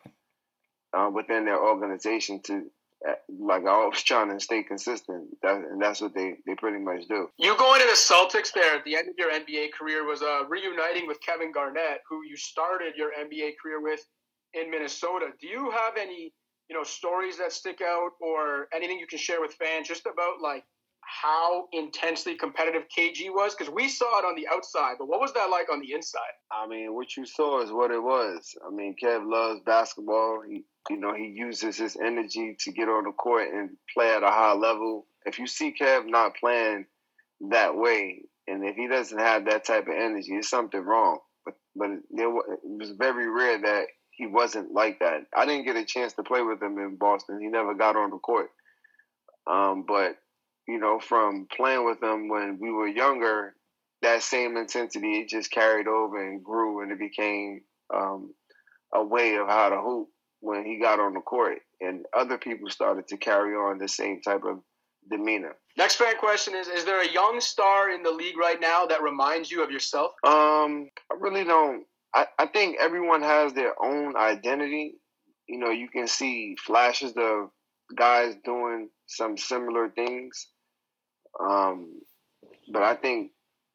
uh, 0.96 1.10
within 1.12 1.44
their 1.44 1.62
organization 1.62 2.40
to. 2.44 2.70
Uh, 3.08 3.14
like 3.40 3.62
I 3.62 3.86
was 3.86 4.02
trying 4.02 4.30
to 4.30 4.38
stay 4.38 4.62
consistent, 4.62 5.28
that, 5.42 5.56
and 5.56 5.82
that's 5.82 6.00
what 6.00 6.14
they, 6.14 6.34
they 6.46 6.54
pretty 6.54 6.78
much 6.78 7.08
do. 7.08 7.28
You 7.36 7.56
going 7.56 7.80
to 7.80 7.86
the 7.86 7.94
Celtics 7.94 8.52
there 8.52 8.76
at 8.76 8.84
the 8.84 8.96
end 8.96 9.08
of 9.08 9.14
your 9.18 9.32
NBA 9.32 9.72
career 9.72 10.06
was 10.06 10.22
uh, 10.22 10.44
reuniting 10.48 11.08
with 11.08 11.18
Kevin 11.20 11.52
Garnett, 11.52 12.02
who 12.08 12.24
you 12.24 12.36
started 12.36 12.94
your 12.96 13.10
NBA 13.10 13.54
career 13.60 13.80
with 13.82 14.00
in 14.54 14.70
Minnesota. 14.70 15.26
Do 15.40 15.48
you 15.48 15.70
have 15.70 15.96
any 15.98 16.32
you 16.68 16.76
know 16.76 16.84
stories 16.84 17.38
that 17.38 17.52
stick 17.52 17.80
out, 17.84 18.10
or 18.20 18.68
anything 18.72 18.98
you 18.98 19.06
can 19.06 19.18
share 19.18 19.40
with 19.40 19.52
fans 19.54 19.88
just 19.88 20.06
about 20.06 20.40
like 20.40 20.64
how 21.00 21.66
intensely 21.72 22.36
competitive 22.36 22.84
KG 22.96 23.30
was? 23.30 23.54
Because 23.54 23.72
we 23.72 23.88
saw 23.88 24.20
it 24.20 24.24
on 24.24 24.36
the 24.36 24.46
outside, 24.52 24.94
but 24.98 25.08
what 25.08 25.20
was 25.20 25.32
that 25.32 25.50
like 25.50 25.70
on 25.72 25.80
the 25.80 25.92
inside? 25.92 26.20
I 26.52 26.66
mean, 26.66 26.94
what 26.94 27.16
you 27.16 27.26
saw 27.26 27.62
is 27.62 27.72
what 27.72 27.90
it 27.90 28.02
was. 28.02 28.54
I 28.66 28.70
mean, 28.70 28.94
Kev 29.02 29.28
loves 29.28 29.60
basketball. 29.66 30.42
He, 30.48 30.64
you 30.90 30.96
know, 30.96 31.14
he 31.14 31.26
uses 31.26 31.76
his 31.76 31.96
energy 31.96 32.56
to 32.60 32.72
get 32.72 32.88
on 32.88 33.04
the 33.04 33.12
court 33.12 33.48
and 33.52 33.70
play 33.92 34.10
at 34.14 34.22
a 34.22 34.28
high 34.28 34.54
level. 34.54 35.06
If 35.24 35.38
you 35.38 35.46
see 35.46 35.74
Kev 35.78 36.06
not 36.06 36.36
playing 36.36 36.86
that 37.50 37.76
way, 37.76 38.22
and 38.48 38.64
if 38.64 38.76
he 38.76 38.88
doesn't 38.88 39.18
have 39.18 39.44
that 39.44 39.64
type 39.64 39.86
of 39.86 39.94
energy, 39.94 40.32
it's 40.32 40.50
something 40.50 40.80
wrong. 40.80 41.20
But 41.44 41.54
but 41.76 41.90
it, 41.90 42.02
was 42.64 42.90
very 42.90 43.28
rare 43.28 43.60
that 43.62 43.86
he 44.10 44.26
wasn't 44.26 44.72
like 44.72 44.98
that. 44.98 45.22
I 45.36 45.46
didn't 45.46 45.64
get 45.64 45.76
a 45.76 45.84
chance 45.84 46.12
to 46.14 46.22
play 46.22 46.42
with 46.42 46.60
him 46.60 46.78
in 46.78 46.96
Boston. 46.96 47.40
He 47.40 47.46
never 47.46 47.74
got 47.74 47.96
on 47.96 48.10
the 48.10 48.18
court. 48.18 48.50
Um, 49.46 49.84
but 49.86 50.16
you 50.66 50.78
know, 50.78 50.98
from 50.98 51.46
playing 51.56 51.84
with 51.84 52.02
him 52.02 52.28
when 52.28 52.58
we 52.60 52.70
were 52.70 52.88
younger, 52.88 53.54
that 54.02 54.22
same 54.22 54.56
intensity 54.56 55.20
it 55.20 55.28
just 55.28 55.50
carried 55.50 55.86
over 55.86 56.28
and 56.28 56.42
grew, 56.42 56.82
and 56.82 56.90
it 56.90 56.98
became 56.98 57.62
um, 57.94 58.34
a 58.92 59.04
way 59.04 59.36
of 59.36 59.46
how 59.46 59.68
to 59.68 59.80
hoop 59.80 60.08
when 60.42 60.66
he 60.66 60.78
got 60.78 61.00
on 61.00 61.14
the 61.14 61.20
court, 61.20 61.58
and 61.80 62.04
other 62.14 62.36
people 62.36 62.68
started 62.68 63.08
to 63.08 63.16
carry 63.16 63.54
on 63.54 63.78
the 63.78 63.88
same 63.88 64.20
type 64.20 64.42
of 64.44 64.58
demeanor. 65.10 65.56
Next 65.76 65.96
fan 65.96 66.16
question 66.18 66.54
is: 66.54 66.68
Is 66.68 66.84
there 66.84 67.00
a 67.00 67.10
young 67.10 67.40
star 67.40 67.90
in 67.90 68.02
the 68.02 68.10
league 68.10 68.36
right 68.36 68.60
now 68.60 68.84
that 68.86 69.02
reminds 69.02 69.50
you 69.50 69.62
of 69.62 69.70
yourself? 69.70 70.12
Um, 70.24 70.90
I 71.10 71.16
really 71.18 71.44
don't. 71.44 71.84
I, 72.14 72.26
I 72.38 72.46
think 72.46 72.76
everyone 72.78 73.22
has 73.22 73.54
their 73.54 73.72
own 73.82 74.16
identity. 74.16 74.96
You 75.48 75.58
know, 75.58 75.70
you 75.70 75.88
can 75.88 76.06
see 76.06 76.56
flashes 76.56 77.14
of 77.16 77.50
guys 77.96 78.34
doing 78.44 78.88
some 79.06 79.36
similar 79.38 79.88
things. 79.90 80.48
Um, 81.40 82.00
but 82.72 82.82
I 82.82 82.94
think, 82.94 83.32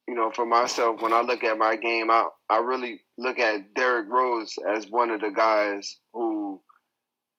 you 0.07 0.15
know, 0.15 0.31
for 0.31 0.45
myself, 0.45 1.01
when 1.01 1.13
I 1.13 1.21
look 1.21 1.43
at 1.43 1.57
my 1.57 1.75
game, 1.75 2.09
I, 2.09 2.27
I 2.49 2.59
really 2.59 3.01
look 3.17 3.39
at 3.39 3.73
Derrick 3.73 4.07
Rose 4.09 4.55
as 4.69 4.89
one 4.89 5.09
of 5.09 5.21
the 5.21 5.31
guys 5.31 5.97
who 6.13 6.26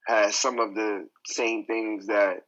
has 0.08 0.34
some 0.34 0.58
of 0.58 0.74
the 0.74 1.06
same 1.26 1.64
things 1.66 2.06
that 2.06 2.44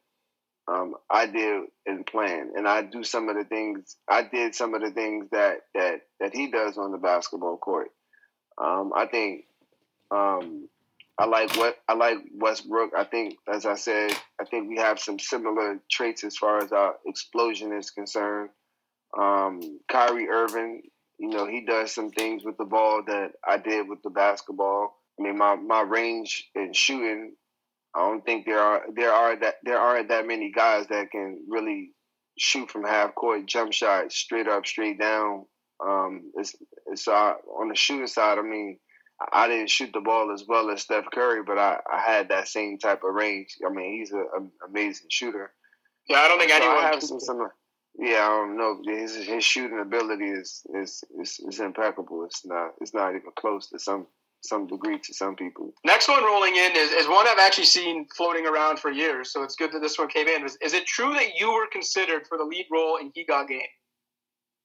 um, 0.66 0.95
I 1.11 1.27
did 1.27 1.65
and 1.87 2.07
plan, 2.07 2.53
and 2.57 2.66
I 2.66 2.82
do 2.82 3.05
some 3.05 3.28
of 3.28 3.37
the 3.37 3.45
things 3.45 3.97
I 4.09 4.23
did 4.23 4.55
some 4.55 4.74
of 4.74 4.81
the 4.81 4.91
things 4.91 5.28
that 5.32 5.62
that 5.74 6.03
that 6.20 6.35
he 6.35 6.51
does 6.51 6.78
on 6.78 6.93
the 6.93 6.99
basketball 6.99 7.59
court. 7.59 7.91
Um, 8.61 8.93
I 8.95 9.07
think 9.07 9.45
um, 10.11 10.69
I 11.19 11.27
like 11.27 11.55
what 11.57 11.77
I 11.87 11.95
like 11.95 12.19
Westbrook. 12.35 12.93
I 12.97 13.05
think, 13.05 13.37
as 13.53 13.66
I 13.66 13.74
said, 13.74 14.12
I 14.41 14.45
think 14.45 14.69
we 14.69 14.78
have 14.78 14.99
some 14.99 15.19
similar 15.19 15.78
traits 15.91 16.24
as 16.24 16.37
far 16.37 16.62
as 16.62 16.73
our 16.73 16.95
explosion 17.07 17.73
is 17.73 17.91
concerned. 17.91 18.49
Um, 19.19 19.81
Kyrie 19.91 20.28
Irving, 20.28 20.82
you 21.19 21.28
know, 21.28 21.47
he 21.47 21.65
does 21.66 21.93
some 21.93 22.11
things 22.11 22.43
with 22.45 22.57
the 22.57 22.65
ball 22.65 23.03
that 23.07 23.32
I 23.47 23.59
did 23.59 23.89
with 23.89 24.03
the 24.03 24.11
basketball. 24.11 24.97
I 25.19 25.23
mean, 25.23 25.37
my, 25.37 25.57
my 25.57 25.82
range 25.82 26.49
in 26.55 26.73
shooting, 26.73 27.35
I 27.95 28.01
don't 28.01 28.25
think 28.25 28.47
there 28.47 28.61
are 28.61 28.83
there 28.95 29.12
are 29.12 29.37
that 29.37 29.57
there 29.65 29.79
aren't 29.79 30.09
that 30.09 30.27
many 30.27 30.53
guys 30.53 30.87
that 30.89 31.11
can 31.11 31.45
really 31.49 31.91
shoot 32.39 32.71
from 32.71 32.85
half 32.85 33.15
court, 33.15 33.47
jump 33.47 33.73
shot, 33.73 34.12
straight 34.12 34.49
up, 34.49 34.67
straight 34.67 34.99
down. 34.99 35.45
Um, 35.85 36.31
it's, 36.35 36.55
it's 36.87 37.09
uh, 37.09 37.35
on 37.59 37.69
the 37.69 37.75
shooting 37.75 38.07
side. 38.07 38.39
I 38.39 38.43
mean, 38.43 38.79
I 39.33 39.49
didn't 39.49 39.71
shoot 39.71 39.91
the 39.93 40.01
ball 40.01 40.33
as 40.33 40.45
well 40.47 40.71
as 40.71 40.83
Steph 40.83 41.05
Curry, 41.12 41.43
but 41.47 41.59
I, 41.59 41.79
I 41.93 42.01
had 42.01 42.29
that 42.29 42.49
same 42.49 42.79
type 42.79 43.03
of 43.05 43.15
range. 43.15 43.57
I 43.67 43.71
mean, 43.71 43.99
he's 43.99 44.12
an 44.12 44.51
amazing 44.67 45.09
shooter. 45.11 45.53
Yeah, 46.09 46.19
I 46.21 46.29
don't 46.29 46.39
think 46.39 46.51
so 46.51 46.57
anyone. 46.57 46.77
I 46.77 46.89
have 46.89 47.03
some, 47.03 47.21
some, 47.21 47.49
yeah, 47.99 48.27
I 48.27 48.29
don't 48.29 48.57
know. 48.57 48.81
His, 48.85 49.17
his 49.17 49.45
shooting 49.45 49.81
ability 49.81 50.27
is, 50.27 50.62
is 50.75 51.05
is 51.21 51.41
is 51.47 51.61
impeccable. 51.61 52.25
It's 52.25 52.47
not 52.47 52.73
it's 52.81 52.95
not 52.95 53.11
even 53.11 53.31
close 53.39 53.69
to 53.71 53.79
some 53.79 54.07
some 54.43 54.67
degree 54.67 54.99
to 54.99 55.15
some 55.15 55.37
people. 55.37 55.73
Next 55.85 56.09
one 56.09 56.25
rolling 56.25 56.57
in 56.57 56.73
is, 56.77 56.93
is 56.93 57.07
one 57.07 57.27
I've 57.27 57.39
actually 57.39 57.67
seen 57.67 58.07
floating 58.17 58.47
around 58.47 58.79
for 58.79 58.91
years, 58.91 59.33
so 59.33 59.43
it's 59.43 59.57
good 59.57 59.73
that 59.73 59.81
this 59.81 59.99
one 59.99 60.09
came 60.09 60.29
in. 60.29 60.45
Is, 60.45 60.57
is 60.62 60.75
it 60.75 60.87
true 60.87 61.12
that 61.15 61.39
you 61.39 61.53
were 61.53 61.67
considered 61.71 62.27
for 62.27 62.39
the 62.39 62.45
lead 62.45 62.67
role 62.73 62.97
in 62.97 63.11
He 63.15 63.25
Got 63.25 63.49
Game? 63.49 63.62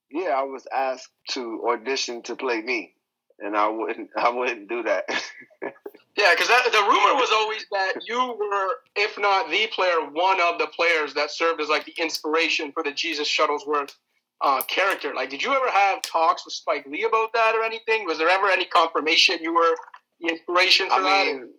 Yeah, 0.09 0.35
I 0.37 0.43
was 0.43 0.67
asked 0.73 1.09
to 1.31 1.67
audition 1.69 2.21
to 2.23 2.35
play 2.35 2.61
me 2.61 2.95
and 3.39 3.55
I 3.55 3.67
wouldn't 3.67 4.09
I 4.17 4.29
wouldn't 4.29 4.69
do 4.69 4.83
that. 4.83 5.05
yeah, 5.61 6.33
because 6.33 6.47
the 6.47 6.85
rumor 6.87 7.15
was 7.15 7.29
always 7.33 7.65
that 7.71 7.93
you 8.07 8.19
were, 8.19 8.75
if 8.95 9.17
not 9.17 9.49
the 9.49 9.67
player, 9.67 9.99
one 10.11 10.39
of 10.41 10.59
the 10.59 10.67
players 10.67 11.13
that 11.15 11.31
served 11.31 11.61
as 11.61 11.69
like 11.69 11.85
the 11.85 11.95
inspiration 11.97 12.71
for 12.71 12.83
the 12.83 12.91
Jesus 12.91 13.27
Shuttlesworth 13.27 13.95
uh, 14.41 14.61
character. 14.63 15.13
Like, 15.13 15.29
did 15.29 15.43
you 15.43 15.53
ever 15.53 15.69
have 15.69 16.01
talks 16.01 16.45
with 16.45 16.53
Spike 16.53 16.85
Lee 16.87 17.03
about 17.03 17.33
that 17.33 17.55
or 17.55 17.63
anything? 17.63 18.05
Was 18.05 18.17
there 18.17 18.29
ever 18.29 18.47
any 18.47 18.65
confirmation 18.65 19.37
you 19.41 19.53
were 19.53 19.75
the 20.19 20.29
inspiration 20.29 20.87
for 20.87 20.95
I 20.95 21.01
that? 21.01 21.25
Mean, 21.25 21.49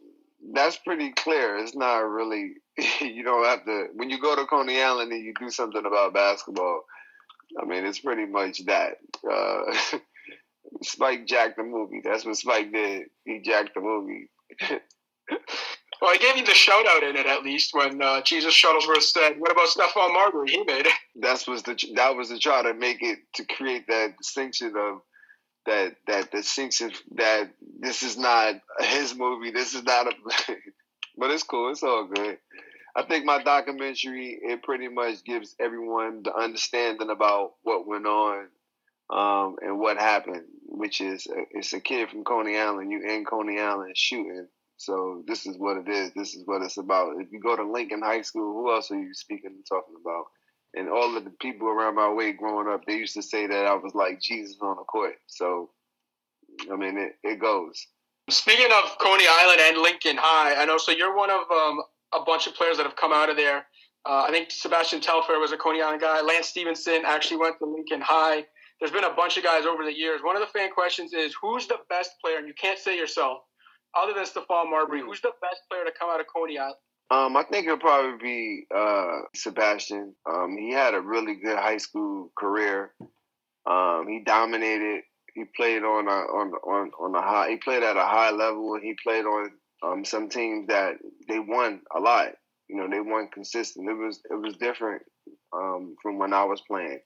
that's 0.52 0.76
pretty 0.76 1.12
clear. 1.12 1.56
It's 1.58 1.74
not 1.74 1.98
really. 1.98 2.54
You 3.00 3.24
don't 3.24 3.46
have 3.46 3.64
to 3.64 3.86
when 3.94 4.10
you 4.10 4.20
go 4.20 4.36
to 4.36 4.44
Coney 4.44 4.82
Island 4.82 5.10
and 5.10 5.24
you 5.24 5.32
do 5.40 5.48
something 5.48 5.84
about 5.86 6.12
basketball. 6.12 6.82
I 7.60 7.64
mean, 7.64 7.86
it's 7.86 8.00
pretty 8.00 8.26
much 8.26 8.64
that. 8.66 8.98
Uh, 9.28 9.98
Spike 10.82 11.26
jacked 11.26 11.56
the 11.56 11.62
movie. 11.62 12.02
That's 12.04 12.26
what 12.26 12.36
Spike 12.36 12.72
did. 12.72 13.04
He 13.24 13.40
jacked 13.40 13.74
the 13.74 13.80
movie. 13.80 14.28
Well, 16.06 16.14
I 16.14 16.18
gave 16.18 16.36
you 16.36 16.44
the 16.44 16.54
shout 16.54 16.86
out 16.86 17.02
in 17.02 17.16
it 17.16 17.26
at 17.26 17.42
least 17.42 17.74
when 17.74 18.00
uh, 18.00 18.20
Jesus 18.22 18.54
Shuttlesworth 18.54 19.02
said, 19.02 19.40
"What 19.40 19.50
about 19.50 19.66
Stephon 19.66 20.12
Marbury? 20.12 20.52
He 20.52 20.62
made 20.62 20.86
it." 20.86 20.92
That's 21.16 21.48
was 21.48 21.64
the 21.64 21.76
that 21.96 22.14
was 22.14 22.28
the 22.28 22.38
try 22.38 22.62
to 22.62 22.74
make 22.74 23.02
it 23.02 23.18
to 23.34 23.44
create 23.44 23.88
that 23.88 24.16
distinction 24.16 24.74
of 24.76 25.00
that 25.66 25.96
that 26.06 26.30
distinction 26.30 26.92
that 27.16 27.50
this 27.80 28.04
is 28.04 28.16
not 28.16 28.54
his 28.78 29.16
movie. 29.16 29.50
This 29.50 29.74
is 29.74 29.82
not 29.82 30.06
a, 30.06 30.12
but 31.18 31.32
it's 31.32 31.42
cool. 31.42 31.72
It's 31.72 31.82
all 31.82 32.06
good. 32.06 32.38
I 32.94 33.02
think 33.02 33.24
my 33.24 33.42
documentary 33.42 34.38
it 34.40 34.62
pretty 34.62 34.86
much 34.86 35.24
gives 35.24 35.56
everyone 35.58 36.22
the 36.22 36.32
understanding 36.32 37.10
about 37.10 37.54
what 37.64 37.84
went 37.84 38.06
on 38.06 38.46
um, 39.10 39.56
and 39.60 39.80
what 39.80 39.98
happened, 39.98 40.44
which 40.66 41.00
is 41.00 41.26
it's 41.50 41.72
a 41.72 41.80
kid 41.80 42.10
from 42.10 42.22
Coney 42.22 42.56
Island. 42.56 42.92
You 42.92 43.02
in 43.02 43.24
Coney 43.24 43.58
Island 43.58 43.98
shooting. 43.98 44.46
So 44.76 45.22
this 45.26 45.46
is 45.46 45.56
what 45.58 45.78
it 45.78 45.88
is. 45.88 46.12
This 46.14 46.34
is 46.34 46.42
what 46.46 46.62
it's 46.62 46.76
about. 46.76 47.20
If 47.20 47.32
you 47.32 47.40
go 47.40 47.56
to 47.56 47.62
Lincoln 47.62 48.02
High 48.02 48.22
School, 48.22 48.52
who 48.52 48.72
else 48.72 48.90
are 48.90 49.00
you 49.00 49.14
speaking 49.14 49.50
and 49.50 49.64
talking 49.66 49.94
about? 50.00 50.26
And 50.74 50.90
all 50.90 51.16
of 51.16 51.24
the 51.24 51.30
people 51.30 51.68
around 51.68 51.94
my 51.94 52.12
way 52.12 52.32
growing 52.32 52.68
up, 52.68 52.84
they 52.84 52.94
used 52.94 53.14
to 53.14 53.22
say 53.22 53.46
that 53.46 53.66
I 53.66 53.74
was 53.74 53.94
like 53.94 54.20
Jesus 54.20 54.56
on 54.60 54.76
the 54.76 54.84
court. 54.84 55.14
So, 55.26 55.70
I 56.70 56.76
mean, 56.76 56.98
it, 56.98 57.16
it 57.22 57.40
goes. 57.40 57.86
Speaking 58.28 58.66
of 58.66 58.98
Coney 58.98 59.24
Island 59.28 59.60
and 59.62 59.78
Lincoln 59.78 60.16
High, 60.18 60.60
I 60.60 60.64
know. 60.64 60.78
So 60.78 60.92
you're 60.92 61.16
one 61.16 61.30
of 61.30 61.50
um, 61.50 61.80
a 62.12 62.24
bunch 62.24 62.46
of 62.46 62.54
players 62.54 62.76
that 62.76 62.84
have 62.84 62.96
come 62.96 63.12
out 63.12 63.30
of 63.30 63.36
there. 63.36 63.66
Uh, 64.04 64.26
I 64.28 64.30
think 64.30 64.50
Sebastian 64.50 65.00
Telfair 65.00 65.38
was 65.38 65.52
a 65.52 65.56
Coney 65.56 65.80
Island 65.80 66.02
guy. 66.02 66.20
Lance 66.20 66.48
Stephenson 66.48 67.02
actually 67.06 67.38
went 67.38 67.58
to 67.58 67.66
Lincoln 67.66 68.00
High. 68.00 68.44
There's 68.78 68.92
been 68.92 69.04
a 69.04 69.14
bunch 69.14 69.38
of 69.38 69.44
guys 69.44 69.64
over 69.64 69.84
the 69.84 69.96
years. 69.96 70.20
One 70.22 70.36
of 70.36 70.42
the 70.42 70.48
fan 70.48 70.70
questions 70.70 71.14
is 71.14 71.34
who's 71.40 71.66
the 71.66 71.78
best 71.88 72.10
player, 72.22 72.36
and 72.36 72.46
you 72.46 72.54
can't 72.54 72.78
say 72.78 72.96
yourself, 72.96 73.38
other 73.96 74.12
than 74.14 74.24
Stephon 74.24 74.70
Marbury, 74.70 75.00
who's 75.00 75.20
the 75.20 75.32
best 75.40 75.62
player 75.70 75.84
to 75.84 75.92
come 75.98 76.10
out 76.10 76.20
of 76.20 76.26
Coney 76.34 76.58
Island? 76.58 76.76
Um, 77.10 77.36
I 77.36 77.44
think 77.44 77.66
it'll 77.66 77.78
probably 77.78 78.18
be 78.20 78.66
uh, 78.74 79.20
Sebastian. 79.34 80.14
Um, 80.28 80.56
he 80.58 80.72
had 80.72 80.94
a 80.94 81.00
really 81.00 81.36
good 81.36 81.56
high 81.56 81.76
school 81.76 82.32
career. 82.36 82.92
Um, 83.68 84.06
he 84.08 84.22
dominated. 84.24 85.02
He 85.34 85.44
played 85.56 85.82
on 85.82 86.08
a 86.08 86.10
on 86.10 86.52
on 86.52 86.90
on 86.98 87.14
a 87.14 87.22
high. 87.22 87.50
He 87.50 87.56
played 87.56 87.82
at 87.82 87.96
a 87.96 88.00
high 88.00 88.30
level. 88.30 88.78
He 88.82 88.96
played 89.04 89.24
on 89.24 89.50
um, 89.84 90.04
some 90.04 90.28
teams 90.28 90.66
that 90.68 90.94
they 91.28 91.38
won 91.38 91.82
a 91.94 92.00
lot. 92.00 92.30
You 92.68 92.76
know, 92.76 92.88
they 92.90 93.00
won 93.00 93.28
consistent. 93.32 93.88
It 93.88 93.94
was 93.94 94.20
it 94.28 94.40
was 94.40 94.56
different 94.56 95.02
um, 95.52 95.94
from 96.02 96.18
when 96.18 96.32
I 96.32 96.44
was 96.44 96.60
playing. 96.66 97.00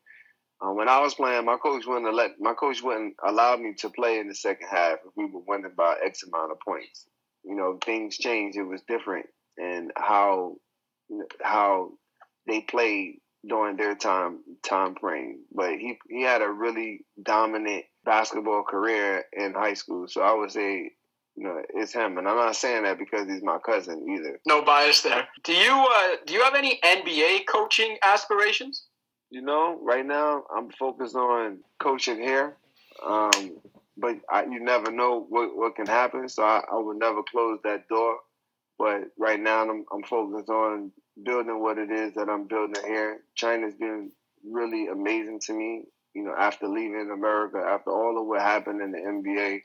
Uh, 0.63 0.73
when 0.73 0.89
I 0.89 1.01
was 1.01 1.15
playing, 1.15 1.47
my 1.47 1.57
coach 1.57 1.87
wouldn't 1.87 2.15
let 2.15 2.33
my 2.39 2.53
coach 2.53 2.83
wouldn't 2.83 3.15
allow 3.25 3.57
me 3.57 3.75
to 3.79 3.89
play 3.89 4.19
in 4.19 4.29
the 4.29 4.35
second 4.35 4.69
half 4.71 4.99
if 5.07 5.13
we 5.17 5.25
were 5.25 5.41
winning 5.47 5.73
by 5.77 5.97
X 6.05 6.23
amount 6.23 6.53
of 6.53 6.61
points. 6.61 7.07
You 7.45 7.57
know, 7.57 7.79
things 7.85 8.19
changed. 8.19 8.59
It 8.59 8.65
was 8.65 8.83
different, 8.83 9.27
and 9.57 9.91
how 9.97 10.57
how 11.43 11.93
they 12.47 12.61
played 12.61 13.21
during 13.47 13.77
their 13.77 13.95
time 13.95 14.41
time 14.63 14.97
frame. 14.97 15.41
But 15.53 15.79
he 15.79 15.99
he 16.11 16.23
had 16.23 16.43
a 16.43 16.49
really 16.49 17.07
dominant 17.23 17.85
basketball 18.05 18.63
career 18.63 19.25
in 19.33 19.55
high 19.55 19.75
school. 19.75 20.09
So 20.09 20.21
I 20.21 20.35
would 20.35 20.51
say, 20.51 20.93
you 21.37 21.45
know, 21.45 21.63
it's 21.75 21.95
him. 21.95 22.19
And 22.19 22.29
I'm 22.29 22.37
not 22.37 22.57
saying 22.57 22.83
that 22.85 22.99
because 22.99 23.27
he's 23.27 23.43
my 23.43 23.59
cousin 23.65 24.07
either. 24.11 24.39
No 24.47 24.63
bias 24.63 25.03
there. 25.03 25.27
Do 25.45 25.55
you 25.55 25.73
uh, 25.73 26.17
do 26.27 26.35
you 26.35 26.43
have 26.43 26.55
any 26.55 26.79
NBA 26.85 27.47
coaching 27.47 27.97
aspirations? 28.05 28.85
You 29.31 29.43
know, 29.43 29.79
right 29.81 30.05
now 30.05 30.45
I'm 30.55 30.71
focused 30.71 31.15
on 31.15 31.61
coaching 31.79 32.21
here, 32.21 32.57
um, 33.07 33.59
but 33.97 34.17
I, 34.29 34.45
you 34.45 34.59
never 34.59 34.91
know 34.91 35.25
what, 35.29 35.57
what 35.57 35.77
can 35.77 35.87
happen. 35.87 36.29
So 36.29 36.43
I, 36.43 36.63
I 36.71 36.77
would 36.77 36.99
never 36.99 37.23
close 37.23 37.61
that 37.63 37.89
door. 37.89 38.19
But 38.77 39.03
right 39.19 39.39
now 39.39 39.63
I'm, 39.63 39.85
I'm 39.93 40.03
focused 40.03 40.49
on 40.49 40.91
building 41.23 41.63
what 41.63 41.79
it 41.79 41.91
is 41.91 42.15
that 42.15 42.29
I'm 42.29 42.49
building 42.49 42.83
here. 42.85 43.21
China's 43.37 43.75
been 43.75 44.11
really 44.45 44.89
amazing 44.89 45.39
to 45.47 45.53
me. 45.53 45.85
You 46.15 46.25
know, 46.25 46.35
after 46.37 46.67
leaving 46.67 47.11
America, 47.13 47.59
after 47.59 47.91
all 47.91 48.21
of 48.21 48.27
what 48.27 48.41
happened 48.41 48.81
in 48.83 48.91
the 48.91 48.99
NBA, 48.99 49.61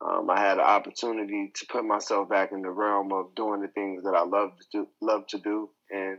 um, 0.00 0.30
I 0.30 0.38
had 0.38 0.58
an 0.58 0.64
opportunity 0.64 1.50
to 1.54 1.66
put 1.66 1.84
myself 1.84 2.28
back 2.28 2.52
in 2.52 2.62
the 2.62 2.70
realm 2.70 3.12
of 3.12 3.34
doing 3.34 3.62
the 3.62 3.68
things 3.68 4.04
that 4.04 4.14
I 4.14 4.22
love 4.22 4.50
to 4.56 4.64
do, 4.72 4.88
love 5.00 5.26
to 5.28 5.38
do, 5.38 5.70
and 5.90 6.18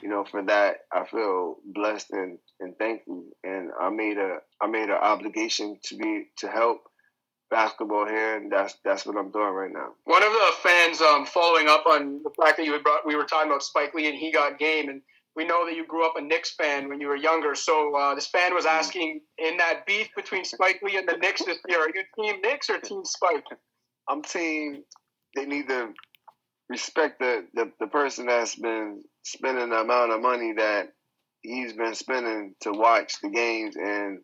you 0.00 0.08
know, 0.08 0.24
for 0.24 0.42
that 0.44 0.76
I 0.92 1.04
feel 1.04 1.56
blessed 1.64 2.12
and, 2.12 2.38
and 2.60 2.76
thankful. 2.78 3.24
And 3.44 3.70
I 3.78 3.90
made 3.90 4.16
a 4.16 4.38
I 4.60 4.68
made 4.68 4.88
an 4.88 4.98
obligation 5.02 5.78
to 5.84 5.96
be 5.96 6.28
to 6.38 6.48
help 6.48 6.82
basketball 7.50 8.06
here, 8.06 8.36
and 8.36 8.50
that's 8.50 8.76
that's 8.84 9.04
what 9.04 9.18
I'm 9.18 9.30
doing 9.30 9.52
right 9.52 9.72
now. 9.72 9.88
One 10.04 10.22
of 10.22 10.32
the 10.32 10.52
fans 10.62 11.02
um, 11.02 11.26
following 11.26 11.68
up 11.68 11.84
on 11.86 12.22
the 12.22 12.30
fact 12.42 12.56
that 12.56 12.64
you 12.64 12.72
had 12.72 12.82
brought, 12.82 13.06
we 13.06 13.16
were 13.16 13.24
talking 13.24 13.50
about 13.50 13.62
Spike 13.62 13.92
Lee 13.92 14.08
and 14.08 14.16
he 14.16 14.32
got 14.32 14.58
game, 14.58 14.88
and 14.88 15.02
we 15.36 15.44
know 15.44 15.64
that 15.66 15.76
you 15.76 15.86
grew 15.86 16.04
up 16.06 16.14
a 16.16 16.20
Knicks 16.20 16.54
fan 16.54 16.88
when 16.88 17.00
you 17.00 17.08
were 17.08 17.16
younger. 17.16 17.54
So 17.54 17.94
uh, 17.94 18.14
this 18.14 18.26
fan 18.26 18.54
was 18.54 18.66
asking, 18.66 19.20
in 19.38 19.56
that 19.58 19.86
beef 19.86 20.08
between 20.16 20.44
Spike 20.44 20.80
Lee 20.82 20.96
and 20.96 21.08
the 21.08 21.16
Knicks 21.16 21.44
this 21.44 21.58
year, 21.68 21.80
are 21.80 21.88
you 21.88 22.02
Team 22.16 22.40
Knicks 22.42 22.68
or 22.68 22.78
Team 22.78 23.04
Spike? 23.04 23.44
I'm 24.08 24.22
Team. 24.22 24.82
They 25.36 25.46
need 25.46 25.68
to 25.68 25.92
respect 26.68 27.20
the, 27.20 27.46
the, 27.54 27.70
the 27.78 27.86
person 27.86 28.26
that's 28.26 28.56
been 28.56 29.02
spending 29.22 29.70
the 29.70 29.80
amount 29.80 30.12
of 30.12 30.20
money 30.20 30.54
that 30.56 30.92
he's 31.42 31.72
been 31.72 31.94
spending 31.94 32.54
to 32.60 32.72
watch 32.72 33.14
the 33.22 33.28
games, 33.28 33.76
and 33.76 34.20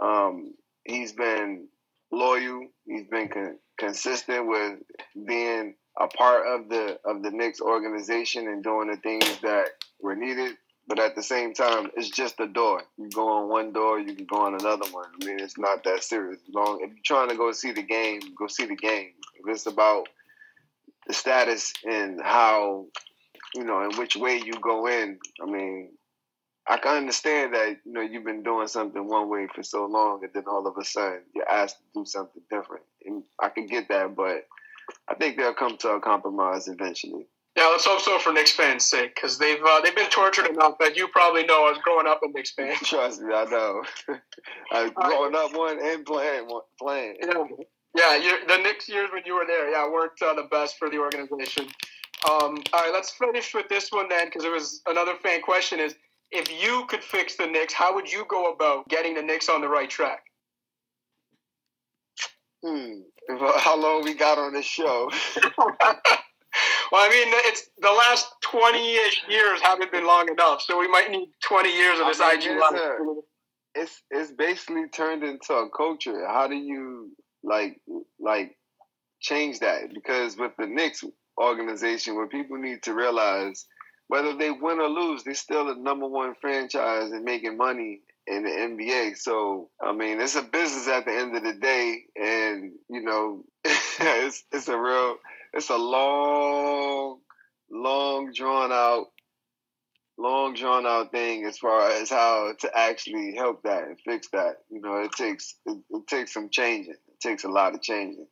um, 0.00 0.54
he's 0.84 1.12
been 1.12 1.68
loyal. 2.10 2.66
He's 2.86 3.06
been 3.08 3.28
con- 3.28 3.58
consistent 3.78 4.46
with 4.46 4.78
being 5.26 5.74
a 6.00 6.06
part 6.06 6.46
of 6.46 6.68
the 6.68 6.98
of 7.04 7.22
the 7.22 7.30
Knicks 7.30 7.60
organization 7.60 8.46
and 8.46 8.62
doing 8.62 8.88
the 8.88 8.96
things 8.96 9.38
that 9.42 9.68
were 10.00 10.16
needed. 10.16 10.56
But 10.86 10.98
at 10.98 11.14
the 11.14 11.22
same 11.22 11.52
time, 11.52 11.90
it's 11.96 12.08
just 12.08 12.40
a 12.40 12.46
door. 12.46 12.82
You 12.96 13.10
go 13.10 13.28
on 13.28 13.48
one 13.50 13.74
door, 13.74 14.00
you 14.00 14.14
can 14.14 14.24
go 14.24 14.38
on 14.46 14.54
another 14.54 14.86
one. 14.90 15.04
I 15.20 15.24
mean, 15.26 15.38
it's 15.38 15.58
not 15.58 15.84
that 15.84 16.02
serious. 16.02 16.40
Long 16.52 16.80
if 16.82 16.88
you're 16.88 16.98
trying 17.04 17.28
to 17.28 17.36
go 17.36 17.52
see 17.52 17.72
the 17.72 17.82
game, 17.82 18.20
go 18.38 18.46
see 18.46 18.64
the 18.64 18.74
game. 18.74 19.12
If 19.34 19.46
it's 19.46 19.66
about 19.66 20.08
the 21.06 21.14
status 21.14 21.72
and 21.84 22.20
how, 22.22 22.86
you 23.54 23.64
know, 23.64 23.82
in 23.82 23.96
which 23.96 24.16
way 24.16 24.36
you 24.36 24.52
go 24.60 24.86
in. 24.86 25.18
I 25.42 25.50
mean, 25.50 25.90
I 26.68 26.76
can 26.76 26.96
understand 26.96 27.54
that 27.54 27.78
you 27.84 27.92
know 27.92 28.02
you've 28.02 28.24
been 28.24 28.42
doing 28.42 28.68
something 28.68 29.08
one 29.08 29.30
way 29.30 29.48
for 29.54 29.62
so 29.62 29.86
long, 29.86 30.22
and 30.22 30.30
then 30.34 30.44
all 30.46 30.66
of 30.66 30.76
a 30.76 30.84
sudden 30.84 31.22
you're 31.34 31.48
asked 31.48 31.78
to 31.78 32.00
do 32.00 32.04
something 32.04 32.42
different. 32.50 32.84
And 33.06 33.24
I 33.40 33.48
can 33.48 33.66
get 33.66 33.88
that, 33.88 34.14
but 34.14 34.46
I 35.08 35.14
think 35.14 35.38
they'll 35.38 35.54
come 35.54 35.78
to 35.78 35.90
a 35.90 36.00
compromise 36.00 36.68
eventually. 36.68 37.26
Yeah, 37.58 37.66
let's 37.72 37.84
hope 37.84 38.00
so 38.00 38.20
for 38.20 38.32
Knicks 38.32 38.52
fans' 38.52 38.88
sake, 38.88 39.16
because 39.16 39.36
they've 39.36 39.58
uh, 39.60 39.80
they've 39.80 39.96
been 39.96 40.08
tortured 40.10 40.46
enough 40.46 40.78
that 40.78 40.96
you 40.96 41.08
probably 41.08 41.44
know 41.44 41.68
as 41.68 41.76
growing 41.78 42.06
up 42.06 42.20
a 42.22 42.28
Knicks 42.28 42.52
fan. 42.52 42.76
Trust 42.84 43.20
me, 43.20 43.34
I 43.34 43.46
know. 43.46 43.82
I 44.70 44.88
growing 44.90 45.34
up 45.34 45.56
one 45.56 45.76
and 45.82 46.06
playing 46.06 46.46
one, 46.46 46.62
playing. 46.80 47.16
Yeah, 47.96 48.14
yeah. 48.14 48.36
the 48.46 48.58
Knicks 48.58 48.88
years 48.88 49.10
when 49.12 49.24
you 49.26 49.34
were 49.34 49.44
there, 49.44 49.72
yeah, 49.72 49.90
weren't 49.90 50.12
uh, 50.24 50.34
the 50.34 50.44
best 50.52 50.78
for 50.78 50.88
the 50.88 50.98
organization. 50.98 51.66
Um, 52.30 52.62
all 52.72 52.80
right, 52.80 52.92
let's 52.92 53.10
finish 53.10 53.52
with 53.52 53.68
this 53.68 53.90
one 53.90 54.08
then, 54.08 54.26
because 54.26 54.44
it 54.44 54.52
was 54.52 54.80
another 54.86 55.16
fan 55.20 55.42
question: 55.42 55.80
is 55.80 55.96
if 56.30 56.48
you 56.62 56.84
could 56.88 57.02
fix 57.02 57.34
the 57.34 57.46
Knicks, 57.48 57.74
how 57.74 57.92
would 57.92 58.12
you 58.12 58.24
go 58.28 58.52
about 58.52 58.88
getting 58.88 59.14
the 59.14 59.22
Knicks 59.22 59.48
on 59.48 59.62
the 59.62 59.68
right 59.68 59.90
track? 59.90 60.22
Hmm. 62.64 63.00
How 63.56 63.76
long 63.76 64.04
we 64.04 64.14
got 64.14 64.38
on 64.38 64.52
this 64.52 64.64
show? 64.64 65.10
Well, 66.90 67.04
I 67.04 67.08
mean, 67.08 67.28
it's 67.46 67.68
the 67.78 67.90
last 67.90 68.28
twenty-ish 68.42 69.24
years 69.28 69.60
haven't 69.60 69.92
been 69.92 70.06
long 70.06 70.28
enough, 70.28 70.62
so 70.62 70.78
we 70.78 70.88
might 70.88 71.10
need 71.10 71.28
twenty 71.42 71.76
years 71.76 72.00
of 72.00 72.06
this 72.06 72.20
I 72.20 72.36
mean, 72.36 72.52
IG 72.52 72.60
life. 72.60 72.80
It's 73.74 74.02
it's 74.10 74.32
basically 74.32 74.88
turned 74.88 75.22
into 75.22 75.52
a 75.52 75.68
culture. 75.70 76.26
How 76.26 76.48
do 76.48 76.56
you 76.56 77.10
like 77.42 77.80
like 78.18 78.56
change 79.20 79.60
that? 79.60 79.92
Because 79.92 80.36
with 80.36 80.52
the 80.58 80.66
Knicks 80.66 81.04
organization, 81.38 82.16
where 82.16 82.26
people 82.26 82.56
need 82.56 82.82
to 82.84 82.94
realize, 82.94 83.66
whether 84.08 84.34
they 84.34 84.50
win 84.50 84.80
or 84.80 84.88
lose, 84.88 85.22
they're 85.24 85.34
still 85.34 85.66
the 85.66 85.74
number 85.74 86.06
one 86.06 86.34
franchise 86.40 87.10
and 87.10 87.24
making 87.24 87.56
money 87.56 88.00
in 88.26 88.44
the 88.44 88.50
NBA. 88.50 89.16
So 89.16 89.68
I 89.82 89.92
mean, 89.92 90.20
it's 90.20 90.36
a 90.36 90.42
business 90.42 90.88
at 90.88 91.04
the 91.04 91.12
end 91.12 91.36
of 91.36 91.42
the 91.44 91.54
day, 91.54 92.04
and 92.16 92.72
you 92.88 93.02
know, 93.02 93.44
it's 93.64 94.44
it's 94.52 94.68
a 94.68 94.78
real 94.78 95.16
it's 95.58 95.70
a 95.70 95.76
long, 95.76 97.18
long 97.70 98.32
drawn 98.32 98.72
out, 98.72 99.08
long 100.16 100.54
drawn 100.54 100.86
out 100.86 101.10
thing 101.10 101.44
as 101.44 101.58
far 101.58 101.90
as 101.90 102.10
how 102.10 102.54
to 102.60 102.70
actually 102.76 103.34
help 103.34 103.62
that 103.64 103.84
and 103.84 103.98
fix 104.00 104.28
that. 104.28 104.58
You 104.70 104.80
know, 104.80 104.98
it 105.02 105.12
takes 105.12 105.56
it, 105.66 105.78
it 105.90 106.06
takes 106.06 106.32
some 106.32 106.48
changing. 106.48 106.94
It 106.94 107.20
takes 107.20 107.44
a 107.44 107.48
lot 107.48 107.74
of 107.74 107.82
changing. 107.82 108.26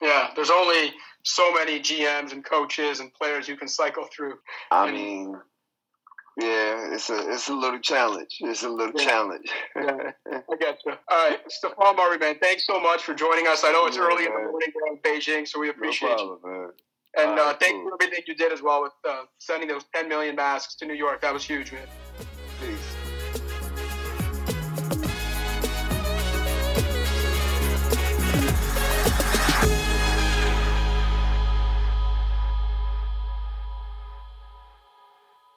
Yeah, 0.00 0.30
there's 0.34 0.50
only 0.50 0.92
so 1.24 1.52
many 1.52 1.80
GMs 1.80 2.32
and 2.32 2.44
coaches 2.44 3.00
and 3.00 3.12
players 3.12 3.48
you 3.48 3.56
can 3.56 3.68
cycle 3.68 4.06
through. 4.14 4.34
I 4.70 4.88
and, 4.88 4.96
mean, 4.96 5.36
yeah, 6.36 6.92
it's 6.92 7.10
a 7.10 7.32
it's 7.32 7.48
a 7.48 7.54
little 7.54 7.78
challenge. 7.78 8.38
It's 8.40 8.64
a 8.64 8.68
little 8.68 8.92
yeah. 9.00 9.06
challenge. 9.06 9.50
yeah, 9.76 10.10
I 10.50 10.56
get 10.58 10.78
you. 10.84 10.92
All 11.08 11.28
right, 11.30 11.40
Stephon 11.48 11.96
Marbury, 11.96 12.18
man, 12.18 12.36
thanks 12.40 12.66
so 12.66 12.80
much 12.80 13.02
for 13.02 13.14
joining 13.14 13.46
us. 13.46 13.62
I 13.64 13.72
know 13.72 13.86
it's 13.86 13.96
yeah, 13.96 14.02
early 14.02 14.28
man. 14.28 14.38
in 14.38 14.44
the 14.44 14.50
morning 14.50 14.72
in 14.90 14.98
Beijing, 14.98 15.46
so 15.46 15.60
we 15.60 15.70
appreciate 15.70 16.10
no 16.10 16.16
problem, 16.16 16.38
you. 16.44 16.50
Man. 16.50 16.70
And 17.16 17.38
uh, 17.38 17.54
thank 17.54 17.74
you 17.74 17.88
for 17.88 18.02
everything 18.02 18.24
you 18.26 18.34
did 18.34 18.52
as 18.52 18.60
well 18.60 18.82
with 18.82 18.92
uh, 19.08 19.22
sending 19.38 19.68
those 19.68 19.84
10 19.94 20.08
million 20.08 20.34
masks 20.34 20.74
to 20.76 20.86
New 20.86 20.94
York. 20.94 21.20
That 21.20 21.32
was 21.32 21.44
huge, 21.44 21.70
man. 21.70 21.86
Peace. 22.60 22.93